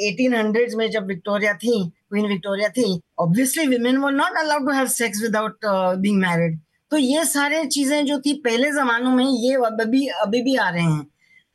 eighteen 0.08 0.36
hundred 0.36 0.76
में 0.78 0.90
जब 0.92 1.08
Victoria 1.08 1.54
थी 1.54 1.84
Queen 1.90 2.28
Victoria 2.28 2.70
थी 2.70 3.00
obviously 3.20 3.68
women 3.68 3.98
were 3.98 4.12
not 4.12 4.38
allowed 4.38 4.66
to 4.68 4.76
have 4.76 4.88
sex 4.94 5.22
without 5.22 5.66
being 5.66 6.22
married 6.22 6.60
तो 6.92 6.98
ये 6.98 7.24
सारे 7.26 7.66
चीज़ें 7.68 8.06
जो 8.06 8.20
थी 8.20 8.34
पहले 8.46 8.72
जमानों 8.72 9.12
में, 9.12 9.26
ये 9.26 9.54
अभी 9.66 10.08
अभी 10.24 10.42
भी 10.42 10.56
आ 10.56 10.70
रहे 10.70 10.84
हैं। 10.84 11.06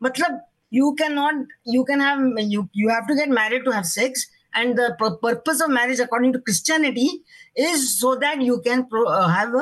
मतलब 0.00 0.40
you 0.72 0.90
can 0.98 1.12
not 1.12 1.46
you 1.68 1.82
can 1.84 2.00
have 2.00 2.38
you 2.40 2.88
have 2.90 3.06
to 3.08 3.14
get 3.14 3.28
married 3.30 3.64
to 3.64 3.70
have 3.70 3.82
sex 3.92 4.26
and 4.56 4.74
the 4.80 4.90
purpose 5.02 5.62
of 5.62 5.70
marriage 5.70 6.00
according 6.00 6.32
to 6.34 6.40
Christianity 6.40 7.08
is 7.56 7.84
so 7.88 8.14
that 8.16 8.42
you 8.42 8.56
can 8.68 8.84
have 9.32 9.60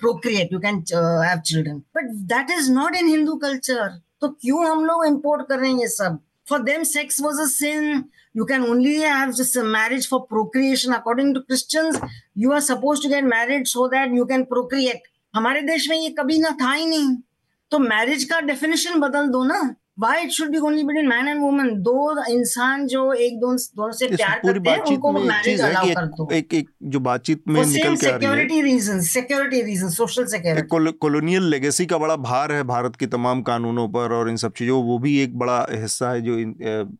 procreate 0.00 0.52
you 0.52 0.58
can 0.60 0.84
have 1.26 1.40
children 1.46 1.78
but 1.96 2.10
that 2.34 2.50
is 2.58 2.70
not 2.72 2.96
in 2.96 3.08
Hindu 3.08 3.36
culture 3.44 3.88
तो 4.20 4.28
क्यों 4.30 4.66
हम 4.66 4.84
लोग 4.84 5.04
import 5.06 5.48
कर 5.48 5.58
रहे 5.58 5.70
हैं 5.70 5.78
ये 5.80 5.88
सब? 5.88 6.18
For 6.48 6.62
them 6.62 6.82
sex 6.84 7.20
was 7.20 7.40
a 7.40 7.46
sin 7.46 8.04
you 8.34 8.46
can 8.46 8.62
only 8.62 8.94
have 9.00 9.34
just 9.36 9.56
a 9.56 9.64
marriage 9.64 10.06
for 10.06 10.26
procreation 10.26 10.92
according 10.92 11.32
to 11.34 11.42
christians 11.42 11.98
you 12.34 12.52
are 12.52 12.60
supposed 12.60 13.02
to 13.02 13.08
get 13.08 13.24
married 13.24 13.68
so 13.68 13.88
that 13.88 14.10
you 14.20 14.26
can 14.26 14.46
procreate 14.54 15.10
हमारे 15.34 15.60
देश 15.62 15.88
में 15.88 15.96
ये 15.96 16.08
कभी 16.18 16.38
ना 16.38 16.50
था 16.60 16.72
ही 16.72 16.86
नहीं 16.86 17.16
तो 17.70 17.78
मैरिज 17.78 18.24
का 18.30 18.40
डेफिनेशन 18.48 18.98
बदल 19.00 19.28
दो 19.28 19.44
ना 19.44 19.60
why 19.98 20.24
it 20.24 20.32
should 20.32 20.50
be 20.50 20.58
only 20.58 20.84
between 20.84 21.08
man 21.08 21.28
and 21.28 21.42
woman? 21.42 21.70
दो 21.82 22.24
इंसान 22.30 22.86
जो 22.86 23.12
एक 23.14 23.38
दो 23.40 23.52
दोनों 23.52 23.92
से 23.92 24.08
प्यार 24.08 24.40
करते 24.44 24.70
हैं 24.70 24.80
उनको 24.82 25.12
मैरिज 25.12 25.60
अलाउ 25.60 25.86
कर 25.88 26.06
दो। 26.08 26.28
एक 26.32 26.54
एक 26.54 26.68
जो 26.92 27.00
बातचीत 27.00 27.42
में 27.48 27.60
निकल 27.62 27.96
के 27.96 28.06
आ 28.06 28.16
रही 28.16 28.26
है। 28.26 28.30
Security 28.30 28.60
reason 28.62 29.00
security 29.02 29.60
reason 29.62 29.88
social 29.90 30.26
security 30.26 30.92
colonial 30.98 31.48
legacy 31.50 31.86
का 31.86 31.98
बड़ा 31.98 32.16
भार 32.24 32.52
है 32.52 32.62
भारत 32.64 32.96
के 32.96 33.06
तमाम 33.06 33.42
कानूनों 33.42 33.88
पर 33.88 34.12
और 34.12 34.30
इन 34.30 34.36
सब 34.36 34.52
चीज़ों 34.58 34.82
वो 34.84 34.98
भी 34.98 35.18
एक 35.22 35.38
बड़ा 35.38 35.58
हिस्सा 35.72 36.10
है 36.10 36.20
जो 36.22 36.38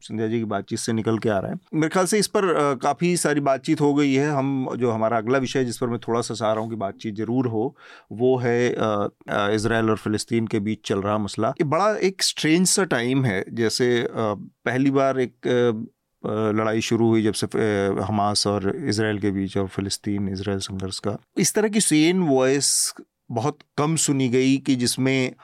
संध्या 0.02 0.28
जी 0.28 0.38
की 0.38 0.44
बातचीत 0.52 0.78
से 0.78 0.92
निकल 0.92 1.18
के 1.18 1.28
आ 1.28 1.38
रहा 1.38 1.50
है। 1.50 1.58
मेरे 1.74 1.88
ख्याल 1.88 2.06
से 2.06 2.18
इस 2.18 2.26
पर 2.36 2.52
काफ़ी 2.82 3.16
सारी 3.16 3.40
बातचीत 3.42 3.80
हो 3.80 3.92
गई 3.94 4.12
है। 4.14 4.30
हम 4.32 4.68
जो 4.76 4.90
हमारा 4.90 5.16
अगला 5.18 5.38
विषय 5.38 5.64
जिस 5.64 5.78
पर 5.78 5.86
मैं 5.88 5.98
थोड़ा 6.08 6.20
सा 6.20 6.34
चाह 6.34 6.52
रहा 6.52 6.62
हूँ 6.62 6.70
कि 6.70 6.76
बातचीत 6.76 7.14
ज़रूर 7.16 7.46
हो 7.48 7.64
वो 8.12 8.36
है 8.38 8.58
इसराइल 9.54 9.90
और 9.90 9.96
फिलिस्तीन 9.98 10.46
के 10.46 10.60
बीच 10.60 10.86
चल 10.86 11.02
रहा 11.02 11.18
मसला। 11.18 11.48
ये 11.60 11.64
बड़ा 11.66 11.90
एक 12.08 12.22
स्ट्रेंज 12.22 12.66
सा 12.68 12.81
टाइम 12.86 13.24
है, 13.24 13.44
जैसे 13.52 14.06
पहली 14.10 14.90
बार 14.90 15.20
एक 15.20 15.46
लड़ाई 16.24 16.80
शुरू 16.80 17.08
हुई 17.08 17.22
जब 17.22 17.32
से 17.34 17.46
हमास 18.02 18.46
और 18.46 18.68
इसराइल 18.78 19.18
के 19.18 19.30
बीच 19.30 19.56
और 19.58 19.66
फिलिस्तीन 19.68 20.28
इसराइल 20.28 20.58
संघर्ष 20.60 20.98
का। 20.98 21.16
इस 21.38 21.54
तरह 21.54 21.68
की 21.68 21.80
सेन 21.80 22.22
वॉइस 22.22 22.94
बहुत 23.30 23.58
कम 23.78 23.96
सुनी 23.98 24.28
गई 24.28 24.56
कि 24.58 24.74
जिसमें 24.76 25.34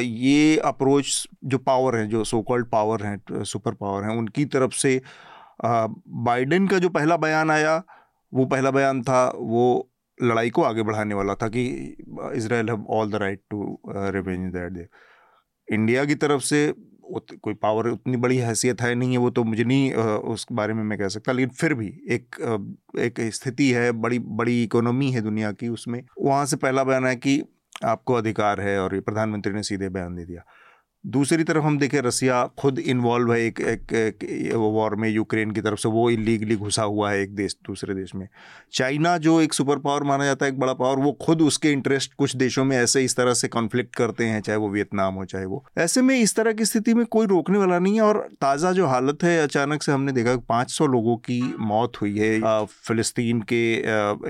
ये 0.00 0.56
अप्रोच 0.58 1.26
जो 1.44 1.58
पावर 1.58 1.96
है, 1.96 2.06
जो 2.06 2.24
सो 2.24 2.40
कॉल्ड 2.42 2.66
पावर 2.68 3.02
हैं 3.02 3.44
सुपर 3.44 3.74
पावर 3.74 4.04
हैं, 4.04 4.16
उनकी 4.18 4.44
तरफ़ 4.46 4.72
से 4.76 5.00
बाइडेन 5.64 6.66
का 6.68 6.78
जो 6.78 6.88
पहला 6.88 7.16
बयान 7.16 7.50
आया, 7.50 7.82
वो 8.32 8.46
पहला 8.46 8.70
बयान 8.70 9.02
था, 9.02 9.24
वो 9.36 9.86
लड़ाई 10.18 10.50
को 10.50 10.62
आगे 10.62 10.82
बढ़ाने 10.82 11.14
वाला 11.14 11.34
था 11.34 11.48
कि 11.48 11.64
Israel 12.34 12.68
have 12.68 12.84
all 12.90 13.10
the 13.10 13.16
right 13.16 13.40
to 13.50 13.78
revenge 13.88 14.52
that 14.52 14.72
the 14.72 14.86
India 15.70 16.04
की 16.04 16.14
तरफ़ 16.14 16.42
से 16.42 16.68
उत, 17.04 17.26
कोई 17.42 17.54
पावर 17.54 17.88
उतनी 17.88 18.16
बड़ी 18.16 18.36
हैसियत 18.36 18.80
है 18.82 18.94
नहीं 18.94 19.12
है 19.12 19.18
वो 19.18 19.30
तो 19.30 19.44
मुझे 19.44 19.64
नहीं 19.64 19.92
उस 20.32 20.46
बारे 20.52 20.74
में 20.74 20.82
मैं 20.84 20.98
कह 20.98 21.08
सकता 21.08 21.32
लेकिन 21.32 21.50
फिर 21.50 21.74
भी 21.74 21.86
एक 22.10 22.36
एक 22.98 23.20
स्थिति 23.34 23.70
है 23.70 23.90
बड़ी 23.92 24.18
बड़ी 24.18 24.62
इकोनॉमी 24.64 25.10
है 25.10 25.20
दुनिया 25.20 25.52
की 25.52 25.68
उसमें। 25.68 26.02
वहाँ 26.20 26.44
से 26.46 26.56
पहला 26.56 26.84
बयान 26.84 27.06
है 27.06 27.16
कि 27.16 27.42
आपको 27.84 28.14
अधिकार 28.14 28.60
है 28.60 28.78
और 28.80 28.94
ये 28.94 29.00
प्रधानमंत्री 29.00 29.52
ने 29.52 29.62
सीधे 29.62 29.88
बयान 29.88 30.16
दे 30.16 30.24
दिया। 30.24 30.44
दूसरी 31.04 31.44
तरफ़ 31.44 31.62
हम 31.64 31.78
देखें 31.78 32.00
रसिया 32.02 32.44
खुद 32.58 32.78
इन्वॉल्व 32.78 33.32
है 33.32 33.40
एक 33.40 33.60
एक, 33.60 33.92
एक 33.92 34.54
वॉर 34.54 34.94
में 34.94 35.08
यूक्रेन 35.08 35.50
की 35.50 35.60
तरफ़ 35.60 35.78
से 35.78 35.88
वो 35.88 36.08
इलीगली 36.10 36.56
घुसा 36.56 36.82
हुआ 36.82 37.10
है 37.10 37.20
एक 37.22 37.34
देश 37.34 37.56
दूसरे 37.66 37.94
देश 37.94 38.14
में। 38.14 38.26
चाइना 38.72 39.16
जो 39.18 39.40
एक 39.40 39.52
सुपर 39.52 39.78
पावर 39.78 40.02
माना 40.02 40.24
जाता 40.24 40.46
है 40.46 40.52
एक 40.52 40.58
बड़ा 40.58 40.72
पावर 40.72 40.98
वो 40.98 41.12
खुद 41.22 41.42
उसके 41.42 41.70
इंटरेस्ट 41.72 42.14
कुछ 42.14 42.34
देशों 42.36 42.64
में 42.64 42.76
ऐसे 42.76 43.04
इस 43.04 43.16
तरह 43.16 43.34
से 43.34 43.48
कॉन्फ्लिक्ट 43.48 43.94
करते 43.96 44.24
हैं 44.24 44.40
चाहे 44.40 44.58
वो 44.58 44.68
वियतनाम 44.70 45.14
हो 45.14 45.24
चाहे 45.24 45.44
वो। 45.44 45.64
ऐसे 45.78 46.02
में 46.02 46.14
इस 46.18 46.34
तरह 46.36 46.52
की 46.52 46.64
स्थिति 46.64 46.94
में 46.94 47.04
कोई 47.06 47.26
रोकने 47.26 47.58
वाला 47.58 47.78
नहीं 47.78 47.94
है 47.94 48.02
और 48.02 48.18
ताज़ा 48.40 48.72
जो 48.72 48.86
हालत 48.86 49.22
है 49.24 49.38
अचानक 49.42 49.82
से 49.82 49.92
हमने 49.92 50.12
देखा 50.12 50.36
पाँच 50.48 50.70
सौ 50.70 50.86
लोगों 50.86 51.16
की 51.18 51.40
मौत 51.60 52.00
हुई 52.02 52.16
है। 52.18 52.66
फ़लस्तीन 52.66 53.40
के 53.42 53.62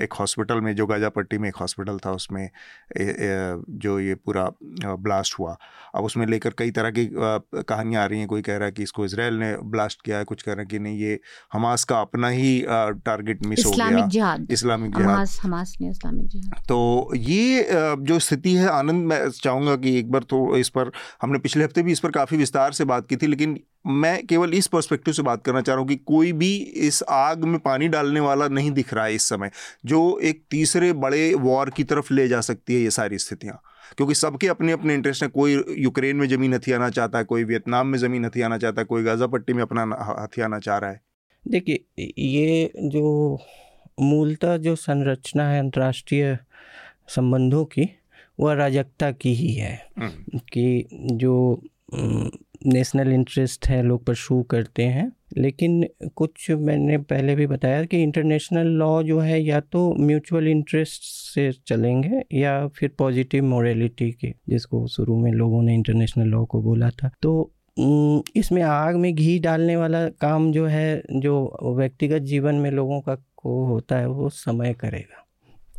एक 0.04 0.14
हॉस्पिटल 0.20 0.60
में 0.60 0.74
जो 0.76 0.86
गाजा 0.86 1.08
पट्टी 1.08 1.38
में 1.38 1.48
एक 1.48 1.56
हॉस्पिटल 1.56 1.98
था 2.06 2.12
उसमें 2.12 2.48
जो 2.96 3.98
ये 4.00 4.14
पूरा 4.16 4.50
ब्लास्ट 4.62 5.38
हुआ। 5.38 5.56
अब 5.94 6.04
उसमें 6.04 6.26
लेकर 6.26 6.50
कई 6.60 6.70
तरह 6.70 6.90
की 6.90 7.08
कहानियाँ 7.12 8.02
आ 8.02 8.06
रही 8.06 8.18
हैं। 8.18 8.28
कोई 8.28 8.42
कह 8.42 8.56
रहा 8.56 8.66
है 8.66 8.72
कि 8.72 8.82
इसको 8.82 9.04
इसराइल 9.04 9.34
ने 9.36 9.54
ब्लास्ट 9.70 10.02
किया 10.04 10.18
है 10.18 10.24
कुछ 10.24 10.42
कह 10.42 10.52
रहे 10.52 10.60
हैं 10.60 10.68
कि 10.68 10.78
नहीं 10.78 10.98
ये 10.98 11.18
हमास 11.52 11.84
का 11.84 12.00
अपना 12.00 12.28
ही 12.30 12.60
टारगेट 12.66 13.46
मिस 13.46 13.64
हो 13.66 13.70
गया। 13.70 14.36
इस्लामिक 14.50 14.96
जिहाद। 14.96 15.28
हमास 15.44 15.76
ने 15.80 15.90
इस्लामिक 15.90 16.26
जिहाद। 16.28 16.64
तो 16.68 17.10
ये 17.16 17.66
जो 18.02 18.18
स्थिति 18.20 18.54
है 18.54 18.68
आनंद 18.70 19.06
मैं 19.06 19.28
चाहूँगा 19.30 19.76
कि 19.76 19.98
एक 19.98 20.10
बार 20.10 20.22
तो 20.30 20.56
इस 20.56 20.68
पर 20.68 20.90
हमने 21.22 21.38
पिछले 21.38 21.64
हफ़्ते 21.64 21.82
भी 21.82 21.92
इस 21.92 22.00
पर 22.00 22.10
काफ़ी 22.10 22.36
विस्तार 22.36 22.72
से 22.72 22.84
बात 22.84 23.08
की 23.08 23.16
थी 23.16 23.26
लेकिन 23.26 23.58
मैं 23.86 24.26
केवल 24.26 24.54
इस 24.54 24.66
पर्सपेक्टिव 24.66 25.14
से 25.14 25.22
बात 25.22 25.44
करना 25.44 25.60
चाह 25.60 25.74
रहा 25.74 25.80
हूँ 25.80 25.88
कि 25.88 25.96
कोई 26.06 26.32
भी 26.32 26.54
इस 26.88 27.02
आग 27.10 27.44
में 27.44 27.58
पानी 27.60 27.88
डालने 27.88 28.20
वाला 28.20 28.48
नहीं 28.50 28.70
दिख 28.70 28.92
रहा 28.94 29.04
है 29.04 29.14
इस 29.14 29.28
समय। 29.28 29.50
जो 29.86 30.18
एक 30.22 30.42
तीसरे 30.50 30.92
बड़े 30.94 31.32
वॉर 31.40 31.70
की 31.70 31.84
तरफ़ 31.84 32.12
ले 32.14 32.28
जा 32.28 32.40
सकती 32.42 32.74
है 32.74 32.80
ये 32.80 32.90
सारी 32.90 33.18
स्थितियाँ। 33.18 33.60
क्योंकि 33.96 34.14
सबके 34.14 34.46
अपने 34.46 34.72
अपने 34.72 34.94
इंटरेस्ट 34.94 35.22
हैं। 35.22 35.30
कोई 35.32 35.64
यूक्रेन 35.78 36.16
में 36.16 36.28
ज़मीन 36.28 36.54
हथियाना 36.54 36.90
चाहता 36.90 37.18
है 37.18 37.24
कोई 37.24 37.44
वियतनाम 37.44 37.86
में 37.86 37.98
ज़मीन 37.98 38.24
हथियाना 38.24 38.58
चाहता 38.58 38.80
है 38.80 38.84
कोई 38.84 39.02
गाज़ा 39.02 39.26
पट्टी 39.26 39.52
में 39.52 39.62
अपना 39.62 39.82
हथियाना 40.22 40.58
चाह 40.58 40.78
रहा 40.78 40.90
है। 40.90 41.00
देखिए 41.48 41.84
ये 42.18 42.72
जो 42.78 43.38
मूलतः 44.00 44.56
जो 44.56 44.76
संरचना 44.76 45.50
है 45.50 45.60
अंतर्राष्ट्रीय 45.60 46.38
संबंधों 47.08 47.64
की 47.64 47.88
वह 48.40 48.52
अराजकता 48.52 49.10
की 49.10 49.34
ही 49.34 49.54
है। 49.54 49.86
हम्म। 49.98 50.38
कि 50.38 50.88
जो 51.12 51.62
नेशनल 52.66 53.12
इंटरेस्ट 53.12 53.66
है 53.66 53.82
लोग 53.82 54.04
परसू 54.06 54.42
करते 54.42 54.84
हैं 54.84 55.12
लेकिन 55.38 55.84
कुछ 56.14 56.50
मैंने 56.50 56.98
पहले 56.98 57.34
भी 57.34 57.46
बताया 57.46 57.84
कि 57.84 58.02
इंटरनेशनल 58.02 58.66
लॉ 58.66 59.02
जो 59.02 59.18
है 59.18 59.42
या 59.42 59.60
तो 59.60 59.94
म्यूचुअल 59.98 60.48
इंटरेस्ट 60.48 61.02
से 61.02 61.52
चलेंगे 61.52 62.22
या 62.32 62.68
फिर 62.68 62.90
पॉजिटिव 62.98 63.44
मोरालिटी 63.44 64.12
के 64.12 64.34
जिसको 64.48 64.86
शुरू 64.86 65.18
में 65.18 65.32
लोगों 65.32 65.62
ने 65.62 65.74
इंटरनेशनल 65.74 66.26
लॉ 66.26 66.44
को 66.44 66.62
बोला 66.62 66.90
था। 66.90 67.10
तो 67.22 67.52
इसमें 68.36 68.62
आग 68.62 68.96
में 68.96 69.14
घी 69.14 69.38
डालने 69.38 69.76
वाला 69.76 70.08
काम 70.08 70.52
जो 70.52 70.66
है 70.66 71.02
जो 71.12 71.58
व्यक्तिगत 71.62 72.18
जीवन 72.18 72.54
में 72.54 72.70
लोगों 72.70 73.00
का 73.00 73.14
को 73.14 73.66
होता 73.66 73.96
है 73.96 74.08
वो 74.08 74.28
समय 74.28 74.72
करेगा। 74.72 75.26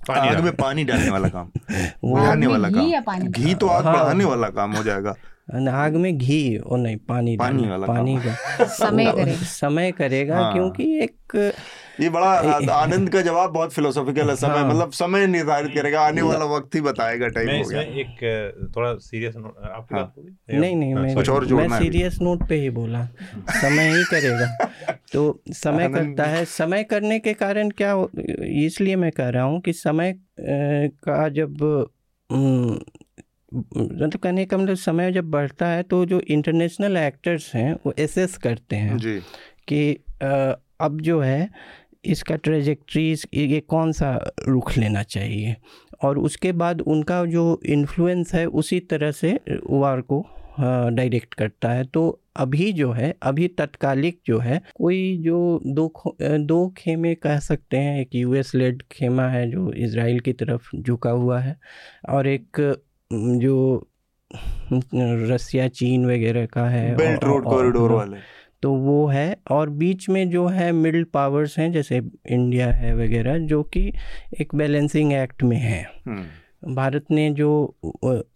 पानी 0.08 0.30
आग 0.30 0.44
में 0.44 0.56
पानी 0.56 0.84
डालने 0.84 1.10
वाला 1.10 1.28
काम। 1.28 1.50
वो 2.04 2.50
वाला 2.50 2.70
काम। 2.70 3.20
घी 3.20 3.56
तो 3.56 3.68
आग 3.68 3.84
बढ़ाने 3.84 4.26
वाला 4.26 4.50
काम 4.50 4.72
हो 4.72 4.84
जाएगा। 4.84 5.16
आग 5.54 5.96
में 5.96 6.18
घी 6.18 6.58
और 6.58 6.78
नहीं 6.80 6.98
पानी 6.98 7.36
पानी 7.38 7.68
वाला 7.68 7.88
पानी 7.88 8.18
का 8.18 8.66
समय 8.66 9.06
करेगा। 9.16 9.46
समय 9.46 9.92
करेगा 9.92 10.38
हाँ। 10.38 10.54
क्योंकि 10.54 10.84
एक 11.04 11.54
ये 12.00 12.10
बड़ा 12.10 12.28
आनंद 12.74 13.10
का 13.10 13.22
जवाब 13.22 13.50
बहुत 13.54 13.74
फिलोसॉफिकल 13.74 14.30
है 14.30 14.36
समय। 14.36 14.58
हाँ। 14.58 14.68
मतलब 14.70 14.92
समय 14.92 15.28
निर्धारित 15.28 15.72
करेगा 15.76 16.02
आने 16.02 16.22
वाला 16.22 16.46
वक्त 16.46 16.76
ही 16.76 16.82
बताएगा 16.82 17.28
टाइम 17.28 17.50
हो 17.50 17.70
गया। 17.70 17.82
एक 17.82 18.72
थोड़ा 18.76 18.94
सीरियस 18.96 19.36
आपकी 19.38 19.96
हाँ। 19.96 20.14
नहीं 20.60 20.76
नहीं 20.76 20.94
मैं 20.96 21.16
कुछ 21.16 21.30
और 21.30 21.46
मैं 21.54 21.80
सीरियस 21.80 22.18
नोट 22.22 22.48
पे 22.50 22.56
ही 22.56 22.70
बोला। 22.70 23.06
समय 23.62 23.90
ही 23.98 24.04
करेगा। 24.04 24.68
तो 25.14 25.42
समय 25.50 25.90
करता 25.90 26.26
है। 26.26 26.46
समय 26.46 26.84
करने 26.84 27.20
के 27.20 27.34
कारण 27.34 27.70
क्या 27.70 27.94
इसलिए 28.66 28.96
मैं 28.96 29.12
कह 29.12 29.30
रहा 29.30 29.44
हूँ 29.44 29.62
कि 29.62 29.74
समय 29.74 30.16
का 30.40 31.28
जब 31.30 31.58
मतलब 33.52 34.16
कहने 34.16 34.46
का 34.46 34.58
मतलब 34.58 34.76
समय 34.78 35.12
जब 35.12 35.30
बढ़ता 35.32 35.68
है 35.68 35.84
तो 35.84 36.06
जो 36.06 36.20
इंटरनेशनल 36.30 36.98
एक्टर्स 36.98 37.52
हैं 37.56 37.74
वो 37.86 37.94
एसेस 38.00 38.38
करते 38.38 38.76
हैं 38.76 38.98
जी। 38.98 39.20
कि 39.68 39.92
अब 40.82 41.00
जो 41.02 41.20
है 41.22 41.50
इसका 42.06 42.36
ट्रेजेक्ट्री 42.36 43.10
ये 43.36 43.60
कौन 43.60 43.92
सा 43.92 44.14
रुख 44.48 44.78
लेना 44.78 45.04
चाहिए? 45.04 45.56
और 46.04 46.18
उसके 46.20 46.52
बाद 46.52 46.82
उनका 46.82 47.24
जो 47.26 47.60
इन्फ्लुएंस 47.66 48.34
है 48.34 48.46
उसी 48.46 48.80
तरह 48.92 49.12
से 49.12 49.34
वार 49.70 50.02
को 50.04 50.26
डायरेक्ट 50.60 51.34
करता 51.34 51.70
है। 51.72 51.84
तो 51.86 52.08
अभी 52.36 52.72
जो 52.74 52.92
है 52.92 53.14
अभी 53.24 53.48
तत्कालिक 53.48 54.20
जो 54.26 54.38
है 54.40 54.62
कोई 54.76 55.18
जो 55.24 55.60
दो 55.68 55.92
दो 56.22 56.68
खेमे 56.78 57.14
कह 57.16 57.40
सकते 57.40 57.78
हैं। 57.78 58.00
एक 58.02 58.16
यूएस 58.16 58.54
लेड 58.56 58.84
खेमा 58.92 59.28
है 59.30 59.50
जो 59.52 59.72
इसराइल 59.74 60.20
की 60.20 60.34
तरफ़ 60.34 60.76
झुका 60.78 61.10
हुआ 61.12 61.40
है 61.40 61.56
और 62.10 62.28
एक 62.28 62.62
जो 63.14 63.88
रसिया 64.94 65.68
चीन 65.68 66.06
वगैरह 66.06 66.46
का 66.46 66.70
है 66.70 66.96
बेल्ट 66.96 67.24
रोड 67.24 67.44
कॉरिडोर 67.44 67.92
वाले। 67.92 68.18
तो 68.64 68.74
वो 68.74 69.08
है 69.08 69.38
और 69.52 69.70
बीच 69.70 70.10
में 70.10 70.30
जो 70.30 70.48
है 70.48 70.72
मिडिल 70.72 71.04
पावर्स 71.04 71.60
हैं 71.60 71.72
जैसे 71.72 72.02
इंडिया 72.30 72.72
है 72.72 72.96
वगैरह 72.96 73.38
जो 73.38 73.64
कि 73.64 73.94
एक 74.42 74.56
बैलेंसिंग 74.56 75.14
एक्ट 75.14 75.44
में 75.44 75.58
है। 75.58 75.90
हम्म। 76.06 76.24
भारत 76.64 77.06
ने 77.12 77.30
जो 77.34 77.52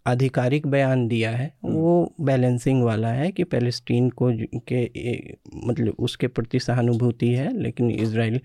आधिकारिक 0.08 0.66
बयान 0.68 1.08
दिया 1.08 1.30
है 1.32 1.46
हम्म। 1.66 1.74
वो 1.74 2.14
बैलेंसिंग 2.22 2.84
वाला 2.84 3.08
है 3.08 3.32
कि 3.32 3.44
पैलेस्टीन 3.44 4.10
को 4.12 4.30
के 4.68 4.84
मतलब 5.68 5.96
उसके 6.00 6.28
प्रति 6.30 6.60
सहानुभूति 6.60 7.30
है 7.30 7.52
लेकिन 7.58 7.92
इसराइल 7.92 8.40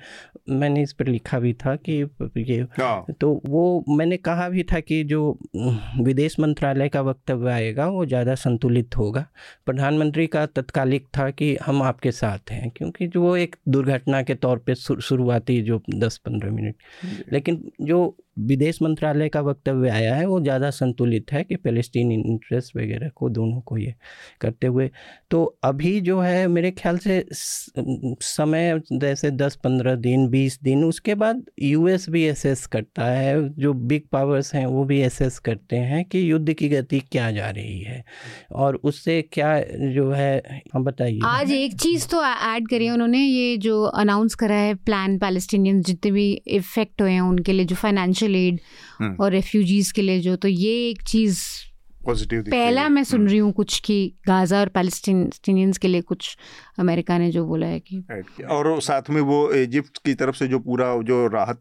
मैंने 0.51 0.83
इस 0.83 0.93
पर 0.93 1.07
लिखा 1.07 1.39
भी 1.39 1.53
था 1.57 1.74
कि 1.78 1.93
ये 2.39 2.61
हाँ। 2.72 3.14
तो 3.20 3.33
वो 3.47 3.85
मैंने 3.91 4.16
कहा 4.18 4.49
भी 4.49 4.62
था 4.62 4.81
कि 4.81 5.03
जो 5.05 5.39
विदेश 6.01 6.39
मंत्रालय 6.41 6.89
का 6.89 7.01
वक्तव्य 7.01 7.51
आएगा 7.51 7.87
वो 7.89 8.05
ज़्यादा 8.07 8.35
संतुलित 8.37 8.97
होगा 8.97 9.26
प्रधानमंत्री 9.66 10.26
का 10.26 10.47
तत्कालिक 10.49 11.07
था 11.18 11.31
कि 11.31 11.55
हम 11.62 11.83
आपके 11.83 12.12
साथ 12.12 12.51
हैं 12.51 12.70
क्योंकि 12.70 13.07
जो 13.09 13.37
एक 13.37 13.57
दुर्घटना 13.68 14.22
के 14.22 14.35
तौर 14.37 14.59
पर 14.61 14.74
शुरुआती 15.01 15.61
जो 15.62 15.81
दस 15.95 16.18
पंद्रह 16.18 16.51
मिनट 16.51 17.33
लेकिन 17.33 17.62
जो 17.83 18.05
विदेश 18.43 18.80
मंत्रालय 18.82 19.28
का 19.28 19.41
वक्तव्य 19.41 19.91
आया 19.91 20.14
है, 20.14 20.26
वो 20.26 20.41
ज़्यादा 20.41 20.70
संतुलित 20.72 21.32
है 21.32 21.43
कि 21.45 21.57
पैलेस्टीन 21.59 22.12
इंटरेस्ट 22.12 22.76
वगैरह 22.76 23.09
को, 23.09 23.28
दोनों 23.30 23.61
को 23.61 23.78
ये 23.78 23.95
करते 24.41 24.66
हुए। 24.66 24.91
तो 25.30 25.45
अभी 25.64 26.01
जो 26.01 26.18
है, 26.20 26.47
मेरे 26.49 26.70
ख्याल 26.72 26.99
से 26.99 27.24
समय 27.30 28.80
जैसे 28.93 29.30
दस 29.32 29.57
पंद्रह 29.64 29.95
दिन, 29.97 30.28
बीस 30.28 30.59
दिन, 30.62 30.84
उसके 30.84 31.14
बाद 31.14 31.45
यूएस 31.62 32.09
भी 32.11 32.24
एसेस 32.24 32.66
करता 32.66 33.05
है, 33.07 33.49
जो 33.51 33.72
बिग 33.72 34.03
पावर्स 34.12 34.55
हैं, 34.55 34.64
वो 34.66 34.84
भी 34.84 35.01
एसेस 35.03 35.38
करते 35.41 35.76
हैं 35.76 36.05
कि 36.05 36.30
युद्ध 36.30 36.53
की 36.53 36.68
गति 36.68 37.01
क्या 37.12 37.30
जा 37.30 37.51
रही 37.51 37.80
है। 37.80 38.03
और 38.53 38.76
उससे 38.84 39.20
क्या 39.32 39.59
जो 39.91 40.11
है 40.11 40.62
हम 40.74 40.84
बताइए। 40.84 41.18
आज 41.24 41.53
एक 41.53 41.74
चीज़ 41.76 42.07
तो 42.09 42.22
ऐड 42.24 42.68
करी 42.68 42.86
है 42.86 42.93
उन्होंने, 42.93 43.18
ये 43.18 43.57
जो 43.59 43.82
अनाउंस 43.82 44.34
करा 44.34 44.57
है 44.57 44.74
प्लान 44.76 45.18
पैलेस्टीनियंस 45.18 45.84
जितने 45.86 46.11
भी 46.11 46.30
इफ़ेक्ट 46.32 47.03
हुए 47.03 47.12
हैं, 47.12 47.20
उनके 47.20 47.53
लिए 47.53 47.64
जो 47.64 47.76
फाइनेंशियल 47.76 48.30
एड 48.37 48.61
हम्म। 48.99 49.16
और 49.20 49.33
रेफ्यूजीज 49.33 49.93
के 49.93 50.03
लिए 50.03 50.20
जो 50.20 50.37
तो 50.37 50.49
ये 50.49 50.72
एक 50.91 51.03
चीज़ 51.03 51.43
पॉजिटिव 52.05 52.43
पहला 52.43 52.89
मैं 52.89 53.03
सुन 53.05 53.26
रही 53.28 53.39
हूँ 53.39 53.53
कुछ 53.53 53.78
कि 53.81 53.97
गाजा 54.26 54.61
और 54.61 54.68
पैलेस्टीनियंस 54.68 55.78
के 55.78 55.89
लिए 55.89 56.01
कुछ 56.03 56.37
अमेरिका 56.81 57.18
ने 57.18 57.31
जो 57.31 57.45
बोला 57.47 57.66
है 57.66 57.81
कि 57.83 58.03
और 58.51 58.81
साथ 58.83 59.11
में 59.11 59.20
वो 59.22 59.39
इजिप्ट 59.55 59.99
की 60.05 60.14
तरफ़ 60.16 60.37
से 60.37 60.47
जो 60.49 60.59
पूरा 60.61 60.87
जो 61.05 61.26
राहत 61.28 61.61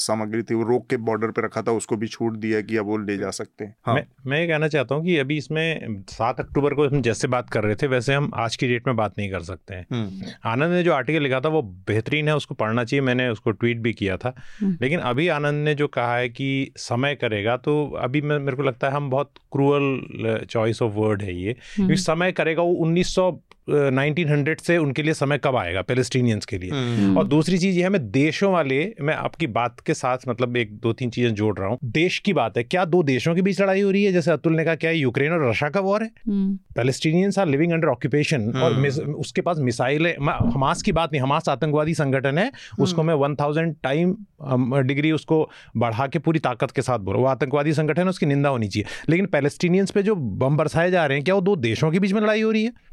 सामग्री 0.00 0.42
थी 0.42 0.54
वो 0.54 0.62
रोक 0.64 0.88
के 0.90 0.96
बॉर्डर 1.02 1.30
पे 1.30 1.42
रखा 1.42 1.62
था 1.62 1.72
उसको 1.72 1.96
भी 1.96 2.08
छूट 2.08 2.36
दिया 2.38 2.60
कि 2.62 2.76
अब 2.76 2.86
वो 2.86 2.96
ले 3.00 3.16
जा 3.18 3.30
सकते 3.32 3.64
हैं 3.64 3.74
हाँ। 3.86 3.94
मैं 3.94 4.04
मैं 4.26 4.40
ये 4.40 4.46
कहना 4.46 4.68
चाहता 4.68 4.94
हूँ 4.94 5.04
कि 5.04 5.16
अभी 5.18 5.36
इसमें 5.36 6.02
सात 6.10 6.40
अक्टूबर 6.40 6.74
को 6.74 6.88
हम 6.88 7.02
जैसे 7.02 7.28
बात 7.28 7.50
कर 7.50 7.64
रहे 7.64 7.74
थे 7.74 7.86
वैसे 7.88 8.14
हम 8.14 8.30
आज 8.36 8.56
की 8.56 8.68
डेट 8.68 8.86
में 8.86 8.96
बात 8.96 9.18
नहीं 9.18 9.30
कर 9.30 9.42
सकते 9.42 9.74
हैं 9.74 9.86
हम्म। 9.92 10.32
आनंद 10.44 10.72
ने 10.72 10.82
जो 10.82 10.92
आर्टिकल 10.92 11.22
लिखा 11.22 11.40
था 11.40 11.48
वो 11.48 11.62
बेहतरीन 11.88 12.28
है 12.28 12.36
उसको 12.36 12.54
पढ़ना 12.56 12.84
चाहिए 12.84 13.00
मैंने 13.02 13.28
उसको 13.30 13.50
ट्वीट 13.52 13.78
भी 13.80 13.92
किया 13.92 14.16
था 14.16 14.34
हम्म। 14.60 14.76
लेकिन 14.80 15.00
अभी 15.04 15.28
आनंद 15.30 15.64
ने 15.64 15.74
जो 15.74 15.88
कहा 15.90 16.16
है 16.16 16.28
कि 16.30 16.50
समय 16.78 17.14
करेगा 17.16 17.56
तो 17.58 17.74
अभी 18.00 18.20
मेरे 18.22 18.56
को 18.56 18.62
लगता 18.62 18.88
है 18.88 18.94
हम 18.94 19.10
बहुत 19.10 19.32
क्रूअल 19.52 20.44
चॉइस 20.48 20.82
ऑफ़ 20.82 20.92
वर्ड 20.94 21.22
है 21.22 21.36
ये 21.36 21.56
हम्म। 21.78 21.94
समय 22.00 22.32
करेगा 22.32 22.62
वो 22.62 22.74
उन्नीस 22.80 23.14
सौ 23.14 23.30
1900 23.68 24.60
से 24.60 24.76
उनके 24.78 25.02
लिए 25.02 25.14
समय 25.14 25.38
कब 25.38 25.56
आएगा 25.56 25.82
पेलेस्टीनियंस 25.82 26.44
के 26.44 26.58
लिए? 26.58 26.70
हम्म। 26.70 27.18
और 27.18 27.26
दूसरी 27.26 27.58
चीज़ 27.58 27.76
ये 27.76 27.82
है 27.82 27.88
मैं 27.88 28.10
देशों 28.10 28.52
वाले 28.52 28.78
मैं 29.00 29.14
आपकी 29.14 29.46
बात 29.46 29.80
के 29.80 29.94
साथ 29.94 30.28
मतलब 30.28 30.56
एक 30.56 30.72
दो 30.72 30.92
तीन 30.92 31.10
चीज़ें 31.10 31.34
जोड़ 31.34 31.56
रहा 31.58 31.68
हूँ। 31.68 31.78
देश 31.84 32.18
की 32.18 32.32
बात 32.32 32.56
है 32.56 32.62
क्या 32.64 32.84
दो 32.84 33.02
देशों 33.02 33.34
के 33.34 33.42
बीच 33.42 33.60
लड़ाई 33.60 33.80
हो 33.80 33.90
रही 33.90 34.04
है? 34.04 34.12
जैसे 34.12 34.30
अतुल 34.30 34.56
ने 34.56 34.64
कहा 34.64 34.74
क्या 34.74 34.90
यूक्रेन 34.90 35.32
और 35.32 35.48
रशिया 35.48 35.70
का 35.70 35.80
वॉर 35.80 36.02
है? 36.02 36.10
Palestinians 36.76 37.38
are 37.38 37.48
living 37.48 37.72
under 37.72 37.88
occupation 37.88 38.50
और 38.52 38.72
हम्म। 38.72 39.14
उसके 39.14 39.40
पास 39.40 39.58
मिसाइल 39.60 40.06
है 40.06 40.14
हमास 40.54 40.82
की 40.82 40.92
बात 40.92 41.12
नहीं 41.12 41.22
हमास 41.22 41.48
आतंकवादी 41.48 41.94
संगठन 41.94 42.38
है 42.38 42.50
उसको 42.80 43.02
मैं 43.02 43.14
वन 43.14 43.34
थाउज़ेंड 43.34 43.74
टाइम 43.82 44.16
डिग्री 44.86 45.12
उसको 45.12 45.48
बढ़ा 45.76 46.06
के 46.06 46.18
पूरी 46.18 46.38
ताकत 46.38 46.70
के 46.70 46.82
साथ 46.82 46.98
बोल 46.98 47.16
वो 47.16 47.24
आतंकवादी 47.26 47.72
संगठन 47.72 48.02
है 48.02 48.08
उसकी 48.08 48.26
निंदा 48.26 48.48
होनी 48.48 48.68
चाहिए। 48.68 48.86
लेकिन 49.08 49.26
पेलेस्टीनियंस 49.26 49.90
पे 49.90 50.02
जो 50.02 50.14
बम 50.14 50.56
बरसाए 50.56 50.90
जा 50.90 51.06
रहे 51.06 51.18
हैं 51.18 51.24
क्या 51.24 51.34
वो 51.34 51.40
दो 51.40 51.56
देशों 51.56 51.90
के 51.90 51.98
बीच 51.98 52.12
में 52.12 52.20
लड़ाई 52.20 52.40
हो 52.40 52.50
रही 52.50 52.62
है? 52.62 52.68
हम्म। 52.68 52.89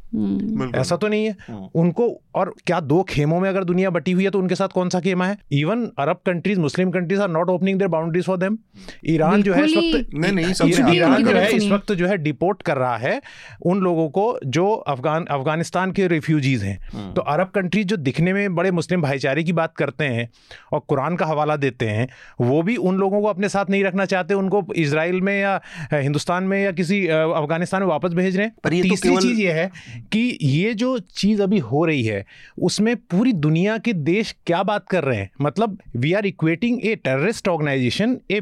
ऐसा 0.75 0.95
तो 0.95 1.07
नहीं 1.07 1.25
है। 1.25 1.35
हाँ। 1.41 1.69
उनको 1.75 2.09
और 2.35 2.53
क्या 2.65 2.79
दो 2.81 3.01
खेमों 3.03 3.39
में 3.39 3.49
अगर 3.49 3.63
दुनिया 3.63 3.89
बटी 3.89 4.11
हुई 4.11 4.23
है 4.23 4.29
तो 4.29 4.39
उनके 4.39 4.55
साथ 4.55 4.67
कौन 4.69 4.89
सा 4.89 4.99
खेमा 4.99 5.25
है? 5.27 5.37
Even 5.53 5.85
Arab 5.99 6.19
countries 6.25 6.59
Muslim 6.59 6.91
countries 6.91 7.21
are 7.21 7.29
not 7.29 7.49
opening 7.49 7.79
their 7.79 7.89
boundaries 7.89 8.25
for 8.25 8.37
them 8.37 8.57
Iran 9.05 9.43
जो 9.43 9.53
है 9.53 9.65
इस 9.65 9.75
वक्त 9.77 10.13
नहीं 10.15 10.31
नहीं 10.33 10.95
ईरान 10.95 11.23
जो 11.23 11.31
है। 11.31 11.49
इस 11.51 11.69
वक्त 11.71 11.91
जो 11.93 12.07
है 12.07 12.17
डिपोर्ट 12.17 12.61
कर 12.61 12.77
रहा 12.77 12.97
है 12.97 13.21
उन 13.63 13.79
लोगों 13.79 14.07
को 14.09 14.27
जो 14.47 14.67
अफगान 14.87 15.25
अफ़गानिस्तान 15.27 15.91
के 15.91 16.07
रिफ्यूजीज 16.07 16.63
हैं। 16.63 16.77
हाँ। 16.93 17.11
तो 17.13 17.21
अरब 17.23 17.51
कंट्रीज़ 17.55 17.87
जो 17.87 17.97
दिखने 17.99 18.33
में 18.33 18.55
बड़े 18.55 18.71
मुस्लिम 18.71 19.01
भाईचारे 19.01 19.43
की 19.43 19.53
बात 19.53 19.75
करते 19.77 20.05
हैं 20.05 20.29
और 20.73 20.79
कुरान 20.87 21.15
का 21.15 21.25
हवाला 21.25 21.55
देते 21.57 21.85
हैं 21.87 22.07
वो 22.41 22.61
भी 22.61 22.75
उन 22.77 22.97
लोगों 22.97 23.21
को 23.21 23.27
अपने 23.27 23.49
साथ 23.49 23.69
नहीं 23.69 23.83
रखना 23.83 24.05
चाहते 24.05 24.33
उनको 24.33 24.63
इसराइल 24.77 25.21
में 25.21 25.39
या 25.39 25.59
हिंदुस्तान 25.93 26.43
में 26.43 26.59
या 26.59 26.71
किसी 26.73 27.05
अफ़गानिस्तान 27.07 27.81
में 27.81 27.89
वापस 27.89 28.13
भेज 28.13 28.37
रहे 28.37 28.45
हैं। 28.45 28.55
तो 28.55 28.69
तीसरी 28.71 29.15
चीज़ 29.17 29.41
ये 29.41 29.51
है 29.51 29.69
कि 30.11 30.37
ये 30.41 30.73
जो 30.73 30.99
चीज़ 30.99 31.41
अभी 31.41 31.59
हो 31.59 31.85
रही 31.85 32.03
है 32.03 32.25
उसमें 32.61 32.95
पूरी 32.95 33.33
दुनिया 33.33 33.77
के 33.77 33.93
देश 33.93 34.35
क्या 34.45 34.63
बात 34.63 34.87
कर 34.89 35.03
रहे 35.03 35.17
हैं? 35.17 35.29
मतलब 35.41 35.77
we 35.95 36.13
are 36.13 36.25
equating 36.25 36.85
a 36.85 36.95
terrorist 36.95 37.47
organisation 37.47 38.17
a 38.31 38.41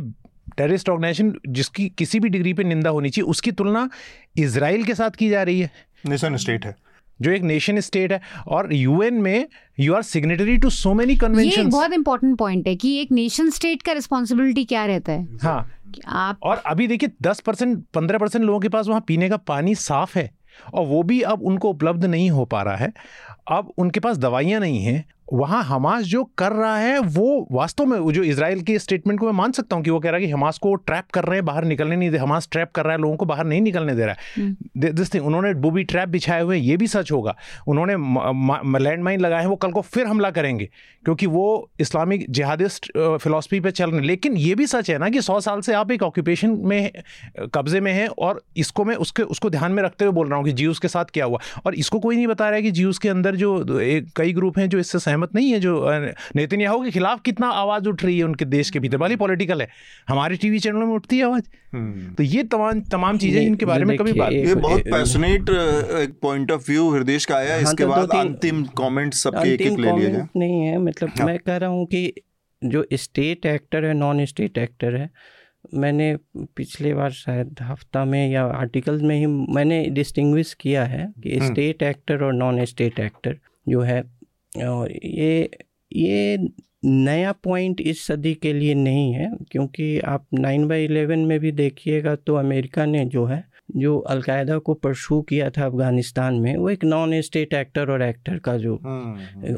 terrorist 0.58 0.90
organisation 0.90 1.34
जिसकी 1.48 1.90
किसी 1.90 2.20
भी 2.20 2.30
डिग्री 2.30 2.54
पे 2.54 2.64
निंदा 2.64 2.90
होनी 2.90 3.10
चाहिए 3.10 3.30
उसकी 3.30 3.52
तुलना 3.52 3.90
इसराइल 4.38 4.84
के 4.84 4.96
साथ 4.96 5.10
की 5.10 5.30
जा 5.30 5.44
रही 5.44 5.60
है। 5.60 5.72
नेशन 6.08 6.36
स्टेट 6.36 6.66
है। 6.66 6.76
जो 7.22 7.32
एक 7.32 7.42
नेशन 7.42 7.80
स्टेट 7.80 8.12
है। 8.12 8.22
और 8.48 8.74
यूएन 8.74 9.14
में 9.14 9.48
you 9.80 9.94
are 9.94 10.02
signatory 10.02 10.58
to 10.58 10.70
so 10.70 10.94
many 10.94 11.16
convention 11.16 11.70
बहुत 11.70 11.94
इंपॉर्टेंट 11.94 12.38
पॉइंट 12.38 12.68
है 12.68 12.76
कि 12.76 12.98
एक 13.02 13.12
नेशन 13.12 13.50
स्टेट 13.50 13.82
का 13.82 13.92
रिस्पॉन्सिबिलिटी 13.92 14.66
क्या 14.66 14.86
रहता 14.86 15.12
है। 15.12 15.28
हाँ। 15.44 15.72
आप 16.08 16.40
और 16.44 16.58
अभी 16.58 16.88
देखिए 16.88 17.10
दस 17.22 17.40
परसेंट 17.40 17.84
पंद्रह 17.94 18.18
परसेंट 18.18 18.46
लोगों 18.46 18.60
के 18.60 18.70
पास 18.70 18.88
वहाँ 18.88 19.04
पीने 19.08 19.30
का 19.30 19.38
पानी 19.38 19.76
साफ़ 19.76 20.20
है। 20.20 20.32
और 20.74 20.86
वो 20.86 21.04
भी 21.04 21.22
अब 21.22 21.44
उनको 21.44 21.70
उपलब्ध 21.70 22.06
नहीं 22.06 22.30
हो 22.30 22.46
पा 22.46 22.62
रहा 22.62 22.76
है। 22.76 22.94
अब 23.48 23.74
उनके 23.78 24.00
पास 24.00 24.18
दवाइयाँ 24.18 24.60
नहीं 24.60 24.80
हैं 24.80 25.06
वहाँ 25.34 25.64
हमास 25.64 26.04
जो 26.06 26.24
कर 26.38 26.52
रहा 26.52 26.78
है 26.78 27.00
वो 27.00 27.48
वास्तव 27.52 27.86
में 27.86 28.14
जो 28.14 28.24
इसराइल 28.24 28.62
के 28.62 28.78
स्टेटमेंट 28.80 29.20
को 29.20 29.26
मैं 29.26 29.34
मान 29.34 29.52
सकता 29.52 29.76
हूँ 29.76 29.84
कि 29.84 29.90
वो 29.90 30.00
कह 30.00 30.10
रहा 30.10 30.20
है 30.20 30.26
कि 30.26 30.32
हमास 30.32 30.58
को 30.58 30.74
ट्रैप 30.76 31.06
कर 31.14 31.24
रहे 31.24 31.38
हैं 31.38 31.46
बाहर 31.46 31.66
निकलने 31.66 31.96
नहीं 31.96 32.10
दे 32.12 32.18
हमास 32.18 32.48
ट्रैप 32.52 32.72
कर 32.72 32.84
रहा 32.84 32.94
है 32.94 33.02
लोगों 33.02 33.16
को 33.16 33.26
बाहर 33.26 33.46
नहीं 33.46 33.62
निकलने 33.62 33.96
दे 33.96 34.06
रहा 34.06 34.16
है। 34.38 34.56
दिस 34.78 35.14
थिंग 35.14 35.24
हम्म। 35.24 35.28
उन्होंने 35.28 35.54
बूबी 35.62 35.84
ट्रैप 35.84 36.10
बिछाए 36.10 36.42
हुए 36.42 36.58
हैं 36.58 36.64
ये 36.64 36.78
भी 36.78 36.88
सच 36.88 37.12
होगा। 37.12 37.36
उन्होंने 37.68 37.94
लैंड 38.80 39.04
माइन 39.04 39.20
लगाए 39.20 39.42
हैं 39.42 39.48
वो 39.48 39.56
कल 39.56 39.72
को 39.72 39.82
फिर 39.82 40.08
हमला 40.08 40.30
करेंगे 40.32 40.70
क्योंकि 41.06 41.26
वो 41.28 41.70
इस्लामिक 41.80 42.26
जिहादिस्ट 42.30 42.92
फिलासफी 42.98 43.60
पर 43.60 43.72
चल 43.72 43.92
रहे 43.92 44.02
लेकिन 44.02 44.38
ये 44.38 44.56
भी 44.56 44.68
सच 44.68 44.90
है 44.90 44.98
ना 44.98 45.10
कि 45.10 45.22
सौ 45.22 45.40
साल 45.40 45.62
से 45.62 45.74
आप 45.74 45.92
एक 45.92 46.04
ऑक्यूपेशन 46.04 46.58
में 46.64 46.92
कब्जे 47.54 47.80
में 47.80 47.92
हैं 47.94 48.08
और 48.20 48.42
इसको 48.58 48.86
मैं 48.86 48.96
उसके 48.98 49.24
उसको 49.36 49.50
ध्यान 49.50 49.72
में 49.72 49.84
रखते 49.84 50.06
हुए 50.06 50.14
बोल 50.14 50.28
रहा 50.28 50.38
हूँ 50.38 50.46
कि 50.46 50.52
जीयूस 50.54 50.80
के 50.80 50.88
साथ 50.88 51.06
क्या 51.14 51.26
हुआ। 51.26 51.40
और 51.66 51.76
इसको 51.76 52.00
कोई 52.00 52.16
नहीं 52.16 52.28
बता 52.28 52.46
रहा 52.46 52.56
है 52.56 52.62
कि 52.62 52.72
जीयूस 52.72 52.98
के 52.98 53.10
अंदर 53.10 53.36
जो 53.36 53.54
कई 54.16 54.34
ग्रुप 54.34 54.58
हैं 54.60 54.70
जो 54.70 54.80
इससे 54.80 55.00
सहमत 55.16 55.36
नहीं 55.36 55.52
है 55.52 55.60
जो 55.60 55.74
नितिन 56.36 56.62
याहू 56.62 56.84
के 56.84 56.92
खिलाफ 56.92 57.22
कितना 57.22 57.48
आवाज़ 57.56 57.88
उठ 57.90 58.04
रही 58.04 58.18
है 58.18 58.24
उनके 58.24 58.46
देश 58.48 58.70
के 58.70 58.80
भीतर 58.80 58.98
वाली 58.98 59.16
पॉलिटिकल 59.18 59.62
है 59.62 59.68
हमारे 60.10 60.38
टीवी 60.38 60.60
चैनलों 60.60 60.88
में 60.88 60.94
उठती 60.96 61.18
है 61.18 61.26
आवाज़ 61.26 61.50
हम्म। 61.74 62.14
तो 62.16 62.24
ये 62.26 62.44
तमाम 62.46 62.82
तमाम 62.90 63.18
चीज़ें 63.18 63.42
इनके 63.42 63.66
बारे 63.66 63.86
में 63.86 63.98
कभी 63.98 64.14
बात 64.16 64.32
ये 64.32 64.56
बहुत 64.58 64.82
पैशनेट 64.90 65.50
एक 66.00 66.20
पॉइंट 66.22 66.52
ऑफ़ 66.52 66.70
व्यू 66.70 66.90
हृदय 66.92 67.18
का 67.28 67.36
आया 67.38 67.54
हाँ, 67.54 67.62
इसके 67.62 67.84
तो 67.84 67.90
बाद 67.90 68.16
अंतिम 68.16 68.64
कमेंट 68.78 69.14
सबके 69.16 69.54
एक 69.54 69.62
एक 69.64 69.80
ले 69.80 69.92
लिया 69.92 70.10
जाए 70.10 70.28
नहीं 70.38 70.62
है 70.62 70.78
मतलब 70.80 71.10
हाँ। 71.18 71.28
मैं 71.28 71.40
कह 71.40 71.58
रहा 71.58 71.70
हूँ 71.70 71.86
कि 71.88 72.12
जो 72.62 72.86
स्टेट 72.96 73.46
एक्टर 73.46 73.86
है 73.86 73.94
नॉन 73.96 74.26
स्टेट 74.26 74.58
एक्टर 74.58 74.96
है 74.96 75.10
मैंने 75.74 76.16
पिछले 76.58 76.94
बार 76.94 77.12
शायद 77.14 77.56
हफ़्ता 77.62 78.04
में 78.06 78.28
या 78.30 78.44
आर्टिकल 78.46 79.02
में 79.02 79.16
ही 79.16 79.26
मैंने 79.54 79.84
डिस्टिंग्विश 79.92 80.54
किया 80.54 80.84
है 80.86 81.08
कि 81.24 81.40
स्टेट 81.42 81.84
हम्म। 81.84 81.90
एक्टर 81.90 82.24
और 82.24 82.34
नॉन 82.34 82.64
स्टेट 82.66 83.00
एक्टर 83.00 83.38
जो 83.68 83.82
है 83.82 84.02
और 84.64 84.92
ये 84.92 85.50
ये 85.96 86.38
नया 86.86 87.32
पॉइंट 87.32 87.82
इस 87.82 88.06
सदी 88.08 88.34
के 88.34 88.54
लिए 88.54 88.74
नहीं 88.74 89.14
है 89.14 89.32
क्योंकि 89.52 90.00
आप 90.00 90.26
नाइन 90.34 90.68
बाई 90.68 90.86
इलेवन 90.86 91.20
में 91.20 91.40
भी 91.40 91.52
देखिएगा 91.52 92.16
तो 92.16 92.36
अमेरिका 92.36 92.86
ने 92.86 93.06
जो 93.06 93.26
है 93.26 93.44
जो 93.76 93.98
अलकायदा 94.00 94.58
को 94.58 94.74
परसू 94.74 95.22
किया 95.22 95.50
था 95.50 95.66
अफ़गानिस्तान 95.66 96.34
में 96.34 96.56
वो 96.58 96.70
एक 96.70 96.84
नॉन 96.84 97.22
स्टेट 97.22 97.54
एक्टर 97.54 97.92
और 97.92 98.02
एक्टर 98.02 98.38
का 98.38 98.58
जो 98.58 98.76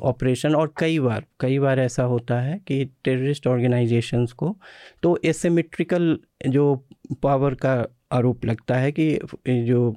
ऑपरेशन 0.02 0.56
और 0.56 0.74
कई 0.78 1.00
बार 1.00 1.26
कई 1.40 1.60
बार 1.60 1.80
ऐसा 1.80 2.04
होता 2.04 2.40
है 2.42 2.58
कि 2.68 2.86
टेररिस्ट 3.04 3.48
ऑर्गेनाइजेशंस 3.48 4.32
को 4.32 4.56
तो 5.04 5.20
एसिमेट्रिकल 5.26 6.20
जो 6.48 6.76
पावर 7.22 7.54
का 7.56 7.76
आरोप 8.12 8.46
लगता 8.46 8.76
है 8.76 8.92
कि 8.92 9.20
जो 9.48 9.96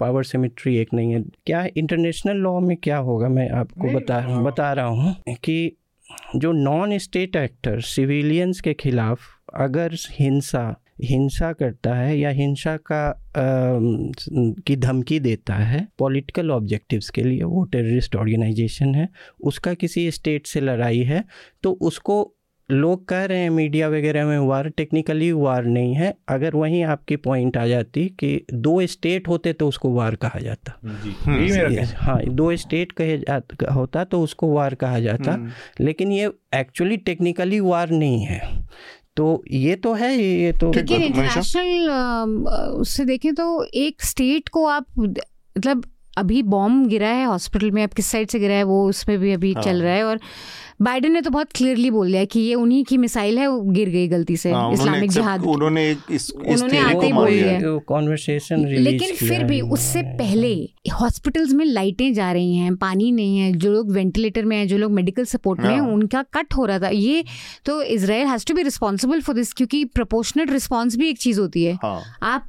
पावर 0.00 0.24
सिमेट्री 0.24 0.76
एक 0.76 0.88
नहीं 0.94 1.12
है। 1.12 1.22
क्या 1.22 1.66
इंटरनेशनल 1.76 2.36
लॉ 2.36 2.60
में 2.60 2.76
क्या 2.76 2.96
होगा? 2.96 3.28
मैं 3.28 3.50
आपको 3.50 3.92
बता 3.92 4.42
बता 4.42 4.72
रहा 4.72 4.86
हूँ 4.86 5.16
कि 5.44 5.76
जो 6.36 6.52
नॉन 6.52 6.98
स्टेट 6.98 7.36
एक्टर 7.36 7.80
सिविलियंस 7.80 8.60
के 8.60 8.74
खिलाफ 8.74 9.20
अगर 9.54 9.94
हिंसा 10.10 10.82
हिंसा 11.04 11.52
करता 11.52 11.94
है 11.94 12.18
या 12.18 12.30
हिंसा 12.30 12.76
का 12.76 13.08
आ, 13.08 13.14
की 14.62 14.76
धमकी 14.76 15.20
देता 15.20 15.54
है 15.54 15.88
पॉलिटिकल 15.98 16.50
ऑब्जेक्टिव्स 16.50 17.10
के 17.10 17.22
लिए 17.22 17.42
वो 17.42 17.64
टेररिस्ट 17.64 18.16
ऑर्गेनाइजेशन 18.16 18.94
है 18.94 19.08
उसका 19.44 19.74
किसी 19.74 20.10
स्टेट 20.10 20.46
से 20.46 20.60
लड़ाई 20.60 20.98
है 20.98 21.24
तो 21.62 21.72
उसको 21.72 22.34
लोग 22.70 23.08
कह 23.08 23.24
रहे 23.24 23.38
हैं 23.38 23.50
मीडिया 23.50 23.88
वगैरह 23.88 24.24
में 24.26 24.38
वार 24.38 24.68
टेक्निकली 24.68 25.30
वार 25.32 25.64
नहीं 25.64 25.94
है। 25.94 26.14
अगर 26.28 26.54
वहीं 26.54 26.82
आपकी 26.84 27.16
पॉइंट 27.16 27.56
आ 27.56 27.66
जाती 27.66 28.06
कि 28.18 28.44
दो 28.54 28.86
स्टेट 28.86 29.28
होते 29.28 29.52
तो 29.52 29.68
उसको 29.68 29.90
वार 29.90 30.14
कहा 30.14 30.38
जाता। 30.38 30.78
हम्म, 30.84 31.84
हाँ। 31.96 32.20
दो 32.24 32.54
स्टेट 32.56 32.92
कहे 33.00 33.16
होता 33.74 34.04
तो 34.04 34.22
उसको 34.22 34.52
वार 34.52 34.74
कहा 34.74 35.00
जाता। 35.00 35.32
हम्म। 35.32 35.50
लेकिन 35.80 36.12
ये 36.12 36.30
एक्चुअली 36.54 36.96
टेक्निकली 36.96 37.60
वार 37.60 37.90
नहीं 37.90 38.24
है। 38.24 38.40
तो 39.16 39.42
ये 39.50 39.74
तो 39.76 39.92
है 39.92 40.16
ये 40.16 40.52
तो 40.52 40.72
इंटरनेशनल 40.74 41.88
उससे 42.72 43.04
देखें 43.04 43.34
तो 43.34 43.64
एक 43.64 44.02
स्टेट 44.02 44.48
को 44.48 44.64
आप 44.66 44.86
मतलब 44.98 45.84
अभी 46.18 46.42
बॉम्ब 46.42 46.88
गिरा 46.88 47.08
है 47.08 47.24
हॉस्पिटल 47.24 47.70
में 47.70 47.82
अब 47.82 47.90
किस 47.90 48.06
साइड 48.06 48.28
से 48.28 48.38
गिरा 48.38 48.54
है 48.54 48.62
वो 48.62 48.88
उसमें 48.88 49.18
भी 49.18 49.32
अभी 49.32 49.52
हाँ। 49.52 49.62
चल 49.62 49.82
रहा 49.82 49.94
है। 49.94 50.04
और 50.04 50.20
बाइडेन 50.82 51.12
ने 51.12 51.20
तो 51.20 51.30
बहुत 51.30 51.48
क्लियरली 51.54 51.90
बोल 51.90 52.06
दिया 52.06 52.24
कि 52.24 52.40
ये 52.40 52.54
उन्हीं 52.54 52.84
की 52.84 52.96
मिसाइल 52.96 53.38
है 53.38 53.46
वो 53.46 53.60
गिर 53.62 53.88
गई 53.88 54.08
गलती 54.08 54.36
से 54.36 54.50
हाँ, 54.52 54.72
इस्लामिक 54.72 55.10
जिहाद। 55.10 55.44
उन्होंने 55.44 55.84
इस, 56.10 56.30
उन्होंने 56.30 56.78
आते 56.78 57.06
ही 57.06 57.12
बोल 57.12 57.30
दिया 57.30 57.76
कॉन्वर्सेशन 57.88 58.66
लेकिन 58.68 59.14
फिर 59.16 59.44
भी 59.44 59.60
उससे 59.60 60.02
पहले 60.18 60.52
हॉस्पिटल्स 60.92 61.52
में 61.52 61.64
लाइटें 61.64 62.12
जा 62.14 62.30
रही 62.32 62.56
हैं 62.56 62.74
पानी 62.76 63.10
नहीं 63.12 63.38
है 63.38 63.52
जो 63.52 63.72
लोग 63.72 63.92
वेंटिलेटर 63.92 64.44
में 64.44 64.56
हैं 64.56 64.66
जो 64.68 64.78
लोग 64.78 64.92
मेडिकल 64.92 65.24
सपोर्ट 65.24 65.60
में 65.60 65.70
हैं 65.70 65.80
हाँ। 65.80 65.88
उनका 65.88 66.22
कट 66.34 66.54
हो 66.56 66.64
रहा 66.64 66.78
था। 66.78 66.88
ये 66.88 67.24
तो 67.66 67.80
Israel 67.82 68.26
has 68.26 68.46
to 68.46 68.54
be 68.54 68.62
responsible 68.62 69.20
for 69.20 69.34
this 69.34 69.52
क्योंकि 69.52 69.84
प्रोपोर्शनल 69.84 70.46
रिस्पॉन्स 70.46 70.96
भी 70.96 71.08
एक 71.08 71.18
चीज़ 71.18 71.40
होती 71.40 71.64
है। 71.64 71.74
हाँ। 71.82 72.00
आप 72.22 72.46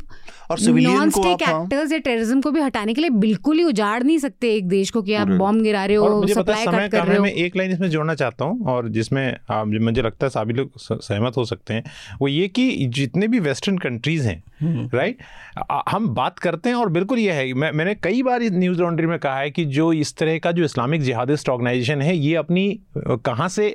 नॉन 0.52 1.10
स्टेक 1.10 1.42
एक्टर्स 1.42 1.92
या 1.92 1.98
टेररिज्म 1.98 2.42
को 2.42 2.52
भी 2.52 2.62
हटाने 2.62 2.94
के 2.94 3.02
लिए 3.02 3.10
बिल्कुल 3.10 3.58
ही 3.58 3.64
उजाड़ 3.64 4.02
नहीं 4.04 4.18
सकते 4.20 4.54
एक 4.56 4.68
देश 4.68 4.90
को 4.90 5.02
कि 5.02 5.14
आप 5.14 5.28
बॉम्ब 5.28 5.62
गिरा 5.64 5.86
रहे 5.86 5.98
हो 5.98 6.28
सप्लाई 6.28 6.66
कट 6.66 6.92
कर 6.92 7.06
रहे 7.08 7.18
हो। 7.18 7.26
एक 7.26 7.56
लाइन 7.58 7.72
इसमें 7.72 7.90
जोड़ना 7.90 8.16
चाहता 8.22 8.46
हूँ 8.46 8.66
और 8.68 8.90
जिसमें 8.90 9.26
आप 9.52 9.68
मुझे 9.82 10.02
लगता 10.02 10.26
है 10.26 10.30
सभी 10.30 10.54
लोग 10.54 10.80
सहमत 10.80 11.38
हो 11.38 11.46
सकते 11.46 11.74
हैं 11.74 11.84
वो 12.22 12.28
ये 12.28 12.48
कि 12.50 12.70
जितने 12.92 13.28
भी 13.28 13.40
वेस्टर्न 13.42 13.78
कंट्रीज़ 13.78 14.28
हैं 14.28 14.42
राइट 14.64 15.18
हम्म। 15.58 15.82
हम 15.90 16.08
बात 16.16 16.40
करते 16.40 16.70
हैं 16.70 16.76
और 16.76 16.90
बिल्कुल 16.90 17.20
ये 17.20 17.32
है 17.32 17.54
मैं 17.54 17.72
मैंने 17.72 17.96
कई 17.96 18.22
बार 18.24 18.42
इस 18.42 18.52
न्यूज़ 18.54 18.82
लॉन्ड्री 18.82 19.08
में 19.08 19.18
कहा 19.20 19.38
है 19.38 19.52
कि 19.52 19.66
जो 19.78 19.92
इस 19.94 20.16
तरह 20.18 20.38
का 20.40 20.52
जो 20.52 20.64
इस्लामिक 20.64 21.02
जिहादिस्ट 21.02 21.50
ऑर्गेनाइजेशन 21.50 22.02
है 22.02 22.16
ये 22.18 22.36
अपनी 22.36 22.64
कहाँ 22.98 23.48
से 23.50 23.68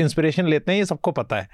इंस्पिरेशन 0.00 0.46
लेते 0.46 0.72
हैं 0.72 0.78
ये 0.78 0.84
सबको 0.84 1.12
पता 1.12 1.36
है। 1.36 1.48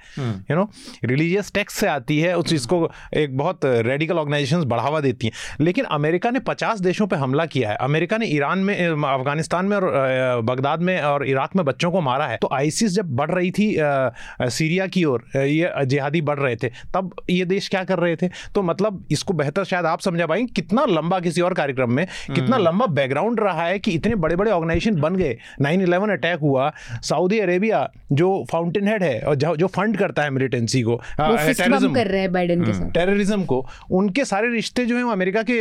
यू 0.51 0.55
नो 0.55 0.69
रिलीजियस 1.05 1.51
टेक्स्ट 1.53 1.79
से 1.79 1.87
आती 1.87 2.19
है 2.19 2.37
उस 2.37 2.49
चीज़ 2.49 2.67
को 2.67 2.89
एक 3.13 3.37
बहुत 3.37 3.65
रेडिकल 3.65 4.17
ऑर्गेनाइजेशन 4.17 4.63
बढ़ावा 4.65 4.99
देती 4.99 5.27
हैं। 5.27 5.65
लेकिन 5.65 5.85
अमेरिका 5.91 6.29
ने 6.29 6.39
पचास 6.39 6.79
देशों 6.79 7.07
पर 7.07 7.17
हमला 7.17 7.45
किया 7.45 7.69
है। 7.69 7.75
अमेरिका 7.81 8.17
ने 8.17 8.25
ईरान 8.27 8.59
में 8.59 8.75
अफ़गानिस्तान 8.87 9.65
में 9.65 9.77
और 9.77 10.41
बगदाद 10.41 10.81
में 10.81 10.99
और 11.01 11.27
इराक 11.27 11.55
में 11.55 11.65
बच्चों 11.65 11.91
को 11.91 12.01
मारा 12.01 12.12
है। 12.21 12.37
तो 12.37 12.49
आईसिस 12.53 12.91
जब 12.91 13.15
बढ़ 13.15 13.31
रही 13.31 13.51
थी 13.51 13.75
सीरिया 13.79 14.87
की 14.87 15.03
ओर 15.05 15.23
ये 15.37 15.71
जिहादी 15.85 16.21
बढ़ 16.23 16.39
रहे 16.39 16.55
थे 16.55 16.69
तब 16.93 17.15
ये 17.29 17.45
देश 17.45 17.69
क्या 17.69 17.83
कर 17.83 17.99
रहे 17.99 18.15
थे? 18.15 18.27
तो 18.55 18.61
मतलब 18.63 19.03
इसको 19.11 19.33
बेहतर 19.33 19.63
शायद 19.63 19.85
आप 19.85 19.99
समझा 20.01 20.25
पाएँगे 20.25 20.51
कितना 20.55 20.85
लंबा 20.87 21.19
किसी 21.19 21.41
और 21.41 21.53
कार्यक्रम 21.53 21.91
में 21.91 22.05
कितना 22.05 22.55
हम्म। 22.55 22.65
लंबा 22.65 22.85
बैकग्राउंड 22.93 23.39
रहा 23.39 23.63
है 23.63 23.79
कि 23.79 23.91
इतने 23.91 24.15
बड़े 24.17 24.35
बड़े 24.35 24.51
ऑर्गेनाइजेशन 24.51 24.99
बन 25.01 25.15
गए। 25.15 25.37
नाइन 25.61 25.81
इलेवन 25.81 26.09
अटैक 26.11 26.39
हुआ 26.39 26.71
सऊदी 27.03 27.39
अरेबिया 27.39 27.89
जो 28.13 28.29
फाउंटेन 28.51 28.87
हेड 28.87 29.03
है 29.03 29.19
और 29.21 29.35
जो 29.35 29.67
फंड 29.69 29.97
करता 29.97 30.23
है 30.23 30.29
मिलिटेंसी 30.31 30.81
को 30.81 30.95
टेररिज्म 31.19 31.93
कर 31.93 32.07
रहे 32.07 32.21
हैं 32.21 32.31
बाइडेन 32.33 32.63
के 32.65 32.73
साथ। 32.73 32.91
टेररिज्म 32.93 33.43
को। 33.45 33.65
उनके 33.91 34.25
सारे 34.25 34.49
रिश्ते 34.51 34.85
जो 34.85 34.97
है 34.97 35.03
वो 35.03 35.11
अमेरिका 35.11 35.43
के 35.43 35.57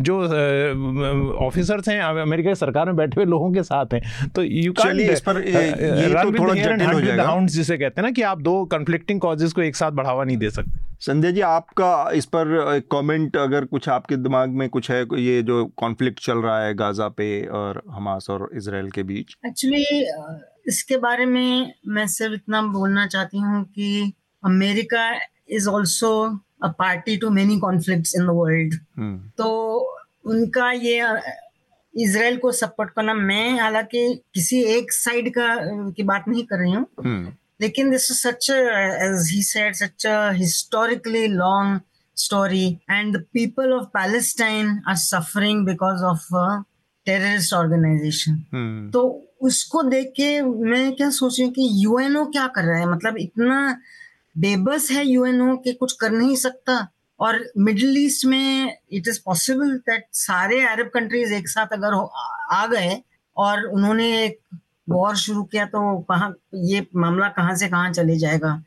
जो 0.00 0.18
ऑफिसर्स 1.46 1.88
हैं 1.88 2.00
अमेरिका 2.00 2.50
की 2.50 2.54
सरकार 2.56 2.86
में 2.86 2.96
बैठे 2.96 3.14
हुए 3.16 3.24
लोगों 3.26 3.52
के 3.52 3.62
साथ 3.62 3.94
हैं। 3.94 4.28
तो 4.28 4.42
यू 4.42 4.72
कैन 4.74 5.00
इस 5.02 5.20
पर 5.20 5.40
तो 5.92 6.38
थोड़ा 6.38 6.54
जटिल 6.54 6.86
हो 6.86 7.00
जाएगा। 7.00 7.38
जिसे 7.48 7.76
कहते 7.78 8.00
हैं 8.00 8.06
ना 8.06 8.10
कि 8.10 8.22
आप 8.24 8.40
दो 8.42 8.64
कन्फ्लिक्टिंग 8.72 9.20
कॉजेज 9.20 9.52
को 9.52 9.62
एक 9.62 9.76
साथ 9.76 9.92
बढ़ावा 9.92 10.24
नहीं 10.24 10.36
दे 10.36 10.50
सकते। 10.50 10.80
संजय 11.00 11.32
जी 11.32 11.40
आपका 11.40 12.10
इस 12.14 12.26
पर 12.26 12.80
कमेंट 12.92 13.36
अगर 13.36 13.64
कुछ 13.66 13.88
आपके 13.88 14.16
दिमाग 14.18 14.50
में 14.50 14.68
कुछ 14.68 14.90
है 14.90 15.02
ये 15.14 15.42
जो 15.42 15.64
कॉन्फ्लिक्ट 15.76 16.20
चल 16.24 16.38
रहा 16.38 16.58
है 16.64 16.74
गाजा 16.74 17.08
पे 17.10 17.28
और 17.54 17.82
हमास 17.90 18.26
और 18.30 18.48
इसराइल 18.56 18.90
के 18.90 19.02
बीच। 19.02 19.36
एक्चुअली 19.46 19.84
इसके 20.68 20.96
बारे 20.98 21.26
में 21.26 21.72
मैं 21.88 22.06
सिर्फ़ 22.08 22.34
इतना 22.34 22.62
बोलना 22.72 23.06
चाहती 23.06 23.38
हूँ 23.38 23.64
कि 23.64 24.12
America 24.42 25.10
is 25.50 25.68
also 25.68 26.12
a 26.64 26.68
party 26.78 27.16
to 27.16 27.30
many 27.30 27.58
conflict 27.60 28.12
in 28.16 28.26
the 28.26 28.30
world 28.34 28.74
तो 29.38 29.48
उनका 30.26 30.70
ये 30.72 31.00
इसराइल 31.94 32.36
को 32.36 32.52
सपोर्ट 32.52 32.90
करना 32.90 33.14
मैं 33.14 33.58
हालाँकि 33.58 34.08
किसी 34.34 34.62
एक 34.76 34.92
साइड 34.92 35.30
का 35.34 35.54
की 35.90 36.02
बात 36.02 36.24
नहीं 36.28 36.44
कर 36.44 36.58
रही 36.58 36.72
हूँ 36.72 36.86
हम्म। 37.04 37.32
लेकिन 37.60 37.90
this 37.90 38.10
is 38.10 38.18
such 38.18 38.50
as 38.50 39.30
he 39.32 39.42
said 39.44 39.74
such 39.74 40.06
historically 40.36 41.26
long 41.28 41.80
story 42.16 42.66
and 42.90 43.16
of 43.16 43.86
palestine 43.90 44.70
are 44.86 44.96
suffering 44.96 45.64
because 45.64 46.02
of 46.04 46.26
a 46.34 46.46
terrorist 47.06 47.52
organization 47.52 48.34
hmm. 48.50 48.90
तो 48.92 49.02
उसको 49.42 49.82
देख 49.82 50.12
के 50.16 50.40
मैं 50.42 50.94
क्या 50.96 51.08
सोच 51.10 51.38
रही 51.38 51.46
हूँ 51.46 51.52
कि 51.54 51.68
यूएनओ 51.84 52.24
क्या 52.26 52.46
कर 52.48 52.64
रहा 52.64 52.78
है 52.78 52.86
मतलब 52.86 53.16
इतना 53.18 53.58
बेबस 54.36 54.90
है 54.90 55.06
यूएनओ 55.06 55.56
के 55.56 55.72
कुछ 55.72 55.92
कर 56.00 56.10
नहीं 56.10 56.36
सकता 56.36 56.76
और 57.22 57.52
मिडिल 57.58 57.98
ईस्ट 57.98 58.26
में 58.26 58.78
इट 58.92 59.08
इज़ 59.08 59.20
पॉसिबल 59.24 59.76
दैट 59.76 60.04
सारे 60.12 60.60
अरब 60.60 60.86
कंट्रीज़ 60.86 61.32
एक 61.34 61.48
साथ 61.48 61.66
अगर 61.72 61.94
आ 62.52 62.66
गए 62.66 63.02
और 63.36 63.64
उन्होंने 63.64 64.24
एक 64.24 64.38
वॉर 64.88 65.16
शुरू 65.16 65.42
किया 65.42 65.64
तो 65.64 65.98
कहाँ 65.98 66.34
ये 66.54 66.86
मामला 66.96 67.28
कहाँ 67.28 67.56
से 67.56 67.68
कहाँ 67.68 67.92
चले 67.92 68.18
जाएगा? 68.18 68.62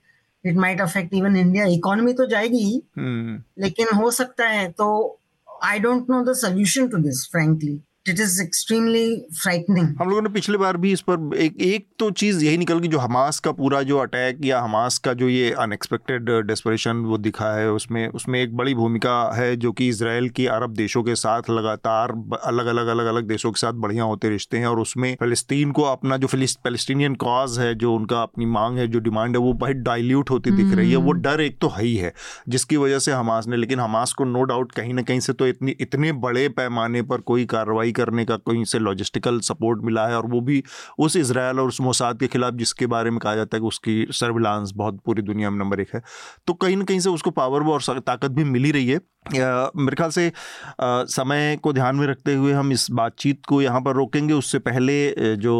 It 0.45 0.55
might 0.55 0.81
affect 0.81 1.13
even 1.13 1.35
India 1.37 1.65
economy 1.65 2.13
तो 2.13 2.25
जाएगी 2.25 2.57
ही। 2.57 2.81
hmm. 2.99 3.63
लेकिन 3.63 3.87
हो 3.95 4.11
सकता 4.11 4.47
है 4.47 4.71
तो 4.71 5.19
I 5.63 5.79
don't 5.79 6.09
know 6.09 6.23
the 6.23 6.33
solution 6.33 6.87
to 6.87 6.97
this 6.97 7.29
frankly 7.31 7.81
it 8.05 8.19
is 8.19 8.41
extremely 8.41 9.05
frightening 9.33 9.95
हम 9.99 10.09
लोगों 10.09 10.21
ने 10.21 10.29
पिछली 10.29 10.57
बार 10.57 10.77
भी 10.77 10.91
इस 10.91 11.01
पर 11.03 11.35
एक 11.35 11.55
एक 11.63 11.85
तो 11.99 12.09
चीज़ 12.13 12.43
यही 12.45 12.57
निकल 12.57 12.79
गई 12.79 12.87
जो 12.87 12.97
हमास 12.99 13.39
का 13.39 13.51
पूरा 13.53 13.81
जो 13.83 13.97
अटैक 13.99 14.45
या 14.45 14.59
हमास 14.61 14.97
का 14.97 15.13
जो 15.13 15.29
ये 15.29 15.51
अनएक्सपेक्टेड 15.59 16.29
डेस्परेशन 16.47 16.97
वो 17.05 17.17
दिखा 17.19 17.51
है 17.51 17.71
उसमें 17.71 18.07
उसमें 18.09 18.39
एक 18.41 18.55
बड़ी 18.57 18.73
भूमिका 18.75 19.15
है 19.35 19.55
जो 19.57 19.71
कि 19.71 19.87
इसराइल 19.89 20.29
की 20.31 20.45
अरब 20.47 20.73
देशों 20.75 21.03
के 21.03 21.15
साथ 21.15 21.49
लगातार 21.49 22.11
अलग 22.43 22.65
अलग 22.67 22.87
अलग 22.87 23.05
अलग 23.05 23.27
देशों 23.27 23.51
के 23.51 23.59
साथ 23.59 23.81
बढ़िया 23.85 24.03
होते 24.03 24.29
रिश्ते 24.29 24.57
हैं 24.57 24.67
और 24.67 24.79
उसमें 24.79 25.15
फलस्तीन 25.21 25.71
को 25.71 25.83
अपना 25.85 26.17
जो 26.17 26.27
फलस्तीनियन 26.27 27.15
कॉज 27.17 27.57
है 27.59 27.73
जो 27.75 27.95
उनका 27.95 28.21
अपनी 28.21 28.45
मांग 28.51 28.77
है 28.77 28.87
जो 28.87 28.99
डिमांड 29.01 29.35
है 29.35 29.41
वो 29.41 29.53
बहुत 29.55 29.83
डाइल्यूट 29.85 30.29
होती 30.29 30.51
दिख 30.53 30.75
रही 30.75 30.91
है 30.91 30.97
वो 30.97 31.11
हम्म। 31.11 31.21
डर 31.21 31.41
एक 31.41 31.57
तो 31.59 31.69
है 31.69 31.83
ही 31.83 31.95
है 31.95 32.13
जिसकी 32.49 32.77
वजह 32.77 32.99
से 32.99 33.11
हमास 33.13 33.47
ने 33.47 33.57
लेकिन 33.57 33.79
हमास 33.79 34.13
को 34.13 34.25
नो 34.27 34.43
डाउट 34.45 34.71
कहीं 34.73 34.93
ना 34.93 35.01
कहीं 35.03 35.19
से 35.21 35.33
तो 35.33 35.47
इतनी 35.47 35.75
इतने 35.81 36.11
बड़े 36.21 36.47
पैमाने 36.55 37.01
पर 37.05 37.21
कोई 37.25 37.45
कार्रवाई 37.47 37.91
करने 37.95 38.25
का 38.25 38.37
कहीं 38.37 38.63
से 38.65 38.79
लॉजिस्टिकल 38.79 39.39
सपोर्ट 39.39 39.83
मिला 39.83 40.07
है 40.07 40.17
और 40.17 40.25
वो 40.25 40.41
भी 40.41 40.63
उस 40.99 41.15
इसराइल 41.15 41.59
और 41.59 41.67
उस 41.67 41.81
मोसाद 41.81 42.19
के 42.19 42.27
खिलाफ 42.27 42.53
जिसके 42.53 42.85
बारे 42.87 43.09
में 43.09 43.19
कहा 43.19 43.35
जाता 43.35 43.57
है 43.57 43.61
कि 43.61 43.67
उसकी 43.67 44.05
सर्विलांस 44.11 44.71
बहुत 44.75 44.99
पूरी 45.05 45.21
दुनिया 45.21 45.49
में 45.49 45.59
नंबर 45.59 45.79
एक 45.79 45.95
है। 45.95 46.01
तो 46.47 46.53
कहीं 46.53 46.77
ना 46.77 46.83
कहीं 46.83 46.99
से 46.99 47.09
उसको 47.09 47.31
पावर 47.31 47.63
और 47.63 47.99
ताकत 47.99 48.31
भी 48.31 48.43
मिली 48.43 48.71
रही 48.71 48.87
है। 48.87 48.99
मेरे 49.33 49.95
ख्याल 49.95 50.09
से 50.09 50.27
आ, 50.27 51.03
समय 51.05 51.57
को 51.63 51.73
ध्यान 51.73 51.95
में 51.95 52.05
रखते 52.07 52.33
हुए 52.33 52.53
हम 52.53 52.71
इस 52.71 52.87
बातचीत 52.91 53.45
को 53.45 53.61
यहाँ 53.61 53.81
पर 53.81 53.95
रोकेंगे। 53.95 54.33
उससे 54.33 54.59
पहले 54.59 54.95
जो 55.35 55.55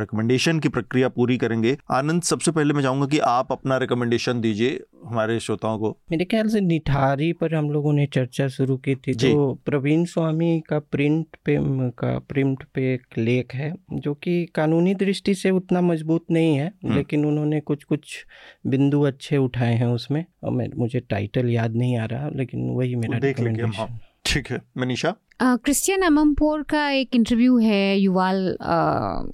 रिकमेंडेशन 0.00 0.58
की 0.60 0.68
प्रक्रिया 0.68 1.08
पूरी 1.08 1.36
करेंगे। 1.38 1.76
आनंद 1.90 2.22
सबसे 2.22 2.50
पहले 2.50 2.74
मैं 2.74 2.82
चाहूँगा 2.82 3.06
कि 3.06 3.18
आप 3.18 3.52
अपना 3.52 3.76
रिकमेंडेशन 3.76 4.40
दीजिए 4.40 4.80
हमारे 5.06 5.38
श्रोताओं 5.40 5.78
को। 5.78 5.96
मेरे 6.10 6.24
ख्याल 6.24 6.48
से 6.48 6.60
निठारी 6.60 7.32
पर 7.32 7.54
हम 7.54 7.70
लोगों 7.70 7.92
ने 7.92 8.06
चर्चा 8.06 8.48
शुरू 8.48 8.76
की 8.76 8.94
थी। 8.96 9.14
तो 9.14 9.52
प्रवीण 9.66 10.04
स्वामी 10.04 10.60
का 10.68 10.78
प्रिंट 10.78 11.36
पे 11.44 11.56
का 11.98 12.18
प्रिंट 12.28 12.64
पे 12.74 12.92
एक 12.94 13.18
लेख 13.18 13.54
है 13.54 13.72
जो 13.92 14.14
कि 14.14 14.44
कानूनी 14.54 14.94
दृष्टि 14.94 15.34
से 15.34 15.50
उतना 15.50 15.80
मज़बूत 15.80 16.24
नहीं 16.30 16.54
है 16.56 16.66
हम्म। 16.66 16.94
लेकिन 16.94 17.24
उन्होंने 17.24 17.60
कुछ 17.60 17.84
कुछ 17.84 18.24
बिंदु 18.66 19.02
अच्छे 19.02 19.36
उठाए 19.36 19.74
हैं 19.74 19.86
उसमें। 19.86 20.24
और 20.44 20.50
मैं 20.50 20.68
मुझे 20.76 21.00
टाइटल 21.00 21.48
याद 21.50 21.74
नहीं 21.76 21.96
आ 21.98 22.04
रहा 22.04 22.28
लेकिन 22.36 22.68
वही 22.70 22.89
वही 22.96 23.08
मेरा 23.08 23.18
देख 23.18 23.40
लेंगे 23.40 23.62
हम 23.62 23.98
ठीक 24.24 24.50
है। 24.50 24.60
मनीषा? 24.78 25.14
क्रिस्टियन 25.42 26.02
अममपोर 26.02 26.62
का 26.62 26.90
एक 26.90 27.14
इंटरव्यू 27.14 27.58
है 27.58 27.98
युवाल 27.98 28.56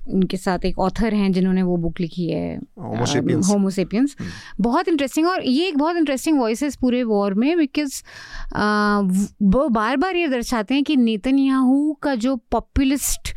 उनके 0.08 0.36
साथ 0.36 0.64
एक 0.64 0.78
ऑथर 0.78 1.14
हैं 1.14 1.32
जिन्होंने 1.32 1.62
वो 1.62 1.76
बुक 1.76 2.00
लिखी 2.00 2.28
है 2.28 2.58
होमोसेपियंस 3.50 4.16
हम्म। 4.20 4.30
बहुत 4.62 4.88
इंटरेस्टिंग 4.88 5.26
और 5.26 5.42
ये 5.42 5.68
एक 5.68 5.78
बहुत 5.78 5.96
इंटरेस्टिंग 5.96 6.38
वॉइस 6.38 6.62
है 6.62 6.70
पूरे 6.80 7.02
वॉर 7.02 7.34
में 7.34 7.58
बिकॉज़ 7.58 8.02
वो 9.42 9.68
बार 9.68 9.96
बार 9.96 10.16
ये 10.16 10.28
दर्शाते 10.28 10.74
हैं 10.74 10.84
कि 10.84 10.96
नेतन 10.96 11.38
का 12.02 12.14
जो 12.14 12.36
पॉपुलिस्ट 12.36 13.34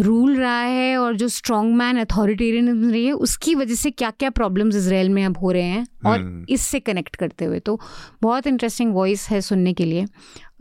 रूल 0.00 0.36
रहा 0.36 0.60
है 0.60 0.96
और 0.98 1.16
जो 1.16 1.28
स्ट्रॉन्ग 1.28 1.74
मैन 1.76 1.98
अथॉरिटेरियन 1.98 2.90
रही 2.90 3.04
है 3.06 3.12
उसकी 3.12 3.54
वजह 3.54 3.74
से 3.74 3.90
क्या 3.92 4.10
क्या 4.10 4.30
प्रॉब्लम्स 4.30 4.76
इसराइल 4.76 5.08
में 5.08 5.24
अब 5.24 5.38
हो 5.38 5.50
रहे 5.52 5.62
हैं 5.62 5.86
और 6.06 6.18
हम्म। 6.18 6.44
इससे 6.48 6.80
कनेक्ट 6.80 7.16
करते 7.16 7.44
हुए। 7.44 7.58
तो 7.60 7.78
बहुत 8.22 8.46
इंटरेस्टिंग 8.46 8.94
वॉइस 8.94 9.28
है 9.30 9.40
सुनने 9.40 9.72
के 9.72 9.84
लिए। 9.84 10.06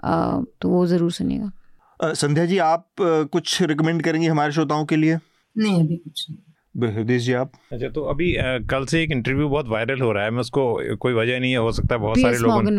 तो 0.03 0.69
वो 0.69 0.85
ज़रूर 0.87 1.11
सुनिएगा। 1.11 2.13
संध्या 2.13 2.45
जी 2.45 2.57
आप 2.57 2.85
कुछ 3.01 3.61
रिकमेंड 3.61 4.01
करेंगी 4.03 4.27
हमारे 4.27 4.51
श्रोताओं 4.51 4.85
के 4.85 4.95
लिए? 4.95 5.17
नहीं 5.55 5.79
अभी 5.79 5.95
कुछ 5.95 6.25
नहीं। 6.29 6.39
जी 6.77 7.33
आप? 7.33 7.51
अच्छा 7.71 7.87
तो 7.89 8.01
अभी 8.01 8.35
आ, 8.35 8.57
कल 8.57 8.85
से 8.85 9.03
एक 9.03 9.11
इंटरव्यू 9.11 9.49
बहुत 9.49 9.67
वायरल 9.67 10.01
हो 10.01 10.11
रहा 10.11 10.23
है 10.23 10.31
मैं 10.31 10.39
उसको 10.39 10.95
कोई 10.95 11.13
वजह 11.13 11.39
नहीं 11.39 11.51
है 11.51 11.57
हो 11.57 11.71
सकता 11.71 11.95
है 11.95 12.01
बहुत 12.01 12.19
सारे 12.19 12.37
लोग 12.37 12.69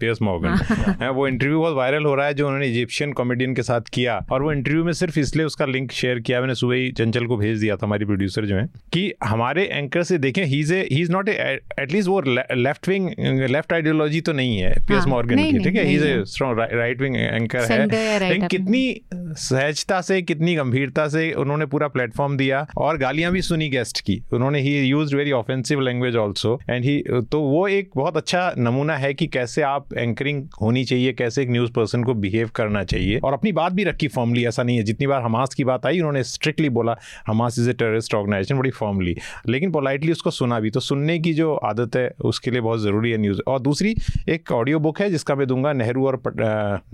पियर्स 0.00 0.22
मॉर्गन 0.22 0.48
हाँ, 1.02 1.10
वो 1.10 1.28
इंटरव्यू 1.28 1.58
बहुत 1.60 1.74
वायरल 1.74 2.04
हो 2.04 2.14
रहा 2.14 2.26
है 2.26 2.34
जो 2.34 2.46
उन्होंने 2.46 2.66
इजिप्शियन 2.66 3.12
कॉमेडियन 3.12 3.54
के 3.54 3.62
साथ 3.62 3.80
किया 3.80 4.26
और 4.32 4.42
वो 4.42 4.52
इंटरव्यू 4.52 4.84
में 4.84 4.92
सिर्फ़ 4.92 5.18
इसलिए 5.18 5.46
उसका 5.46 5.66
लिंक 5.66 5.92
शेयर 5.92 6.20
किया 6.20 6.40
मैंने 6.40 6.54
सुबह 6.54 6.74
ही 6.74 6.92
चंचल 6.92 7.26
को 7.26 7.36
भेज 7.36 7.60
दिया 7.60 7.76
था 7.76 7.86
हमारी 7.86 8.04
प्रोड्यूसर 8.04 8.44
जो 8.44 8.56
है 8.56 8.66
कि 8.92 9.12
हमारे 9.24 9.64
एंकर 9.64 10.02
से 10.02 10.18
देखें 10.18 10.44
he 10.44 10.60
is 10.60 10.74
he 10.74 11.00
is 11.00 11.12
not 11.12 11.28
at least 11.28 12.08
वो 12.08 12.20
लेफ़्ट 12.20 12.88
विंग 12.88 13.10
लेफ़्ट 13.50 13.72
आइडियोलॉजी 13.72 14.20
तो 14.20 14.32
नहीं 14.32 14.58
है 14.58 14.74
पियर्स 14.88 15.06
मॉर्गन 15.06 15.38
हाँ, 15.38 15.50
की 15.50 15.58
ठीक 15.58 15.76
है? 15.76 15.84
He. 15.84 15.94
Is 15.94 16.04
a 16.04 16.24
strong 16.24 16.60
right 16.60 17.00
wing 17.00 17.16
anchor 17.16 17.72
है 17.72 18.28
लेकिन 18.28 18.46
कितनी 18.46 19.00
सहजता 19.14 20.00
से 20.00 20.22
कितनी 20.22 20.54
गंभीरता 20.54 21.08
से 21.08 21.32
उन्होंने 21.32 21.66
पूरा 21.66 21.88
प्लेटफॉर्म 21.88 22.36
दिया 22.36 22.66
और 22.76 22.98
गालियाँ 22.98 23.32
भी 23.32 23.39
भी 23.40 23.44
सुनी 23.44 23.68
गेस्ट 23.70 24.00
की। 24.00 24.20
उन्होंने 24.32 24.60
he 24.60 24.72
use 24.78 25.14
very 25.16 25.30
offensive 25.32 25.80
language 25.80 26.16
also 26.16 26.58
and 26.70 26.84
he 26.84 27.02
तो 27.32 27.40
वो 27.40 27.66
एक 27.68 27.90
बहुत 27.96 28.16
अच्छा 28.16 28.52
नमूना 28.58 28.96
है 28.96 29.12
कि 29.14 29.26
कैसे 29.28 29.62
आप 29.62 29.94
एंकरिंग 29.94 30.42
होनी 30.62 30.84
चाहिए, 30.84 31.12
कैसे 31.12 31.42
एक 31.42 31.50
न्यूज़ 31.50 31.70
पर्सन 31.72 32.04
को 32.04 32.14
बिहेव 32.16 32.50
करना 32.54 32.82
चाहिए। 32.84 33.18
और 33.18 33.32
अपनी 33.32 33.52
बात 33.52 33.72
भी 33.72 33.84
रखी 33.84 34.08
फॉर्मली 34.08 34.44
ऐसा 34.46 34.62
नहीं 34.62 34.76
है। 34.76 34.82
जितनी 34.82 35.06
बार 35.06 35.22
हमास 35.22 35.54
की 35.54 35.64
बात 35.64 35.86
आई, 35.86 35.98
उन्होंने 35.98 36.22
स्ट्रिक्टली 36.24 36.68
बोला 36.70 36.96
Hamas 37.26 37.58
is 37.58 37.70
a 37.70 37.72
terrorist 37.74 38.14
organization 38.14 38.58
बड़ी 38.58 38.70
फॉर्मली 38.72 39.16
लेकिन 39.48 39.72
पोलाइटली 39.72 40.12
उसको 40.12 40.30
सुना 40.32 40.60
भी। 40.60 40.70
तो 40.70 40.80
सुनने 40.80 41.18
की 41.18 41.32
जो 41.34 41.54
आदत 41.54 41.96
है, 41.96 42.08
उसके 42.24 42.50
लिए 42.50 42.60
बहुत 42.60 42.80
ज़रूरी 42.80 43.10
है 43.10 43.18
न्यूज़ 43.18 43.40
और 43.48 43.60
दूसरी 43.60 43.94
एक 44.28 44.52
ऑडियो 44.52 44.78
बुक 44.80 45.00
है, 45.00 45.10
जिसका 45.10 45.34
मैं 45.34 45.46
दूँगा, 45.46 45.72
नेहरू 45.72 46.06
और 46.06 46.22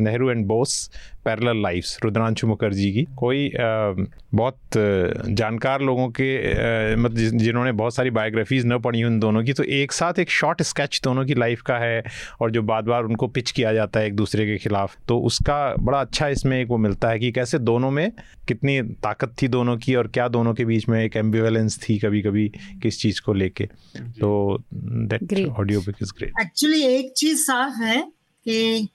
Nehru 0.00 0.30
and 0.30 0.46
Bose. 0.46 0.90
Parallel 1.26 1.62
lives 1.62 1.98
Rudrangshu 2.04 2.46
Mukherjee 2.46 2.90
की। 2.92 3.04
कोई 3.16 3.50
बहुत 3.56 4.76
जानकार 5.32 5.82
लोगों 5.82 6.08
के 6.10 6.28
मतलब 6.96 7.38
जिन्होंने 7.38 7.72
बहुत 7.74 7.94
सारी 7.94 8.10
बायोग्राफीज़ 8.10 8.66
न 8.66 8.78
पढ़ी 8.78 9.02
उन 9.04 9.18
दोनों 9.20 9.42
की 9.44 9.52
तो 9.52 9.64
एक 9.74 9.92
साथ 9.92 10.18
एक 10.18 10.30
शॉर्ट 10.30 10.62
स्केच 10.64 11.00
दोनों 11.04 11.24
की 11.26 11.34
लाइफ 11.34 11.62
का 11.62 11.76
है 11.78 12.02
और 12.40 12.50
जो 12.50 12.62
बार 12.64 12.82
बार 12.84 13.04
उनको 13.04 13.26
पिच 13.28 13.50
किया 13.50 13.72
जाता 13.72 14.00
है 14.00 14.06
एक 14.06 14.14
दूसरे 14.16 14.46
के 14.46 14.56
खिलाफ 14.58 14.96
तो 15.08 15.18
उसका 15.22 15.58
बड़ा 15.80 16.00
अच्छा 16.00 16.28
इसमें 16.28 16.58
एक 16.60 16.68
वो 16.68 16.78
मिलता 16.78 17.10
है 17.10 17.18
कि 17.18 17.30
कैसे 17.32 17.58
दोनों 17.60 17.90
में 17.90 18.10
कितनी 18.48 18.80
ताकत 19.04 19.34
थी 19.42 19.48
दोनों 19.48 19.76
की 19.76 19.94
और 19.94 20.08
क्या 20.08 20.28
दोनों 20.28 20.54
के 20.54 20.64
बीच 20.64 20.88
में 20.88 21.02
एक 21.04 21.16
एम्बिवेलेंस 21.16 21.78
थी 21.80 21.98
कभी 21.98 22.22
कभी 22.22 22.48
किस 22.82 23.00
चीज़ 23.00 23.20
को 23.20 23.32
लेके। 23.34 23.64
तो 24.20 24.30
that 24.74 25.48
audiobook 25.80 26.02
is 26.02 26.12
great 26.18 26.40
actually 26.40 26.82
एक 26.88 27.12
चीज़ 27.16 27.38
साफ़ 27.40 27.82
है 27.82 28.00
कि 28.46 28.88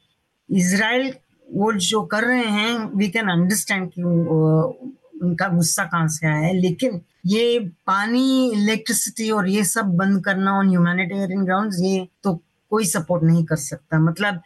इसराइल 0.50 1.12
वो 1.54 1.72
जो 1.74 2.02
कर 2.12 2.24
रहे 2.24 2.46
हैं 2.48 2.74
वी 2.96 3.08
कैन 3.10 3.30
अंडरस्टैंड 3.30 3.90
कि 3.92 4.04
उनका 4.04 5.48
गुस्सा 5.48 5.84
कहाँ 5.86 6.08
से 6.08 6.28
आया 6.28 6.38
है, 6.38 6.54
लेकिन 6.60 7.02
ये 7.28 7.60
पानी 7.88 8.52
इलेक्ट्रिसिटी 8.52 9.30
और 9.32 9.48
ये 9.50 9.64
सब 9.66 9.96
बंद 9.98 10.24
करना 10.26 10.58
ऑन 10.60 10.70
ह्यूमैनिटेरियन 10.70 11.44
ग्राउंड 11.46 11.74
ये 11.80 12.08
तो 12.24 12.34
कोई 12.72 12.86
सपोर्ट 12.86 13.24
नहीं 13.24 13.44
कर 13.46 13.56
सकता। 13.56 14.00
मतलब 14.00 14.42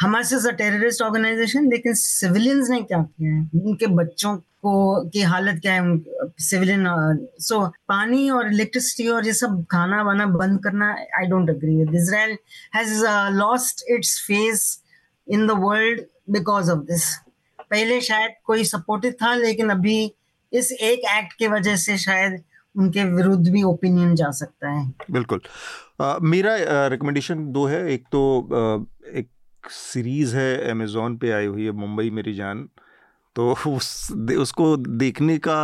हमारे 0.00 0.24
से 0.38 0.52
टेररिस्ट 0.52 1.02
ऑर्गेनाइजेशन 1.02 1.68
लेकिन 1.70 1.94
सिविलियंस 1.94 2.68
ने 2.70 2.80
क्या 2.82 3.02
किया 3.02 3.34
है? 3.34 3.48
उनके 3.54 3.86
बच्चों 3.86 4.36
को, 4.36 5.04
की 5.10 5.20
हालत 5.22 5.60
क्या 5.62 5.72
है 5.74 5.98
सिविलियन 6.40 6.84
सो 7.40 7.60
पानी 7.88 8.28
और 8.30 8.52
इलेक्ट्रिसिटी 8.52 9.08
और 9.08 9.26
ये 9.26 9.32
सब 9.32 9.64
खाना 9.70 10.02
वाना 10.02 10.26
बंद 10.34 10.62
करना 10.64 10.90
I 11.18 11.26
don't 11.30 11.50
agree 11.50 11.76
with 11.76 11.94
Israel 12.02 12.36
has 12.74 13.04
lost 13.36 13.84
its 13.90 14.18
face 14.26 14.68
in 15.28 15.46
the 15.46 15.58
world 15.60 16.00
because 16.30 16.70
of 16.70 16.78
this 16.78 17.16
पहले 17.60 18.00
शायद 18.00 18.32
कोई 18.44 18.64
सपोर्टिव 18.64 19.12
था 19.12 19.34
लेकिन 19.34 19.70
अभी 19.70 20.14
इस 20.52 20.72
एक 20.72 21.00
एक्ट 21.18 21.32
के 21.32 21.48
वजह 21.48 21.76
से 21.76 21.98
शायद 21.98 22.42
उनके 22.78 23.04
विरुद्ध 23.04 23.48
भी 23.48 23.62
ओपिनियन 23.62 24.14
जा 24.14 24.30
सकता 24.30 24.70
है। 24.70 24.92
बिल्कुल। 25.10 25.40
आ, 26.00 26.18
मेरा 26.22 26.56
रिकमेंडेशन 26.86 27.52
दो 27.52 27.66
है। 27.66 27.92
एक 27.92 28.04
तो 28.12 28.22
आ, 28.42 28.84
एक 29.18 29.28
सीरीज़ 29.70 30.36
है 30.36 30.70
अमेजोन 30.70 31.16
पे 31.16 31.30
आई 31.30 31.46
हुई 31.46 31.64
है 31.64 31.70
मुंबई 31.70 32.10
मेरी 32.10 32.34
जान। 32.34 32.68
तो 33.36 33.50
उस 33.66 34.12
उसको 34.38 34.76
देखने 34.76 35.36
का, 35.38 35.54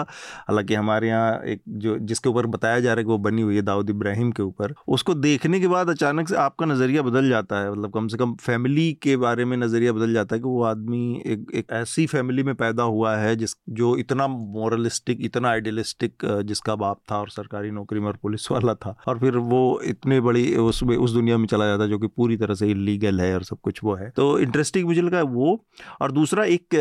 हालाँकि 0.49 0.74
हमारे 0.74 1.09
यहाँ 1.09 1.39
एक 1.47 1.62
जो, 1.69 1.97
जिसके 2.01 2.28
ऊपर 2.28 2.47
बताया 2.49 2.81
जा 2.81 2.89
रहा 2.89 2.99
है 2.99 3.05
कि 3.05 3.11
वो 3.11 3.19
बनी 3.20 3.43
हुई 3.43 3.57
है, 3.57 3.62
दाऊद 3.62 3.90
इब्राहिम 3.90 4.31
के 4.32 4.43
ऊपर, 4.43 4.74
उसको 4.89 5.15
देखने 5.16 5.61
के 5.61 5.69
बाद 5.69 5.90
अचानक 5.90 6.28
से 6.28 6.36
आपका 6.39 6.66
नज़रिया 6.66 7.03
बदल 7.03 7.28
जाता 7.28 7.61
है। 7.61 7.70
मतलब 7.73 7.93
कम 7.93 8.09
से 8.09 8.16
कम 8.16 8.35
फैमिली 8.43 8.93
के 9.03 9.16
बारे 9.16 9.44
में 9.44 9.57
नज़रिया 9.57 9.93
बदल 9.93 10.12
जाता 10.12 10.35
है 10.35 10.40
कि 10.40 10.49
वो 10.49 10.62
आदमी 10.65 11.23
एक 11.27 11.47
एक 11.55 11.70
ऐसी 11.73 12.07
फैमिली 12.07 12.43
में 12.43 12.55
पैदा 12.55 12.82
हुआ 12.85 13.16
है, 13.16 13.35
जिस, 13.36 13.55
जो 13.70 13.97
इतना 13.97 14.27
मॉरलिस्टिक 14.28 15.24
इतना 15.24 15.49
आइडियलिस्टिक 15.49 16.27
जिसका 16.44 16.74
बाप 16.77 17.01
था 17.11 17.19
और 17.19 17.28
सरकारी 17.31 17.70
नौकरी 17.70 18.01
में 18.01 18.07
और 18.07 18.19
पुलिस 18.23 18.51
वाला 18.53 18.74
था, 18.77 18.97
और 19.09 19.19
फिर 19.19 19.36
वो 19.36 19.81
इतने 19.86 20.20
बड़ी 20.20 20.55
उस 20.57 20.82
उस 20.82 21.12
दुनिया 21.12 21.39
में 21.39 21.47
चला 21.47 21.66
जाता 21.66 21.82
है 21.82 21.89
जो 21.90 21.99
कि 21.99 22.07
पूरी 22.07 22.36
तरह 22.36 22.55
से 22.55 22.70
इलीगल 22.70 23.20
है 23.20 23.35
और 23.35 23.43
सब 23.44 23.59
कुछ 23.62 23.81
वो 23.85 23.94
है। 23.94 24.11
तो 24.16 24.39
इंटरेस्टिंग 24.40 24.86
मुझे 24.86 25.03
लगा 25.03 25.23
वो, 25.24 25.59
और 26.01 26.12
दूसरा 26.12 26.44
एक 26.47 26.74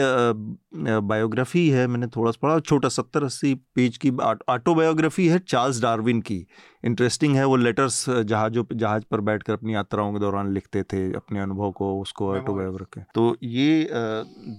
बायोग्राफी 0.83 1.67
है 1.69 1.85
मैंने 1.87 2.07
थोड़ा 2.07 2.31
सा 2.31 2.39
पढ़ा 2.41 2.59
छोटा 2.59 2.89
सत्तर 2.89 3.23
अस्सी 3.23 3.53
पेज 3.75 3.97
की 3.97 4.09
ऑटोबायोग्राफी 4.49 5.27
है 5.27 5.39
चार्ल्स 5.39 5.81
डार्विन 5.81 6.21
की। 6.21 6.45
इंटरेस्टिंग 6.85 7.35
है 7.35 7.45
वो 7.45 7.55
लेटर्स 7.55 8.05
जहाजों 8.09 8.63
पर 8.63 8.75
जहाज़ 8.75 9.03
पर 9.11 9.21
बैठकर 9.21 9.53
अपनी 9.53 9.73
यात्राओं 9.73 10.13
के 10.13 10.19
दौरान 10.19 10.53
लिखते 10.53 10.83
थे 10.83 11.01
अपने 11.13 11.39
अनुभव 11.39 11.71
को 11.71 11.91
उसको 12.01 12.29
ऑटोबायोग्राफी 12.31 13.01
तो 13.15 13.35
ये 13.43 13.89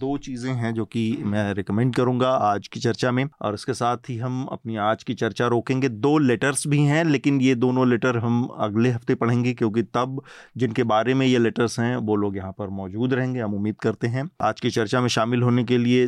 दो 0.00 0.16
चीज़ें 0.18 0.52
हैं 0.52 0.72
जो 0.74 0.84
कि 0.84 1.02
मैं 1.24 1.52
रिकमेंड 1.54 1.94
करूँगा 1.94 2.28
आज 2.42 2.68
की 2.68 2.80
चर्चा 2.80 3.10
में 3.12 3.24
और 3.42 3.54
इसके 3.54 3.74
साथ 3.74 4.10
ही 4.10 4.16
हम 4.18 4.44
अपनी 4.52 4.76
आज 4.78 5.02
की 5.02 5.14
चर्चा 5.14 5.46
रोकेंगे। 5.46 5.88
दो 5.88 6.16
लेटर्स 6.18 6.66
भी 6.66 6.82
हैं 6.82 7.04
लेकिन 7.04 7.40
ये 7.40 7.54
दोनों 7.56 7.88
लेटर 7.88 8.18
हम 8.18 8.44
अगले 8.58 8.90
हफ़्ते 8.90 9.14
पढ़ेंगे 9.14 9.52
क्योंकि 9.54 9.82
तब 9.84 10.22
जिनके 10.56 10.82
बारे 10.84 11.14
में 11.14 11.26
ये 11.26 11.38
लेटर्स 11.38 11.78
हैं 11.80 11.96
वो 11.96 12.16
लोग 12.16 12.36
यहाँ 12.36 12.52
पर 12.52 12.68
मौजूद 12.72 13.14
रहेंगे 13.14 13.40
हम 13.40 13.54
उम्मीद 13.54 13.76
करते 13.80 14.06
हैं। 14.06 14.28
आज 14.42 14.60
की 14.60 14.70
चर्चा 14.70 15.00
में 15.00 15.08
शामिल 15.08 15.42
होने 15.42 15.64
के 15.64 15.78
लिए 15.78 16.06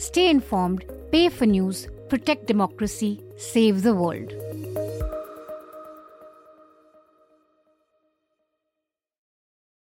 stay 0.00 0.30
informed, 0.30 0.84
pay 1.12 1.28
for 1.28 1.44
news, 1.44 1.86
protect 2.08 2.46
democracy, 2.46 3.22
save 3.36 3.82
the 3.82 3.94
world. 3.94 4.32